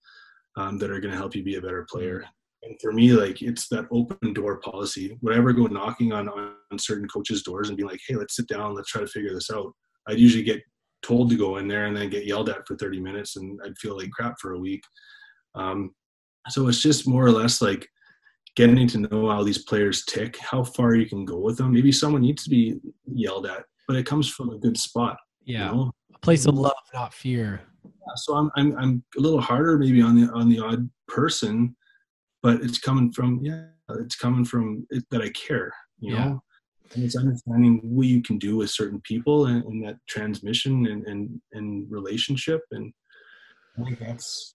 um, 0.57 0.78
that 0.78 0.90
are 0.90 1.01
going 1.01 1.12
to 1.12 1.18
help 1.18 1.34
you 1.34 1.42
be 1.42 1.57
a 1.57 1.62
better 1.62 1.86
player. 1.90 2.24
And 2.62 2.76
for 2.80 2.92
me, 2.92 3.12
like 3.12 3.40
it's 3.40 3.68
that 3.68 3.86
open 3.90 4.32
door 4.34 4.59
policy. 4.61 5.16
Whenever 5.20 5.51
I 5.51 5.55
go 5.55 5.66
knocking 5.66 6.12
on, 6.12 6.28
on 6.28 6.78
certain 6.78 7.09
coaches' 7.09 7.42
doors 7.42 7.68
and 7.68 7.78
be 7.78 7.84
like, 7.84 8.01
hey, 8.07 8.16
let's 8.16 8.36
sit 8.36 8.49
down, 8.49 8.74
let's 8.74 8.90
try 8.90 9.01
to 9.01 9.07
figure 9.07 9.32
this 9.32 9.51
out. 9.51 9.72
I'd 10.09 10.18
usually 10.18 10.42
get 10.42 10.61
told 11.03 11.30
to 11.30 11.36
go 11.36 11.57
in 11.59 11.68
there 11.68 11.86
and 11.86 11.96
then 11.96 12.11
get 12.11 12.26
yelled 12.26 12.49
at 12.49 12.66
for 12.66 12.76
30 12.76 13.01
minutes 13.01 13.36
and 13.36 13.61
I'd 13.64 13.78
feel 13.78 13.96
like 13.96 14.11
crap 14.11 14.36
for 14.40 14.53
a 14.53 14.59
week. 14.59 14.82
Um, 15.55 15.94
so 16.49 16.68
it's 16.68 16.80
just 16.82 17.07
more 17.09 17.24
or 17.24 17.30
less 17.32 17.61
like 17.61 17.88
getting 18.57 18.88
to 18.88 18.99
know 18.99 19.28
how 19.30 19.42
these 19.44 19.64
players 19.64 20.05
tick, 20.07 20.36
how 20.38 20.64
far 20.64 20.94
you 20.94 21.07
can 21.07 21.24
go 21.24 21.38
with 21.38 21.59
them. 21.59 21.72
Maybe 21.72 21.92
someone 21.92 22.22
needs 22.22 22.42
to 22.44 22.51
be 22.51 22.80
yelled 23.07 23.46
at, 23.46 23.64
but 23.86 23.96
it 23.96 24.07
comes 24.07 24.28
from 24.28 24.51
a 24.51 24.59
good 24.59 24.76
spot. 24.76 25.16
Yeah, 25.44 25.70
You 25.70 25.76
know? 25.76 25.92
a 26.14 26.18
place 26.18 26.46
of 26.46 26.55
love, 26.55 26.72
not 26.92 27.14
fear. 27.14 27.61
Yeah, 27.84 28.14
so 28.16 28.34
I'm, 28.34 28.51
I'm 28.57 28.76
I'm 28.76 29.05
a 29.16 29.20
little 29.20 29.40
harder 29.40 29.78
maybe 29.78 30.03
on 30.03 30.20
the 30.20 30.30
on 30.32 30.49
the 30.49 30.59
odd 30.59 30.88
person, 31.07 31.76
but 32.42 32.61
it's 32.62 32.78
coming 32.78 33.12
from 33.12 33.40
yeah, 33.42 33.66
it's 34.01 34.16
coming 34.16 34.44
from 34.44 34.86
it, 34.90 35.05
that 35.11 35.22
I 35.22 35.30
care, 35.30 35.72
you 36.01 36.14
Yeah. 36.14 36.24
know, 36.24 36.42
and 36.95 37.05
it's 37.05 37.16
understanding 37.16 37.80
what 37.82 38.07
you 38.07 38.22
can 38.22 38.39
do 38.39 38.57
with 38.57 38.70
certain 38.70 39.01
people 39.03 39.47
and, 39.47 39.64
and 39.64 39.84
that 39.86 39.97
transmission 40.09 40.86
and, 40.86 41.07
and 41.07 41.41
and 41.53 41.91
relationship, 41.91 42.62
and 42.70 42.93
I 43.78 43.84
think 43.84 43.99
that's 43.99 44.55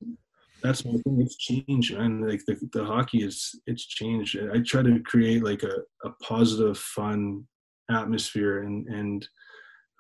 that's 0.62 0.86
my 0.86 0.92
thing. 0.92 1.22
It's 1.22 1.36
changed, 1.36 1.96
man. 1.96 2.28
Like 2.28 2.42
the 2.46 2.58
the 2.72 2.86
hockey 2.86 3.24
is 3.24 3.60
it's 3.68 3.86
changed. 3.86 4.38
I 4.54 4.60
try 4.66 4.82
to 4.82 5.00
create 5.02 5.44
like 5.44 5.64
a 5.64 5.76
a 6.04 6.12
positive, 6.22 6.78
fun 6.78 7.46
atmosphere, 7.92 8.64
and 8.64 8.88
and 8.88 9.28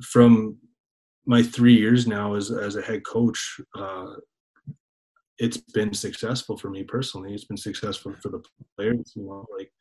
from 0.01 0.57
my 1.25 1.43
three 1.43 1.75
years 1.75 2.07
now 2.07 2.35
as 2.35 2.51
as 2.51 2.75
a 2.75 2.81
head 2.81 3.05
coach, 3.05 3.59
uh, 3.77 4.13
it's 5.37 5.57
been 5.57 5.93
successful 5.93 6.57
for 6.57 6.69
me 6.69 6.83
personally. 6.83 7.33
It's 7.33 7.45
been 7.45 7.57
successful 7.57 8.15
for 8.21 8.29
the 8.29 8.41
players. 8.77 9.13
You 9.15 9.23
know, 9.23 9.45
like 9.57 9.71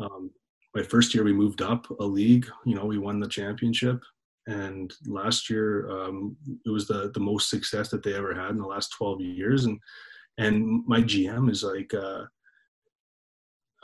um, 0.00 0.30
my 0.74 0.82
first 0.82 1.14
year 1.14 1.24
we 1.24 1.32
moved 1.32 1.62
up 1.62 1.88
a 2.00 2.04
league. 2.04 2.48
You 2.64 2.74
know, 2.74 2.86
we 2.86 2.98
won 2.98 3.20
the 3.20 3.28
championship, 3.28 4.02
and 4.46 4.92
last 5.06 5.50
year 5.50 5.88
um, 5.90 6.36
it 6.64 6.70
was 6.70 6.86
the 6.86 7.10
the 7.12 7.20
most 7.20 7.50
success 7.50 7.90
that 7.90 8.02
they 8.02 8.14
ever 8.14 8.34
had 8.34 8.50
in 8.50 8.58
the 8.58 8.66
last 8.66 8.88
twelve 8.96 9.20
years. 9.20 9.64
And 9.64 9.78
and 10.38 10.86
my 10.86 11.00
GM 11.00 11.50
is 11.50 11.62
like. 11.62 11.92
Uh, 11.94 12.24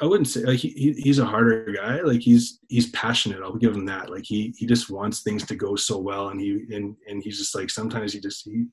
I 0.01 0.07
wouldn't 0.07 0.29
say 0.29 0.45
like 0.45 0.61
he, 0.61 0.69
he, 0.69 0.93
he's 0.93 1.19
a 1.19 1.27
harder 1.27 1.73
guy. 1.73 2.01
Like 2.03 2.21
he's 2.21 2.61
he's 2.69 2.89
passionate. 2.91 3.43
I'll 3.43 3.57
give 3.57 3.75
him 3.75 3.87
that. 3.87 4.11
Like 4.11 4.23
he 4.25 4.55
he 4.57 4.65
just 4.65 4.91
wants 4.91 5.23
things 5.23 5.45
to 5.47 5.57
go 5.57 5.75
so 5.75 5.99
well, 5.99 6.29
and 6.29 6.41
he 6.41 6.67
and 6.71 6.95
and 7.09 7.21
he's 7.21 7.37
just 7.37 7.53
like 7.53 7.69
sometimes 7.69 8.13
he 8.13 8.21
just 8.21 8.45
he 8.45 8.67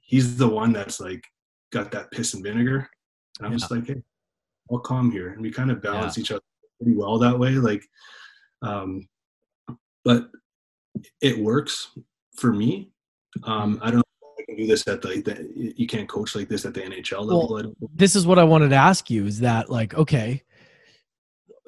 he's 0.00 0.36
the 0.36 0.48
one 0.48 0.72
that's 0.72 0.98
like 0.98 1.22
got 1.70 1.92
that 1.92 2.10
piss 2.10 2.34
and 2.34 2.42
vinegar, 2.42 2.90
and 3.38 3.46
I'm 3.46 3.52
yeah. 3.52 3.58
just 3.58 3.70
like, 3.70 3.86
hey, 3.86 4.02
I'll 4.72 4.80
calm 4.80 5.12
here, 5.12 5.28
and 5.28 5.40
we 5.40 5.52
kind 5.52 5.70
of 5.70 5.80
balance 5.80 6.16
yeah. 6.16 6.20
each 6.22 6.32
other 6.32 6.42
pretty 6.82 6.96
well 6.96 7.18
that 7.18 7.38
way. 7.38 7.50
Like, 7.52 7.84
um, 8.62 9.08
but 10.04 10.28
it 11.20 11.38
works 11.38 11.96
for 12.36 12.52
me. 12.52 12.90
Um, 13.44 13.76
mm-hmm. 13.76 13.84
I 13.84 13.90
don't 13.90 13.96
know 13.96 14.02
I 14.38 14.42
can 14.46 14.56
do 14.56 14.66
this 14.66 14.86
at 14.88 15.02
the, 15.02 15.08
the, 15.08 15.74
you 15.76 15.86
can't 15.86 16.08
coach 16.08 16.34
like 16.34 16.48
this 16.48 16.64
at 16.64 16.74
the 16.74 16.80
NHL 16.80 17.20
level. 17.20 17.48
Well, 17.48 17.90
this 17.94 18.16
is 18.16 18.26
what 18.26 18.38
I 18.38 18.44
wanted 18.44 18.70
to 18.70 18.76
ask 18.76 19.10
you 19.10 19.26
is 19.26 19.40
that 19.40 19.70
like, 19.70 19.94
okay, 19.94 20.42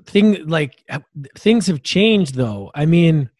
thing 0.06 0.46
like 0.46 0.84
things 1.36 1.66
have 1.66 1.82
changed 1.82 2.34
though. 2.34 2.70
I 2.74 2.86
mean, 2.86 3.30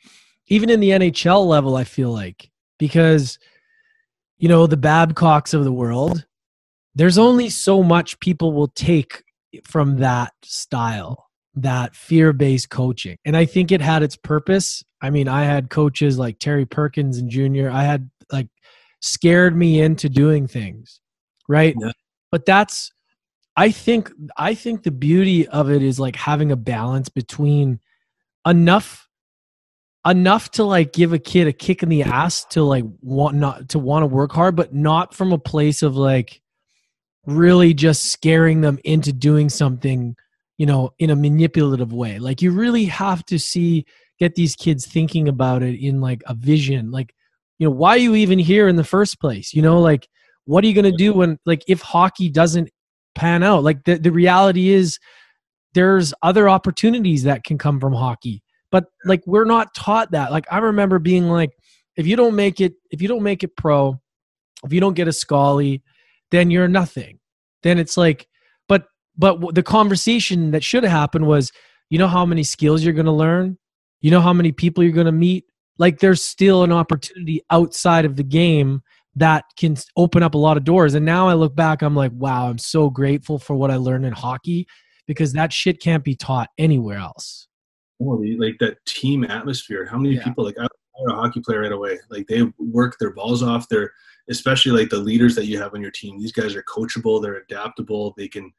even 0.47 0.71
in 0.71 0.81
the 0.81 0.91
NHL 0.91 1.47
level, 1.47 1.77
I 1.77 1.85
feel 1.85 2.13
like 2.13 2.51
because 2.79 3.39
you 4.39 4.49
know 4.49 4.67
the 4.67 4.77
Babcocks 4.77 5.55
of 5.55 5.65
the 5.65 5.73
world, 5.73 6.25
there's 6.95 7.19
only 7.19 7.49
so 7.51 7.83
much 7.83 8.21
people 8.21 8.53
will 8.53 8.69
take 8.69 9.23
from 9.65 9.99
that 9.99 10.33
style, 10.43 11.29
that 11.57 11.95
fear-based 11.95 12.71
coaching, 12.71 13.17
and 13.25 13.37
I 13.37 13.45
think 13.45 13.73
it 13.73 13.81
had 13.81 14.03
its 14.03 14.17
purpose. 14.17 14.85
I 15.01 15.11
mean, 15.11 15.29
I 15.29 15.45
had 15.45 15.71
coaches 15.71 16.19
like 16.19 16.39
Terry 16.39 16.67
Perkins 16.67 17.19
and 17.19 17.31
Junior. 17.31 17.71
I 17.71 17.85
had 17.85 18.11
like 18.33 18.49
scared 19.01 19.57
me 19.57 19.81
into 19.81 20.09
doing 20.09 20.47
things, 20.47 21.01
right? 21.49 21.75
Yeah. 21.79 21.93
But 22.31 22.47
that's 22.47 22.91
I 23.57 23.71
think 23.71 24.11
I 24.37 24.55
think 24.55 24.83
the 24.83 24.91
beauty 24.91 25.47
of 25.47 25.71
it 25.71 25.83
is 25.83 26.01
like 26.01 26.17
having 26.17 26.51
a 26.51 26.57
balance 26.57 27.09
between 27.09 27.81
enough 28.47 29.09
enough 30.07 30.51
to 30.53 30.65
like 30.65 30.93
give 30.93 31.13
a 31.13 31.19
kid 31.19 31.47
a 31.47 31.53
kick 31.53 31.83
in 31.83 31.89
the 31.89 32.03
ass 32.03 32.45
to 32.47 32.63
like 32.63 32.85
want 33.01 33.37
not 33.37 33.69
to 33.71 33.79
want 33.79 34.03
to 34.03 34.07
work 34.07 34.33
hard 34.33 34.55
but 34.55 34.75
not 34.75 35.15
from 35.15 35.33
a 35.33 35.39
place 35.39 35.83
of 35.83 35.97
like 35.97 36.43
really 37.27 37.73
just 37.73 38.07
scaring 38.07 38.61
them 38.61 38.79
into 38.85 39.13
doing 39.13 39.49
something 39.49 40.15
you 40.59 40.67
know 40.67 40.91
in 40.99 41.11
a 41.11 41.17
manipulative 41.17 41.93
way 41.93 42.19
like 42.19 42.43
you 42.43 42.51
really 42.51 42.85
have 42.85 43.25
to 43.25 43.39
see 43.39 43.85
get 44.19 44.35
these 44.35 44.55
kids 44.55 44.87
thinking 44.87 45.29
about 45.29 45.63
it 45.63 45.81
in 45.81 46.01
like 46.01 46.23
a 46.27 46.35
vision 46.35 46.91
like 46.91 47.15
you 47.59 47.67
know 47.67 47.75
why 47.75 47.91
are 47.91 47.99
you 47.99 48.15
even 48.15 48.39
here 48.39 48.69
in 48.69 48.77
the 48.77 48.85
first 48.85 49.21
place 49.21 49.53
you 49.53 49.63
know 49.63 49.81
like 49.81 50.09
what 50.45 50.63
are 50.63 50.67
you 50.67 50.75
going 50.75 50.85
to 50.85 50.97
do 50.97 51.13
when 51.13 51.39
like 51.47 51.65
if 51.67 51.81
hockey 51.81 52.29
doesn't 52.29 52.71
pan 53.15 53.43
out. 53.43 53.63
Like 53.63 53.85
the, 53.85 53.99
the 53.99 54.11
reality 54.11 54.71
is 54.71 54.99
there's 55.73 56.13
other 56.23 56.49
opportunities 56.49 57.23
that 57.25 57.45
can 57.45 57.59
come 57.59 57.81
from 57.81 57.93
hockey. 57.93 58.43
But 58.71 58.87
like 59.05 59.23
we're 59.27 59.45
not 59.45 59.75
taught 59.75 60.11
that. 60.13 60.33
Like 60.33 60.47
I 60.51 60.59
remember 60.59 60.99
being 60.99 61.29
like, 61.29 61.51
if 61.97 62.07
you 62.07 62.17
don't 62.17 62.35
make 62.35 62.61
it, 62.61 62.75
if 62.91 63.01
you 63.01 63.09
don't 63.09 63.23
make 63.23 63.45
it 63.45 63.57
pro, 63.57 64.01
if 64.65 64.73
you 64.73 64.81
don't 64.81 64.95
get 64.95 65.09
a 65.09 65.13
Scully, 65.13 65.83
then 66.31 66.51
you're 66.51 66.69
nothing. 66.69 67.21
Then 67.63 67.79
it's 67.79 67.97
like, 67.97 68.27
but 69.17 69.55
the 69.55 69.63
conversation 69.63 70.51
that 70.53 70.65
should 70.65 70.83
have 70.83 70.93
happened 70.93 71.27
was, 71.27 71.53
you 71.91 71.99
know 71.99 72.09
how 72.09 72.27
many 72.27 72.43
skills 72.43 72.83
you're 72.83 72.95
going 72.95 73.07
to 73.07 73.13
learn, 73.13 73.59
you 74.01 74.11
know 74.11 74.21
how 74.21 74.33
many 74.33 74.53
people 74.53 74.83
you're 74.83 74.93
going 74.93 75.07
to 75.07 75.13
meet. 75.13 75.45
Like 75.79 75.99
there's 75.99 76.23
still 76.23 76.63
an 76.63 76.73
opportunity 76.73 77.43
outside 77.51 78.05
of 78.05 78.17
the 78.17 78.23
game 78.23 78.83
that 79.17 79.45
can 79.57 79.77
open 79.97 80.23
up 80.23 80.35
a 80.35 80.39
lot 80.39 80.57
of 80.57 80.65
doors. 80.65 80.95
And 80.95 81.05
now 81.07 81.29
I 81.29 81.35
look 81.35 81.55
back, 81.55 81.83
I'm 81.83 81.95
like, 81.95 82.13
wow, 82.15 82.49
I'm 82.49 82.59
so 82.59 82.91
grateful 82.91 83.39
for 83.39 83.55
what 83.55 83.71
I 83.71 83.77
learned 83.77 84.07
in 84.07 84.13
hockey 84.13 84.67
because 85.07 85.33
that 85.35 85.53
shit 85.53 85.81
can't 85.81 86.05
be 86.05 86.15
taught 86.15 86.49
anywhere 86.59 86.99
else. 86.99 87.49
Oh, 88.01 88.23
like 88.39 88.57
that 88.61 88.85
team 88.87 89.25
atmosphere. 89.25 89.87
How 89.87 89.99
many 89.99 90.17
yeah. 90.17 90.25
people 90.25 90.45
like 90.45 90.57
I'm 90.59 90.69
a 91.09 91.15
hockey 91.15 91.41
player 91.41 91.63
right 91.63 91.73
away. 91.73 91.99
Like 92.09 92.27
they 92.27 92.43
work 92.59 92.97
their 92.99 93.13
balls 93.13 93.43
off. 93.43 93.69
They're 93.69 93.93
especially 94.31 94.73
like 94.73 94.91
the 94.91 94.99
leaders 94.99 95.35
that 95.35 95.47
you 95.47 95.59
have 95.59 95.75
on 95.75 95.83
your 95.83 95.91
team. 95.91 96.19
These 96.19 96.33
guys 96.33 96.55
are 96.55 96.63
coachable. 96.65 97.23
They're 97.23 97.37
adaptable. 97.37 98.15
They 98.17 98.29
can, 98.29 98.53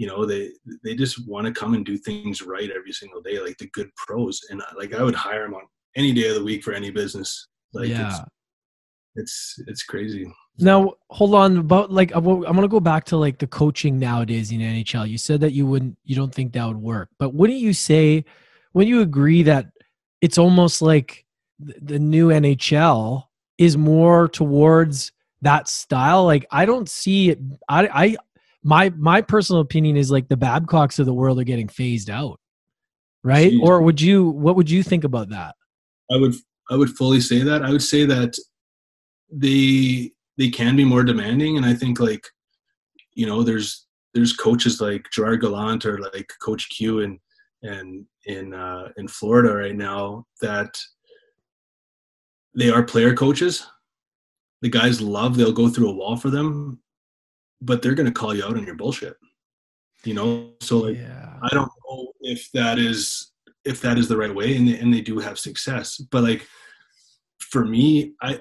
you 0.00 0.06
know, 0.06 0.24
they 0.24 0.50
they 0.82 0.94
just 0.94 1.28
want 1.28 1.46
to 1.46 1.52
come 1.52 1.74
and 1.74 1.84
do 1.84 1.98
things 1.98 2.42
right 2.42 2.70
every 2.70 2.92
single 2.92 3.20
day. 3.20 3.38
Like 3.38 3.58
the 3.58 3.68
good 3.74 3.90
pros. 3.96 4.40
And 4.50 4.62
like 4.76 4.94
I 4.94 5.02
would 5.02 5.14
hire 5.14 5.44
them 5.44 5.54
on 5.54 5.62
any 5.94 6.12
day 6.12 6.28
of 6.28 6.36
the 6.36 6.44
week 6.44 6.64
for 6.64 6.72
any 6.72 6.90
business. 6.90 7.46
Like 7.74 7.88
yeah 7.88 8.24
it's 9.16 9.58
it's 9.66 9.82
crazy. 9.82 10.30
Now, 10.58 10.94
hold 11.08 11.34
on 11.34 11.56
about 11.58 11.90
like 11.90 12.12
I'm 12.14 12.24
gonna 12.24 12.68
go 12.68 12.80
back 12.80 13.04
to 13.06 13.16
like 13.16 13.38
the 13.38 13.46
coaching 13.46 13.98
nowadays 13.98 14.52
in 14.52 14.60
NHL. 14.60 15.08
You 15.08 15.18
said 15.18 15.40
that 15.40 15.52
you 15.52 15.66
wouldn't, 15.66 15.96
you 16.04 16.16
don't 16.16 16.34
think 16.34 16.52
that 16.52 16.66
would 16.66 16.76
work, 16.76 17.08
but 17.18 17.34
wouldn't 17.34 17.60
you 17.60 17.72
say, 17.72 18.24
when 18.72 18.86
you 18.86 19.00
agree 19.00 19.42
that 19.44 19.66
it's 20.20 20.38
almost 20.38 20.82
like 20.82 21.24
the 21.58 21.98
new 21.98 22.28
NHL 22.28 23.24
is 23.58 23.76
more 23.76 24.28
towards 24.28 25.12
that 25.42 25.68
style? 25.68 26.24
Like 26.24 26.46
I 26.50 26.64
don't 26.66 26.88
see 26.88 27.30
it. 27.30 27.38
I, 27.68 27.88
I 27.88 28.16
my 28.62 28.90
my 28.90 29.20
personal 29.22 29.62
opinion 29.62 29.96
is 29.96 30.10
like 30.10 30.28
the 30.28 30.36
Babcocks 30.36 30.98
of 30.98 31.06
the 31.06 31.14
world 31.14 31.40
are 31.40 31.44
getting 31.44 31.68
phased 31.68 32.10
out, 32.10 32.38
right? 33.22 33.52
Jeez. 33.52 33.62
Or 33.62 33.82
would 33.82 34.00
you? 34.00 34.28
What 34.28 34.56
would 34.56 34.70
you 34.70 34.82
think 34.82 35.04
about 35.04 35.30
that? 35.30 35.54
I 36.10 36.16
would 36.16 36.34
I 36.70 36.76
would 36.76 36.90
fully 36.90 37.20
say 37.20 37.42
that. 37.42 37.62
I 37.62 37.70
would 37.70 37.82
say 37.82 38.04
that 38.04 38.34
they 39.32 40.12
they 40.36 40.48
can 40.48 40.74
be 40.74 40.84
more 40.84 41.04
demanding 41.04 41.56
and 41.56 41.64
i 41.64 41.72
think 41.72 42.00
like 42.00 42.26
you 43.14 43.26
know 43.26 43.44
there's 43.44 43.86
there's 44.14 44.32
coaches 44.32 44.80
like 44.80 45.06
Gerard 45.12 45.40
Gallant 45.40 45.86
or 45.86 45.98
like 45.98 46.32
Coach 46.40 46.68
Q 46.70 47.00
and 47.00 47.18
and 47.62 48.06
in 48.26 48.54
uh, 48.54 48.88
in 48.96 49.08
Florida 49.08 49.54
right 49.54 49.76
now 49.76 50.26
that 50.40 50.78
they 52.54 52.70
are 52.70 52.82
player 52.82 53.14
coaches. 53.14 53.66
The 54.62 54.68
guys 54.68 55.00
love 55.00 55.36
they'll 55.36 55.52
go 55.52 55.68
through 55.68 55.90
a 55.90 55.94
wall 55.94 56.16
for 56.16 56.30
them, 56.30 56.80
but 57.60 57.82
they're 57.82 57.94
gonna 57.94 58.12
call 58.12 58.34
you 58.34 58.44
out 58.44 58.56
on 58.56 58.64
your 58.64 58.76
bullshit. 58.76 59.16
You 60.04 60.14
know, 60.14 60.52
so 60.60 60.78
like 60.78 60.96
yeah. 60.96 61.38
I 61.42 61.48
don't 61.50 61.70
know 61.88 62.12
if 62.20 62.50
that 62.52 62.78
is 62.78 63.32
if 63.64 63.80
that 63.82 63.98
is 63.98 64.08
the 64.08 64.16
right 64.16 64.34
way, 64.34 64.56
and 64.56 64.66
they, 64.66 64.78
and 64.78 64.92
they 64.92 65.00
do 65.00 65.18
have 65.18 65.38
success. 65.38 65.98
But 65.98 66.22
like 66.22 66.46
for 67.38 67.64
me, 67.64 68.14
I 68.22 68.40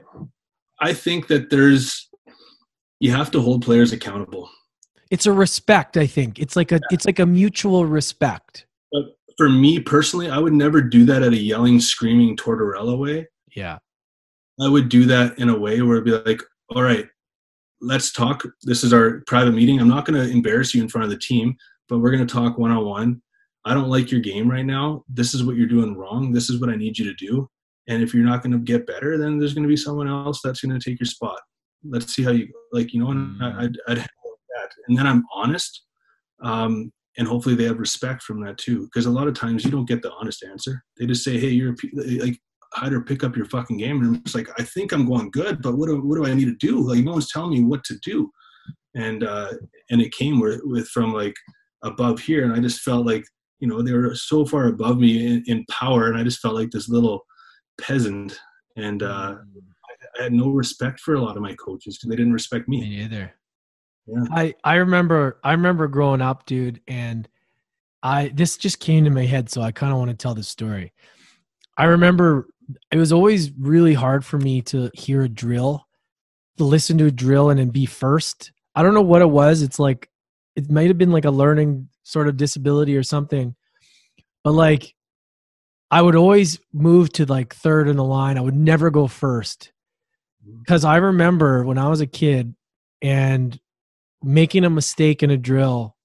I 0.80 0.94
think 0.94 1.28
that 1.28 1.50
there's 1.50 2.10
you 3.00 3.12
have 3.12 3.32
to 3.32 3.42
hold 3.42 3.64
players 3.64 3.92
accountable. 3.92 4.50
It's 5.12 5.26
a 5.26 5.34
respect, 5.34 5.98
I 5.98 6.06
think. 6.06 6.40
It's 6.40 6.56
like 6.56 6.72
a 6.72 6.76
yeah. 6.76 6.88
it's 6.92 7.06
like 7.06 7.20
a 7.20 7.26
mutual 7.26 7.86
respect. 7.86 8.66
But 8.92 9.04
for 9.38 9.50
me 9.50 9.80
personally, 9.80 10.30
I 10.30 10.38
would 10.38 10.54
never 10.54 10.82
do 10.82 11.06
that 11.06 11.24
at 11.24 11.34
a 11.34 11.38
yelling, 11.38 11.80
screaming 11.80 12.38
Tortorella 12.38 12.98
way. 12.98 13.28
Yeah. 13.56 13.80
I 14.62 14.68
would 14.68 14.90
do 14.90 15.06
that 15.06 15.40
in 15.40 15.50
a 15.50 15.58
way 15.58 15.82
where 15.82 15.98
it'd 15.98 16.06
be 16.06 16.30
like, 16.30 16.42
all 16.76 16.84
right, 16.84 17.08
let's 17.82 18.12
talk. 18.12 18.44
This 18.64 18.84
is 18.84 18.94
our 18.94 19.22
private 19.28 19.54
meeting. 19.54 19.80
I'm 19.80 19.88
not 19.88 20.06
going 20.06 20.22
to 20.22 20.32
embarrass 20.32 20.74
you 20.74 20.82
in 20.82 20.90
front 20.90 21.06
of 21.06 21.12
the 21.12 21.18
team, 21.18 21.56
but 21.88 22.00
we're 22.00 22.12
going 22.12 22.26
to 22.26 22.34
talk 22.34 22.58
one 22.58 22.72
on 22.72 22.86
one. 22.86 23.22
I 23.66 23.74
don't 23.74 23.90
like 23.90 24.12
your 24.12 24.22
game 24.22 24.50
right 24.50 24.66
now. 24.66 25.04
This 25.10 25.34
is 25.34 25.44
what 25.44 25.56
you're 25.56 25.68
doing 25.68 25.96
wrong. 25.96 26.32
This 26.32 26.50
is 26.50 26.60
what 26.60 26.70
I 26.70 26.76
need 26.76 26.98
you 26.98 27.06
to 27.06 27.14
do. 27.14 27.50
And 27.88 28.04
if 28.04 28.14
you're 28.14 28.24
not 28.24 28.44
going 28.44 28.54
to 28.54 28.60
get 28.60 28.88
better, 28.88 29.18
then 29.18 29.38
there's 29.38 29.54
going 29.54 29.64
to 29.64 29.70
be 29.70 29.78
someone 29.78 30.08
else 30.08 30.42
that's 30.44 30.62
going 30.62 30.78
to 30.78 30.90
take 30.90 31.00
your 31.00 31.08
spot. 31.08 31.40
Let's 31.84 32.14
see 32.14 32.24
how 32.24 32.32
you 32.32 32.48
like, 32.72 32.94
you 32.94 33.04
know, 33.04 33.12
and 33.12 33.40
mm. 33.40 33.56
I'd, 33.58 33.78
I'd 33.88 33.98
that. 33.98 34.70
And 34.88 34.98
then 34.98 35.08
I'm 35.08 35.26
honest. 35.34 35.84
Um, 36.42 36.92
and 37.18 37.28
hopefully 37.28 37.56
they 37.56 37.66
have 37.66 37.80
respect 37.80 38.22
from 38.24 38.44
that 38.46 38.58
too. 38.58 38.84
Because 38.84 39.06
a 39.06 39.12
lot 39.12 39.28
of 39.28 39.34
times 39.34 39.66
you 39.66 39.72
don't 39.72 39.88
get 39.88 40.02
the 40.02 40.12
honest 40.14 40.44
answer. 40.44 40.84
They 40.98 41.06
just 41.06 41.24
say, 41.24 41.40
Hey, 41.40 41.50
you're 41.50 41.76
like, 41.94 42.40
how 42.74 42.90
to 42.90 43.02
pick 43.02 43.24
up 43.24 43.36
your 43.36 43.46
fucking 43.46 43.78
game. 43.78 44.02
And 44.04 44.18
it's 44.18 44.36
like, 44.36 44.48
I 44.60 44.64
think 44.64 44.92
I'm 44.92 45.08
going 45.08 45.32
good, 45.32 45.62
but 45.62 45.76
what 45.76 45.88
do, 45.88 46.02
what 46.02 46.16
do 46.16 46.26
I 46.26 46.34
need 46.34 46.46
to 46.46 46.56
do? 46.56 46.80
Like 46.80 47.04
no 47.04 47.14
one's 47.14 47.32
telling 47.32 47.52
me 47.52 47.64
what 47.64 47.84
to 47.86 47.98
do. 48.04 48.30
And, 48.96 49.24
uh, 49.24 49.54
and 49.90 50.02
it 50.02 50.12
came 50.14 50.40
with, 50.40 50.62
with 50.64 50.88
from 50.90 51.14
like 51.14 51.36
above 51.84 52.20
here. 52.20 52.44
And 52.44 52.54
I 52.54 52.60
just 52.60 52.82
felt 52.82 53.06
like, 53.06 53.24
you 53.60 53.68
know, 53.68 53.82
they 53.82 53.94
were 53.94 54.16
so 54.16 54.46
far 54.46 54.68
above 54.68 55.00
me 55.00 55.26
in, 55.26 55.44
in 55.48 55.66
power. 55.70 56.08
And 56.08 56.18
I 56.18 56.24
just 56.24 56.40
felt 56.40 56.56
like 56.56 56.72
this 56.72 56.90
little, 56.90 57.26
peasant, 57.80 58.40
and 58.76 59.04
uh. 59.04 59.36
I, 59.36 60.20
I, 60.20 60.24
had 60.24 60.34
no 60.34 60.50
respect 60.50 61.00
for 61.00 61.16
a 61.16 61.22
lot 61.22 61.36
of 61.36 61.42
my 61.42 61.56
coaches 61.56 61.98
because 61.98 62.10
they 62.10 62.16
didn't 62.16 62.34
respect 62.34 62.68
me. 62.68 62.82
Me 62.82 62.98
neither. 62.98 63.34
Yeah. 64.06 64.24
I 64.32 64.54
I 64.64 64.76
remember 64.76 65.40
I 65.44 65.52
remember 65.52 65.88
growing 65.88 66.22
up, 66.22 66.46
dude, 66.46 66.82
and 66.88 67.28
I 68.04 68.32
this 68.34 68.58
just 68.58 68.80
came 68.80 69.04
to 69.06 69.10
my 69.10 69.26
head, 69.26 69.50
so 69.50 69.62
I 69.62 69.72
kind 69.72 69.92
of 69.92 70.00
want 70.00 70.12
to 70.12 70.18
tell 70.18 70.36
this 70.36 70.48
story. 70.48 70.94
I 71.80 71.86
remember 71.86 72.50
it 72.92 72.98
was 72.98 73.14
always 73.14 73.52
really 73.58 73.94
hard 73.94 74.26
for 74.26 74.38
me 74.38 74.62
to 74.64 74.92
hear 74.94 75.22
a 75.22 75.30
drill, 75.30 75.88
to 76.58 76.66
listen 76.66 76.98
to 76.98 77.06
a 77.06 77.12
drill 77.12 77.50
and 77.50 77.58
then 77.60 77.70
be 77.70 77.86
first. 77.86 78.52
I 78.76 78.84
don't 78.84 78.94
know 78.94 79.02
what 79.02 79.22
it 79.22 79.30
was. 79.30 79.62
It's 79.62 79.80
like 79.80 80.10
it 80.58 80.70
might 80.70 80.90
have 80.90 80.98
been 80.98 81.14
like 81.14 81.24
a 81.24 81.32
learning 81.32 81.88
sort 82.04 82.28
of 82.28 82.36
disability 82.36 82.98
or 82.98 83.04
something. 83.04 83.56
But 84.44 84.52
like 84.52 84.94
I 85.90 86.02
would 86.02 86.16
always 86.16 86.60
move 86.74 87.14
to 87.14 87.26
like 87.26 87.56
third 87.56 87.88
in 87.88 87.96
the 87.96 88.04
line. 88.04 88.38
I 88.38 88.42
would 88.42 88.56
never 88.56 88.90
go 88.90 89.08
first. 89.08 89.72
Because 90.60 90.84
mm-hmm. 90.84 90.92
I 90.92 90.98
remember 90.98 91.64
when 91.64 91.78
I 91.78 91.88
was 91.88 92.02
a 92.02 92.08
kid 92.08 92.56
and 93.02 93.58
making 94.22 94.66
a 94.66 94.70
mistake 94.70 95.24
in 95.24 95.32
a 95.32 95.38
drill 95.38 95.96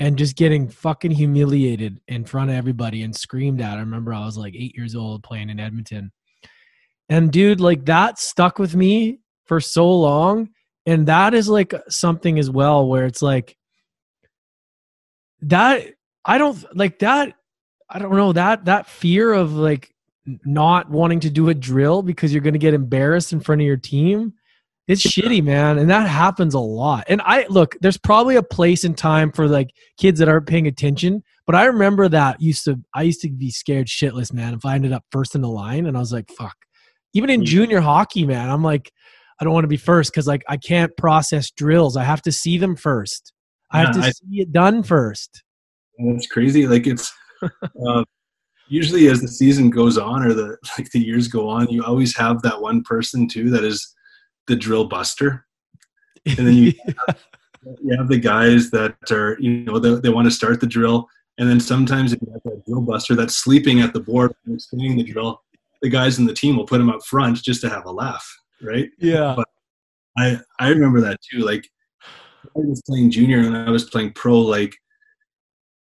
and 0.00 0.16
just 0.16 0.34
getting 0.34 0.66
fucking 0.66 1.10
humiliated 1.10 2.00
in 2.08 2.24
front 2.24 2.48
of 2.48 2.56
everybody 2.56 3.02
and 3.02 3.14
screamed 3.14 3.60
at. 3.60 3.76
I 3.76 3.80
remember 3.80 4.14
I 4.14 4.24
was 4.24 4.38
like 4.38 4.56
eight 4.56 4.74
years 4.74 4.96
old 4.96 5.22
playing 5.22 5.50
in 5.50 5.60
Edmonton. 5.60 6.10
And 7.10 7.30
dude, 7.30 7.60
like 7.60 7.84
that 7.84 8.18
stuck 8.18 8.58
with 8.58 8.74
me 8.74 9.20
for 9.44 9.60
so 9.60 9.88
long. 9.90 10.48
And 10.86 11.06
that 11.06 11.34
is 11.34 11.50
like 11.50 11.74
something 11.90 12.38
as 12.38 12.48
well 12.48 12.88
where 12.88 13.04
it's 13.04 13.20
like 13.20 13.58
that 15.42 15.86
I 16.24 16.38
don't 16.38 16.76
like 16.76 17.00
that 17.00 17.34
I 17.88 17.98
don't 17.98 18.16
know 18.16 18.32
that 18.32 18.64
that 18.64 18.86
fear 18.86 19.32
of 19.32 19.52
like 19.52 19.94
not 20.44 20.88
wanting 20.88 21.20
to 21.20 21.30
do 21.30 21.50
a 21.50 21.54
drill 21.54 22.02
because 22.02 22.32
you're 22.32 22.42
going 22.42 22.54
to 22.54 22.58
get 22.58 22.74
embarrassed 22.74 23.32
in 23.32 23.40
front 23.40 23.60
of 23.60 23.66
your 23.66 23.76
team 23.76 24.32
it's 24.90 25.06
shitty 25.06 25.40
man 25.40 25.78
and 25.78 25.88
that 25.88 26.08
happens 26.08 26.52
a 26.52 26.58
lot. 26.58 27.04
And 27.08 27.22
i 27.24 27.46
look 27.48 27.76
there's 27.80 27.96
probably 27.96 28.34
a 28.34 28.42
place 28.42 28.82
and 28.82 28.98
time 28.98 29.30
for 29.30 29.46
like 29.46 29.70
kids 29.98 30.18
that 30.18 30.28
aren't 30.28 30.48
paying 30.48 30.66
attention 30.66 31.22
but 31.46 31.54
i 31.54 31.64
remember 31.66 32.08
that 32.08 32.40
used 32.40 32.64
to 32.64 32.80
i 32.94 33.02
used 33.02 33.20
to 33.20 33.30
be 33.30 33.50
scared 33.50 33.86
shitless 33.86 34.32
man 34.32 34.54
if 34.54 34.64
i 34.64 34.74
ended 34.74 34.92
up 34.92 35.04
first 35.12 35.34
in 35.36 35.42
the 35.42 35.48
line 35.48 35.86
and 35.86 35.96
i 35.96 36.00
was 36.00 36.12
like 36.12 36.28
fuck. 36.36 36.56
Even 37.14 37.30
in 37.30 37.44
junior 37.44 37.80
hockey 37.80 38.26
man 38.26 38.50
i'm 38.50 38.64
like 38.64 38.90
i 39.40 39.44
don't 39.44 39.54
want 39.54 39.64
to 39.64 39.68
be 39.68 39.76
first 39.76 40.12
because 40.12 40.26
like 40.26 40.42
i 40.48 40.56
can't 40.56 40.96
process 40.96 41.50
drills. 41.50 41.96
I 41.96 42.04
have 42.04 42.22
to 42.22 42.32
see 42.32 42.58
them 42.58 42.74
first. 42.74 43.32
I 43.70 43.78
have 43.78 43.94
to 43.94 44.00
I, 44.00 44.10
see 44.10 44.40
it 44.40 44.52
done 44.52 44.82
first. 44.82 45.44
That's 45.98 46.26
crazy 46.26 46.66
like 46.66 46.88
it's 46.88 47.12
uh, 47.42 48.02
usually 48.68 49.06
as 49.06 49.20
the 49.20 49.28
season 49.28 49.70
goes 49.70 49.98
on 49.98 50.24
or 50.24 50.34
the 50.34 50.56
like 50.76 50.90
the 50.90 50.98
years 50.98 51.28
go 51.28 51.48
on 51.48 51.68
you 51.68 51.84
always 51.84 52.16
have 52.16 52.42
that 52.42 52.60
one 52.60 52.82
person 52.82 53.28
too 53.28 53.50
that 53.50 53.62
is 53.62 53.94
the 54.50 54.56
drill 54.56 54.84
buster, 54.84 55.46
and 56.26 56.46
then 56.46 56.54
you, 56.54 56.72
have, 57.06 57.18
you 57.82 57.96
have 57.96 58.08
the 58.08 58.18
guys 58.18 58.70
that 58.70 58.96
are 59.10 59.38
you 59.40 59.64
know 59.64 59.78
they, 59.78 59.94
they 60.00 60.08
want 60.10 60.26
to 60.26 60.30
start 60.30 60.60
the 60.60 60.66
drill, 60.66 61.08
and 61.38 61.48
then 61.48 61.60
sometimes 61.60 62.12
if 62.12 62.20
you 62.20 62.28
have 62.32 62.42
that 62.44 62.66
drill 62.66 62.82
buster 62.82 63.14
that's 63.14 63.36
sleeping 63.36 63.80
at 63.80 63.94
the 63.94 64.00
board 64.00 64.34
and 64.44 64.56
explaining 64.56 64.98
the 64.98 65.04
drill, 65.04 65.40
the 65.80 65.88
guys 65.88 66.18
in 66.18 66.26
the 66.26 66.34
team 66.34 66.56
will 66.56 66.66
put 66.66 66.80
him 66.80 66.90
up 66.90 67.02
front 67.04 67.42
just 67.42 67.60
to 67.62 67.70
have 67.70 67.86
a 67.86 67.90
laugh, 67.90 68.28
right? 68.60 68.90
Yeah. 68.98 69.34
But 69.36 69.48
I 70.18 70.38
I 70.58 70.68
remember 70.68 71.00
that 71.00 71.20
too. 71.22 71.38
Like 71.38 71.66
I 72.44 72.58
was 72.58 72.82
playing 72.86 73.10
junior 73.10 73.38
and 73.38 73.56
I 73.56 73.70
was 73.70 73.84
playing 73.88 74.12
pro. 74.12 74.38
Like 74.38 74.74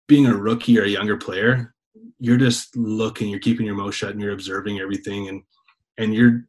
being 0.07 0.27
a 0.27 0.36
rookie 0.36 0.78
or 0.78 0.85
a 0.85 0.89
younger 0.89 1.16
player, 1.16 1.74
you're 2.19 2.36
just 2.36 2.77
looking, 2.77 3.28
you're 3.28 3.40
keeping 3.40 3.66
your 3.66 3.74
mouth 3.74 3.95
shut, 3.95 4.11
and 4.11 4.20
you're 4.20 4.32
observing 4.32 4.78
everything, 4.78 5.28
and 5.28 5.43
and 5.97 6.15
you're 6.15 6.45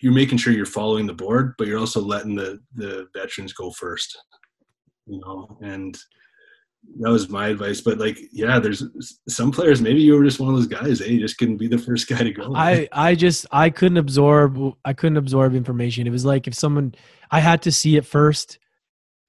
you're 0.00 0.12
making 0.12 0.38
sure 0.38 0.52
you're 0.52 0.66
following 0.66 1.06
the 1.06 1.14
board, 1.14 1.54
but 1.58 1.66
you're 1.66 1.78
also 1.78 2.00
letting 2.00 2.34
the 2.34 2.60
the 2.74 3.06
veterans 3.14 3.52
go 3.52 3.70
first. 3.70 4.16
You 5.06 5.20
know, 5.20 5.58
and 5.60 5.96
that 7.00 7.10
was 7.10 7.28
my 7.28 7.48
advice. 7.48 7.80
But 7.80 7.98
like, 7.98 8.18
yeah, 8.32 8.58
there's 8.58 8.84
some 9.28 9.50
players. 9.50 9.80
Maybe 9.80 10.00
you 10.00 10.16
were 10.16 10.24
just 10.24 10.40
one 10.40 10.48
of 10.48 10.56
those 10.56 10.66
guys. 10.66 11.00
Hey, 11.00 11.12
you 11.12 11.20
just 11.20 11.38
couldn't 11.38 11.58
be 11.58 11.68
the 11.68 11.78
first 11.78 12.08
guy 12.08 12.18
to 12.18 12.30
go. 12.30 12.54
I 12.54 12.88
I 12.92 13.14
just 13.14 13.46
I 13.50 13.70
couldn't 13.70 13.98
absorb. 13.98 14.58
I 14.84 14.92
couldn't 14.92 15.18
absorb 15.18 15.54
information. 15.54 16.06
It 16.06 16.10
was 16.10 16.24
like 16.24 16.46
if 16.46 16.54
someone 16.54 16.94
I 17.30 17.40
had 17.40 17.62
to 17.62 17.72
see 17.72 17.96
it 17.96 18.06
first. 18.06 18.58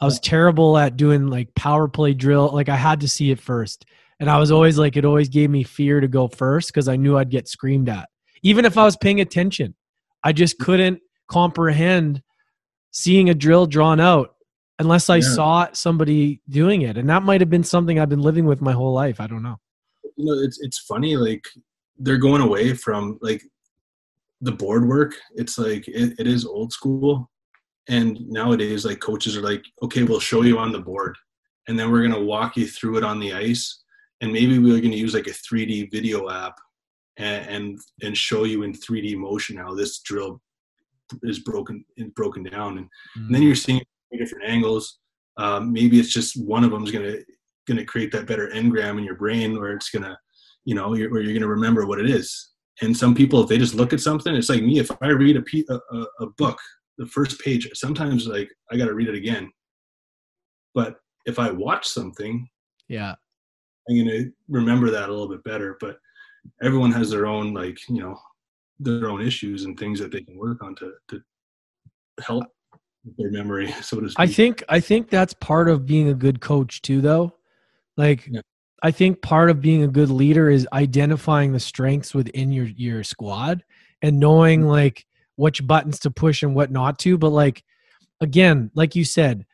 I 0.01 0.05
was 0.05 0.19
terrible 0.19 0.77
at 0.77 0.97
doing 0.97 1.27
like 1.27 1.55
power 1.55 1.87
play 1.87 2.13
drill. 2.13 2.51
Like 2.53 2.67
I 2.67 2.75
had 2.75 2.99
to 2.99 3.07
see 3.07 3.31
it 3.31 3.39
first. 3.39 3.85
And 4.19 4.29
I 4.29 4.37
was 4.37 4.51
always 4.51 4.77
like, 4.77 4.97
it 4.97 5.05
always 5.05 5.29
gave 5.29 5.49
me 5.49 5.63
fear 5.63 5.99
to 5.99 6.07
go 6.07 6.27
first 6.27 6.67
because 6.67 6.87
I 6.87 6.95
knew 6.95 7.17
I'd 7.17 7.29
get 7.29 7.47
screamed 7.47 7.89
at. 7.89 8.09
Even 8.43 8.65
if 8.65 8.77
I 8.77 8.83
was 8.83 8.97
paying 8.97 9.21
attention. 9.21 9.73
I 10.25 10.33
just 10.33 10.57
couldn't 10.57 10.99
comprehend 11.27 12.21
seeing 12.91 13.29
a 13.29 13.35
drill 13.35 13.67
drawn 13.67 13.99
out 13.99 14.35
unless 14.79 15.09
I 15.09 15.17
yeah. 15.17 15.29
saw 15.29 15.67
somebody 15.71 16.41
doing 16.49 16.81
it. 16.81 16.97
And 16.97 17.07
that 17.09 17.23
might 17.23 17.41
have 17.41 17.49
been 17.49 17.63
something 17.63 17.99
I've 17.99 18.09
been 18.09 18.21
living 18.21 18.45
with 18.45 18.59
my 18.59 18.73
whole 18.73 18.91
life. 18.91 19.21
I 19.21 19.27
don't 19.27 19.43
know. 19.43 19.57
You 20.17 20.25
know, 20.25 20.43
it's 20.43 20.59
it's 20.59 20.79
funny, 20.79 21.15
like 21.15 21.45
they're 21.97 22.17
going 22.17 22.41
away 22.41 22.73
from 22.73 23.19
like 23.21 23.43
the 24.41 24.51
board 24.51 24.87
work. 24.87 25.13
It's 25.35 25.57
like 25.57 25.87
it, 25.87 26.15
it 26.19 26.27
is 26.27 26.45
old 26.45 26.73
school. 26.73 27.29
And 27.87 28.19
nowadays, 28.27 28.83
like 28.83 28.99
coaches 28.99 29.37
are 29.37 29.41
like, 29.41 29.63
okay, 29.83 30.03
we'll 30.03 30.19
show 30.19 30.41
you 30.41 30.57
on 30.57 30.71
the 30.71 30.79
board. 30.79 31.15
And 31.67 31.77
then 31.77 31.91
we're 31.91 32.01
gonna 32.01 32.23
walk 32.23 32.57
you 32.57 32.65
through 32.65 32.97
it 32.97 33.03
on 33.03 33.19
the 33.19 33.33
ice. 33.33 33.83
And 34.21 34.33
maybe 34.33 34.57
we're 34.57 34.81
gonna 34.81 34.95
use 34.95 35.13
like 35.13 35.27
a 35.27 35.31
3D 35.31 35.91
video 35.91 36.29
app 36.29 36.55
and, 37.17 37.49
and 37.49 37.79
and 38.03 38.17
show 38.17 38.43
you 38.43 38.63
in 38.63 38.73
3D 38.73 39.15
motion 39.15 39.57
how 39.57 39.73
this 39.73 39.99
drill 39.99 40.41
is 41.23 41.39
broken 41.39 41.85
is 41.97 42.09
broken 42.15 42.43
down, 42.43 42.77
and, 42.77 42.87
mm-hmm. 42.87 43.25
and 43.25 43.35
then 43.35 43.41
mm. 43.41 43.45
you're 43.45 43.55
seeing 43.55 43.81
different 44.17 44.45
angles. 44.47 44.99
Um, 45.37 45.73
maybe 45.73 45.99
it's 45.99 46.13
just 46.13 46.41
one 46.41 46.63
of 46.63 46.71
them 46.71 46.83
is 46.83 46.91
gonna 46.91 47.17
gonna 47.67 47.85
create 47.85 48.11
that 48.11 48.27
better 48.27 48.49
engram 48.49 48.97
in 48.97 49.03
your 49.03 49.15
brain, 49.15 49.59
where 49.59 49.73
it's 49.73 49.89
gonna, 49.89 50.17
you 50.63 50.75
know, 50.75 50.93
you're, 50.93 51.11
where 51.11 51.21
you're 51.21 51.33
gonna 51.33 51.47
remember 51.47 51.85
what 51.85 51.99
it 51.99 52.09
is. 52.09 52.51
And 52.81 52.95
some 52.95 53.15
people, 53.15 53.41
if 53.41 53.47
they 53.47 53.57
just 53.57 53.75
look 53.75 53.93
at 53.93 54.01
something, 54.01 54.35
it's 54.35 54.49
like 54.49 54.63
me. 54.63 54.79
If 54.79 54.91
I 55.01 55.07
read 55.07 55.37
a, 55.37 55.73
a, 55.73 56.05
a 56.19 56.25
book, 56.37 56.57
the 56.97 57.05
first 57.05 57.39
page, 57.39 57.69
sometimes 57.73 58.27
like 58.27 58.49
I 58.71 58.77
got 58.77 58.85
to 58.85 58.93
read 58.93 59.07
it 59.07 59.15
again. 59.15 59.51
But 60.73 60.95
if 61.25 61.39
I 61.39 61.51
watch 61.51 61.87
something, 61.87 62.47
yeah, 62.89 63.15
I'm 63.89 63.97
gonna 63.97 64.25
remember 64.49 64.91
that 64.91 65.09
a 65.09 65.11
little 65.11 65.29
bit 65.29 65.43
better. 65.43 65.77
But 65.79 65.97
everyone 66.61 66.91
has 66.91 67.09
their 67.09 67.25
own 67.25 67.53
like 67.53 67.77
you 67.89 68.01
know 68.01 68.17
their 68.79 69.09
own 69.09 69.21
issues 69.21 69.63
and 69.63 69.79
things 69.79 69.99
that 69.99 70.11
they 70.11 70.21
can 70.21 70.37
work 70.37 70.63
on 70.63 70.75
to 70.75 70.93
to 71.07 71.21
help 72.21 72.45
their 73.17 73.31
memory 73.31 73.71
so 73.81 73.99
to 73.99 74.09
speak. 74.09 74.19
i 74.19 74.27
think 74.27 74.63
i 74.69 74.79
think 74.79 75.09
that's 75.09 75.33
part 75.33 75.69
of 75.69 75.85
being 75.85 76.09
a 76.09 76.13
good 76.13 76.41
coach 76.41 76.81
too 76.81 77.01
though 77.01 77.33
like 77.97 78.27
yeah. 78.27 78.41
i 78.83 78.91
think 78.91 79.21
part 79.21 79.49
of 79.49 79.61
being 79.61 79.83
a 79.83 79.87
good 79.87 80.09
leader 80.09 80.49
is 80.49 80.67
identifying 80.73 81.51
the 81.51 81.59
strengths 81.59 82.13
within 82.13 82.51
your 82.51 82.65
your 82.65 83.03
squad 83.03 83.63
and 84.01 84.19
knowing 84.19 84.61
mm-hmm. 84.61 84.69
like 84.69 85.05
which 85.35 85.65
buttons 85.65 85.99
to 85.99 86.11
push 86.11 86.43
and 86.43 86.55
what 86.55 86.71
not 86.71 86.97
to 86.99 87.17
but 87.17 87.29
like 87.29 87.63
again 88.21 88.71
like 88.73 88.95
you 88.95 89.03
said 89.03 89.45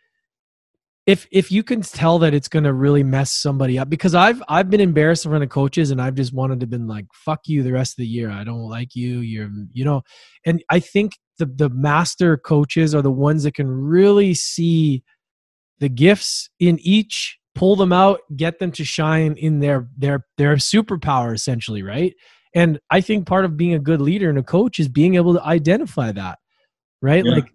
if 1.08 1.28
if 1.32 1.52
you 1.52 1.64
can 1.64 1.82
tell 1.82 2.20
that 2.20 2.34
it's 2.34 2.48
going 2.48 2.64
to 2.64 2.74
really 2.74 3.04
mess 3.04 3.32
somebody 3.32 3.80
up 3.80 3.90
because 3.90 4.14
i've 4.14 4.42
i've 4.48 4.70
been 4.70 4.82
embarrassed 4.82 5.26
in 5.26 5.32
front 5.32 5.44
of 5.44 5.50
coaches 5.50 5.92
and 5.92 6.02
i've 6.02 6.16
just 6.16 6.34
wanted 6.34 6.60
to 6.60 6.68
been 6.68 6.88
like 6.88 7.06
fuck 7.14 7.40
you 7.46 7.64
the 7.64 7.72
rest 7.72 7.94
of 7.94 7.98
the 7.98 8.08
year. 8.08 8.30
I 8.30 8.44
don't 8.44 8.70
like 8.70 8.96
you. 8.96 9.20
You're 9.20 9.50
you 9.74 9.84
know 9.84 10.02
and 10.46 10.64
i 10.70 10.80
think 10.80 11.14
the 11.40 11.46
the 11.46 11.70
master 11.70 12.38
coaches 12.38 12.94
are 12.94 13.02
the 13.02 13.12
ones 13.12 13.44
that 13.44 13.56
can 13.56 13.68
really 13.68 14.34
see 14.34 15.04
the 15.80 15.90
gifts 15.90 16.50
in 16.60 16.78
each 16.82 17.40
pull 17.56 17.76
them 17.76 17.92
out 17.92 18.22
get 18.36 18.60
them 18.60 18.72
to 18.72 18.86
shine 18.86 19.34
in 19.34 19.60
their 19.60 19.90
their 19.98 20.26
their 20.38 20.56
superpower 20.56 21.34
essentially 21.34 21.84
right? 21.84 22.14
And 22.54 22.80
i 22.92 23.02
think 23.02 23.26
part 23.26 23.46
of 23.46 23.58
being 23.58 23.74
a 23.74 23.80
good 23.80 24.02
leader 24.02 24.30
and 24.30 24.38
a 24.38 24.44
coach 24.44 24.80
is 24.80 24.88
being 24.88 25.16
able 25.16 25.34
to 25.34 25.44
identify 25.44 26.12
that 26.12 26.38
right? 27.02 27.26
Yeah. 27.26 27.34
like 27.34 27.52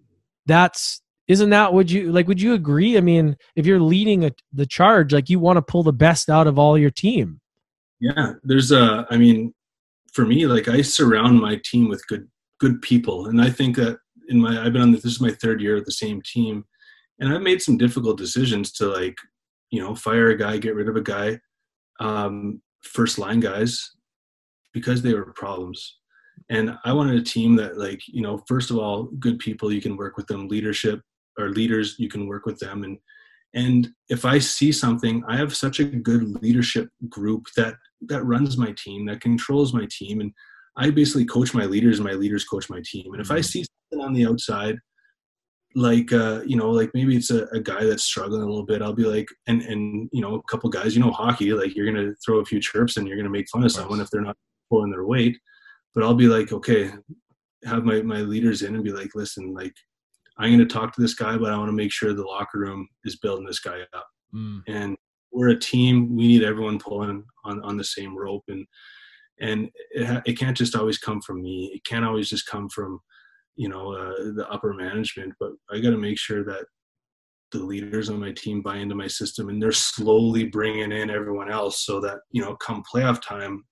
that's 0.47 1.01
isn't 1.28 1.51
that 1.51 1.73
would 1.73 1.90
you 1.90 2.12
like 2.12 2.28
would 2.28 2.40
you 2.40 2.55
agree? 2.55 2.97
I 2.97 3.01
mean 3.01 3.36
if 3.55 3.66
you're 3.66 3.81
leading 3.81 4.24
a, 4.24 4.31
the 4.53 4.66
charge 4.66 5.12
like 5.12 5.28
you 5.28 5.39
want 5.39 5.57
to 5.57 5.62
pull 5.62 5.82
the 5.82 5.93
best 5.93 6.28
out 6.31 6.47
of 6.47 6.59
all 6.59 6.78
your 6.78 6.90
team. 6.90 7.40
Yeah 8.01 8.35
there's 8.44 8.73
a 8.73 9.07
i 9.11 9.16
mean 9.16 9.53
for 10.12 10.24
me 10.24 10.47
like 10.47 10.69
i 10.69 10.82
surround 10.82 11.40
my 11.40 11.61
team 11.65 11.89
with 11.89 12.07
good 12.07 12.28
good 12.61 12.81
people. 12.82 13.27
And 13.27 13.40
i 13.40 13.51
think 13.51 13.77
that 13.77 13.98
in 14.28 14.40
my 14.40 14.65
i've 14.65 14.73
been 14.73 14.82
on 14.82 14.93
this 14.93 15.03
this 15.03 15.12
is 15.12 15.20
my 15.20 15.32
third 15.32 15.61
year 15.61 15.74
with 15.74 15.85
the 15.85 15.93
same 15.93 16.23
team. 16.23 16.65
And 17.19 17.32
i've 17.32 17.43
made 17.43 17.62
some 17.62 17.77
difficult 17.77 18.19
decisions 18.19 18.73
to 18.73 18.86
like 18.86 19.16
you 19.70 19.81
know 19.81 19.94
fire 19.94 20.31
a 20.31 20.36
guy 20.36 20.59
get 20.59 20.74
rid 20.74 20.89
of 20.89 20.97
a 20.97 21.03
guy 21.03 21.39
um 21.98 22.62
first 22.82 23.19
line 23.19 23.40
guys 23.40 23.90
because 24.73 25.03
they 25.03 25.15
were 25.15 25.32
problems. 25.32 25.98
And 26.51 26.77
i 26.85 26.93
wanted 26.93 27.19
a 27.19 27.24
team 27.24 27.57
that 27.57 27.78
like 27.78 28.01
you 28.07 28.23
know 28.23 28.44
first 28.47 28.70
of 28.70 28.78
all 28.78 29.05
good 29.19 29.40
people 29.40 29.73
you 29.73 29.81
can 29.81 29.97
work 29.97 30.16
with 30.16 30.28
them 30.28 30.47
leadership 30.47 31.01
or 31.39 31.51
leaders 31.51 31.97
you 31.99 32.09
can 32.09 32.27
work 32.27 32.47
with 32.47 32.59
them. 32.59 32.85
And 32.85 32.99
and 33.55 33.89
if 34.09 34.25
i 34.25 34.39
see 34.39 34.73
something 34.73 35.23
i 35.29 35.37
have 35.37 35.57
such 35.57 35.79
a 35.81 35.85
good 35.85 36.43
leadership 36.43 36.89
group 37.09 37.47
that 37.57 37.75
that 38.03 38.25
runs 38.25 38.59
my 38.59 38.75
team 38.77 39.07
that 39.07 39.21
controls 39.21 39.73
my 39.73 39.87
team. 39.91 40.21
And 40.21 40.33
i 40.77 40.91
basically 40.91 41.25
coach 41.25 41.55
my 41.55 41.65
leaders 41.65 41.99
and 41.99 42.07
my 42.07 42.15
leaders 42.15 42.45
coach 42.45 42.69
my 42.69 42.83
team. 42.85 43.13
And 43.13 43.21
if 43.21 43.31
i 43.31 43.37
mm-hmm. 43.37 43.43
see 43.43 43.65
something 43.91 44.07
on 44.07 44.13
the 44.15 44.27
outside 44.27 44.77
like 45.77 46.11
uh, 46.11 46.41
you 46.47 46.57
know 46.57 46.71
like 46.71 46.91
maybe 46.95 47.15
it's 47.15 47.31
a, 47.31 47.45
a, 47.49 47.61
guy 47.61 47.85
that's 47.85 48.05
struggling 48.05 48.41
a 48.41 48.47
little 48.47 48.65
bit 48.65 48.81
i'll 48.81 48.95
be 48.95 49.05
like 49.05 49.29
and 49.47 49.61
and 49.61 50.09
you 50.11 50.23
know 50.23 50.37
a 50.37 50.43
couple 50.51 50.71
guys 50.71 50.97
you 50.97 51.03
know 51.03 51.11
hockey 51.11 51.53
like 51.53 51.77
you're 51.77 51.85
gonna 51.85 52.15
throw 52.25 52.39
a 52.39 52.45
few 52.47 52.59
chirps 52.59 52.97
and 52.97 53.07
you're 53.07 53.17
gonna 53.17 53.29
make 53.29 53.47
fun 53.51 53.63
of 53.63 53.71
someone 53.71 54.01
if 54.01 54.09
they're 54.09 54.23
not 54.23 54.37
pulling 54.71 54.91
their 54.91 55.05
weight. 55.05 55.37
But 55.95 56.03
i'll 56.03 56.15
be 56.15 56.29
like 56.29 56.51
okay 56.51 56.93
have 57.65 57.85
my 57.85 58.01
my 58.03 58.21
leaders 58.21 58.63
in 58.63 58.75
and 58.75 58.85
be 58.85 58.91
like 58.91 59.15
listen 59.15 59.53
like 59.53 59.75
I'm 60.39 60.51
going 60.51 60.67
to 60.67 60.73
talk 60.73 60.95
to 60.95 61.01
this 61.01 61.15
guy, 61.15 61.37
but 61.37 61.53
I 61.53 61.57
want 61.57 61.69
to 61.69 61.77
make 61.77 61.93
sure 61.93 62.13
the 62.13 62.23
locker 62.23 62.59
room 62.59 62.89
is 63.05 63.17
building 63.17 63.47
this 63.47 63.61
guy 63.61 63.81
up. 63.95 64.07
Mm. 64.35 64.63
And 64.67 64.97
we're 65.33 65.51
a 65.51 65.59
team. 65.59 66.15
We 66.17 66.29
need 66.29 66.43
everyone 66.43 66.79
pulling 66.79 67.25
on, 67.45 67.63
on 67.63 67.77
the 67.77 67.85
same 67.85 68.17
rope. 68.17 68.45
And, 68.49 68.67
and 69.41 69.71
it, 69.93 70.07
ha- 70.07 70.23
it 70.27 70.39
can't 70.39 70.57
just 70.57 70.77
always 70.77 70.99
come 70.99 71.21
from 71.21 71.43
me. 71.43 71.73
It 71.75 71.85
can't 71.85 72.05
always 72.05 72.29
just 72.29 72.47
come 72.47 72.69
from, 72.69 73.01
you 73.57 73.69
know, 73.69 73.93
uh, 73.93 74.33
the 74.35 74.47
upper 74.51 74.75
management, 74.75 75.33
but 75.41 75.53
I 75.71 75.81
got 75.81 75.91
to 75.91 75.99
make 75.99 76.19
sure 76.19 76.45
that 76.45 76.67
the 77.53 77.59
leaders 77.59 78.11
on 78.11 78.21
my 78.21 78.33
team 78.33 78.61
buy 78.61 78.77
into 78.77 78.95
my 78.95 79.07
system 79.07 79.49
and 79.49 79.63
they're 79.63 79.73
slowly 79.73 80.45
bringing 80.45 80.93
in 80.93 81.11
everyone 81.11 81.51
else 81.51 81.85
so 81.85 82.01
that 82.01 82.19
you 82.33 82.43
know 82.43 82.57
come 82.57 82.83
playoff 82.93 83.21
time 83.23 83.65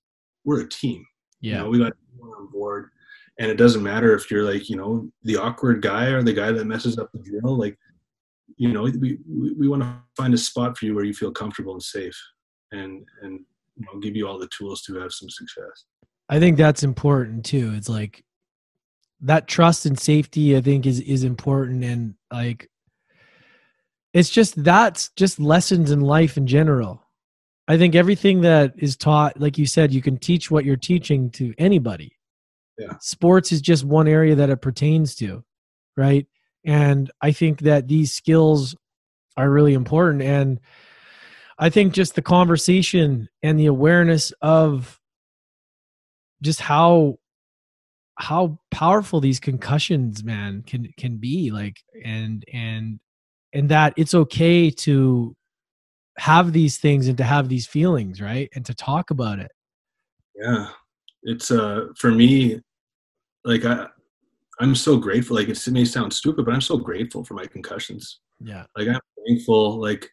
we're 0.45 0.61
a 0.61 0.69
team 0.69 1.05
yeah 1.41 1.57
you 1.57 1.59
know, 1.59 1.69
we 1.69 1.79
got 1.79 1.93
on 2.23 2.49
board 2.53 2.89
and 3.39 3.51
it 3.51 3.57
doesn't 3.57 3.83
matter 3.83 4.15
if 4.15 4.31
you're 4.31 4.45
like 4.45 4.69
you 4.69 4.77
know 4.77 5.09
the 5.23 5.37
awkward 5.37 5.83
guy 5.83 6.07
or 6.07 6.23
the 6.23 6.33
guy 6.33 6.53
that 6.53 6.67
messes 6.67 6.99
up 6.99 7.11
the 7.13 7.19
drill 7.19 7.59
like 7.59 7.77
you 8.57 8.73
know 8.73 8.83
we 8.83 9.19
we, 9.27 9.69
want 9.69 9.83
to 9.83 9.97
find 10.17 10.35
a 10.35 10.39
spot 10.39 10.77
for 10.77 10.87
you 10.87 10.95
where 10.95 11.05
you 11.05 11.15
feel 11.15 11.33
comfortable 11.33 11.73
and 11.73 11.83
safe 11.83 12.17
and 12.73 13.05
and 13.23 13.41
you 13.77 13.87
know 13.87 13.99
give 14.01 14.17
you 14.17 14.27
all 14.29 14.39
the 14.39 14.49
tools 14.57 14.83
to 14.83 14.95
have 14.97 15.13
some 15.13 15.29
success. 15.29 15.85
I 16.29 16.39
think 16.39 16.57
that's 16.57 16.83
important 16.83 17.45
too. 17.45 17.73
It's 17.75 17.89
like 17.89 18.25
that 19.21 19.47
trust 19.47 19.87
and 19.87 19.99
safety 19.99 20.57
i 20.57 20.61
think 20.61 20.87
is 20.87 21.01
is 21.01 21.25
important. 21.25 21.85
And 21.85 22.15
like 22.33 22.71
it's 24.13 24.31
just 24.31 24.63
that's 24.63 25.11
just 25.11 25.41
lessons 25.41 25.91
in 25.91 26.01
life 26.01 26.37
in 26.37 26.47
general. 26.47 27.03
I 27.67 27.79
think 27.79 27.95
everything 27.95 28.43
that 28.43 28.75
is 28.77 28.97
taught 28.97 29.41
like 29.41 29.59
you 29.59 29.67
said 29.67 29.93
you 29.93 30.03
can 30.03 30.19
teach 30.19 30.51
what 30.51 30.65
you're 30.65 30.77
teaching 30.77 31.31
to 31.33 31.55
anybody 31.59 32.17
yeah. 32.79 32.95
sports 33.01 33.53
is 33.53 33.61
just 33.61 33.85
one 33.85 34.09
area 34.09 34.35
that 34.35 34.51
it 34.51 34.61
pertains 34.63 35.15
to 35.17 35.45
right? 35.97 36.27
And 36.65 37.11
i 37.21 37.31
think 37.33 37.61
that 37.61 37.89
these 37.89 38.13
skills 38.13 38.75
are 39.37 39.51
really 39.51 39.75
important. 39.75 40.23
And 40.23 40.61
i 41.59 41.71
think 41.71 41.93
just 41.93 42.15
the 42.15 42.23
conversation 42.23 43.29
and 43.43 43.59
the 43.59 43.67
awareness 43.67 44.33
of 44.43 44.99
just 46.43 46.61
how 46.61 47.17
how 48.17 48.59
powerful 48.71 49.21
these 49.21 49.41
concussions 49.41 50.23
man 50.23 50.63
can 50.67 50.89
can 50.97 51.17
be 51.17 51.51
like 51.51 51.79
and 52.05 52.45
and 52.53 53.01
and 53.53 53.69
that 53.69 53.93
it's 53.97 54.15
okay 54.15 54.71
to 54.71 55.35
have 56.19 56.53
these 56.53 56.79
things 56.79 57.09
and 57.09 57.19
to 57.19 57.25
have 57.25 57.49
these 57.49 57.67
feelings 57.67 58.21
right? 58.21 58.49
And 58.55 58.65
to 58.67 58.75
talk 58.75 59.11
about 59.11 59.39
it. 59.41 59.51
Yeah 60.37 60.69
it's 61.25 61.51
uh 61.51 61.87
for 61.99 62.11
me 62.11 62.61
like 63.45 63.65
i 63.65 63.87
i'm 64.61 64.75
so 64.75 64.97
grateful 64.97 65.37
like 65.37 65.49
it 65.49 65.69
may 65.69 65.85
sound 65.85 66.13
stupid 66.13 66.45
but 66.45 66.55
i'm 66.55 66.61
so 66.61 66.77
grateful 66.77 67.25
for 67.25 67.35
my 67.35 67.47
concussions. 67.47 68.21
Yeah. 68.41 68.65
Like 68.77 68.89
i'm 68.89 69.01
thankful 69.27 69.81
like 69.81 70.09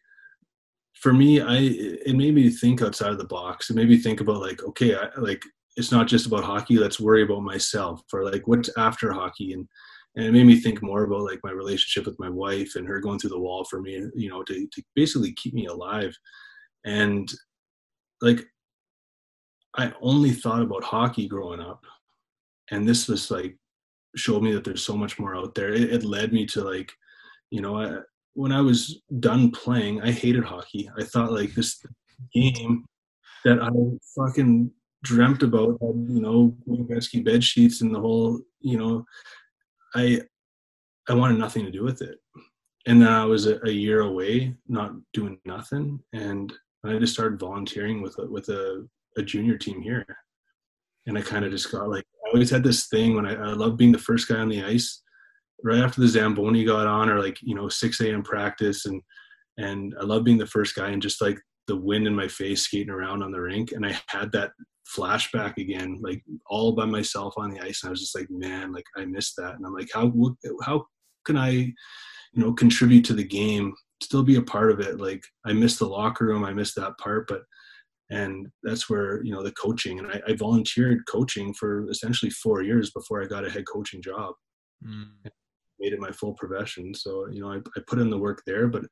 for 0.94 1.12
me 1.12 1.40
i 1.40 1.58
it 1.58 2.16
made 2.16 2.34
me 2.34 2.50
think 2.50 2.82
outside 2.82 3.12
of 3.12 3.18
the 3.18 3.24
box. 3.24 3.70
It 3.70 3.76
made 3.76 3.88
me 3.88 3.98
think 3.98 4.20
about 4.20 4.40
like 4.40 4.62
okay 4.62 4.96
I, 4.96 5.08
like 5.18 5.42
it's 5.76 5.92
not 5.92 6.08
just 6.08 6.26
about 6.26 6.44
hockey 6.44 6.76
let's 6.76 7.00
worry 7.00 7.22
about 7.22 7.42
myself 7.42 8.02
or 8.12 8.24
like 8.24 8.46
what's 8.46 8.70
after 8.76 9.12
hockey. 9.12 9.52
And 9.52 9.68
and 10.14 10.26
it 10.26 10.32
made 10.32 10.46
me 10.46 10.60
think 10.60 10.82
more 10.82 11.04
about 11.04 11.22
like 11.22 11.40
my 11.42 11.52
relationship 11.52 12.06
with 12.06 12.18
my 12.18 12.28
wife 12.28 12.74
and 12.74 12.86
her 12.86 13.00
going 13.00 13.18
through 13.18 13.30
the 13.30 13.38
wall 13.38 13.64
for 13.64 13.80
me 13.80 14.06
you 14.14 14.28
know 14.28 14.42
to, 14.44 14.66
to 14.72 14.82
basically 14.94 15.32
keep 15.34 15.54
me 15.54 15.66
alive. 15.66 16.14
And 16.84 17.30
like 18.20 18.44
i 19.76 19.92
only 20.00 20.30
thought 20.30 20.62
about 20.62 20.84
hockey 20.84 21.26
growing 21.26 21.60
up 21.60 21.84
and 22.70 22.88
this 22.88 23.08
was 23.08 23.30
like 23.30 23.56
showed 24.16 24.42
me 24.42 24.52
that 24.52 24.64
there's 24.64 24.84
so 24.84 24.96
much 24.96 25.18
more 25.18 25.36
out 25.36 25.54
there 25.54 25.72
it, 25.72 25.92
it 25.92 26.04
led 26.04 26.32
me 26.32 26.44
to 26.46 26.62
like 26.62 26.92
you 27.50 27.60
know 27.60 27.78
I, 27.78 27.98
when 28.34 28.52
i 28.52 28.60
was 28.60 29.02
done 29.20 29.50
playing 29.50 30.02
i 30.02 30.10
hated 30.10 30.44
hockey 30.44 30.90
i 30.98 31.04
thought 31.04 31.32
like 31.32 31.54
this 31.54 31.82
game 32.34 32.84
that 33.44 33.62
i 33.62 33.70
fucking 34.20 34.70
dreamt 35.02 35.42
about 35.42 35.78
you 35.80 36.20
know 36.20 36.56
Gretzky 36.68 37.24
bed 37.24 37.42
sheets 37.42 37.80
and 37.80 37.94
the 37.94 38.00
whole 38.00 38.40
you 38.60 38.78
know 38.78 39.04
I 39.94 40.22
I 41.08 41.14
wanted 41.14 41.38
nothing 41.38 41.64
to 41.64 41.70
do 41.70 41.82
with 41.82 42.02
it. 42.02 42.18
And 42.86 43.00
then 43.00 43.08
I 43.08 43.24
was 43.24 43.46
a, 43.46 43.60
a 43.64 43.70
year 43.70 44.00
away, 44.00 44.54
not 44.68 44.92
doing 45.12 45.38
nothing, 45.44 46.00
and 46.12 46.52
I 46.84 46.98
just 46.98 47.12
started 47.12 47.38
volunteering 47.38 48.02
with 48.02 48.18
a, 48.18 48.26
with 48.26 48.48
a, 48.48 48.88
a 49.16 49.22
junior 49.22 49.58
team 49.58 49.80
here. 49.82 50.06
And 51.06 51.18
I 51.18 51.22
kind 51.22 51.44
of 51.44 51.50
just 51.50 51.70
got 51.70 51.88
like 51.88 52.04
I 52.24 52.30
always 52.32 52.50
had 52.50 52.62
this 52.62 52.86
thing 52.88 53.14
when 53.14 53.26
I, 53.26 53.34
I 53.34 53.52
love 53.52 53.76
being 53.76 53.92
the 53.92 53.98
first 53.98 54.28
guy 54.28 54.38
on 54.38 54.48
the 54.48 54.62
ice. 54.62 55.02
Right 55.64 55.78
after 55.78 56.00
the 56.00 56.08
Zamboni 56.08 56.64
got 56.64 56.88
on, 56.88 57.08
or 57.08 57.20
like 57.20 57.38
you 57.40 57.54
know 57.54 57.68
6 57.68 58.00
a.m. 58.00 58.22
practice, 58.22 58.86
and 58.86 59.00
and 59.58 59.94
I 60.00 60.04
love 60.04 60.24
being 60.24 60.38
the 60.38 60.46
first 60.46 60.74
guy, 60.74 60.88
and 60.88 61.02
just 61.02 61.20
like 61.20 61.38
the 61.68 61.76
wind 61.76 62.06
in 62.06 62.16
my 62.16 62.26
face 62.26 62.62
skating 62.62 62.90
around 62.90 63.22
on 63.22 63.30
the 63.30 63.40
rink, 63.40 63.70
and 63.72 63.86
I 63.86 63.96
had 64.08 64.32
that 64.32 64.50
flashback 64.96 65.56
again, 65.58 65.98
like 66.02 66.22
all 66.46 66.72
by 66.72 66.84
myself 66.84 67.34
on 67.36 67.50
the 67.50 67.60
ice. 67.60 67.82
And 67.82 67.88
I 67.88 67.90
was 67.90 68.00
just 68.00 68.16
like, 68.16 68.28
man, 68.30 68.72
like 68.72 68.84
I 68.96 69.04
missed 69.04 69.34
that. 69.36 69.54
And 69.54 69.64
I'm 69.64 69.74
like, 69.74 69.88
how 69.92 70.12
how 70.64 70.84
can 71.24 71.36
I, 71.36 71.50
you 71.50 71.74
know, 72.34 72.52
contribute 72.52 73.04
to 73.06 73.14
the 73.14 73.24
game, 73.24 73.72
still 74.02 74.22
be 74.22 74.36
a 74.36 74.42
part 74.42 74.70
of 74.70 74.80
it? 74.80 75.00
Like 75.00 75.22
I 75.46 75.52
missed 75.52 75.78
the 75.78 75.88
locker 75.88 76.26
room, 76.26 76.44
I 76.44 76.52
missed 76.52 76.76
that 76.76 76.98
part, 76.98 77.26
but 77.28 77.42
and 78.12 78.46
that's 78.62 78.90
where 78.90 79.24
you 79.24 79.32
know 79.32 79.42
the 79.42 79.52
coaching 79.52 79.98
and 79.98 80.06
I, 80.06 80.20
I 80.28 80.34
volunteered 80.34 81.06
coaching 81.08 81.54
for 81.54 81.88
essentially 81.88 82.30
four 82.30 82.62
years 82.62 82.90
before 82.90 83.22
I 83.22 83.26
got 83.26 83.46
a 83.46 83.50
head 83.50 83.64
coaching 83.72 84.02
job. 84.02 84.34
Mm. 84.86 85.08
Made 85.80 85.94
it 85.94 86.00
my 86.00 86.12
full 86.12 86.34
profession. 86.34 86.94
So 86.94 87.26
you 87.30 87.40
know, 87.40 87.50
I, 87.50 87.56
I 87.56 87.80
put 87.86 87.98
in 87.98 88.10
the 88.10 88.18
work 88.18 88.42
there, 88.46 88.68
but 88.68 88.82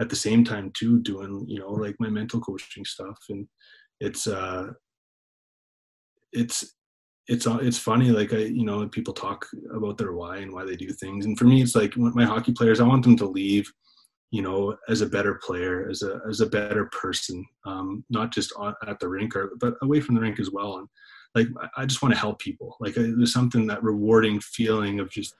at 0.00 0.10
the 0.10 0.16
same 0.16 0.44
time 0.44 0.72
too, 0.76 1.00
doing 1.00 1.44
you 1.48 1.60
know 1.60 1.70
like 1.70 1.94
my 2.00 2.08
mental 2.08 2.40
coaching 2.40 2.84
stuff 2.84 3.18
and 3.28 3.46
it's 4.00 4.26
uh 4.26 4.66
it's 6.32 6.74
it's 7.28 7.46
it's 7.46 7.78
funny 7.78 8.10
like 8.10 8.32
i 8.34 8.38
you 8.38 8.64
know 8.64 8.86
people 8.88 9.14
talk 9.14 9.46
about 9.74 9.96
their 9.96 10.12
why 10.12 10.38
and 10.38 10.52
why 10.52 10.64
they 10.64 10.76
do 10.76 10.90
things 10.90 11.24
and 11.24 11.38
for 11.38 11.44
me 11.44 11.62
it's 11.62 11.76
like 11.76 11.96
my 11.96 12.24
hockey 12.24 12.52
players 12.52 12.80
i 12.80 12.84
want 12.84 13.02
them 13.02 13.16
to 13.16 13.24
leave 13.26 13.70
you 14.34 14.42
know 14.42 14.76
as 14.88 15.00
a 15.00 15.06
better 15.06 15.34
player 15.46 15.88
as 15.88 16.02
a 16.02 16.20
as 16.28 16.40
a 16.40 16.46
better 16.46 16.86
person 16.86 17.46
um, 17.66 18.04
not 18.10 18.32
just 18.32 18.52
at 18.88 18.98
the 18.98 19.08
rink 19.08 19.36
or 19.36 19.52
but 19.60 19.74
away 19.82 20.00
from 20.00 20.16
the 20.16 20.20
rink 20.20 20.40
as 20.40 20.50
well. 20.50 20.78
And 20.78 20.88
like 21.36 21.46
i 21.76 21.86
just 21.86 22.02
want 22.02 22.12
to 22.14 22.20
help 22.20 22.40
people. 22.40 22.76
Like 22.80 22.94
there's 22.94 23.32
something 23.32 23.64
that 23.68 23.84
rewarding 23.84 24.40
feeling 24.40 24.98
of 24.98 25.08
just 25.08 25.34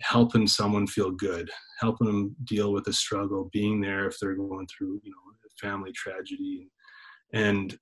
helping 0.00 0.46
someone 0.46 0.86
feel 0.86 1.10
good 1.10 1.50
helping 1.80 2.06
them 2.06 2.36
deal 2.44 2.72
with 2.72 2.86
a 2.88 2.92
struggle 2.92 3.50
being 3.52 3.80
there 3.80 4.06
if 4.06 4.16
they're 4.20 4.34
going 4.34 4.66
through 4.66 5.00
you 5.02 5.10
know 5.10 5.24
family 5.60 5.92
tragedy. 5.92 6.68
And 7.32 7.76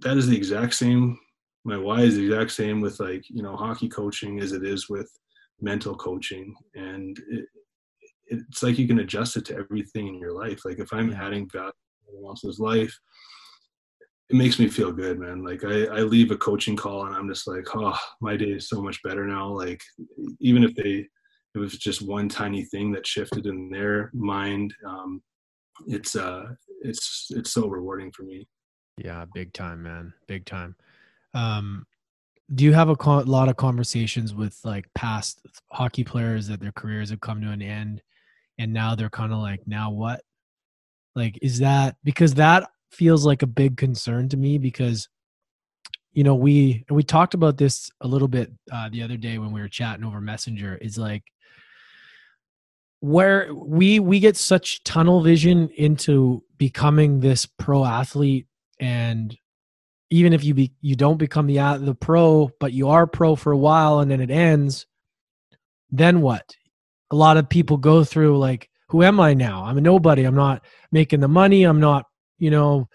that 0.00 0.16
is 0.16 0.28
the 0.28 0.36
exact 0.36 0.74
same 0.74 1.18
my 1.64 1.78
why 1.78 2.02
is 2.02 2.14
the 2.14 2.24
exact 2.26 2.52
same 2.52 2.80
with 2.80 3.00
like 3.00 3.24
you 3.28 3.42
know 3.42 3.56
hockey 3.56 3.88
coaching 3.88 4.38
as 4.38 4.52
it 4.52 4.64
is 4.64 4.88
with 4.88 5.10
mental 5.60 5.96
coaching. 5.96 6.54
And 6.76 7.18
it, 7.28 7.46
it's 8.26 8.62
like 8.62 8.78
you 8.78 8.86
can 8.86 9.00
adjust 9.00 9.36
it 9.36 9.44
to 9.46 9.56
everything 9.56 10.08
in 10.08 10.18
your 10.18 10.32
life. 10.32 10.64
Like 10.64 10.78
if 10.78 10.92
i'm 10.92 11.12
adding 11.12 11.48
value 11.52 11.70
to 11.70 12.12
someone 12.12 12.30
else's 12.30 12.58
life 12.58 12.98
it 14.30 14.36
makes 14.36 14.58
me 14.58 14.68
feel 14.68 14.90
good 14.90 15.18
man. 15.18 15.44
Like 15.44 15.64
I, 15.64 15.84
I 15.84 16.00
leave 16.00 16.30
a 16.30 16.36
coaching 16.36 16.76
call 16.76 17.06
and 17.06 17.14
i'm 17.14 17.28
just 17.28 17.46
like 17.46 17.66
oh 17.74 17.96
my 18.20 18.36
day 18.36 18.52
is 18.52 18.68
so 18.68 18.80
much 18.80 19.02
better 19.02 19.26
now. 19.26 19.48
Like 19.48 19.82
even 20.40 20.64
if 20.64 20.74
they 20.74 21.06
it 21.54 21.58
was 21.58 21.78
just 21.78 22.02
one 22.02 22.28
tiny 22.28 22.64
thing 22.64 22.90
that 22.92 23.06
shifted 23.06 23.46
in 23.46 23.70
their 23.70 24.10
mind 24.12 24.74
um, 24.86 25.22
it's 25.86 26.16
uh 26.16 26.46
it's 26.82 27.28
it's 27.30 27.52
so 27.52 27.68
rewarding 27.68 28.10
for 28.12 28.22
me. 28.22 28.48
Yeah 28.96 29.24
big 29.34 29.52
time 29.52 29.82
man. 29.82 30.14
Big 30.26 30.46
time. 30.46 30.74
Um, 31.34 31.86
do 32.54 32.64
you 32.64 32.72
have 32.72 32.88
a 32.88 32.96
co- 32.96 33.18
lot 33.20 33.48
of 33.48 33.56
conversations 33.56 34.34
with 34.34 34.58
like 34.64 34.86
past 34.94 35.40
hockey 35.72 36.04
players 36.04 36.46
that 36.48 36.60
their 36.60 36.72
careers 36.72 37.10
have 37.10 37.20
come 37.20 37.40
to 37.40 37.50
an 37.50 37.62
end 37.62 38.02
and 38.58 38.72
now 38.72 38.94
they're 38.94 39.10
kind 39.10 39.32
of 39.32 39.38
like 39.38 39.60
now 39.66 39.90
what 39.90 40.22
like 41.14 41.38
is 41.42 41.58
that 41.58 41.96
because 42.04 42.34
that 42.34 42.68
feels 42.90 43.26
like 43.26 43.42
a 43.42 43.46
big 43.46 43.76
concern 43.76 44.28
to 44.28 44.36
me 44.36 44.58
because 44.58 45.08
you 46.12 46.24
know 46.24 46.34
we 46.34 46.84
we 46.90 47.02
talked 47.02 47.34
about 47.34 47.56
this 47.56 47.90
a 48.00 48.06
little 48.06 48.28
bit 48.28 48.52
uh, 48.72 48.88
the 48.90 49.02
other 49.02 49.16
day 49.16 49.38
when 49.38 49.52
we 49.52 49.60
were 49.60 49.68
chatting 49.68 50.04
over 50.04 50.20
messenger 50.20 50.76
is 50.80 50.96
like 50.96 51.24
where 53.00 53.52
we 53.52 53.98
we 53.98 54.20
get 54.20 54.36
such 54.36 54.82
tunnel 54.84 55.20
vision 55.22 55.68
into 55.76 56.42
becoming 56.56 57.20
this 57.20 57.46
pro 57.46 57.84
athlete 57.84 58.46
and 58.80 59.36
even 60.14 60.32
if 60.32 60.44
you 60.44 60.54
be 60.54 60.72
you 60.80 60.94
don't 60.94 61.16
become 61.16 61.46
the 61.46 61.56
the 61.80 61.94
pro, 61.94 62.48
but 62.60 62.72
you 62.72 62.88
are 62.88 63.04
pro 63.06 63.34
for 63.34 63.52
a 63.52 63.58
while 63.58 63.98
and 63.98 64.08
then 64.08 64.20
it 64.20 64.30
ends, 64.30 64.86
then 65.90 66.20
what? 66.20 66.54
A 67.10 67.16
lot 67.16 67.36
of 67.36 67.48
people 67.48 67.76
go 67.76 68.04
through 68.04 68.38
like, 68.38 68.68
who 68.88 69.02
am 69.02 69.20
I 69.20 69.34
now? 69.34 69.64
I'm 69.64 69.78
a 69.78 69.80
nobody. 69.80 70.24
I'm 70.24 70.34
not 70.34 70.64
making 70.92 71.20
the 71.20 71.28
money. 71.28 71.64
I'm 71.64 71.80
not, 71.80 72.06
you 72.38 72.50
know, 72.50 72.88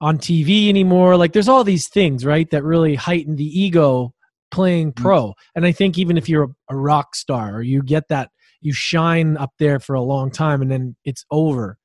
on 0.00 0.18
TV 0.18 0.68
anymore. 0.68 1.16
Like 1.16 1.32
there's 1.32 1.48
all 1.48 1.64
these 1.64 1.88
things, 1.88 2.24
right, 2.24 2.48
that 2.50 2.64
really 2.64 2.94
heighten 2.94 3.36
the 3.36 3.60
ego 3.60 4.12
playing 4.50 4.92
mm. 4.92 4.96
pro. 4.96 5.34
And 5.54 5.66
I 5.66 5.72
think 5.72 5.98
even 5.98 6.16
if 6.16 6.28
you're 6.28 6.44
a, 6.44 6.48
a 6.70 6.76
rock 6.76 7.14
star 7.14 7.56
or 7.56 7.62
you 7.62 7.82
get 7.82 8.08
that, 8.08 8.30
you 8.60 8.72
shine 8.72 9.36
up 9.36 9.52
there 9.58 9.78
for 9.78 9.94
a 9.94 10.02
long 10.02 10.30
time 10.30 10.62
and 10.62 10.70
then 10.70 10.96
it's 11.04 11.24
over. 11.30 11.78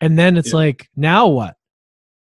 And 0.00 0.18
then 0.18 0.36
it's 0.36 0.50
yeah. 0.50 0.56
like, 0.56 0.88
now 0.96 1.28
what? 1.28 1.54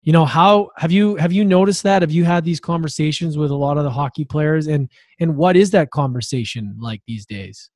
you 0.03 0.11
know 0.11 0.25
how 0.25 0.69
have 0.77 0.91
you 0.91 1.15
have 1.15 1.31
you 1.31 1.45
noticed 1.45 1.83
that 1.83 2.01
have 2.01 2.11
you 2.11 2.23
had 2.23 2.43
these 2.43 2.59
conversations 2.59 3.37
with 3.37 3.51
a 3.51 3.55
lot 3.55 3.77
of 3.77 3.83
the 3.83 3.91
hockey 3.91 4.25
players 4.25 4.67
and 4.67 4.89
and 5.19 5.35
what 5.35 5.55
is 5.55 5.71
that 5.71 5.91
conversation 5.91 6.75
like 6.79 7.01
these 7.07 7.25
days 7.25 7.69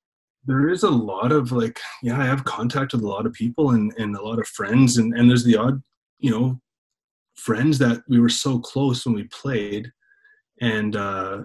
there 0.45 0.69
is 0.69 0.83
a 0.83 0.89
lot 0.89 1.31
of 1.31 1.51
like 1.51 1.79
yeah 2.03 2.19
i 2.19 2.25
have 2.25 2.43
contact 2.45 2.93
with 2.93 3.03
a 3.03 3.07
lot 3.07 3.25
of 3.25 3.33
people 3.33 3.71
and 3.71 3.93
and 3.97 4.15
a 4.15 4.21
lot 4.21 4.39
of 4.39 4.47
friends 4.47 4.97
and 4.97 5.13
and 5.17 5.29
there's 5.29 5.43
the 5.43 5.55
odd 5.55 5.81
you 6.19 6.31
know 6.31 6.59
friends 7.35 7.77
that 7.77 8.01
we 8.07 8.19
were 8.19 8.29
so 8.29 8.59
close 8.59 9.05
when 9.05 9.15
we 9.15 9.23
played 9.25 9.91
and 10.61 10.95
uh 10.95 11.41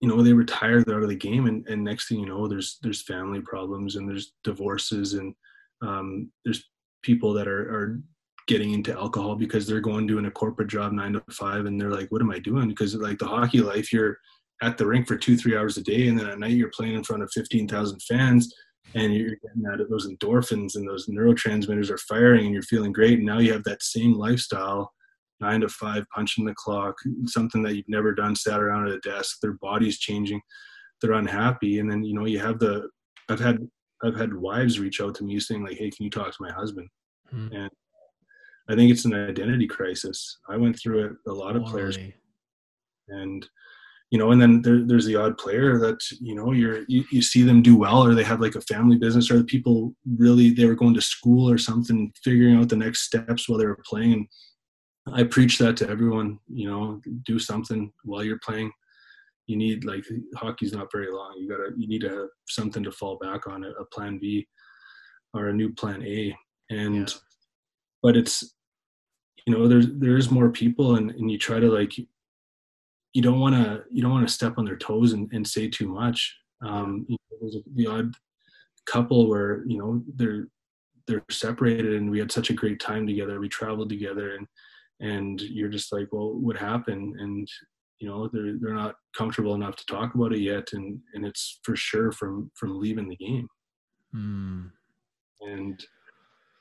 you 0.00 0.08
know 0.08 0.20
they 0.20 0.32
retire 0.32 0.82
they're 0.82 0.96
out 0.96 1.02
of 1.02 1.08
the 1.08 1.14
game 1.14 1.46
and, 1.46 1.66
and 1.68 1.82
next 1.82 2.08
thing 2.08 2.18
you 2.18 2.26
know 2.26 2.46
there's 2.46 2.78
there's 2.82 3.02
family 3.02 3.40
problems 3.40 3.96
and 3.96 4.08
there's 4.08 4.32
divorces 4.44 5.14
and 5.14 5.34
um 5.82 6.30
there's 6.44 6.68
people 7.02 7.32
that 7.32 7.48
are 7.48 7.70
are 7.74 8.00
getting 8.48 8.72
into 8.72 8.92
alcohol 8.92 9.36
because 9.36 9.66
they're 9.66 9.80
going 9.80 10.06
doing 10.06 10.26
a 10.26 10.30
corporate 10.30 10.68
job 10.68 10.92
nine 10.92 11.12
to 11.12 11.22
five 11.30 11.66
and 11.66 11.80
they're 11.80 11.92
like 11.92 12.08
what 12.10 12.20
am 12.20 12.30
i 12.30 12.38
doing? 12.38 12.68
Because 12.68 12.94
like 12.94 13.18
the 13.18 13.26
hockey 13.26 13.60
life 13.60 13.92
you're 13.92 14.18
at 14.62 14.78
the 14.78 14.86
rink 14.86 15.06
for 15.06 15.16
two 15.16 15.36
three 15.36 15.56
hours 15.56 15.76
a 15.76 15.82
day 15.82 16.08
and 16.08 16.18
then 16.18 16.28
at 16.28 16.38
night 16.38 16.52
you're 16.52 16.70
playing 16.70 16.94
in 16.94 17.04
front 17.04 17.22
of 17.22 17.30
15000 17.32 18.00
fans 18.00 18.54
and 18.94 19.14
you're 19.14 19.36
getting 19.42 19.62
that 19.62 19.84
those 19.90 20.08
endorphins 20.08 20.76
and 20.76 20.88
those 20.88 21.08
neurotransmitters 21.08 21.90
are 21.90 21.98
firing 21.98 22.46
and 22.46 22.54
you're 22.54 22.62
feeling 22.62 22.92
great 22.92 23.18
and 23.18 23.26
now 23.26 23.38
you 23.38 23.52
have 23.52 23.64
that 23.64 23.82
same 23.82 24.14
lifestyle 24.14 24.90
nine 25.40 25.60
to 25.60 25.68
five 25.68 26.04
punching 26.14 26.44
the 26.44 26.54
clock 26.54 26.94
something 27.26 27.62
that 27.62 27.74
you've 27.74 27.88
never 27.88 28.14
done 28.14 28.34
sat 28.34 28.60
around 28.60 28.86
at 28.86 28.94
a 28.94 29.00
desk 29.00 29.38
their 29.42 29.54
body's 29.54 29.98
changing 29.98 30.40
they're 31.00 31.12
unhappy 31.12 31.80
and 31.80 31.90
then 31.90 32.04
you 32.04 32.14
know 32.14 32.24
you 32.24 32.38
have 32.38 32.58
the 32.60 32.88
i've 33.28 33.40
had 33.40 33.58
i've 34.04 34.16
had 34.16 34.32
wives 34.32 34.78
reach 34.78 35.00
out 35.00 35.14
to 35.14 35.24
me 35.24 35.40
saying 35.40 35.64
like 35.64 35.76
hey 35.76 35.90
can 35.90 36.04
you 36.04 36.10
talk 36.10 36.28
to 36.28 36.42
my 36.42 36.52
husband? 36.52 36.88
Hmm. 37.30 37.48
and 37.52 37.70
i 38.68 38.76
think 38.76 38.92
it's 38.92 39.06
an 39.06 39.14
identity 39.14 39.66
crisis. 39.66 40.38
I 40.48 40.56
went 40.56 40.78
through 40.78 41.06
it 41.06 41.12
a 41.26 41.32
lot 41.32 41.56
of 41.56 41.64
players 41.64 41.98
and 43.08 43.48
you 44.12 44.18
know, 44.18 44.30
and 44.30 44.40
then 44.40 44.60
there, 44.60 44.84
there's 44.84 45.06
the 45.06 45.16
odd 45.16 45.38
player 45.38 45.78
that 45.78 45.98
you 46.20 46.34
know 46.34 46.52
you're 46.52 46.84
you, 46.86 47.02
you 47.10 47.22
see 47.22 47.42
them 47.42 47.62
do 47.62 47.74
well, 47.74 48.04
or 48.04 48.14
they 48.14 48.22
have 48.22 48.42
like 48.42 48.54
a 48.56 48.60
family 48.60 48.96
business, 48.96 49.30
or 49.30 49.38
the 49.38 49.44
people 49.44 49.94
really 50.18 50.50
they 50.50 50.66
were 50.66 50.74
going 50.74 50.92
to 50.92 51.00
school 51.00 51.50
or 51.50 51.56
something, 51.56 52.12
figuring 52.22 52.56
out 52.56 52.68
the 52.68 52.76
next 52.76 53.04
steps 53.04 53.48
while 53.48 53.58
they 53.58 53.64
were 53.64 53.82
playing. 53.86 54.12
And 54.12 55.14
I 55.14 55.24
preach 55.24 55.56
that 55.58 55.78
to 55.78 55.88
everyone. 55.88 56.38
You 56.52 56.68
know, 56.68 57.00
do 57.24 57.38
something 57.38 57.90
while 58.04 58.22
you're 58.22 58.38
playing. 58.44 58.70
You 59.46 59.56
need 59.56 59.86
like 59.86 60.04
hockey's 60.36 60.74
not 60.74 60.92
very 60.92 61.10
long. 61.10 61.34
You 61.38 61.48
gotta 61.48 61.70
you 61.74 61.88
need 61.88 62.02
to 62.02 62.10
have 62.10 62.28
something 62.48 62.82
to 62.84 62.92
fall 62.92 63.16
back 63.16 63.46
on, 63.46 63.64
a, 63.64 63.70
a 63.70 63.86
plan 63.86 64.18
B 64.18 64.46
or 65.32 65.48
a 65.48 65.54
new 65.54 65.72
plan 65.72 66.02
A. 66.02 66.36
And 66.68 67.08
yeah. 67.08 67.14
but 68.02 68.18
it's 68.18 68.56
you 69.46 69.54
know 69.54 69.66
there's 69.66 69.86
there's 69.94 70.30
more 70.30 70.50
people 70.50 70.96
and, 70.96 71.12
and 71.12 71.30
you 71.30 71.38
try 71.38 71.60
to 71.60 71.70
like 71.70 71.94
you 73.14 73.22
don't 73.22 73.40
want 73.40 73.54
to 73.54 73.84
you 73.90 74.02
don't 74.02 74.12
want 74.12 74.26
to 74.26 74.32
step 74.32 74.54
on 74.56 74.64
their 74.64 74.76
toes 74.76 75.12
and, 75.12 75.30
and 75.32 75.46
say 75.46 75.68
too 75.68 75.88
much. 75.88 76.36
Um, 76.64 77.04
you 77.08 77.16
know, 77.16 77.38
there's 77.40 77.56
a, 77.56 77.60
the 77.74 77.86
odd 77.86 78.14
couple 78.86 79.28
where 79.28 79.64
you 79.66 79.78
know 79.78 80.02
they're 80.16 80.48
they're 81.06 81.24
separated 81.30 81.94
and 81.94 82.10
we 82.10 82.18
had 82.18 82.32
such 82.32 82.50
a 82.50 82.54
great 82.54 82.80
time 82.80 83.06
together. 83.06 83.40
We 83.40 83.48
traveled 83.48 83.88
together 83.88 84.36
and 84.36 84.46
and 85.00 85.40
you're 85.40 85.68
just 85.68 85.92
like, 85.92 86.08
well, 86.12 86.32
what 86.32 86.56
happened? 86.56 87.16
And 87.18 87.48
you 87.98 88.08
know 88.08 88.28
they're 88.32 88.56
they're 88.60 88.74
not 88.74 88.96
comfortable 89.16 89.54
enough 89.54 89.76
to 89.76 89.86
talk 89.86 90.14
about 90.14 90.32
it 90.32 90.40
yet, 90.40 90.72
and 90.72 90.98
and 91.14 91.26
it's 91.26 91.60
for 91.62 91.76
sure 91.76 92.12
from 92.12 92.50
from 92.54 92.80
leaving 92.80 93.08
the 93.08 93.16
game. 93.16 93.48
Mm. 94.14 94.70
And 95.42 95.84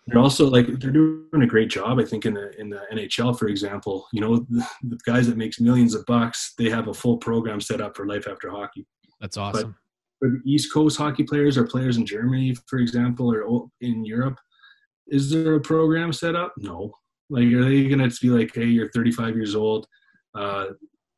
they're 0.07 0.19
also 0.19 0.49
like 0.49 0.65
they're 0.79 0.91
doing 0.91 1.41
a 1.41 1.47
great 1.47 1.69
job 1.69 1.99
i 1.99 2.03
think 2.03 2.25
in 2.25 2.33
the 2.33 2.59
in 2.59 2.69
the 2.69 2.81
nhl 2.93 3.37
for 3.37 3.47
example. 3.47 4.07
You 4.11 4.21
know 4.21 4.37
the, 4.49 4.67
the, 4.83 4.97
guys 5.05 5.27
that 5.27 5.37
makes 5.37 5.59
millions 5.59 5.93
of 5.93 6.05
bucks 6.05 6.53
they 6.57 6.69
have 6.69 6.87
a 6.87 6.93
full 6.93 7.17
program 7.17 7.61
set 7.61 7.81
up 7.81 7.95
for 7.95 8.07
life 8.07 8.27
after 8.27 8.49
hockey. 8.49 8.85
That's 9.19 9.37
awesome. 9.37 9.75
but 10.19 10.27
for 10.27 10.31
the 10.31 10.41
east 10.51 10.73
coast 10.73 10.97
hockey 10.97 11.23
players 11.23 11.57
or 11.57 11.65
players 11.65 11.97
in 11.97 12.05
germany 12.05 12.55
for 12.67 12.79
example 12.79 13.31
or 13.33 13.67
in 13.81 14.03
europe 14.05 14.37
is 15.07 15.29
there 15.29 15.55
a 15.55 15.61
program 15.61 16.13
set 16.13 16.35
up? 16.35 16.53
No. 16.57 16.93
Like 17.29 17.51
are 17.53 17.65
they 17.65 17.87
gonna 17.87 18.09
be 18.21 18.29
like 18.29 18.51
hey 18.53 18.65
you're 18.65 18.89
35 18.91 19.35
years 19.35 19.55
old 19.55 19.85
uh, 20.33 20.67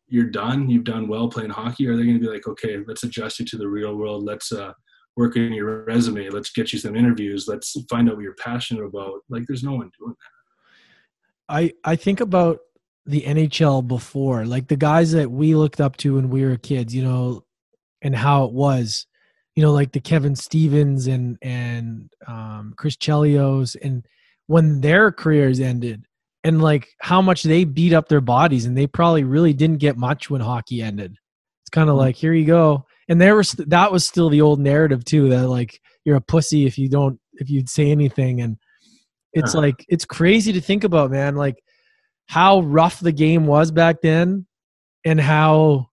you're 0.08 0.30
done 0.30 0.70
you've 0.70 0.84
done 0.84 1.08
well 1.08 1.30
playing 1.30 1.50
hockey 1.50 1.88
are 1.88 1.96
they 1.96 2.06
gonna 2.06 2.20
be 2.20 2.28
like 2.28 2.48
okay 2.48 2.80
let's 2.88 3.04
adjust 3.04 3.40
you 3.40 3.46
to 3.46 3.58
the 3.58 3.68
real 3.68 3.96
world 3.96 4.24
let's 4.24 4.52
uh 4.52 4.74
work 5.16 5.36
on 5.36 5.54
your 5.54 5.84
resume. 5.86 6.30
Let's 6.30 6.52
get 6.52 6.74
you 6.74 6.80
some 6.80 6.96
interviews. 6.96 7.48
Let's 7.48 7.76
find 7.90 8.10
out 8.10 8.16
what 8.16 8.24
you're 8.24 8.36
passionate 8.36 8.84
about. 8.84 9.22
Like 9.30 9.44
there's 9.48 9.64
no 9.64 9.74
one 9.74 9.92
doing 10.00 10.16
that. 11.50 11.54
I 11.54 11.74
I 11.84 11.96
think 11.96 12.20
about 12.20 12.60
the 13.06 13.22
NHL 13.22 13.88
before, 13.88 14.46
like 14.46 14.68
the 14.68 14.78
guys 14.78 15.12
that 15.12 15.30
we 15.30 15.56
looked 15.56 15.82
up 15.82 15.98
to 15.98 16.16
when 16.16 16.30
we 16.30 16.46
were 16.46 16.58
kids, 16.58 16.96
you 16.96 17.04
know, 17.04 17.44
and 18.02 18.16
how 18.16 18.46
it 18.46 18.54
was, 18.54 19.06
you 19.56 19.64
know, 19.64 19.72
like 19.72 19.92
the 19.92 20.00
Kevin 20.00 20.36
Stevens 20.36 21.08
and 21.08 21.38
and 21.42 22.10
um, 22.28 22.74
Chris 22.78 22.96
Chelios, 22.96 23.76
and 23.82 24.06
when 24.48 24.82
their 24.82 25.12
careers 25.12 25.60
ended, 25.60 26.06
and 26.44 26.62
like 26.62 26.88
how 27.02 27.22
much 27.22 27.44
they 27.44 27.66
beat 27.66 27.94
up 27.94 28.08
their 28.08 28.22
bodies, 28.22 28.66
and 28.66 28.78
they 28.78 28.88
probably 28.88 29.24
really 29.24 29.54
didn't 29.54 29.78
get 29.80 29.98
much 29.98 30.30
when 30.30 30.42
hockey 30.42 30.82
ended. 30.82 31.16
It's 31.64 31.70
kind 31.70 31.90
of 31.90 31.94
mm-hmm. 31.94 32.06
like 32.06 32.16
here 32.16 32.34
you 32.34 32.46
go, 32.46 32.86
and 33.10 33.20
there 33.20 33.36
was 33.36 33.52
that 33.54 33.92
was 33.92 34.06
still 34.06 34.30
the 34.30 34.42
old 34.42 34.60
narrative 34.60 35.04
too 35.04 35.30
that 35.30 35.48
like 35.48 35.80
you're 36.06 36.16
a 36.16 36.22
pussy 36.22 36.66
if 36.66 36.78
you 36.78 36.90
don't 36.90 37.20
if 37.34 37.50
you'd 37.50 37.70
say 37.70 37.92
anything. 37.92 38.42
And 38.42 38.58
it's 39.34 39.56
uh-huh. 39.56 39.66
like 39.66 39.86
it's 39.90 40.06
crazy 40.06 40.54
to 40.54 40.62
think 40.62 40.84
about 40.84 41.12
man 41.12 41.36
like 41.36 41.62
how 42.28 42.62
rough 42.62 43.00
the 43.00 43.12
game 43.12 43.46
was 43.46 43.72
back 43.72 44.02
then 44.02 44.46
and 45.06 45.20
how 45.20 45.88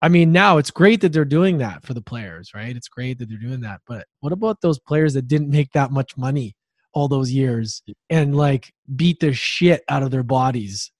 I 0.00 0.08
mean 0.08 0.32
now 0.32 0.58
it's 0.58 0.70
great 0.70 1.00
that 1.02 1.12
they're 1.12 1.24
doing 1.24 1.58
that 1.58 1.84
for 1.84 1.94
the 1.94 2.02
players 2.02 2.52
right? 2.54 2.74
It's 2.76 2.88
great 2.88 3.18
that 3.18 3.28
they're 3.28 3.38
doing 3.38 3.60
that. 3.60 3.80
But 3.86 4.06
what 4.20 4.32
about 4.32 4.60
those 4.60 4.78
players 4.78 5.14
that 5.14 5.28
didn't 5.28 5.50
make 5.50 5.72
that 5.72 5.90
much 5.90 6.16
money 6.16 6.54
all 6.94 7.08
those 7.08 7.30
years 7.30 7.82
and 8.08 8.34
like 8.34 8.72
beat 8.94 9.20
the 9.20 9.32
shit 9.32 9.82
out 9.88 10.02
of 10.02 10.10
their 10.10 10.22
bodies? 10.22 10.90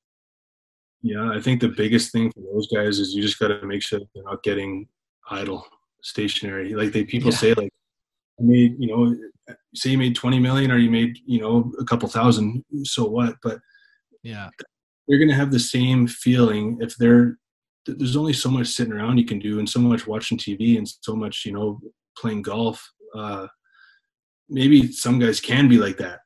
Yeah, 1.03 1.31
I 1.31 1.41
think 1.41 1.61
the 1.61 1.69
biggest 1.69 2.11
thing 2.11 2.33
for 2.33 2.41
those 2.53 2.67
guys 2.67 2.99
is 2.99 3.15
you 3.15 3.23
just 3.23 3.39
got 3.39 3.49
to 3.49 3.65
make 3.65 3.83
sure 3.83 4.01
they're 4.15 4.25
not 4.25 4.43
getting 4.43 4.89
idle, 5.31 5.67
stationary. 6.03 6.75
Like 6.75 6.93
they 6.93 7.05
people 7.05 7.31
yeah. 7.31 7.37
say, 7.37 7.55
like 7.55 7.73
I 8.41 8.43
made, 8.43 8.77
you 8.79 8.89
know, 8.89 9.55
say 9.75 9.91
you 9.91 9.99
made 9.99 10.17
twenty 10.17 10.39
million 10.39 10.71
or 10.71 10.79
you 10.79 10.91
made, 10.91 11.19
you 11.27 11.41
know, 11.41 11.73
a 11.79 11.85
couple 11.85 12.09
thousand. 12.09 12.65
So 12.85 13.05
what? 13.05 13.37
But 13.43 13.59
yeah, 14.23 14.51
they're 15.07 15.19
gonna 15.19 15.35
have 15.35 15.53
the 15.53 15.61
same 15.61 16.07
feeling 16.07 16.79
if 16.81 16.97
they're. 16.97 17.39
There's 17.89 18.17
only 18.17 18.33
so 18.33 18.51
much 18.51 18.67
sitting 18.67 18.93
around 18.93 19.19
you 19.19 19.25
can 19.25 19.39
do, 19.39 19.61
and 19.61 19.69
so 19.69 19.79
much 19.79 20.09
watching 20.09 20.37
TV, 20.37 20.77
and 20.77 20.89
so 20.89 21.15
much, 21.15 21.45
you 21.45 21.53
know, 21.53 21.81
playing 22.19 22.43
golf. 22.43 22.85
Uh, 23.15 23.47
maybe 24.49 24.91
some 24.91 25.19
guys 25.19 25.41
can 25.41 25.69
be 25.69 25.79
like 25.79 25.97
that, 25.99 26.21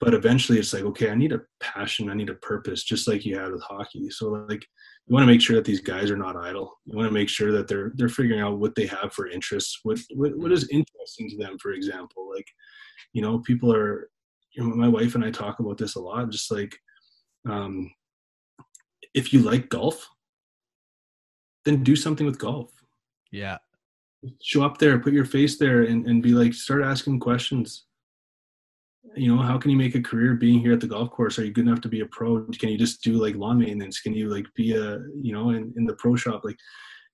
but 0.00 0.14
eventually 0.14 0.58
it's 0.58 0.72
like, 0.72 0.84
okay, 0.84 1.10
I 1.10 1.14
need 1.14 1.32
a 1.32 1.42
passion, 1.60 2.10
I 2.10 2.14
need 2.14 2.30
a 2.30 2.34
purpose, 2.34 2.84
just 2.84 3.06
like 3.06 3.24
you 3.24 3.38
had 3.38 3.52
with 3.52 3.62
hockey. 3.62 4.10
So 4.10 4.30
like 4.48 4.66
you 5.06 5.14
want 5.14 5.24
to 5.24 5.32
make 5.32 5.40
sure 5.40 5.56
that 5.56 5.64
these 5.64 5.80
guys 5.80 6.10
are 6.10 6.16
not 6.16 6.36
idle. 6.36 6.78
You 6.86 6.96
want 6.96 7.08
to 7.08 7.14
make 7.14 7.28
sure 7.28 7.52
that 7.52 7.66
they're 7.68 7.92
they're 7.96 8.08
figuring 8.08 8.40
out 8.40 8.58
what 8.58 8.74
they 8.74 8.86
have 8.86 9.12
for 9.12 9.28
interests, 9.28 9.80
what 9.82 9.98
what, 10.14 10.36
what 10.36 10.52
is 10.52 10.68
interesting 10.70 11.28
to 11.30 11.36
them. 11.38 11.58
For 11.58 11.72
example, 11.72 12.30
like 12.34 12.46
you 13.12 13.22
know, 13.22 13.40
people 13.40 13.74
are. 13.74 14.08
You 14.54 14.68
know, 14.68 14.76
my 14.76 14.86
wife 14.86 15.14
and 15.14 15.24
I 15.24 15.30
talk 15.30 15.60
about 15.60 15.78
this 15.78 15.96
a 15.96 16.00
lot. 16.00 16.28
Just 16.28 16.50
like, 16.50 16.78
um, 17.48 17.90
if 19.14 19.32
you 19.32 19.40
like 19.40 19.70
golf, 19.70 20.06
then 21.64 21.82
do 21.82 21.96
something 21.96 22.26
with 22.26 22.38
golf. 22.38 22.70
Yeah. 23.30 23.56
Show 24.42 24.62
up 24.62 24.76
there, 24.76 24.98
put 24.98 25.14
your 25.14 25.24
face 25.24 25.56
there, 25.56 25.84
and 25.84 26.06
and 26.06 26.22
be 26.22 26.32
like, 26.32 26.52
start 26.52 26.82
asking 26.82 27.20
questions 27.20 27.86
you 29.14 29.34
know 29.34 29.40
how 29.40 29.58
can 29.58 29.70
you 29.70 29.76
make 29.76 29.94
a 29.94 30.02
career 30.02 30.34
being 30.34 30.60
here 30.60 30.72
at 30.72 30.80
the 30.80 30.86
golf 30.86 31.10
course? 31.10 31.38
Are 31.38 31.44
you 31.44 31.52
good 31.52 31.66
enough 31.66 31.80
to 31.82 31.88
be 31.88 32.00
a 32.00 32.06
pro? 32.06 32.44
Can 32.58 32.68
you 32.68 32.78
just 32.78 33.02
do 33.02 33.14
like 33.14 33.34
lawn 33.36 33.58
maintenance? 33.58 34.00
Can 34.00 34.14
you 34.14 34.28
like 34.28 34.46
be 34.54 34.74
a 34.74 35.00
you 35.20 35.32
know 35.32 35.50
in, 35.50 35.72
in 35.76 35.84
the 35.84 35.94
pro 35.94 36.16
shop? 36.16 36.42
Like 36.44 36.56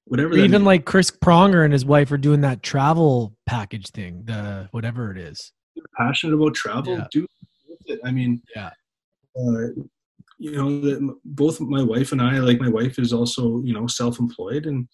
whatever 0.04 0.36
even 0.36 0.64
like 0.64 0.84
chris 0.84 1.10
pronger 1.10 1.64
and 1.64 1.72
his 1.72 1.84
wife 1.84 2.10
are 2.10 2.18
doing 2.18 2.40
that 2.40 2.62
travel 2.62 3.36
package 3.46 3.90
thing 3.90 4.22
the 4.24 4.68
whatever 4.70 5.10
it 5.10 5.18
is. 5.18 5.52
You're 5.74 5.86
passionate 5.96 6.34
about 6.34 6.54
travel? 6.54 6.98
Yeah. 6.98 7.06
do 7.10 7.26
it. 7.86 8.00
I 8.04 8.10
mean 8.10 8.42
yeah. 8.54 8.70
uh, 9.38 9.68
you 10.38 10.52
know 10.52 10.80
the, 10.80 11.14
both 11.24 11.60
my 11.60 11.82
wife 11.82 12.12
and 12.12 12.22
i 12.22 12.38
like 12.38 12.60
my 12.60 12.68
wife 12.68 12.98
is 12.98 13.12
also 13.12 13.60
you 13.62 13.74
know 13.74 13.86
self-employed 13.86 14.66
and 14.66 14.88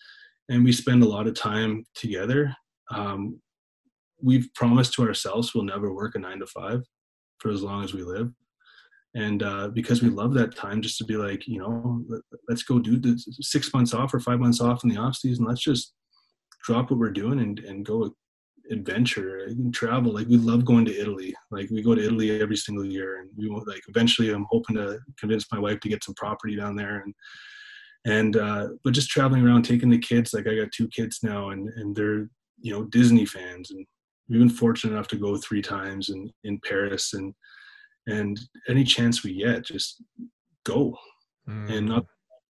and 0.49 0.65
we 0.65 0.73
spend 0.73 1.03
a 1.03 1.09
lot 1.09 1.27
of 1.27 1.35
time 1.35 1.87
together. 1.95 2.55
Um, 2.91 3.41
we've 4.23 4.49
promised 4.55 4.93
to 4.95 5.03
ourselves 5.03 5.55
we'll 5.55 5.65
never 5.65 5.93
work 5.93 6.15
a 6.15 6.19
nine 6.19 6.39
to 6.39 6.47
five 6.47 6.83
for 7.45 7.51
as 7.51 7.63
long 7.63 7.85
as 7.85 7.93
we 7.93 8.03
live. 8.03 8.33
And 9.15 9.43
uh, 9.43 9.69
because 9.69 10.03
we 10.03 10.09
love 10.09 10.33
that 10.35 10.57
time 10.57 10.81
just 10.81 10.97
to 10.99 11.05
be 11.05 11.17
like 11.17 11.47
you 11.47 11.59
know 11.61 12.03
let, 12.09 12.23
us 12.51 12.63
go 12.63 12.79
do 12.79 12.99
the 12.99 13.23
six 13.41 13.73
months 13.73 13.93
off 13.93 14.15
or 14.15 14.19
five 14.19 14.41
months 14.41 14.63
off 14.63 14.83
in 14.83 14.91
the 14.91 14.97
off 14.97 15.17
season. 15.17 15.45
Let's 15.45 15.63
just 15.63 15.93
drop 16.65 16.91
what 16.91 16.99
we're 16.99 17.11
doing 17.11 17.39
and, 17.41 17.59
and 17.61 17.85
go 17.85 18.15
adventure 18.71 19.45
and 19.45 19.73
travel. 19.75 20.13
Like 20.13 20.27
we 20.27 20.39
love 20.39 20.65
going 20.65 20.87
to 20.87 20.99
italy. 20.99 21.35
Like 21.51 21.69
we 21.71 21.83
go 21.83 21.95
to 21.95 22.03
italy 22.03 22.41
every 22.41 22.57
single 22.57 22.85
year 22.85 23.21
and 23.21 23.31
we 23.37 23.49
like 23.67 23.83
eventually 23.89 24.31
i'm 24.31 24.47
hoping 24.49 24.77
to 24.77 24.99
convince 25.21 25.45
my 25.53 25.59
wife 25.59 25.81
to 25.81 25.89
get 25.91 26.03
some 26.03 26.15
property 26.15 26.57
down 26.57 26.75
there 26.75 27.03
and 27.05 27.15
and 28.07 28.37
uh, 28.37 28.69
but 28.83 28.95
just 28.95 29.11
traveling 29.11 29.47
around 29.47 29.63
taking 29.63 29.91
the 29.91 29.99
kids. 29.99 30.35
Like 30.35 30.49
i 30.49 30.57
got 30.57 30.73
two 30.73 30.89
kids 30.89 31.21
now 31.23 31.51
and 31.51 31.69
and 31.77 31.95
they're 31.95 32.29
you 32.65 32.73
know 32.73 32.85
Disney 32.85 33.27
fans, 33.27 33.71
and 33.71 33.87
we've 34.29 34.39
been 34.39 34.51
fortunate 34.51 34.93
enough 34.93 35.09
to 35.09 35.17
go 35.17 35.37
three 35.37 35.63
times 35.63 36.09
in 36.09 36.31
in 36.45 36.61
Paris, 36.67 37.15
and 37.15 37.35
and 38.07 38.39
any 38.69 38.85
chance 38.85 39.25
we 39.25 39.39
get, 39.39 39.65
just 39.65 40.03
go 40.65 40.97
mm. 41.49 41.71
and 41.71 41.87
not 41.89 42.05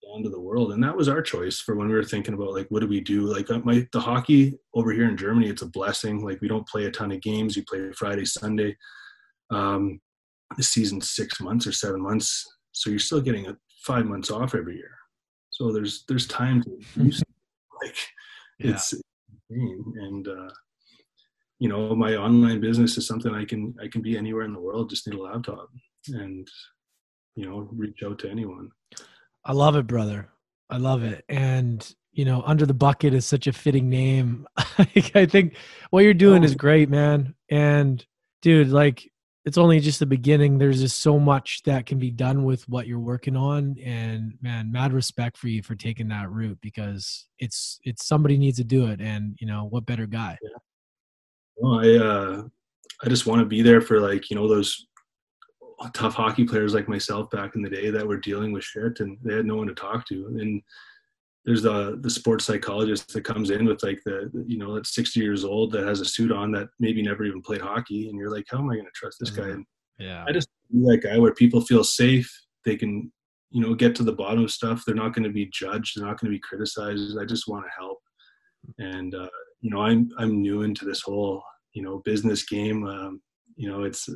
down 0.05 0.23
to 0.23 0.31
the 0.31 0.41
world. 0.41 0.73
And 0.73 0.83
that 0.83 0.97
was 0.97 1.09
our 1.09 1.23
choice 1.23 1.61
for 1.61 1.77
when 1.77 1.89
we 1.89 1.95
were 1.95 2.05
thinking 2.05 2.35
about 2.35 2.53
like 2.53 2.67
what 2.69 2.81
do 2.81 2.89
we 2.89 3.01
do? 3.01 3.23
Like 3.23 3.51
uh, 3.51 3.61
my 3.65 3.87
the 3.93 4.01
hockey 4.01 4.59
over 4.75 4.93
here 4.93 5.09
in 5.09 5.17
Germany, 5.17 5.49
it's 5.49 5.63
a 5.63 5.67
blessing. 5.67 6.25
Like 6.25 6.41
we 6.41 6.49
don't 6.49 6.69
play 6.69 6.87
a 6.87 6.91
ton 6.91 7.13
of 7.13 7.23
games. 7.23 7.57
You 7.57 7.65
play 7.65 7.91
Friday, 7.93 8.25
Sunday. 8.25 8.77
Um, 9.51 10.01
the 10.57 10.63
season 10.63 11.01
six 11.01 11.41
months 11.41 11.67
or 11.67 11.73
seven 11.73 12.01
months, 12.01 12.45
so 12.73 12.91
you're 12.91 12.99
still 12.99 13.21
getting 13.21 13.47
a 13.47 13.57
five 13.85 14.07
months 14.07 14.31
off 14.31 14.55
every 14.55 14.77
year. 14.77 14.97
So 15.51 15.73
there's 15.73 16.05
there's 16.09 16.27
time 16.27 16.63
to 16.63 16.71
use 17.03 17.23
like 17.83 17.97
yeah. 18.59 18.73
it's 18.73 18.95
and 19.51 20.29
uh, 20.29 20.49
you 21.59 21.69
know 21.69 21.95
my 21.95 22.17
online 22.17 22.61
business 22.61 22.97
is 22.99 23.07
something 23.07 23.35
I 23.35 23.45
can 23.45 23.75
I 23.83 23.89
can 23.89 24.03
be 24.03 24.17
anywhere 24.17 24.45
in 24.45 24.53
the 24.53 24.61
world. 24.61 24.91
Just 24.91 25.07
need 25.07 25.19
a 25.19 25.23
laptop 25.23 25.69
and 26.09 26.47
you 27.37 27.49
know 27.49 27.69
reach 27.73 28.03
out 28.05 28.19
to 28.21 28.31
anyone. 28.31 28.71
I 29.45 29.53
love 29.53 29.77
it, 29.77 29.87
brother. 29.87 30.31
I 30.71 30.79
love 30.79 31.03
it, 31.03 31.25
and 31.29 31.95
you 32.15 32.25
know, 32.25 32.43
under 32.47 32.65
the 32.65 32.75
bucket 32.75 33.13
is 33.13 33.27
such 33.27 33.47
a 33.47 33.53
fitting 33.53 33.91
name. 33.91 34.47
I 34.57 35.27
think 35.27 35.57
what 35.91 36.05
you're 36.05 36.15
doing 36.15 36.43
oh. 36.43 36.47
is 36.47 36.55
great, 36.55 36.89
man. 36.89 37.35
And 37.51 38.05
dude, 38.41 38.69
like 38.69 39.11
it's 39.45 39.59
only 39.59 39.81
just 39.81 39.99
the 39.99 40.07
beginning. 40.07 40.57
There's 40.57 40.81
just 40.81 41.01
so 41.01 41.19
much 41.19 41.63
that 41.65 41.87
can 41.87 41.99
be 41.99 42.11
done 42.11 42.45
with 42.45 42.67
what 42.69 42.87
you're 42.87 43.01
working 43.01 43.37
on. 43.37 43.77
And 43.85 44.35
man, 44.41 44.73
mad 44.73 44.93
respect 44.93 45.37
for 45.37 45.49
you 45.49 45.63
for 45.63 45.75
taking 45.75 46.09
that 46.09 46.31
route 46.31 46.59
because 46.63 47.27
it's 47.39 47.79
it's 47.83 48.07
somebody 48.07 48.39
needs 48.39 48.59
to 48.59 48.65
do 48.65 48.87
it. 48.87 49.01
And 49.01 49.37
you 49.41 49.47
know, 49.47 49.65
what 49.65 49.85
better 49.85 50.07
guy? 50.07 50.39
Yeah. 50.41 50.51
I 51.63 51.97
uh 51.97 52.43
I 53.05 53.09
just 53.09 53.27
want 53.27 53.41
to 53.41 53.47
be 53.47 53.63
there 53.63 53.81
for 53.81 54.01
like, 54.01 54.31
you 54.31 54.37
know, 54.37 54.49
those 54.49 54.87
tough 55.93 56.15
hockey 56.15 56.45
players 56.45 56.73
like 56.73 56.89
myself 56.89 57.31
back 57.31 57.55
in 57.57 57.63
the 57.63 57.69
day 57.69 57.91
that 57.91 58.07
were 58.07 58.17
dealing 58.17 58.53
with 58.53 58.65
shit 58.65 59.01
and 59.01 59.19
they 59.23 59.35
had 59.35 59.45
no 59.45 59.57
one 59.57 59.67
to 59.67 59.75
talk 59.75 60.07
to. 60.09 60.27
And 60.39 60.63
there's 61.45 61.63
the 61.63 61.99
the 62.01 62.11
sports 62.11 62.47
psychologist 62.47 63.13
that 63.13 63.25
comes 63.25 63.51
in 63.51 63.67
with 63.67 63.83
like 63.83 64.01
the 64.07 64.31
you 64.47 64.57
know 64.57 64.75
that's 64.75 64.95
60 64.95 65.21
years 65.21 65.45
old 65.45 65.73
that 65.73 65.87
has 65.87 66.01
a 66.01 66.05
suit 66.05 66.33
on 66.33 66.51
that 66.53 66.69
maybe 66.81 67.03
never 67.03 67.25
even 67.25 67.43
played 67.43 67.61
hockey. 67.61 68.09
And 68.09 68.19
you're 68.19 68.31
like 68.31 68.47
how 68.49 68.59
am 68.59 68.71
i 68.71 68.75
going 68.75 68.87
to 68.87 68.91
trust 68.95 69.19
this 69.21 69.31
guy? 69.31 69.49
And 69.49 69.67
yeah. 69.99 70.25
I 70.27 70.33
just 70.33 70.49
that 70.71 71.03
guy 71.03 71.19
where 71.19 71.35
people 71.35 71.61
feel 71.61 71.85
safe. 71.85 72.31
They 72.65 72.77
can 72.77 73.13
you 73.51 73.61
know 73.61 73.75
get 73.75 73.95
to 73.97 74.03
the 74.03 74.13
bottom 74.13 74.45
of 74.45 74.51
stuff. 74.51 74.83
They're 74.85 74.95
not 74.95 75.13
going 75.13 75.25
to 75.25 75.31
be 75.31 75.51
judged. 75.53 75.97
They're 75.97 76.07
not 76.07 76.19
going 76.19 76.33
to 76.33 76.37
be 76.37 76.43
criticized. 76.43 77.19
I 77.19 77.25
just 77.25 77.47
want 77.47 77.65
to 77.65 77.71
help 77.79 77.99
and 78.79 79.15
uh, 79.15 79.29
you 79.65 79.71
know 79.71 79.81
i'm 79.81 80.09
i'm 80.19 80.41
new 80.41 80.63
into 80.63 80.85
this 80.85 81.01
whole 81.03 81.43
you 81.73 81.83
know 81.83 82.01
business 82.05 82.45
game 82.45 82.87
um, 82.87 83.21
you 83.57 83.69
know 83.69 83.83
it's 83.83 84.09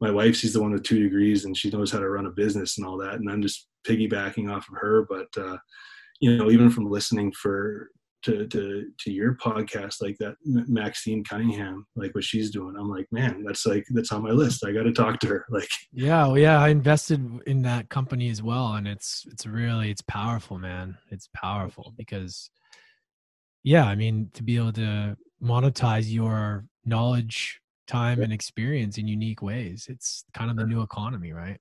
my 0.00 0.10
wife 0.10 0.36
she's 0.36 0.52
the 0.52 0.62
one 0.62 0.72
with 0.72 0.82
two 0.82 1.02
degrees 1.02 1.44
and 1.44 1.56
she 1.56 1.70
knows 1.70 1.90
how 1.90 1.98
to 1.98 2.08
run 2.08 2.26
a 2.26 2.30
business 2.30 2.78
and 2.78 2.86
all 2.86 2.96
that 2.96 3.14
and 3.14 3.30
i'm 3.30 3.42
just 3.42 3.68
piggybacking 3.86 4.50
off 4.50 4.66
of 4.68 4.76
her 4.78 5.06
but 5.08 5.28
uh, 5.36 5.56
you 6.20 6.36
know, 6.36 6.50
even 6.50 6.70
from 6.70 6.90
listening 6.90 7.32
for 7.32 7.90
to 8.24 8.46
to 8.46 8.86
to 9.00 9.12
your 9.12 9.34
podcast, 9.34 9.96
like 10.00 10.16
that 10.18 10.36
Maxine 10.44 11.22
Cunningham, 11.22 11.86
like 11.96 12.14
what 12.14 12.24
she's 12.24 12.50
doing, 12.50 12.76
I'm 12.78 12.88
like, 12.88 13.06
man, 13.12 13.44
that's 13.44 13.66
like 13.66 13.84
that's 13.90 14.12
on 14.12 14.22
my 14.22 14.30
list. 14.30 14.64
I 14.64 14.72
got 14.72 14.84
to 14.84 14.92
talk 14.92 15.20
to 15.20 15.26
her. 15.28 15.46
Like, 15.50 15.68
yeah, 15.92 16.26
well, 16.26 16.38
yeah, 16.38 16.60
I 16.60 16.68
invested 16.68 17.40
in 17.46 17.62
that 17.62 17.90
company 17.90 18.30
as 18.30 18.42
well, 18.42 18.74
and 18.74 18.88
it's 18.88 19.26
it's 19.30 19.46
really 19.46 19.90
it's 19.90 20.02
powerful, 20.02 20.58
man. 20.58 20.96
It's 21.10 21.28
powerful 21.34 21.92
because, 21.96 22.50
yeah, 23.64 23.86
I 23.86 23.94
mean, 23.94 24.30
to 24.34 24.42
be 24.42 24.56
able 24.56 24.72
to 24.74 25.16
monetize 25.42 26.12
your 26.12 26.66
knowledge, 26.84 27.60
time, 27.86 28.20
and 28.20 28.32
experience 28.32 28.98
in 28.98 29.08
unique 29.08 29.42
ways, 29.42 29.86
it's 29.88 30.24
kind 30.34 30.50
of 30.50 30.56
the 30.56 30.66
new 30.66 30.82
economy, 30.82 31.32
right? 31.32 31.58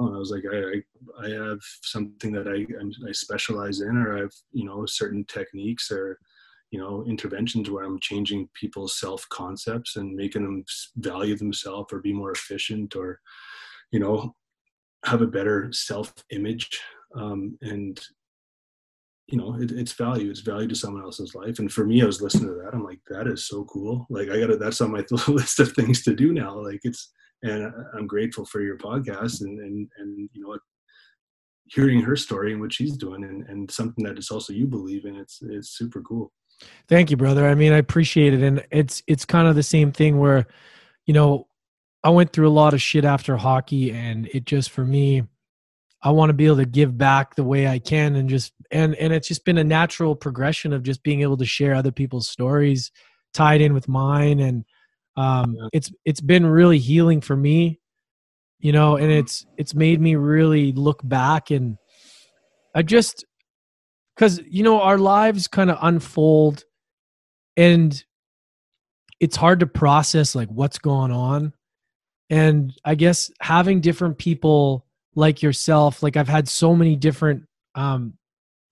I 0.00 0.04
was 0.04 0.30
like, 0.30 0.44
I, 0.50 0.56
I, 0.56 1.26
I 1.26 1.30
have 1.30 1.58
something 1.82 2.32
that 2.32 2.48
I, 2.48 2.64
I 3.08 3.12
specialize 3.12 3.80
in, 3.80 3.96
or 3.96 4.16
I 4.16 4.20
have, 4.20 4.32
you 4.52 4.64
know, 4.64 4.86
certain 4.86 5.24
techniques 5.26 5.90
or, 5.90 6.18
you 6.70 6.78
know, 6.78 7.04
interventions 7.06 7.68
where 7.68 7.84
I'm 7.84 8.00
changing 8.00 8.48
people's 8.54 8.98
self 8.98 9.28
concepts 9.28 9.96
and 9.96 10.14
making 10.14 10.44
them 10.44 10.64
value 10.96 11.36
themselves 11.36 11.92
or 11.92 12.00
be 12.00 12.12
more 12.12 12.32
efficient 12.32 12.96
or, 12.96 13.20
you 13.90 14.00
know, 14.00 14.34
have 15.04 15.22
a 15.22 15.26
better 15.26 15.70
self 15.72 16.14
image. 16.30 16.80
Um, 17.14 17.58
and, 17.60 18.00
you 19.32 19.38
know, 19.38 19.56
it, 19.60 19.72
it's 19.72 19.92
value, 19.92 20.30
it's 20.30 20.40
value 20.40 20.68
to 20.68 20.74
someone 20.74 21.02
else's 21.02 21.34
life. 21.34 21.58
And 21.58 21.72
for 21.72 21.84
me, 21.84 22.02
I 22.02 22.06
was 22.06 22.22
listening 22.22 22.48
to 22.48 22.62
that. 22.62 22.74
I'm 22.74 22.84
like, 22.84 23.00
that 23.08 23.26
is 23.26 23.46
so 23.48 23.64
cool. 23.64 24.06
Like, 24.10 24.28
I 24.28 24.38
got 24.38 24.48
to, 24.48 24.56
that's 24.56 24.80
on 24.80 24.92
my 24.92 25.02
list 25.28 25.58
of 25.58 25.72
things 25.72 26.02
to 26.02 26.14
do 26.14 26.32
now. 26.32 26.56
Like, 26.60 26.80
it's, 26.84 27.10
and 27.42 27.72
I'm 27.94 28.06
grateful 28.06 28.44
for 28.44 28.60
your 28.60 28.78
podcast 28.78 29.40
and 29.40 29.58
and 29.60 29.88
and 29.98 30.30
you 30.32 30.42
know 30.42 30.56
hearing 31.66 32.00
her 32.02 32.16
story 32.16 32.52
and 32.52 32.60
what 32.60 32.72
she's 32.72 32.96
doing 32.96 33.24
and, 33.24 33.46
and 33.48 33.70
something 33.70 34.04
that 34.04 34.16
it's 34.16 34.30
also 34.30 34.52
you 34.52 34.66
believe 34.66 35.04
in 35.04 35.16
it's 35.16 35.40
it's 35.42 35.70
super 35.70 36.02
cool 36.02 36.32
thank 36.88 37.10
you 37.10 37.16
brother 37.16 37.48
i 37.48 37.54
mean 37.54 37.72
i 37.72 37.78
appreciate 37.78 38.34
it 38.34 38.42
and 38.42 38.64
it's 38.70 39.02
it's 39.06 39.24
kind 39.24 39.48
of 39.48 39.54
the 39.54 39.62
same 39.62 39.90
thing 39.90 40.18
where 40.18 40.46
you 41.06 41.14
know 41.14 41.46
i 42.04 42.10
went 42.10 42.32
through 42.32 42.48
a 42.48 42.50
lot 42.50 42.74
of 42.74 42.82
shit 42.82 43.04
after 43.04 43.36
hockey 43.36 43.90
and 43.90 44.26
it 44.28 44.44
just 44.44 44.70
for 44.70 44.84
me 44.84 45.22
i 46.02 46.10
want 46.10 46.28
to 46.28 46.34
be 46.34 46.46
able 46.46 46.56
to 46.56 46.64
give 46.64 46.96
back 46.96 47.34
the 47.34 47.44
way 47.44 47.66
i 47.66 47.78
can 47.78 48.16
and 48.16 48.28
just 48.28 48.52
and 48.72 48.94
and 48.96 49.12
it's 49.12 49.28
just 49.28 49.44
been 49.44 49.58
a 49.58 49.64
natural 49.64 50.16
progression 50.16 50.72
of 50.72 50.82
just 50.82 51.02
being 51.02 51.22
able 51.22 51.36
to 51.36 51.44
share 51.44 51.74
other 51.74 51.92
people's 51.92 52.28
stories 52.28 52.90
tied 53.32 53.60
in 53.60 53.74
with 53.74 53.88
mine. 53.88 54.40
And 54.40 54.64
um, 55.16 55.56
it's 55.72 55.92
it's 56.04 56.20
been 56.20 56.46
really 56.46 56.78
healing 56.78 57.20
for 57.20 57.36
me 57.36 57.78
you 58.62 58.72
know 58.72 58.96
and 58.96 59.12
it's 59.12 59.44
it's 59.58 59.74
made 59.74 60.00
me 60.00 60.14
really 60.14 60.72
look 60.72 61.00
back 61.04 61.50
and 61.50 61.76
i 62.74 62.80
just 62.80 63.26
because 64.14 64.40
you 64.48 64.62
know 64.62 64.80
our 64.80 64.96
lives 64.96 65.48
kind 65.48 65.70
of 65.70 65.76
unfold 65.82 66.64
and 67.56 68.04
it's 69.20 69.36
hard 69.36 69.60
to 69.60 69.66
process 69.66 70.34
like 70.34 70.48
what's 70.48 70.78
going 70.78 71.12
on. 71.12 71.52
And 72.30 72.72
i 72.84 72.94
guess 72.94 73.30
having 73.40 73.80
different 73.80 74.16
people 74.16 74.86
like 75.14 75.42
yourself 75.42 76.02
like 76.02 76.16
i've 76.16 76.28
had 76.28 76.48
so 76.48 76.74
many 76.74 76.96
different 76.96 77.44
um 77.74 78.14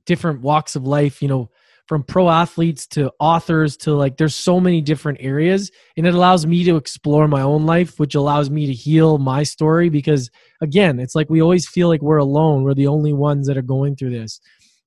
different 0.05 0.41
walks 0.41 0.77
of 0.77 0.87
life 0.87 1.23
you 1.23 1.29
know 1.29 1.51
from 1.91 2.05
pro 2.05 2.31
athletes 2.31 2.87
to 2.87 3.11
authors 3.19 3.77
to 3.77 3.93
like 3.93 4.17
there's 4.17 4.37
so 4.37 4.61
many 4.61 4.81
different 4.81 5.19
areas. 5.21 5.73
And 5.97 6.07
it 6.07 6.15
allows 6.15 6.47
me 6.47 6.63
to 6.63 6.77
explore 6.77 7.27
my 7.27 7.43
own 7.43 7.67
life 7.67 7.99
which 7.99 8.15
allows 8.15 8.49
me 8.49 8.67
to 8.67 8.73
heal 8.73 9.19
my 9.19 9.43
story 9.43 9.89
because 9.89 10.31
again 10.61 11.01
it's 11.01 11.17
like 11.17 11.29
we 11.29 11.43
always 11.43 11.69
feel 11.69 11.89
like 11.89 12.01
we're 12.01 12.19
alone. 12.19 12.63
We're 12.63 12.75
the 12.75 12.87
only 12.87 13.13
ones 13.13 13.49
that 13.49 13.59
are 13.59 13.63
going 13.63 13.97
through 13.97 14.11
this. 14.11 14.41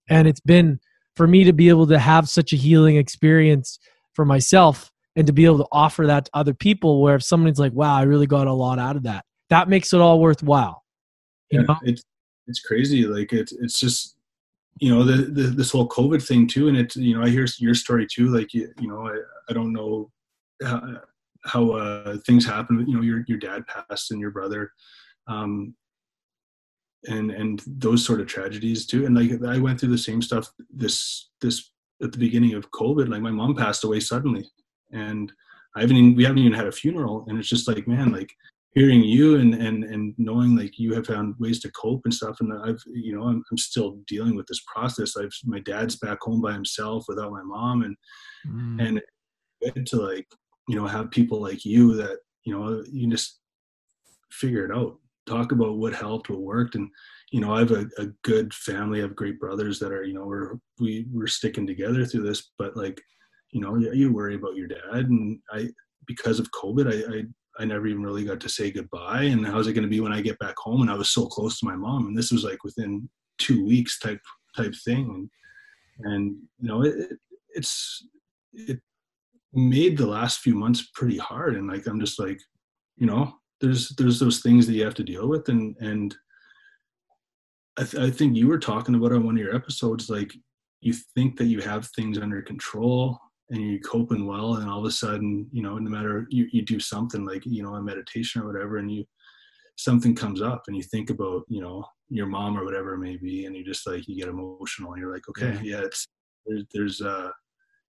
And 0.07 0.29
it's 0.29 0.39
been 0.39 0.79
for 1.17 1.27
me 1.27 1.43
to 1.43 1.51
be 1.51 1.67
able 1.67 1.87
to 1.87 1.99
have 1.99 2.29
such 2.29 2.53
a 2.53 2.55
healing 2.55 2.95
experience 2.95 3.79
for 4.13 4.23
myself 4.23 4.89
and 5.17 5.27
to 5.27 5.33
be 5.33 5.43
able 5.43 5.57
to 5.57 5.67
offer 5.73 6.07
that 6.07 6.25
to 6.25 6.31
other 6.33 6.53
people 6.53 7.01
where 7.01 7.15
if 7.15 7.23
someone's 7.23 7.59
like 7.59 7.73
wow 7.73 7.97
i 7.97 8.03
really 8.03 8.27
got 8.27 8.47
a 8.47 8.53
lot 8.53 8.79
out 8.79 8.95
of 8.95 9.03
that 9.03 9.25
that 9.49 9.67
makes 9.67 9.91
it 9.91 9.99
all 9.99 10.21
worthwhile 10.21 10.83
you 11.51 11.59
yeah, 11.59 11.65
know? 11.67 11.77
it's 11.83 12.03
it's 12.47 12.59
crazy. 12.61 13.05
Like 13.05 13.33
it's 13.33 13.51
it's 13.53 13.79
just 13.79 14.15
you 14.79 14.93
know 14.93 15.03
the, 15.03 15.23
the, 15.23 15.43
this 15.43 15.71
whole 15.71 15.87
covid 15.87 16.25
thing 16.25 16.47
too 16.47 16.67
and 16.67 16.77
it 16.77 16.95
you 16.95 17.15
know 17.15 17.23
i 17.23 17.29
hear 17.29 17.45
your 17.59 17.75
story 17.75 18.07
too 18.07 18.27
like 18.27 18.53
you, 18.53 18.71
you 18.79 18.87
know 18.87 19.07
I, 19.07 19.17
I 19.49 19.53
don't 19.53 19.73
know 19.73 20.11
how, 20.63 20.81
how 21.45 21.71
uh, 21.71 22.17
things 22.25 22.45
happen 22.45 22.85
you 22.87 22.95
know 22.95 23.01
your 23.01 23.23
your 23.27 23.37
dad 23.37 23.65
passed 23.67 24.11
and 24.11 24.19
your 24.19 24.31
brother 24.31 24.71
um 25.27 25.75
and 27.05 27.31
and 27.31 27.61
those 27.67 28.05
sort 28.05 28.21
of 28.21 28.27
tragedies 28.27 28.85
too 28.85 29.05
and 29.05 29.15
like 29.15 29.43
i 29.47 29.59
went 29.59 29.79
through 29.79 29.89
the 29.89 29.97
same 29.97 30.21
stuff 30.21 30.51
this 30.69 31.29
this 31.41 31.71
at 32.01 32.11
the 32.11 32.17
beginning 32.17 32.53
of 32.53 32.71
covid 32.71 33.09
like 33.09 33.21
my 33.21 33.31
mom 33.31 33.55
passed 33.55 33.83
away 33.83 33.99
suddenly 33.99 34.49
and 34.91 35.31
i 35.75 35.81
haven't 35.81 35.97
even, 35.97 36.15
we 36.15 36.23
haven't 36.23 36.39
even 36.39 36.53
had 36.53 36.67
a 36.67 36.71
funeral 36.71 37.25
and 37.27 37.37
it's 37.37 37.49
just 37.49 37.67
like 37.67 37.87
man 37.87 38.11
like 38.11 38.33
hearing 38.75 39.03
you 39.03 39.35
and 39.35 39.53
and 39.53 39.83
and 39.83 40.15
knowing 40.17 40.55
like 40.55 40.79
you 40.79 40.93
have 40.93 41.05
found 41.05 41.35
ways 41.39 41.59
to 41.59 41.71
cope 41.71 42.01
and 42.05 42.13
stuff 42.13 42.37
and 42.39 42.51
i've 42.65 42.81
you 42.87 43.15
know 43.15 43.23
i'm, 43.23 43.43
I'm 43.51 43.57
still 43.57 43.99
dealing 44.07 44.35
with 44.35 44.47
this 44.47 44.61
process 44.73 45.15
i've 45.15 45.33
my 45.45 45.59
dad's 45.59 45.97
back 45.97 46.19
home 46.21 46.41
by 46.41 46.53
himself 46.53 47.05
without 47.07 47.31
my 47.31 47.43
mom 47.43 47.83
and 47.83 47.95
mm. 48.47 49.01
and 49.75 49.87
to 49.87 49.95
like 49.97 50.27
you 50.67 50.75
know 50.75 50.87
have 50.87 51.11
people 51.11 51.41
like 51.41 51.65
you 51.65 51.95
that 51.95 52.17
you 52.45 52.57
know 52.57 52.83
you 52.91 53.09
just 53.09 53.39
figure 54.31 54.65
it 54.65 54.75
out 54.75 54.97
talk 55.25 55.51
about 55.51 55.77
what 55.77 55.93
helped 55.93 56.29
what 56.29 56.41
worked 56.41 56.75
and 56.75 56.89
you 57.31 57.39
know 57.39 57.53
i 57.53 57.59
have 57.59 57.71
a, 57.71 57.87
a 57.99 58.07
good 58.23 58.53
family 58.53 58.99
i 58.99 59.03
have 59.03 59.15
great 59.15 59.39
brothers 59.39 59.79
that 59.79 59.91
are 59.91 60.03
you 60.03 60.13
know 60.13 60.25
we're 60.25 60.55
we, 60.79 61.05
we're 61.11 61.27
sticking 61.27 61.67
together 61.67 62.05
through 62.05 62.23
this 62.23 62.51
but 62.57 62.75
like 62.75 62.99
you 63.51 63.61
know 63.61 63.75
you, 63.75 63.93
you 63.93 64.11
worry 64.11 64.35
about 64.35 64.55
your 64.55 64.67
dad 64.67 64.81
and 65.09 65.39
i 65.51 65.67
because 66.07 66.39
of 66.39 66.51
covid 66.51 66.91
i, 66.91 67.19
I 67.19 67.23
I 67.59 67.65
never 67.65 67.87
even 67.87 68.03
really 68.03 68.25
got 68.25 68.39
to 68.39 68.49
say 68.49 68.71
goodbye. 68.71 69.23
And 69.23 69.45
how's 69.45 69.67
it 69.67 69.73
going 69.73 69.83
to 69.83 69.89
be 69.89 69.99
when 69.99 70.13
I 70.13 70.21
get 70.21 70.39
back 70.39 70.55
home? 70.57 70.81
And 70.81 70.89
I 70.89 70.95
was 70.95 71.11
so 71.11 71.27
close 71.27 71.59
to 71.59 71.65
my 71.65 71.75
mom, 71.75 72.07
and 72.07 72.17
this 72.17 72.31
was 72.31 72.43
like 72.43 72.63
within 72.63 73.09
two 73.37 73.65
weeks 73.65 73.99
type 73.99 74.21
type 74.55 74.73
thing. 74.85 75.29
And, 76.05 76.13
and 76.13 76.35
you 76.59 76.67
know, 76.67 76.83
it, 76.83 77.17
it's 77.55 78.07
it 78.53 78.79
made 79.53 79.97
the 79.97 80.07
last 80.07 80.39
few 80.39 80.55
months 80.55 80.89
pretty 80.95 81.17
hard 81.17 81.55
and 81.55 81.67
like 81.67 81.85
i'm 81.85 81.99
just 81.99 82.19
like 82.19 82.41
you 82.97 83.05
know 83.05 83.31
there's 83.61 83.89
there's 83.89 84.19
those 84.19 84.39
things 84.39 84.65
that 84.65 84.73
you 84.73 84.83
have 84.83 84.95
to 84.95 85.03
deal 85.03 85.27
with 85.27 85.47
and 85.49 85.75
and 85.79 86.15
I, 87.77 87.83
th- 87.83 88.03
I 88.03 88.11
think 88.11 88.35
you 88.35 88.47
were 88.47 88.59
talking 88.59 88.93
about 88.93 89.13
on 89.13 89.23
one 89.23 89.35
of 89.35 89.41
your 89.41 89.55
episodes 89.55 90.09
like 90.09 90.33
you 90.81 90.93
think 91.15 91.37
that 91.37 91.45
you 91.45 91.61
have 91.61 91.87
things 91.87 92.17
under 92.17 92.41
control 92.41 93.19
and 93.49 93.61
you're 93.61 93.79
coping 93.79 94.25
well 94.25 94.55
and 94.55 94.69
all 94.69 94.79
of 94.79 94.85
a 94.85 94.91
sudden 94.91 95.47
you 95.51 95.61
know 95.61 95.77
no 95.77 95.89
matter 95.89 96.25
you, 96.29 96.47
you 96.51 96.61
do 96.61 96.79
something 96.79 97.25
like 97.25 97.45
you 97.45 97.63
know 97.63 97.75
a 97.75 97.81
meditation 97.81 98.41
or 98.41 98.47
whatever 98.47 98.77
and 98.77 98.91
you 98.91 99.03
something 99.77 100.15
comes 100.15 100.41
up 100.41 100.63
and 100.67 100.77
you 100.77 100.83
think 100.83 101.09
about 101.09 101.43
you 101.49 101.61
know 101.61 101.83
your 102.09 102.27
mom 102.27 102.57
or 102.57 102.63
whatever 102.63 102.93
it 102.93 102.99
may 102.99 103.17
be 103.17 103.45
and 103.45 103.55
you 103.55 103.63
just 103.63 103.87
like 103.87 104.07
you 104.07 104.15
get 104.15 104.29
emotional 104.29 104.93
and 104.93 105.01
you're 105.01 105.11
like 105.11 105.27
okay 105.29 105.53
yeah, 105.61 105.77
yeah 105.77 105.85
it's 105.85 106.07
there's, 106.45 106.65
there's 106.73 107.01
uh 107.01 107.29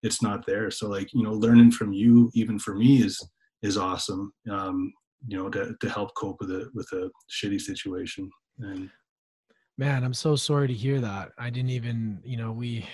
it's 0.03 0.21
not 0.21 0.45
there. 0.45 0.69
So 0.69 0.88
like 0.88 1.13
you 1.13 1.23
know 1.23 1.31
learning 1.31 1.71
from 1.71 1.93
you 1.93 2.30
even 2.34 2.59
for 2.59 2.75
me 2.75 3.01
is 3.01 3.19
is 3.63 3.77
awesome 3.77 4.34
um 4.51 4.93
you 5.25 5.38
know 5.38 5.49
to, 5.49 5.73
to 5.80 5.89
help 5.89 6.13
cope 6.15 6.38
with 6.41 6.51
it 6.51 6.67
with 6.73 6.88
a 6.91 7.09
shitty 7.31 7.59
situation 7.59 8.30
and 8.59 8.89
man 9.77 10.03
i'm 10.03 10.13
so 10.13 10.35
sorry 10.35 10.67
to 10.67 10.73
hear 10.73 10.99
that. 10.99 11.31
I 11.38 11.49
didn't 11.49 11.69
even 11.69 12.19
you 12.23 12.38
know 12.38 12.51
we 12.51 12.85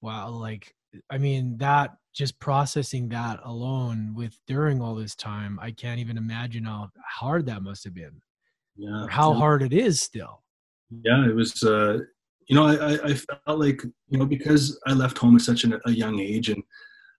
wow 0.00 0.30
like 0.30 0.74
i 1.10 1.18
mean 1.18 1.56
that 1.58 1.90
just 2.14 2.38
processing 2.40 3.08
that 3.08 3.38
alone 3.44 4.12
with 4.16 4.36
during 4.46 4.80
all 4.80 4.94
this 4.94 5.14
time 5.14 5.58
i 5.62 5.70
can't 5.70 6.00
even 6.00 6.16
imagine 6.16 6.64
how 6.64 6.88
hard 7.08 7.46
that 7.46 7.62
must 7.62 7.84
have 7.84 7.94
been. 7.94 8.20
Yeah 8.76 9.06
how 9.08 9.34
hard 9.34 9.62
it 9.62 9.72
is 9.72 10.00
still. 10.00 10.42
Yeah 11.02 11.26
it 11.28 11.34
was 11.34 11.62
uh 11.62 11.98
you 12.48 12.56
know 12.56 12.66
i 12.66 13.10
i 13.10 13.14
felt 13.14 13.60
like 13.60 13.82
you 14.08 14.18
know 14.18 14.26
because 14.26 14.78
i 14.86 14.92
left 14.92 15.18
home 15.18 15.36
at 15.36 15.42
such 15.42 15.64
an, 15.64 15.78
a 15.86 15.90
young 15.90 16.18
age 16.18 16.48
and 16.48 16.62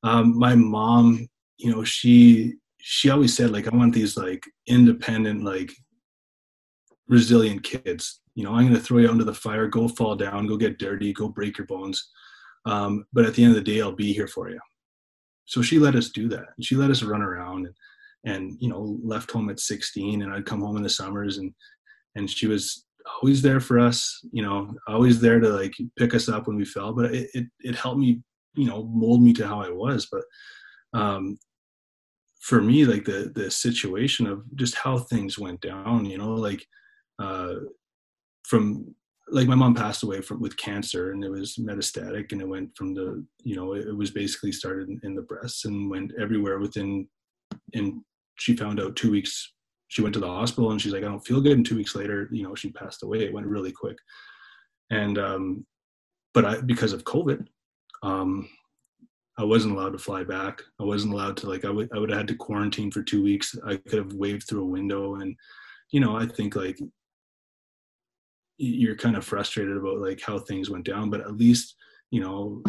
um 0.04 0.38
my 0.38 0.56
mom 0.56 1.28
you 1.58 1.72
know 1.72 1.84
she 1.84 2.56
she 2.80 3.10
always 3.10 3.36
said 3.36 3.52
like 3.52 3.72
i 3.72 3.76
want 3.76 3.94
these 3.94 4.18
like 4.18 4.44
independent 4.68 5.44
like 5.44 5.72
resilient 7.08 7.64
kids. 7.64 8.22
You 8.36 8.44
know 8.44 8.54
i'm 8.54 8.64
going 8.64 8.74
to 8.74 8.80
throw 8.80 9.00
you 9.00 9.10
under 9.10 9.24
the 9.24 9.34
fire 9.34 9.68
go 9.68 9.88
fall 9.88 10.16
down 10.16 10.48
go 10.48 10.58
get 10.58 10.80
dirty 10.80 11.14
go 11.14 11.30
break 11.30 11.58
your 11.58 11.68
bones 11.68 12.10
um, 12.66 13.06
but 13.14 13.26
at 13.26 13.34
the 13.34 13.44
end 13.44 13.56
of 13.56 13.64
the 13.64 13.72
day 13.72 13.82
i'll 13.82 13.92
be 13.92 14.14
here 14.14 14.28
for 14.28 14.50
you. 14.50 14.60
So 15.46 15.62
she 15.62 15.80
let 15.80 15.96
us 15.96 16.10
do 16.10 16.30
that. 16.30 16.46
And 16.56 16.66
she 16.66 16.76
let 16.76 16.92
us 16.92 17.04
run 17.04 17.22
around 17.22 17.66
and, 17.66 17.76
and 18.24 18.58
you 18.60 18.70
know 18.70 19.00
left 19.04 19.32
home 19.32 19.50
at 19.50 19.60
16 19.60 20.22
and 20.22 20.32
i'd 20.34 20.46
come 20.46 20.62
home 20.62 20.78
in 20.78 20.84
the 20.84 20.90
summers 20.90 21.38
and 21.40 21.52
and 22.16 22.30
she 22.30 22.48
was 22.48 22.86
always 23.16 23.42
there 23.42 23.60
for 23.60 23.80
us 23.80 24.20
you 24.32 24.44
know 24.44 24.72
always 24.88 25.20
there 25.20 25.40
to 25.40 25.50
like 25.50 25.74
pick 25.98 26.14
us 26.14 26.30
up 26.30 26.48
when 26.48 26.56
we 26.56 26.66
fell 26.66 26.94
but 26.94 27.14
it, 27.14 27.30
it, 27.34 27.48
it 27.62 27.76
helped 27.76 28.00
me 28.00 28.22
you 28.54 28.68
know 28.68 28.84
mold 28.84 29.22
me 29.22 29.34
to 29.34 29.48
how 29.48 29.62
i 29.62 29.70
was. 29.70 30.08
But 30.12 30.24
um 30.94 31.38
for 32.42 32.62
me 32.62 32.86
like 32.86 33.06
the 33.06 33.32
the 33.34 33.50
situation 33.50 34.28
of 34.28 34.44
just 34.56 34.76
how 34.76 34.98
things 34.98 35.38
went 35.38 35.62
down 35.62 36.06
you 36.06 36.18
know 36.18 36.34
like 36.34 36.66
uh 37.20 37.56
from 38.44 38.94
like 39.32 39.48
my 39.48 39.56
mom 39.56 39.74
passed 39.74 40.04
away 40.04 40.22
from 40.22 40.42
with 40.42 40.58
cancer 40.58 41.12
and 41.12 41.24
it 41.24 41.32
was 41.32 41.56
metastatic 41.56 42.32
and 42.32 42.42
it 42.42 42.48
went 42.48 42.70
from 42.76 42.94
the 42.94 43.26
you 43.44 43.56
know 43.56 43.74
it, 43.74 43.96
was 43.96 44.12
basically 44.12 44.52
started 44.52 44.90
in, 44.90 45.00
in 45.04 45.16
the 45.16 45.22
breasts 45.22 45.66
and 45.66 45.90
went 45.90 46.12
everywhere 46.20 46.60
within 46.60 47.08
and 47.74 48.02
she 48.38 48.56
found 48.56 48.80
out 48.80 48.96
two 48.96 49.12
weeks 49.12 49.54
she 49.88 50.02
went 50.02 50.14
to 50.14 50.20
the 50.20 50.28
hospital 50.28 50.72
and 50.72 50.82
she's 50.82 50.94
like 50.94 51.04
i 51.04 51.08
don't 51.08 51.26
feel 51.26 51.42
good. 51.42 51.58
And 51.58 51.66
two 51.66 51.78
weeks 51.78 51.96
later 51.96 52.28
you 52.32 52.44
know 52.44 52.56
she 52.56 52.72
passed 52.72 53.04
away. 53.04 53.24
It 53.24 53.34
went 53.34 53.48
really 53.48 53.72
quick. 53.72 53.98
And 54.90 55.18
um 55.18 55.66
but 56.34 56.46
i 56.46 56.62
because 56.62 56.94
of 56.94 57.04
covid 57.06 57.48
um 58.04 58.50
i 59.38 59.44
wasn't 59.44 59.74
allowed 59.74 59.94
to 59.94 59.98
fly 59.98 60.24
back. 60.24 60.62
I 60.80 60.84
wasn't 60.84 61.14
allowed 61.14 61.38
to 61.38 61.50
like 61.50 61.66
i 61.66 61.70
would 61.70 61.90
i 61.94 62.00
would 62.00 62.10
have 62.10 62.20
had 62.20 62.28
to 62.30 62.36
quarantine 62.36 62.92
for 62.92 63.02
two 63.02 63.24
weeks. 63.24 63.56
I 63.66 63.78
could 63.78 64.00
have 64.00 64.14
waved 64.14 64.48
through 64.48 64.64
a 64.64 64.74
window. 64.78 65.16
And 65.16 65.36
you 65.92 66.00
know 66.00 66.16
i 66.16 66.26
think 66.26 66.56
like 66.56 66.80
you're 68.62 68.96
kind 68.96 69.16
of 69.16 69.26
frustrated 69.26 69.76
about 69.76 69.98
like 69.98 70.22
how 70.22 70.38
things 70.38 70.70
went 70.70 70.86
down 70.86 71.10
but 71.10 71.22
at 71.22 71.36
least 71.36 71.76
you 72.12 72.22
know 72.22 72.62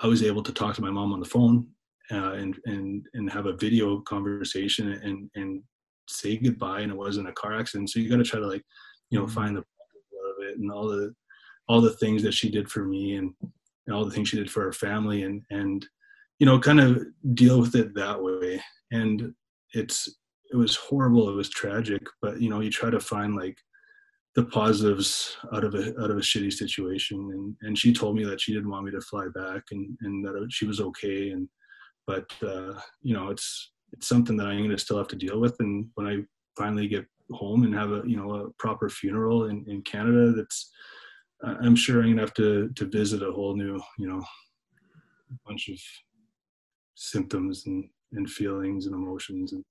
i 0.00 0.06
was 0.06 0.22
able 0.22 0.42
to 0.42 0.52
talk 0.52 0.74
to 0.74 0.82
my 0.82 0.90
mom 0.90 1.12
on 1.12 1.20
the 1.20 1.26
phone 1.26 1.66
uh, 2.12 2.32
and 2.32 2.58
and 2.66 3.06
and 3.14 3.30
have 3.30 3.46
a 3.46 3.56
video 3.56 4.00
conversation 4.00 4.92
and 4.92 5.30
and 5.34 5.62
say 6.08 6.36
goodbye 6.36 6.80
and 6.80 6.92
it 6.92 6.98
wasn't 6.98 7.28
a 7.28 7.32
car 7.32 7.58
accident 7.58 7.88
so 7.90 7.98
you 7.98 8.10
got 8.10 8.18
to 8.18 8.24
try 8.24 8.38
to 8.38 8.46
like 8.46 8.62
you 9.10 9.18
know 9.18 9.24
mm-hmm. 9.24 9.34
find 9.34 9.56
the 9.56 9.60
of 9.60 10.48
it 10.48 10.58
and 10.58 10.70
all 10.70 10.86
the 10.86 11.14
all 11.68 11.80
the 11.80 11.94
things 11.94 12.22
that 12.22 12.34
she 12.34 12.48
did 12.48 12.68
for 12.70 12.84
me 12.84 13.16
and, 13.16 13.32
and 13.86 13.96
all 13.96 14.04
the 14.04 14.10
things 14.10 14.28
she 14.28 14.36
did 14.36 14.50
for 14.50 14.64
our 14.64 14.72
family 14.72 15.22
and 15.22 15.42
and 15.50 15.86
you 16.38 16.46
know 16.46 16.58
kind 16.58 16.80
of 16.80 17.02
deal 17.34 17.60
with 17.60 17.74
it 17.74 17.94
that 17.94 18.22
way 18.22 18.60
and 18.92 19.32
it's 19.72 20.08
it 20.52 20.56
was 20.56 20.76
horrible 20.76 21.28
it 21.28 21.34
was 21.34 21.50
tragic 21.50 22.02
but 22.22 22.40
you 22.40 22.48
know 22.48 22.60
you 22.60 22.70
try 22.70 22.90
to 22.90 23.00
find 23.00 23.34
like 23.34 23.56
the 24.36 24.44
positives 24.44 25.36
out 25.52 25.64
of 25.64 25.74
a 25.74 25.88
out 26.00 26.10
of 26.10 26.18
a 26.18 26.20
shitty 26.20 26.52
situation. 26.52 27.18
And 27.32 27.56
and 27.62 27.78
she 27.78 27.92
told 27.92 28.16
me 28.16 28.24
that 28.24 28.40
she 28.40 28.52
didn't 28.52 28.70
want 28.70 28.84
me 28.84 28.92
to 28.92 29.00
fly 29.00 29.26
back 29.34 29.64
and 29.72 29.96
and 30.02 30.24
that 30.24 30.48
she 30.50 30.66
was 30.66 30.80
okay. 30.80 31.30
And 31.30 31.48
but 32.06 32.30
uh 32.42 32.74
you 33.02 33.14
know 33.14 33.30
it's 33.30 33.72
it's 33.92 34.08
something 34.08 34.36
that 34.36 34.46
i'm 34.46 34.58
going 34.58 34.70
to 34.70 34.78
still 34.78 34.98
have 34.98 35.08
to 35.08 35.16
deal 35.16 35.40
with. 35.40 35.56
And 35.60 35.88
when 35.94 36.06
i 36.06 36.16
finally 36.56 36.86
get 36.88 37.06
home 37.32 37.64
and 37.64 37.74
have 37.74 37.90
a 37.90 38.02
you 38.06 38.16
know 38.16 38.34
a 38.34 38.50
proper 38.58 38.88
funeral 38.88 39.46
in 39.46 39.64
in 39.66 39.82
canada 39.82 40.30
that's 40.30 40.70
i'm 41.42 41.74
sure 41.74 41.96
i'm 41.96 42.04
going 42.04 42.16
to 42.16 42.22
have 42.22 42.32
to 42.34 42.68
to 42.76 42.84
visit 42.84 43.20
a 43.20 43.32
whole 43.32 43.56
new 43.56 43.82
you 43.98 44.06
know 44.06 44.22
bunch 45.44 45.68
of 45.68 45.76
symptoms 46.94 47.66
and 47.66 47.88
and 48.12 48.30
feelings 48.30 48.86
and 48.86 48.94
emotions. 48.94 49.52
And 49.52 49.64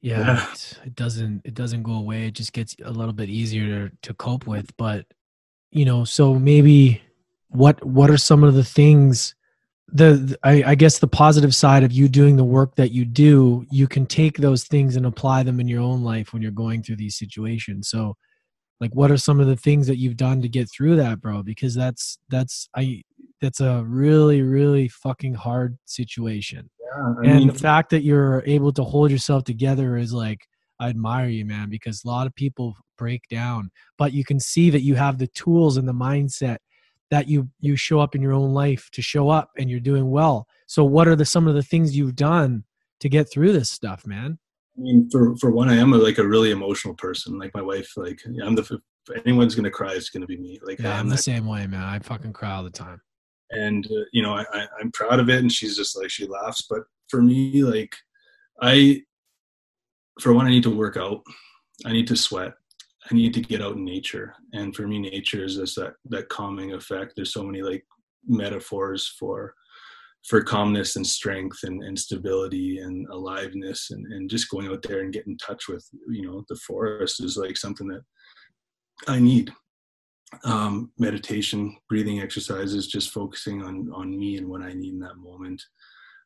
yeah, 0.00 0.46
it 0.84 0.94
doesn't 0.94 1.42
it 1.44 1.54
doesn't 1.54 1.82
go 1.82 1.94
away. 1.94 2.26
It 2.26 2.34
just 2.34 2.52
gets 2.52 2.76
a 2.84 2.90
little 2.90 3.12
bit 3.12 3.28
easier 3.28 3.88
to, 3.88 3.96
to 4.02 4.14
cope 4.14 4.46
with 4.46 4.76
but 4.76 5.06
you 5.70 5.84
know 5.84 6.04
so 6.04 6.34
maybe 6.34 7.02
what 7.48 7.84
what 7.84 8.10
are 8.10 8.16
some 8.16 8.44
of 8.44 8.54
the 8.54 8.64
things 8.64 9.34
the, 9.90 10.14
the 10.14 10.38
I, 10.42 10.70
I 10.72 10.74
guess 10.74 10.98
the 10.98 11.08
positive 11.08 11.54
side 11.54 11.82
of 11.82 11.92
you 11.92 12.08
doing 12.08 12.36
the 12.36 12.44
work 12.44 12.76
that 12.76 12.90
you 12.90 13.04
do 13.04 13.64
you 13.70 13.88
can 13.88 14.06
take 14.06 14.36
those 14.38 14.64
things 14.64 14.96
and 14.96 15.06
apply 15.06 15.42
them 15.42 15.60
in 15.60 15.68
your 15.68 15.80
own 15.80 16.02
life 16.02 16.32
when 16.32 16.42
you're 16.42 16.50
going 16.50 16.82
through 16.82 16.96
these 16.96 17.16
situations. 17.16 17.88
So 17.88 18.16
like 18.80 18.94
what 18.94 19.10
are 19.10 19.16
some 19.16 19.40
of 19.40 19.46
the 19.46 19.56
things 19.56 19.86
that 19.86 19.96
you've 19.96 20.16
done 20.16 20.42
to 20.42 20.48
get 20.48 20.70
through 20.70 20.96
that 20.96 21.20
bro? 21.20 21.42
Because 21.42 21.74
that's 21.74 22.18
that's 22.28 22.68
i 22.76 23.02
that's 23.40 23.60
a 23.60 23.84
really 23.86 24.42
really 24.42 24.88
fucking 24.88 25.34
hard 25.34 25.78
situation 25.84 26.68
yeah, 26.96 27.14
and 27.24 27.38
mean, 27.38 27.48
the 27.48 27.54
fact 27.54 27.90
that 27.90 28.02
you're 28.02 28.42
able 28.46 28.72
to 28.72 28.84
hold 28.84 29.10
yourself 29.10 29.44
together 29.44 29.96
is 29.96 30.12
like 30.12 30.46
I 30.80 30.88
admire 30.88 31.28
you, 31.28 31.44
man, 31.44 31.68
because 31.68 32.04
a 32.04 32.08
lot 32.08 32.26
of 32.26 32.34
people 32.34 32.76
break 32.96 33.22
down, 33.28 33.70
but 33.96 34.12
you 34.12 34.24
can 34.24 34.38
see 34.38 34.70
that 34.70 34.82
you 34.82 34.94
have 34.94 35.18
the 35.18 35.26
tools 35.28 35.76
and 35.76 35.88
the 35.88 35.92
mindset 35.92 36.58
that 37.10 37.28
you 37.28 37.48
you 37.60 37.76
show 37.76 38.00
up 38.00 38.14
in 38.14 38.22
your 38.22 38.32
own 38.32 38.52
life 38.52 38.88
to 38.92 39.02
show 39.02 39.28
up 39.28 39.50
and 39.58 39.70
you're 39.70 39.80
doing 39.80 40.10
well. 40.10 40.46
So 40.66 40.84
what 40.84 41.08
are 41.08 41.16
the 41.16 41.24
some 41.24 41.48
of 41.48 41.54
the 41.54 41.62
things 41.62 41.96
you've 41.96 42.16
done 42.16 42.64
to 43.00 43.08
get 43.08 43.30
through 43.30 43.52
this 43.52 43.70
stuff, 43.70 44.06
man? 44.06 44.38
I 44.76 44.80
mean, 44.80 45.08
for 45.10 45.36
for 45.36 45.50
one, 45.50 45.68
I 45.68 45.76
am 45.76 45.92
a, 45.92 45.98
like 45.98 46.18
a 46.18 46.26
really 46.26 46.50
emotional 46.50 46.94
person. 46.94 47.38
Like 47.38 47.52
my 47.54 47.62
wife, 47.62 47.90
like 47.96 48.20
I'm 48.44 48.54
the 48.54 48.80
if 49.10 49.26
anyone's 49.26 49.54
gonna 49.54 49.70
cry, 49.70 49.94
it's 49.94 50.10
gonna 50.10 50.26
be 50.26 50.36
me. 50.36 50.60
Like 50.62 50.78
yeah, 50.78 50.94
I'm, 50.94 51.00
I'm 51.00 51.08
the 51.08 51.18
same 51.18 51.46
way, 51.46 51.66
man. 51.66 51.82
I 51.82 51.98
fucking 51.98 52.34
cry 52.34 52.52
all 52.52 52.64
the 52.64 52.70
time 52.70 53.00
and 53.50 53.86
uh, 53.86 54.04
you 54.12 54.22
know 54.22 54.34
I, 54.34 54.44
I 54.52 54.66
i'm 54.80 54.92
proud 54.92 55.20
of 55.20 55.28
it. 55.28 55.38
And 55.38 55.52
she's 55.52 55.76
just 55.76 55.96
like 55.96 56.10
she 56.10 56.26
laughs. 56.26 56.66
But 56.68 56.82
for 57.08 57.22
me 57.22 57.62
like 57.62 57.94
i 58.60 59.02
for 60.20 60.32
one 60.32 60.46
i 60.46 60.50
need 60.50 60.64
to 60.64 60.76
work 60.76 60.96
out. 60.96 61.22
I 61.86 61.92
need 61.92 62.08
to 62.08 62.16
sweat. 62.16 62.54
I 63.10 63.14
need 63.14 63.32
to 63.34 63.40
get 63.40 63.62
out 63.62 63.76
in 63.76 63.84
nature. 63.84 64.34
And 64.52 64.74
for 64.74 64.86
me 64.86 64.98
nature 64.98 65.44
is 65.44 65.56
just 65.56 65.76
that 65.76 65.94
that 66.06 66.28
calming 66.28 66.72
effect. 66.72 67.12
There's 67.14 67.32
so 67.32 67.42
many 67.42 67.62
like 67.62 67.84
metaphors 68.26 69.14
for 69.18 69.54
for 70.28 70.42
calmness 70.42 70.96
and 70.96 71.06
strength 71.06 71.58
and, 71.62 71.82
and 71.82 71.98
stability 71.98 72.78
and 72.78 73.06
aliveness 73.08 73.90
and, 73.90 74.04
and 74.12 74.28
just 74.28 74.50
going 74.50 74.68
out 74.68 74.82
there 74.82 75.00
and 75.00 75.12
getting 75.12 75.32
in 75.32 75.38
touch 75.38 75.68
with 75.68 75.86
you 76.08 76.26
know 76.26 76.44
the 76.48 76.56
forest 76.56 77.22
is 77.22 77.36
like 77.36 77.56
something 77.56 77.86
that 77.86 78.02
i 79.06 79.18
need 79.18 79.52
um, 80.44 80.92
meditation, 80.98 81.76
breathing 81.88 82.20
exercises, 82.20 82.86
just 82.86 83.10
focusing 83.10 83.62
on 83.62 83.90
on 83.94 84.18
me 84.18 84.36
and 84.36 84.48
what 84.48 84.62
I 84.62 84.72
need 84.72 84.94
in 84.94 85.00
that 85.00 85.16
moment. 85.16 85.62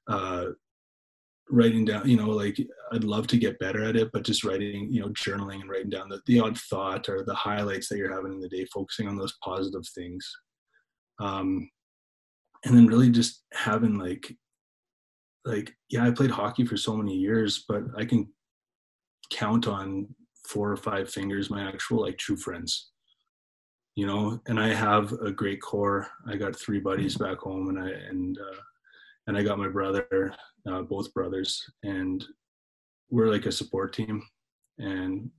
Uh, 0.09 0.47
writing 1.51 1.85
down, 1.85 2.09
you 2.09 2.17
know, 2.17 2.31
like 2.31 2.57
I'd 2.93 3.05
love 3.05 3.27
to 3.29 3.37
get 3.37 3.59
better 3.59 3.85
at 3.85 3.97
it, 3.97 4.11
but 4.13 4.25
just 4.25 4.45
writing, 4.45 4.89
you 4.91 5.01
know, 5.01 5.09
journaling 5.09 5.61
and 5.61 5.69
writing 5.69 5.91
down 5.91 6.09
the, 6.09 6.21
the 6.27 6.41
odd 6.41 6.59
thought 6.59 7.09
or 7.09 7.25
the 7.25 7.35
highlights 7.35 7.89
that 7.89 7.99
you're 7.99 8.15
having 8.15 8.33
in 8.33 8.41
the 8.41 8.49
day, 8.49 8.65
focusing 8.73 9.07
on 9.07 9.17
those 9.17 9.37
positive 9.45 9.87
things. 9.95 10.27
Um, 11.21 11.69
and 12.65 12.77
then 12.77 12.87
really 12.87 13.11
just 13.11 13.45
having 13.53 13.99
like, 13.99 14.35
like, 15.45 15.75
yeah, 15.91 16.07
I 16.07 16.11
played 16.11 16.31
hockey 16.31 16.65
for 16.65 16.77
so 16.77 16.97
many 16.97 17.15
years, 17.15 17.65
but 17.69 17.83
I 17.97 18.05
can 18.05 18.29
count 19.31 19.67
on 19.67 20.09
four 20.47 20.71
or 20.71 20.77
five 20.77 21.11
fingers 21.11 21.51
my 21.51 21.67
actual 21.67 22.03
like 22.03 22.19
true 22.19 22.37
friends 22.37 22.92
you 23.95 24.07
know 24.07 24.41
and 24.47 24.59
i 24.59 24.69
have 24.69 25.13
a 25.13 25.31
great 25.31 25.61
core 25.61 26.09
i 26.27 26.37
got 26.37 26.57
three 26.57 26.81
buddies 26.81 27.17
back 27.17 27.39
home 27.39 27.69
and 27.69 27.79
i 27.79 27.89
and 27.89 28.39
uh, 28.39 28.61
and 29.27 29.37
I 29.37 29.43
got 29.43 29.59
my 29.59 29.69
brother, 29.69 30.35
uh, 30.69 30.83
both 30.83 31.13
brothers, 31.15 31.63
and 31.83 32.25
we're 33.11 33.29
like 33.31 33.47
a 33.47 33.53
support 33.53 33.93
team. 33.93 34.23
And 34.79 35.31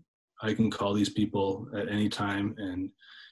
I 0.42 0.54
can 0.54 0.72
call 0.72 0.94
these 0.94 1.10
people 1.10 1.68
at 1.76 1.90
any 1.90 2.10
time 2.10 2.56
and 2.58 2.90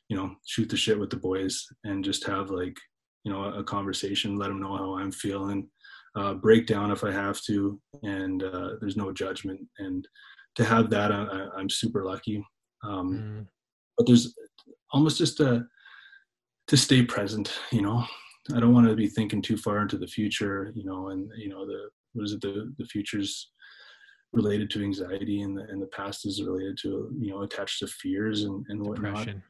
you 0.09 0.17
know 0.17 0.35
shoot 0.45 0.69
the 0.69 0.77
shit 0.77 0.99
with 0.99 1.09
the 1.09 1.17
boys 1.17 1.65
and 1.83 2.03
just 2.03 2.25
have 2.25 2.49
like 2.49 2.77
you 3.23 3.31
know 3.31 3.45
a 3.45 3.63
conversation, 3.63 4.37
let 4.37 4.47
them 4.47 4.61
know 4.61 4.75
how 4.75 4.97
I'm 4.97 5.11
feeling, 5.11 5.69
uh, 6.15 6.33
break 6.33 6.67
down 6.67 6.91
if 6.91 7.03
I 7.03 7.11
have 7.11 7.41
to, 7.43 7.79
and 8.03 8.43
uh, 8.43 8.71
there's 8.79 8.97
no 8.97 9.11
judgment. 9.11 9.61
And 9.77 10.05
to 10.55 10.65
have 10.65 10.89
that, 10.89 11.11
I, 11.11 11.47
I'm 11.55 11.69
super 11.69 12.03
lucky. 12.03 12.45
Um, 12.83 13.13
mm. 13.13 13.47
But 13.97 14.07
there's 14.07 14.33
almost 14.91 15.17
just 15.17 15.39
a 15.39 15.65
to 16.67 16.77
stay 16.77 17.03
present, 17.03 17.53
you 17.71 17.81
know. 17.81 18.05
I 18.55 18.59
don't 18.59 18.73
want 18.73 18.87
to 18.87 18.95
be 18.95 19.07
thinking 19.07 19.41
too 19.41 19.57
far 19.57 19.81
into 19.81 19.97
the 19.97 20.07
future, 20.07 20.71
you 20.75 20.83
know, 20.83 21.09
and 21.09 21.29
you 21.37 21.49
know 21.49 21.65
the 21.65 21.89
what 22.13 22.25
is 22.25 22.33
it 22.33 22.41
the 22.41 22.73
the 22.77 22.85
future's 22.85 23.51
related 24.33 24.69
to 24.71 24.83
anxiety 24.83 25.41
and 25.41 25.57
the 25.57 25.63
and 25.63 25.81
the 25.81 25.87
past 25.87 26.25
is 26.25 26.41
related 26.41 26.77
to 26.81 27.11
you 27.19 27.31
know 27.31 27.41
attached 27.41 27.79
to 27.79 27.87
fears 27.87 28.43
and 28.43 28.65
and 28.69 28.81
whatnot. 28.81 29.17
Depression. 29.17 29.43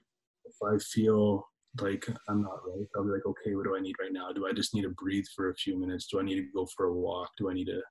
If 0.45 0.55
I 0.63 0.77
feel 0.79 1.47
like 1.79 2.05
I'm 2.27 2.41
not 2.41 2.59
right, 2.67 2.87
I'll 2.95 3.05
be 3.05 3.11
like, 3.11 3.25
okay, 3.25 3.55
what 3.55 3.63
do 3.63 3.75
I 3.77 3.79
need 3.79 3.95
right 3.99 4.11
now? 4.11 4.31
Do 4.33 4.45
I 4.45 4.51
just 4.51 4.73
need 4.75 4.81
to 4.81 4.89
breathe 4.89 5.25
for 5.35 5.49
a 5.49 5.55
few 5.55 5.79
minutes? 5.79 6.07
Do 6.07 6.19
I 6.19 6.23
need 6.23 6.35
to 6.35 6.47
go 6.53 6.67
for 6.75 6.87
a 6.87 6.93
walk? 6.93 7.29
Do 7.37 7.49
I 7.49 7.53
need 7.53 7.67
to 7.67 7.81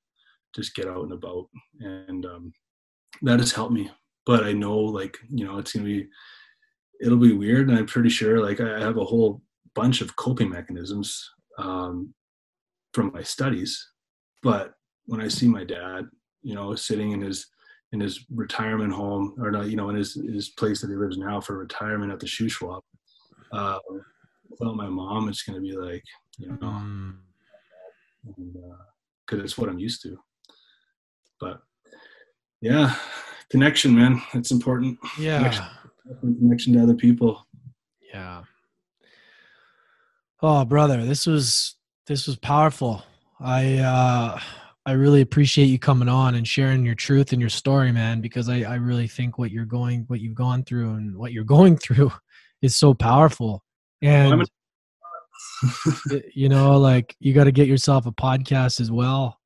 just 0.55 0.75
get 0.75 0.87
out 0.87 1.05
and 1.05 1.13
about? 1.13 1.47
And 1.81 2.27
um, 2.27 2.53
that 3.23 3.41
has 3.41 3.53
helped 3.53 3.73
me. 3.73 3.91
But 4.27 4.45
I 4.45 4.53
know, 4.53 4.77
like, 4.77 5.17
you 5.33 5.47
know, 5.47 5.59
it's 5.59 5.73
gonna 5.73 5.87
be, 5.87 6.09
it'll 7.01 7.19
be 7.19 7.33
weird, 7.33 7.69
and 7.69 7.79
I'm 7.79 7.87
pretty 7.87 8.11
sure, 8.11 8.41
like, 8.41 8.61
I 8.61 8.81
have 8.81 8.99
a 8.99 9.05
whole 9.05 9.43
bunch 9.75 10.01
of 10.01 10.17
coping 10.17 10.51
mechanisms 10.51 11.29
um, 11.59 12.15
from 12.93 13.13
my 13.13 13.23
studies. 13.23 13.89
But 14.43 14.75
when 15.07 15.21
I 15.21 15.29
see 15.29 15.49
my 15.49 15.65
dad, 15.65 16.07
you 16.43 16.55
know, 16.55 16.75
sitting 16.75 17.13
in 17.13 17.21
his 17.21 17.47
in 17.93 17.99
his 17.99 18.25
retirement 18.33 18.93
home, 18.93 19.35
or 19.41 19.51
not, 19.51 19.69
you 19.69 19.77
know, 19.77 19.89
in 19.89 19.97
his 19.97 20.15
his 20.15 20.51
place 20.51 20.81
that 20.81 20.91
he 20.91 20.97
lives 20.97 21.19
now 21.19 21.41
for 21.41 21.59
retirement 21.59 22.13
at 22.13 22.21
the 22.21 22.27
Shuswap, 22.27 22.83
uh, 23.53 23.79
without 24.49 24.77
my 24.77 24.89
mom, 24.89 25.29
it's 25.29 25.43
gonna 25.43 25.61
be 25.61 25.77
like, 25.77 26.05
you 26.39 26.57
know, 26.61 27.13
because 29.27 29.41
uh, 29.41 29.45
it's 29.45 29.59
what 29.59 29.69
I'm 29.69 29.79
used 29.79 30.03
to. 30.03 30.17
But 31.41 31.61
yeah, 32.61 32.95
connection, 33.51 33.95
man, 33.95 34.23
it's 34.35 34.51
important. 34.51 34.99
Yeah, 35.19 35.39
connection, 35.39 35.65
connection 36.21 36.75
to 36.75 36.83
other 36.83 36.95
people. 36.95 37.47
Yeah. 38.13 38.43
Oh, 40.43 40.65
brother, 40.65 41.05
this 41.05 41.27
was 41.27 41.77
this 42.07 42.27
was 42.27 42.37
powerful. 42.37 43.03
I 43.41 43.79
uh 43.79 44.41
I 44.87 44.93
really 44.93 45.21
appreciate 45.21 45.67
you 45.67 45.79
coming 45.79 46.09
on 46.09 46.35
and 46.35 46.49
sharing 46.49 46.85
your 46.85 46.95
truth 46.95 47.33
and 47.33 47.41
your 47.41 47.51
story, 47.51 47.93
man, 47.93 48.21
because 48.21 48.49
I, 48.49 48.63
I 48.63 48.77
really 48.77 49.07
think 49.07 49.39
what 49.39 49.51
you're 49.51 49.67
going 49.67 50.05
what 50.09 50.21
you've 50.21 50.35
gone 50.35 50.65
through 50.65 50.95
and 50.95 51.17
what 51.17 51.33
you're 51.33 51.45
going 51.57 51.77
through 51.77 52.13
is 52.63 52.77
so 52.77 52.95
powerful. 52.95 53.63
And 54.03 54.49
you 56.35 56.49
know, 56.49 56.79
like 56.79 57.15
you 57.21 57.35
got 57.35 57.45
to 57.45 57.53
get 57.53 57.69
yourself 57.69 58.07
a 58.07 58.13
podcast 58.13 58.81
as 58.81 58.91
well. 58.91 59.39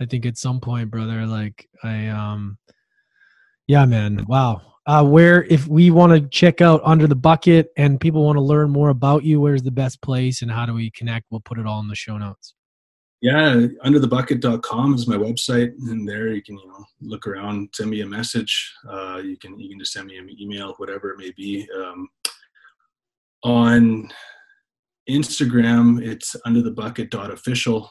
I 0.00 0.06
think 0.06 0.26
at 0.26 0.36
some 0.36 0.60
point, 0.60 0.90
brother, 0.90 1.26
like 1.26 1.68
I 1.82 2.08
um 2.08 2.58
yeah, 3.66 3.86
man. 3.86 4.24
Wow. 4.28 4.73
Uh 4.86 5.04
where 5.04 5.44
if 5.44 5.66
we 5.66 5.90
want 5.90 6.12
to 6.12 6.28
check 6.28 6.60
out 6.60 6.80
under 6.84 7.06
the 7.06 7.16
bucket 7.16 7.70
and 7.76 8.00
people 8.00 8.24
want 8.24 8.36
to 8.36 8.42
learn 8.42 8.70
more 8.70 8.90
about 8.90 9.24
you, 9.24 9.40
where's 9.40 9.62
the 9.62 9.70
best 9.70 10.02
place 10.02 10.42
and 10.42 10.50
how 10.50 10.66
do 10.66 10.74
we 10.74 10.90
connect? 10.90 11.26
We'll 11.30 11.40
put 11.40 11.58
it 11.58 11.66
all 11.66 11.80
in 11.80 11.88
the 11.88 11.94
show 11.94 12.18
notes. 12.18 12.54
Yeah, 13.24 13.54
underthebucket.com 13.86 14.94
is 14.96 15.08
my 15.08 15.16
website, 15.16 15.72
and 15.78 16.06
there 16.06 16.28
you 16.28 16.42
can 16.42 16.58
you 16.58 16.68
know 16.68 16.84
look 17.00 17.26
around, 17.26 17.70
send 17.72 17.88
me 17.88 18.02
a 18.02 18.06
message. 18.06 18.70
Uh, 18.86 19.22
you 19.24 19.38
can 19.38 19.58
you 19.58 19.70
can 19.70 19.78
just 19.78 19.94
send 19.94 20.08
me 20.08 20.18
an 20.18 20.28
email, 20.38 20.74
whatever 20.76 21.10
it 21.10 21.18
may 21.18 21.30
be. 21.30 21.66
Um, 21.74 22.06
on 23.42 24.10
Instagram, 25.08 26.04
it's 26.06 26.36
under 26.44 26.60
the 26.60 26.70
bucket 26.70 27.14
official. 27.14 27.90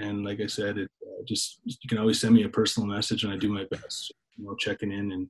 And 0.00 0.24
like 0.24 0.40
I 0.40 0.46
said, 0.46 0.78
it 0.78 0.90
uh, 1.02 1.22
just 1.28 1.60
you 1.64 1.88
can 1.88 1.98
always 1.98 2.20
send 2.20 2.34
me 2.34 2.42
a 2.42 2.48
personal 2.48 2.88
message, 2.88 3.22
and 3.22 3.32
I 3.32 3.36
do 3.36 3.52
my 3.52 3.66
best, 3.70 4.12
you 4.36 4.44
know, 4.44 4.56
checking 4.56 4.90
in, 4.90 5.12
and 5.12 5.28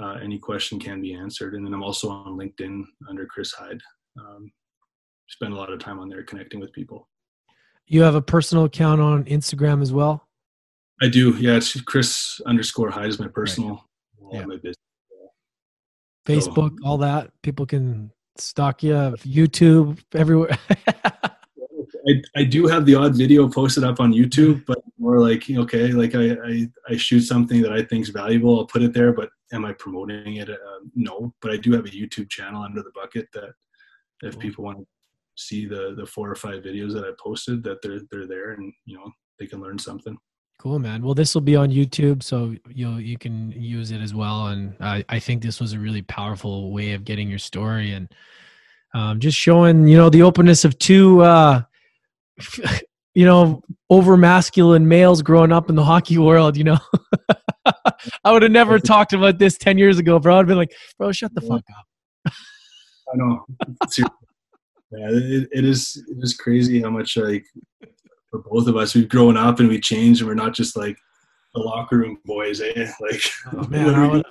uh, 0.00 0.16
any 0.22 0.38
question 0.38 0.78
can 0.78 1.00
be 1.00 1.14
answered. 1.14 1.54
And 1.54 1.64
then 1.64 1.72
I'm 1.72 1.82
also 1.82 2.10
on 2.10 2.38
LinkedIn 2.38 2.84
under 3.08 3.26
Chris 3.26 3.54
Heid. 3.54 3.80
Um, 4.18 4.50
spend 5.28 5.52
a 5.52 5.56
lot 5.56 5.72
of 5.72 5.78
time 5.78 5.98
on 5.98 6.08
there 6.08 6.22
connecting 6.22 6.60
with 6.60 6.72
people. 6.72 7.08
You 7.86 8.02
have 8.02 8.14
a 8.14 8.22
personal 8.22 8.64
account 8.64 9.00
on 9.00 9.24
Instagram 9.24 9.82
as 9.82 9.92
well. 9.92 10.26
I 11.02 11.08
do. 11.08 11.30
Yeah, 11.38 11.56
it's 11.56 11.80
Chris 11.82 12.40
underscore 12.46 12.90
Heid 12.90 13.08
is 13.08 13.18
my 13.18 13.28
personal. 13.28 13.84
Right. 14.20 14.40
Yeah. 14.40 14.46
My 14.46 14.56
business. 14.56 14.76
Facebook, 16.26 16.78
so, 16.80 16.88
all 16.88 16.98
that. 16.98 17.30
People 17.42 17.66
can 17.66 18.10
stalk 18.38 18.82
you 18.82 18.94
YouTube 18.94 19.98
everywhere. 20.14 20.56
I, 22.06 22.22
I 22.36 22.44
do 22.44 22.66
have 22.66 22.86
the 22.86 22.94
odd 22.94 23.16
video 23.16 23.48
posted 23.48 23.84
up 23.84 24.00
on 24.00 24.12
YouTube, 24.12 24.64
but 24.66 24.78
more 24.98 25.18
like 25.20 25.48
okay, 25.50 25.92
like 25.92 26.14
I, 26.14 26.32
I, 26.32 26.68
I 26.88 26.96
shoot 26.96 27.22
something 27.22 27.62
that 27.62 27.72
I 27.72 27.82
think 27.82 28.02
is 28.02 28.10
valuable, 28.10 28.58
I'll 28.58 28.66
put 28.66 28.82
it 28.82 28.92
there. 28.92 29.12
But 29.12 29.30
am 29.52 29.64
I 29.64 29.72
promoting 29.72 30.36
it? 30.36 30.50
Uh, 30.50 30.56
no, 30.94 31.34
but 31.40 31.50
I 31.50 31.56
do 31.56 31.72
have 31.72 31.84
a 31.84 31.90
YouTube 31.90 32.30
channel 32.30 32.62
under 32.62 32.82
the 32.82 32.92
bucket 32.94 33.28
that 33.32 33.52
if 34.22 34.38
people 34.38 34.64
want 34.64 34.78
to 34.78 34.86
see 35.36 35.66
the 35.66 35.94
the 35.96 36.06
four 36.06 36.30
or 36.30 36.34
five 36.34 36.62
videos 36.62 36.92
that 36.94 37.04
I 37.04 37.10
posted, 37.18 37.62
that 37.64 37.82
they're 37.82 38.00
they're 38.10 38.26
there 38.26 38.52
and 38.52 38.72
you 38.84 38.96
know 38.96 39.10
they 39.38 39.46
can 39.46 39.60
learn 39.60 39.78
something. 39.78 40.16
Cool, 40.58 40.78
man. 40.78 41.02
Well, 41.02 41.14
this 41.14 41.34
will 41.34 41.42
be 41.42 41.56
on 41.56 41.70
YouTube, 41.70 42.22
so 42.22 42.54
you 42.68 42.96
you 42.96 43.18
can 43.18 43.50
use 43.50 43.90
it 43.90 44.00
as 44.00 44.14
well. 44.14 44.46
And 44.48 44.74
I, 44.80 45.04
I 45.08 45.18
think 45.18 45.42
this 45.42 45.60
was 45.60 45.72
a 45.72 45.78
really 45.78 46.02
powerful 46.02 46.72
way 46.72 46.92
of 46.92 47.04
getting 47.04 47.28
your 47.28 47.38
story 47.38 47.92
and 47.92 48.08
um, 48.94 49.18
just 49.18 49.36
showing, 49.36 49.88
you 49.88 49.96
know, 49.96 50.08
the 50.08 50.22
openness 50.22 50.64
of 50.64 50.78
two, 50.78 51.20
uh, 51.22 51.62
you 53.14 53.26
know, 53.26 53.62
over 53.90 54.16
masculine 54.16 54.86
males 54.86 55.20
growing 55.22 55.52
up 55.52 55.68
in 55.68 55.74
the 55.74 55.84
hockey 55.84 56.18
world. 56.18 56.56
You 56.56 56.64
know, 56.64 56.78
I 58.24 58.32
would 58.32 58.42
have 58.42 58.52
never 58.52 58.78
talked 58.80 59.12
about 59.12 59.38
this 59.38 59.58
ten 59.58 59.78
years 59.78 59.98
ago, 59.98 60.18
bro. 60.18 60.38
I'd 60.38 60.46
been 60.46 60.56
like, 60.56 60.74
bro, 60.98 61.12
shut 61.12 61.34
the 61.34 61.40
fuck 61.40 61.62
up. 61.78 62.32
I 63.12 63.16
know. 63.16 63.44
yeah, 63.98 65.08
it, 65.10 65.48
it 65.52 65.64
is. 65.64 66.02
It 66.08 66.22
is 66.22 66.36
crazy 66.36 66.80
how 66.82 66.90
much 66.90 67.16
like 67.16 67.44
for 68.30 68.42
both 68.50 68.66
of 68.66 68.76
us. 68.76 68.94
We've 68.94 69.08
grown 69.08 69.36
up 69.36 69.60
and 69.60 69.68
we 69.68 69.80
changed, 69.80 70.20
and 70.20 70.28
we're 70.28 70.34
not 70.34 70.54
just 70.54 70.76
like 70.76 70.96
the 71.54 71.60
locker 71.60 71.98
room 71.98 72.18
boys, 72.24 72.60
eh? 72.60 72.90
Like, 73.00 73.22
oh, 73.52 73.66
man, 73.68 74.22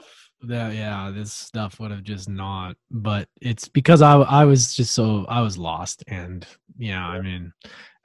that 0.43 0.73
yeah, 0.73 1.11
this 1.13 1.33
stuff 1.33 1.79
would 1.79 1.91
have 1.91 2.03
just 2.03 2.29
not. 2.29 2.75
But 2.91 3.27
it's 3.41 3.67
because 3.67 4.01
I 4.01 4.15
I 4.17 4.45
was 4.45 4.75
just 4.75 4.93
so 4.93 5.25
I 5.27 5.41
was 5.41 5.57
lost, 5.57 6.03
and 6.07 6.45
yeah, 6.77 7.05
I 7.05 7.21
mean, 7.21 7.53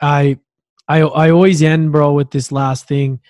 I 0.00 0.38
I 0.86 1.00
I 1.00 1.30
always 1.30 1.62
end, 1.62 1.92
bro, 1.92 2.12
with 2.12 2.30
this 2.30 2.52
last 2.52 2.86
thing, 2.86 3.20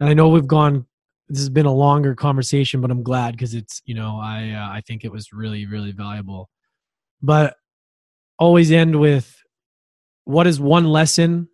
and 0.00 0.08
I 0.08 0.14
know 0.14 0.28
we've 0.28 0.46
gone. 0.46 0.86
This 1.32 1.40
has 1.40 1.48
been 1.48 1.64
a 1.64 1.72
longer 1.72 2.14
conversation, 2.14 2.82
but 2.82 2.90
I'm 2.90 3.02
glad 3.02 3.32
because 3.32 3.54
it's 3.54 3.80
you 3.86 3.94
know 3.94 4.20
I 4.22 4.50
uh, 4.50 4.68
I 4.70 4.82
think 4.86 5.02
it 5.02 5.10
was 5.10 5.32
really 5.32 5.64
really 5.64 5.92
valuable. 5.92 6.50
But 7.22 7.56
always 8.38 8.70
end 8.70 9.00
with 9.00 9.34
what 10.24 10.46
is 10.46 10.60
one 10.60 10.84
lesson 10.84 11.48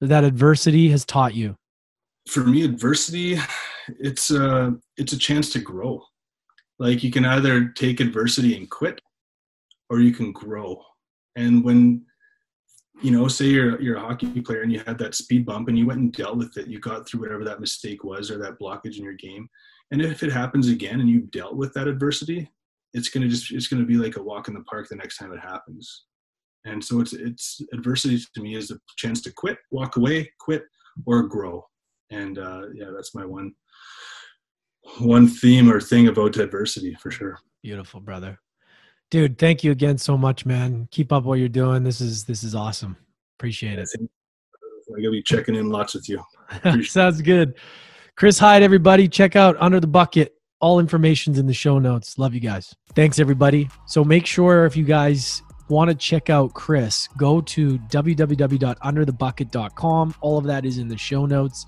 that 0.00 0.24
adversity 0.24 0.90
has 0.90 1.04
taught 1.04 1.32
you? 1.32 1.56
For 2.28 2.40
me, 2.40 2.64
adversity, 2.64 3.38
it's 4.00 4.32
a 4.32 4.74
it's 4.96 5.12
a 5.12 5.18
chance 5.18 5.52
to 5.52 5.60
grow. 5.60 6.02
Like 6.80 7.04
you 7.04 7.12
can 7.12 7.24
either 7.24 7.68
take 7.68 8.00
adversity 8.00 8.56
and 8.56 8.68
quit, 8.68 9.00
or 9.90 10.00
you 10.00 10.10
can 10.10 10.32
grow. 10.32 10.82
And 11.36 11.62
when 11.62 12.04
you 13.02 13.10
know, 13.10 13.28
say 13.28 13.46
you're 13.46 13.80
you're 13.80 13.96
a 13.96 14.00
hockey 14.00 14.40
player 14.40 14.62
and 14.62 14.72
you 14.72 14.80
had 14.86 14.98
that 14.98 15.14
speed 15.14 15.44
bump 15.44 15.68
and 15.68 15.78
you 15.78 15.86
went 15.86 16.00
and 16.00 16.12
dealt 16.12 16.36
with 16.36 16.56
it, 16.56 16.68
you 16.68 16.78
got 16.78 17.06
through 17.06 17.20
whatever 17.20 17.44
that 17.44 17.60
mistake 17.60 18.04
was 18.04 18.30
or 18.30 18.38
that 18.38 18.58
blockage 18.58 18.98
in 18.98 19.04
your 19.04 19.14
game. 19.14 19.48
And 19.90 20.00
if 20.00 20.22
it 20.22 20.32
happens 20.32 20.68
again 20.68 21.00
and 21.00 21.08
you've 21.08 21.30
dealt 21.30 21.56
with 21.56 21.72
that 21.74 21.88
adversity, 21.88 22.50
it's 22.92 23.08
gonna 23.08 23.28
just 23.28 23.52
it's 23.52 23.68
gonna 23.68 23.84
be 23.84 23.96
like 23.96 24.16
a 24.16 24.22
walk 24.22 24.48
in 24.48 24.54
the 24.54 24.62
park 24.62 24.88
the 24.88 24.96
next 24.96 25.18
time 25.18 25.32
it 25.32 25.40
happens. 25.40 26.04
And 26.64 26.82
so 26.82 27.00
it's 27.00 27.12
it's 27.12 27.60
adversity 27.72 28.24
to 28.34 28.40
me 28.40 28.54
is 28.54 28.70
a 28.70 28.78
chance 28.96 29.20
to 29.22 29.32
quit 29.32 29.58
walk 29.70 29.96
away 29.96 30.30
quit 30.38 30.64
or 31.06 31.24
grow. 31.24 31.64
And 32.10 32.38
uh, 32.38 32.66
yeah 32.74 32.90
that's 32.94 33.14
my 33.14 33.24
one 33.24 33.52
one 34.98 35.26
theme 35.26 35.70
or 35.70 35.80
thing 35.80 36.08
about 36.08 36.36
adversity 36.36 36.94
for 36.94 37.10
sure. 37.10 37.38
Beautiful 37.62 38.00
brother 38.00 38.38
dude 39.14 39.38
thank 39.38 39.62
you 39.62 39.70
again 39.70 39.96
so 39.96 40.18
much 40.18 40.44
man. 40.44 40.88
Keep 40.90 41.12
up 41.12 41.22
what 41.22 41.38
you're 41.38 41.48
doing. 41.48 41.84
This 41.84 42.00
is 42.00 42.24
this 42.24 42.42
is 42.42 42.56
awesome. 42.56 42.96
Appreciate 43.38 43.78
it. 43.78 43.88
I'm 43.96 44.08
gonna 44.96 45.12
be 45.12 45.22
checking 45.22 45.54
in 45.54 45.68
lots 45.68 45.94
with 45.94 46.08
you. 46.08 46.20
Sounds 46.82 47.22
good. 47.22 47.54
Chris 48.16 48.40
Heid 48.40 48.62
everybody 48.62 49.06
check 49.06 49.36
out 49.36 49.56
under 49.60 49.78
the 49.78 49.86
bucket. 49.86 50.34
All 50.58 50.80
information's 50.80 51.38
in 51.38 51.46
the 51.46 51.54
show 51.54 51.78
notes. 51.78 52.18
Love 52.18 52.34
you 52.34 52.40
guys. 52.40 52.74
Thanks 52.96 53.20
everybody. 53.20 53.70
So 53.86 54.02
make 54.02 54.26
sure 54.26 54.66
if 54.66 54.76
you 54.76 54.82
guys 54.82 55.44
want 55.68 55.90
to 55.90 55.94
check 55.94 56.28
out 56.28 56.52
Chris, 56.52 57.08
go 57.16 57.40
to 57.40 57.78
www.underthebucket.com. 57.78 60.14
All 60.22 60.38
of 60.38 60.44
that 60.44 60.64
is 60.64 60.78
in 60.78 60.88
the 60.88 60.98
show 60.98 61.24
notes. 61.24 61.66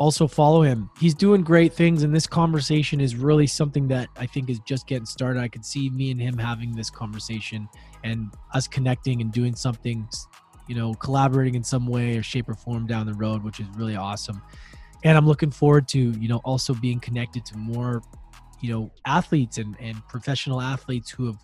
Also, 0.00 0.26
follow 0.26 0.62
him. 0.62 0.88
He's 0.98 1.12
doing 1.12 1.42
great 1.42 1.74
things, 1.74 2.04
and 2.04 2.14
this 2.14 2.26
conversation 2.26 3.02
is 3.02 3.16
really 3.16 3.46
something 3.46 3.86
that 3.88 4.08
I 4.16 4.24
think 4.24 4.48
is 4.48 4.58
just 4.60 4.86
getting 4.86 5.04
started. 5.04 5.42
I 5.42 5.48
could 5.48 5.62
see 5.62 5.90
me 5.90 6.10
and 6.10 6.18
him 6.18 6.38
having 6.38 6.74
this 6.74 6.88
conversation 6.88 7.68
and 8.02 8.32
us 8.54 8.66
connecting 8.66 9.20
and 9.20 9.30
doing 9.30 9.54
something, 9.54 10.08
you 10.68 10.74
know, 10.74 10.94
collaborating 10.94 11.54
in 11.54 11.62
some 11.62 11.86
way 11.86 12.16
or 12.16 12.22
shape 12.22 12.48
or 12.48 12.54
form 12.54 12.86
down 12.86 13.04
the 13.04 13.12
road, 13.12 13.44
which 13.44 13.60
is 13.60 13.66
really 13.76 13.94
awesome. 13.94 14.40
And 15.04 15.18
I'm 15.18 15.26
looking 15.26 15.50
forward 15.50 15.86
to, 15.88 15.98
you 15.98 16.28
know, 16.28 16.40
also 16.46 16.72
being 16.72 16.98
connected 16.98 17.44
to 17.44 17.58
more, 17.58 18.02
you 18.62 18.72
know, 18.72 18.90
athletes 19.04 19.58
and, 19.58 19.76
and 19.80 19.96
professional 20.08 20.62
athletes 20.62 21.10
who 21.10 21.26
have 21.26 21.36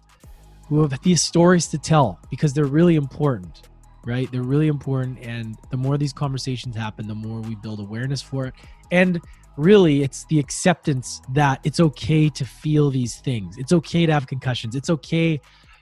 who 0.69 0.81
have 0.81 0.99
these 1.03 1.23
stories 1.23 1.66
to 1.69 1.78
tell 1.78 2.19
because 2.31 2.55
they're 2.55 2.65
really 2.65 2.97
important, 2.97 3.69
right? 4.07 4.31
They're 4.31 4.43
really 4.43 4.69
important. 4.69 5.19
And 5.20 5.59
the 5.70 5.77
more 5.77 5.99
these 5.99 6.12
conversations 6.12 6.77
happen, 6.77 7.07
the 7.07 7.15
more 7.15 7.41
we 7.41 7.57
build 7.57 7.81
awareness 7.81 8.23
for 8.23 8.47
it. 8.47 8.55
And 8.91 9.20
really, 9.57 10.03
it's 10.03 10.24
the 10.27 10.39
acceptance 10.39 11.20
that 11.35 11.61
it's 11.65 11.81
okay 11.81 12.31
to 12.31 12.45
feel 12.45 12.91
these 12.91 13.16
things. 13.16 13.59
It's 13.59 13.73
okay 13.73 14.07
to 14.07 14.12
have 14.12 14.27
concussions. 14.27 14.74
It's 14.74 14.89
okay 14.89 15.41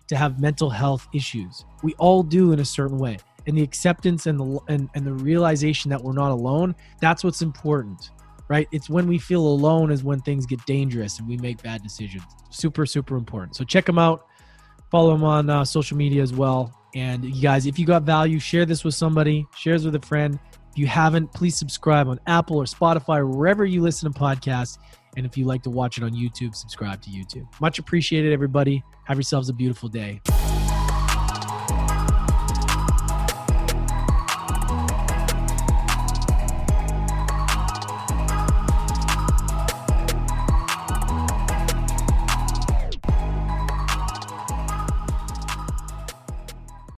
to 0.08 0.16
have 0.16 0.40
mental 0.40 0.70
health 0.70 1.06
issues. 1.14 1.64
We 1.82 1.94
all 1.94 2.22
do 2.22 2.52
in 2.52 2.60
a 2.60 2.64
certain 2.64 2.98
way. 2.98 3.18
And 3.46 3.56
the 3.56 3.62
acceptance 3.62 4.26
and 4.26 4.40
the 4.40 4.58
and, 4.68 4.88
and 4.94 5.06
the 5.06 5.12
realization 5.12 5.90
that 5.90 6.02
we're 6.02 6.14
not 6.14 6.30
alone, 6.30 6.74
that's 7.00 7.22
what's 7.22 7.42
important. 7.42 8.10
Right? 8.48 8.68
It's 8.72 8.90
when 8.90 9.06
we 9.06 9.18
feel 9.18 9.40
alone 9.40 9.90
is 9.90 10.02
when 10.02 10.20
things 10.20 10.46
get 10.46 10.64
dangerous 10.66 11.18
and 11.18 11.28
we 11.28 11.36
make 11.38 11.62
bad 11.62 11.82
decisions. 11.82 12.24
Super, 12.50 12.84
super 12.86 13.16
important. 13.16 13.56
So 13.56 13.64
check 13.64 13.86
them 13.86 13.98
out 13.98 14.26
Follow 14.94 15.10
them 15.10 15.24
on 15.24 15.50
uh, 15.50 15.64
social 15.64 15.96
media 15.96 16.22
as 16.22 16.32
well. 16.32 16.72
And 16.94 17.24
you 17.24 17.42
guys, 17.42 17.66
if 17.66 17.78
you 17.78 17.86
got 17.86 18.02
value, 18.02 18.38
share 18.38 18.64
this 18.64 18.84
with 18.84 18.94
somebody, 18.94 19.46
share 19.56 19.74
this 19.74 19.84
with 19.84 19.96
a 19.96 20.06
friend. 20.06 20.38
If 20.70 20.78
you 20.78 20.86
haven't, 20.86 21.32
please 21.32 21.56
subscribe 21.56 22.08
on 22.08 22.20
Apple 22.26 22.56
or 22.56 22.64
Spotify 22.64 23.28
wherever 23.28 23.64
you 23.64 23.82
listen 23.82 24.12
to 24.12 24.18
podcasts. 24.18 24.78
And 25.16 25.24
if 25.24 25.36
you 25.36 25.44
like 25.44 25.62
to 25.64 25.70
watch 25.70 25.98
it 25.98 26.04
on 26.04 26.12
YouTube, 26.12 26.54
subscribe 26.54 27.00
to 27.02 27.10
YouTube. 27.10 27.46
Much 27.60 27.78
appreciated, 27.78 28.32
everybody. 28.32 28.82
Have 29.04 29.16
yourselves 29.16 29.48
a 29.48 29.52
beautiful 29.52 29.88
day. 29.88 30.20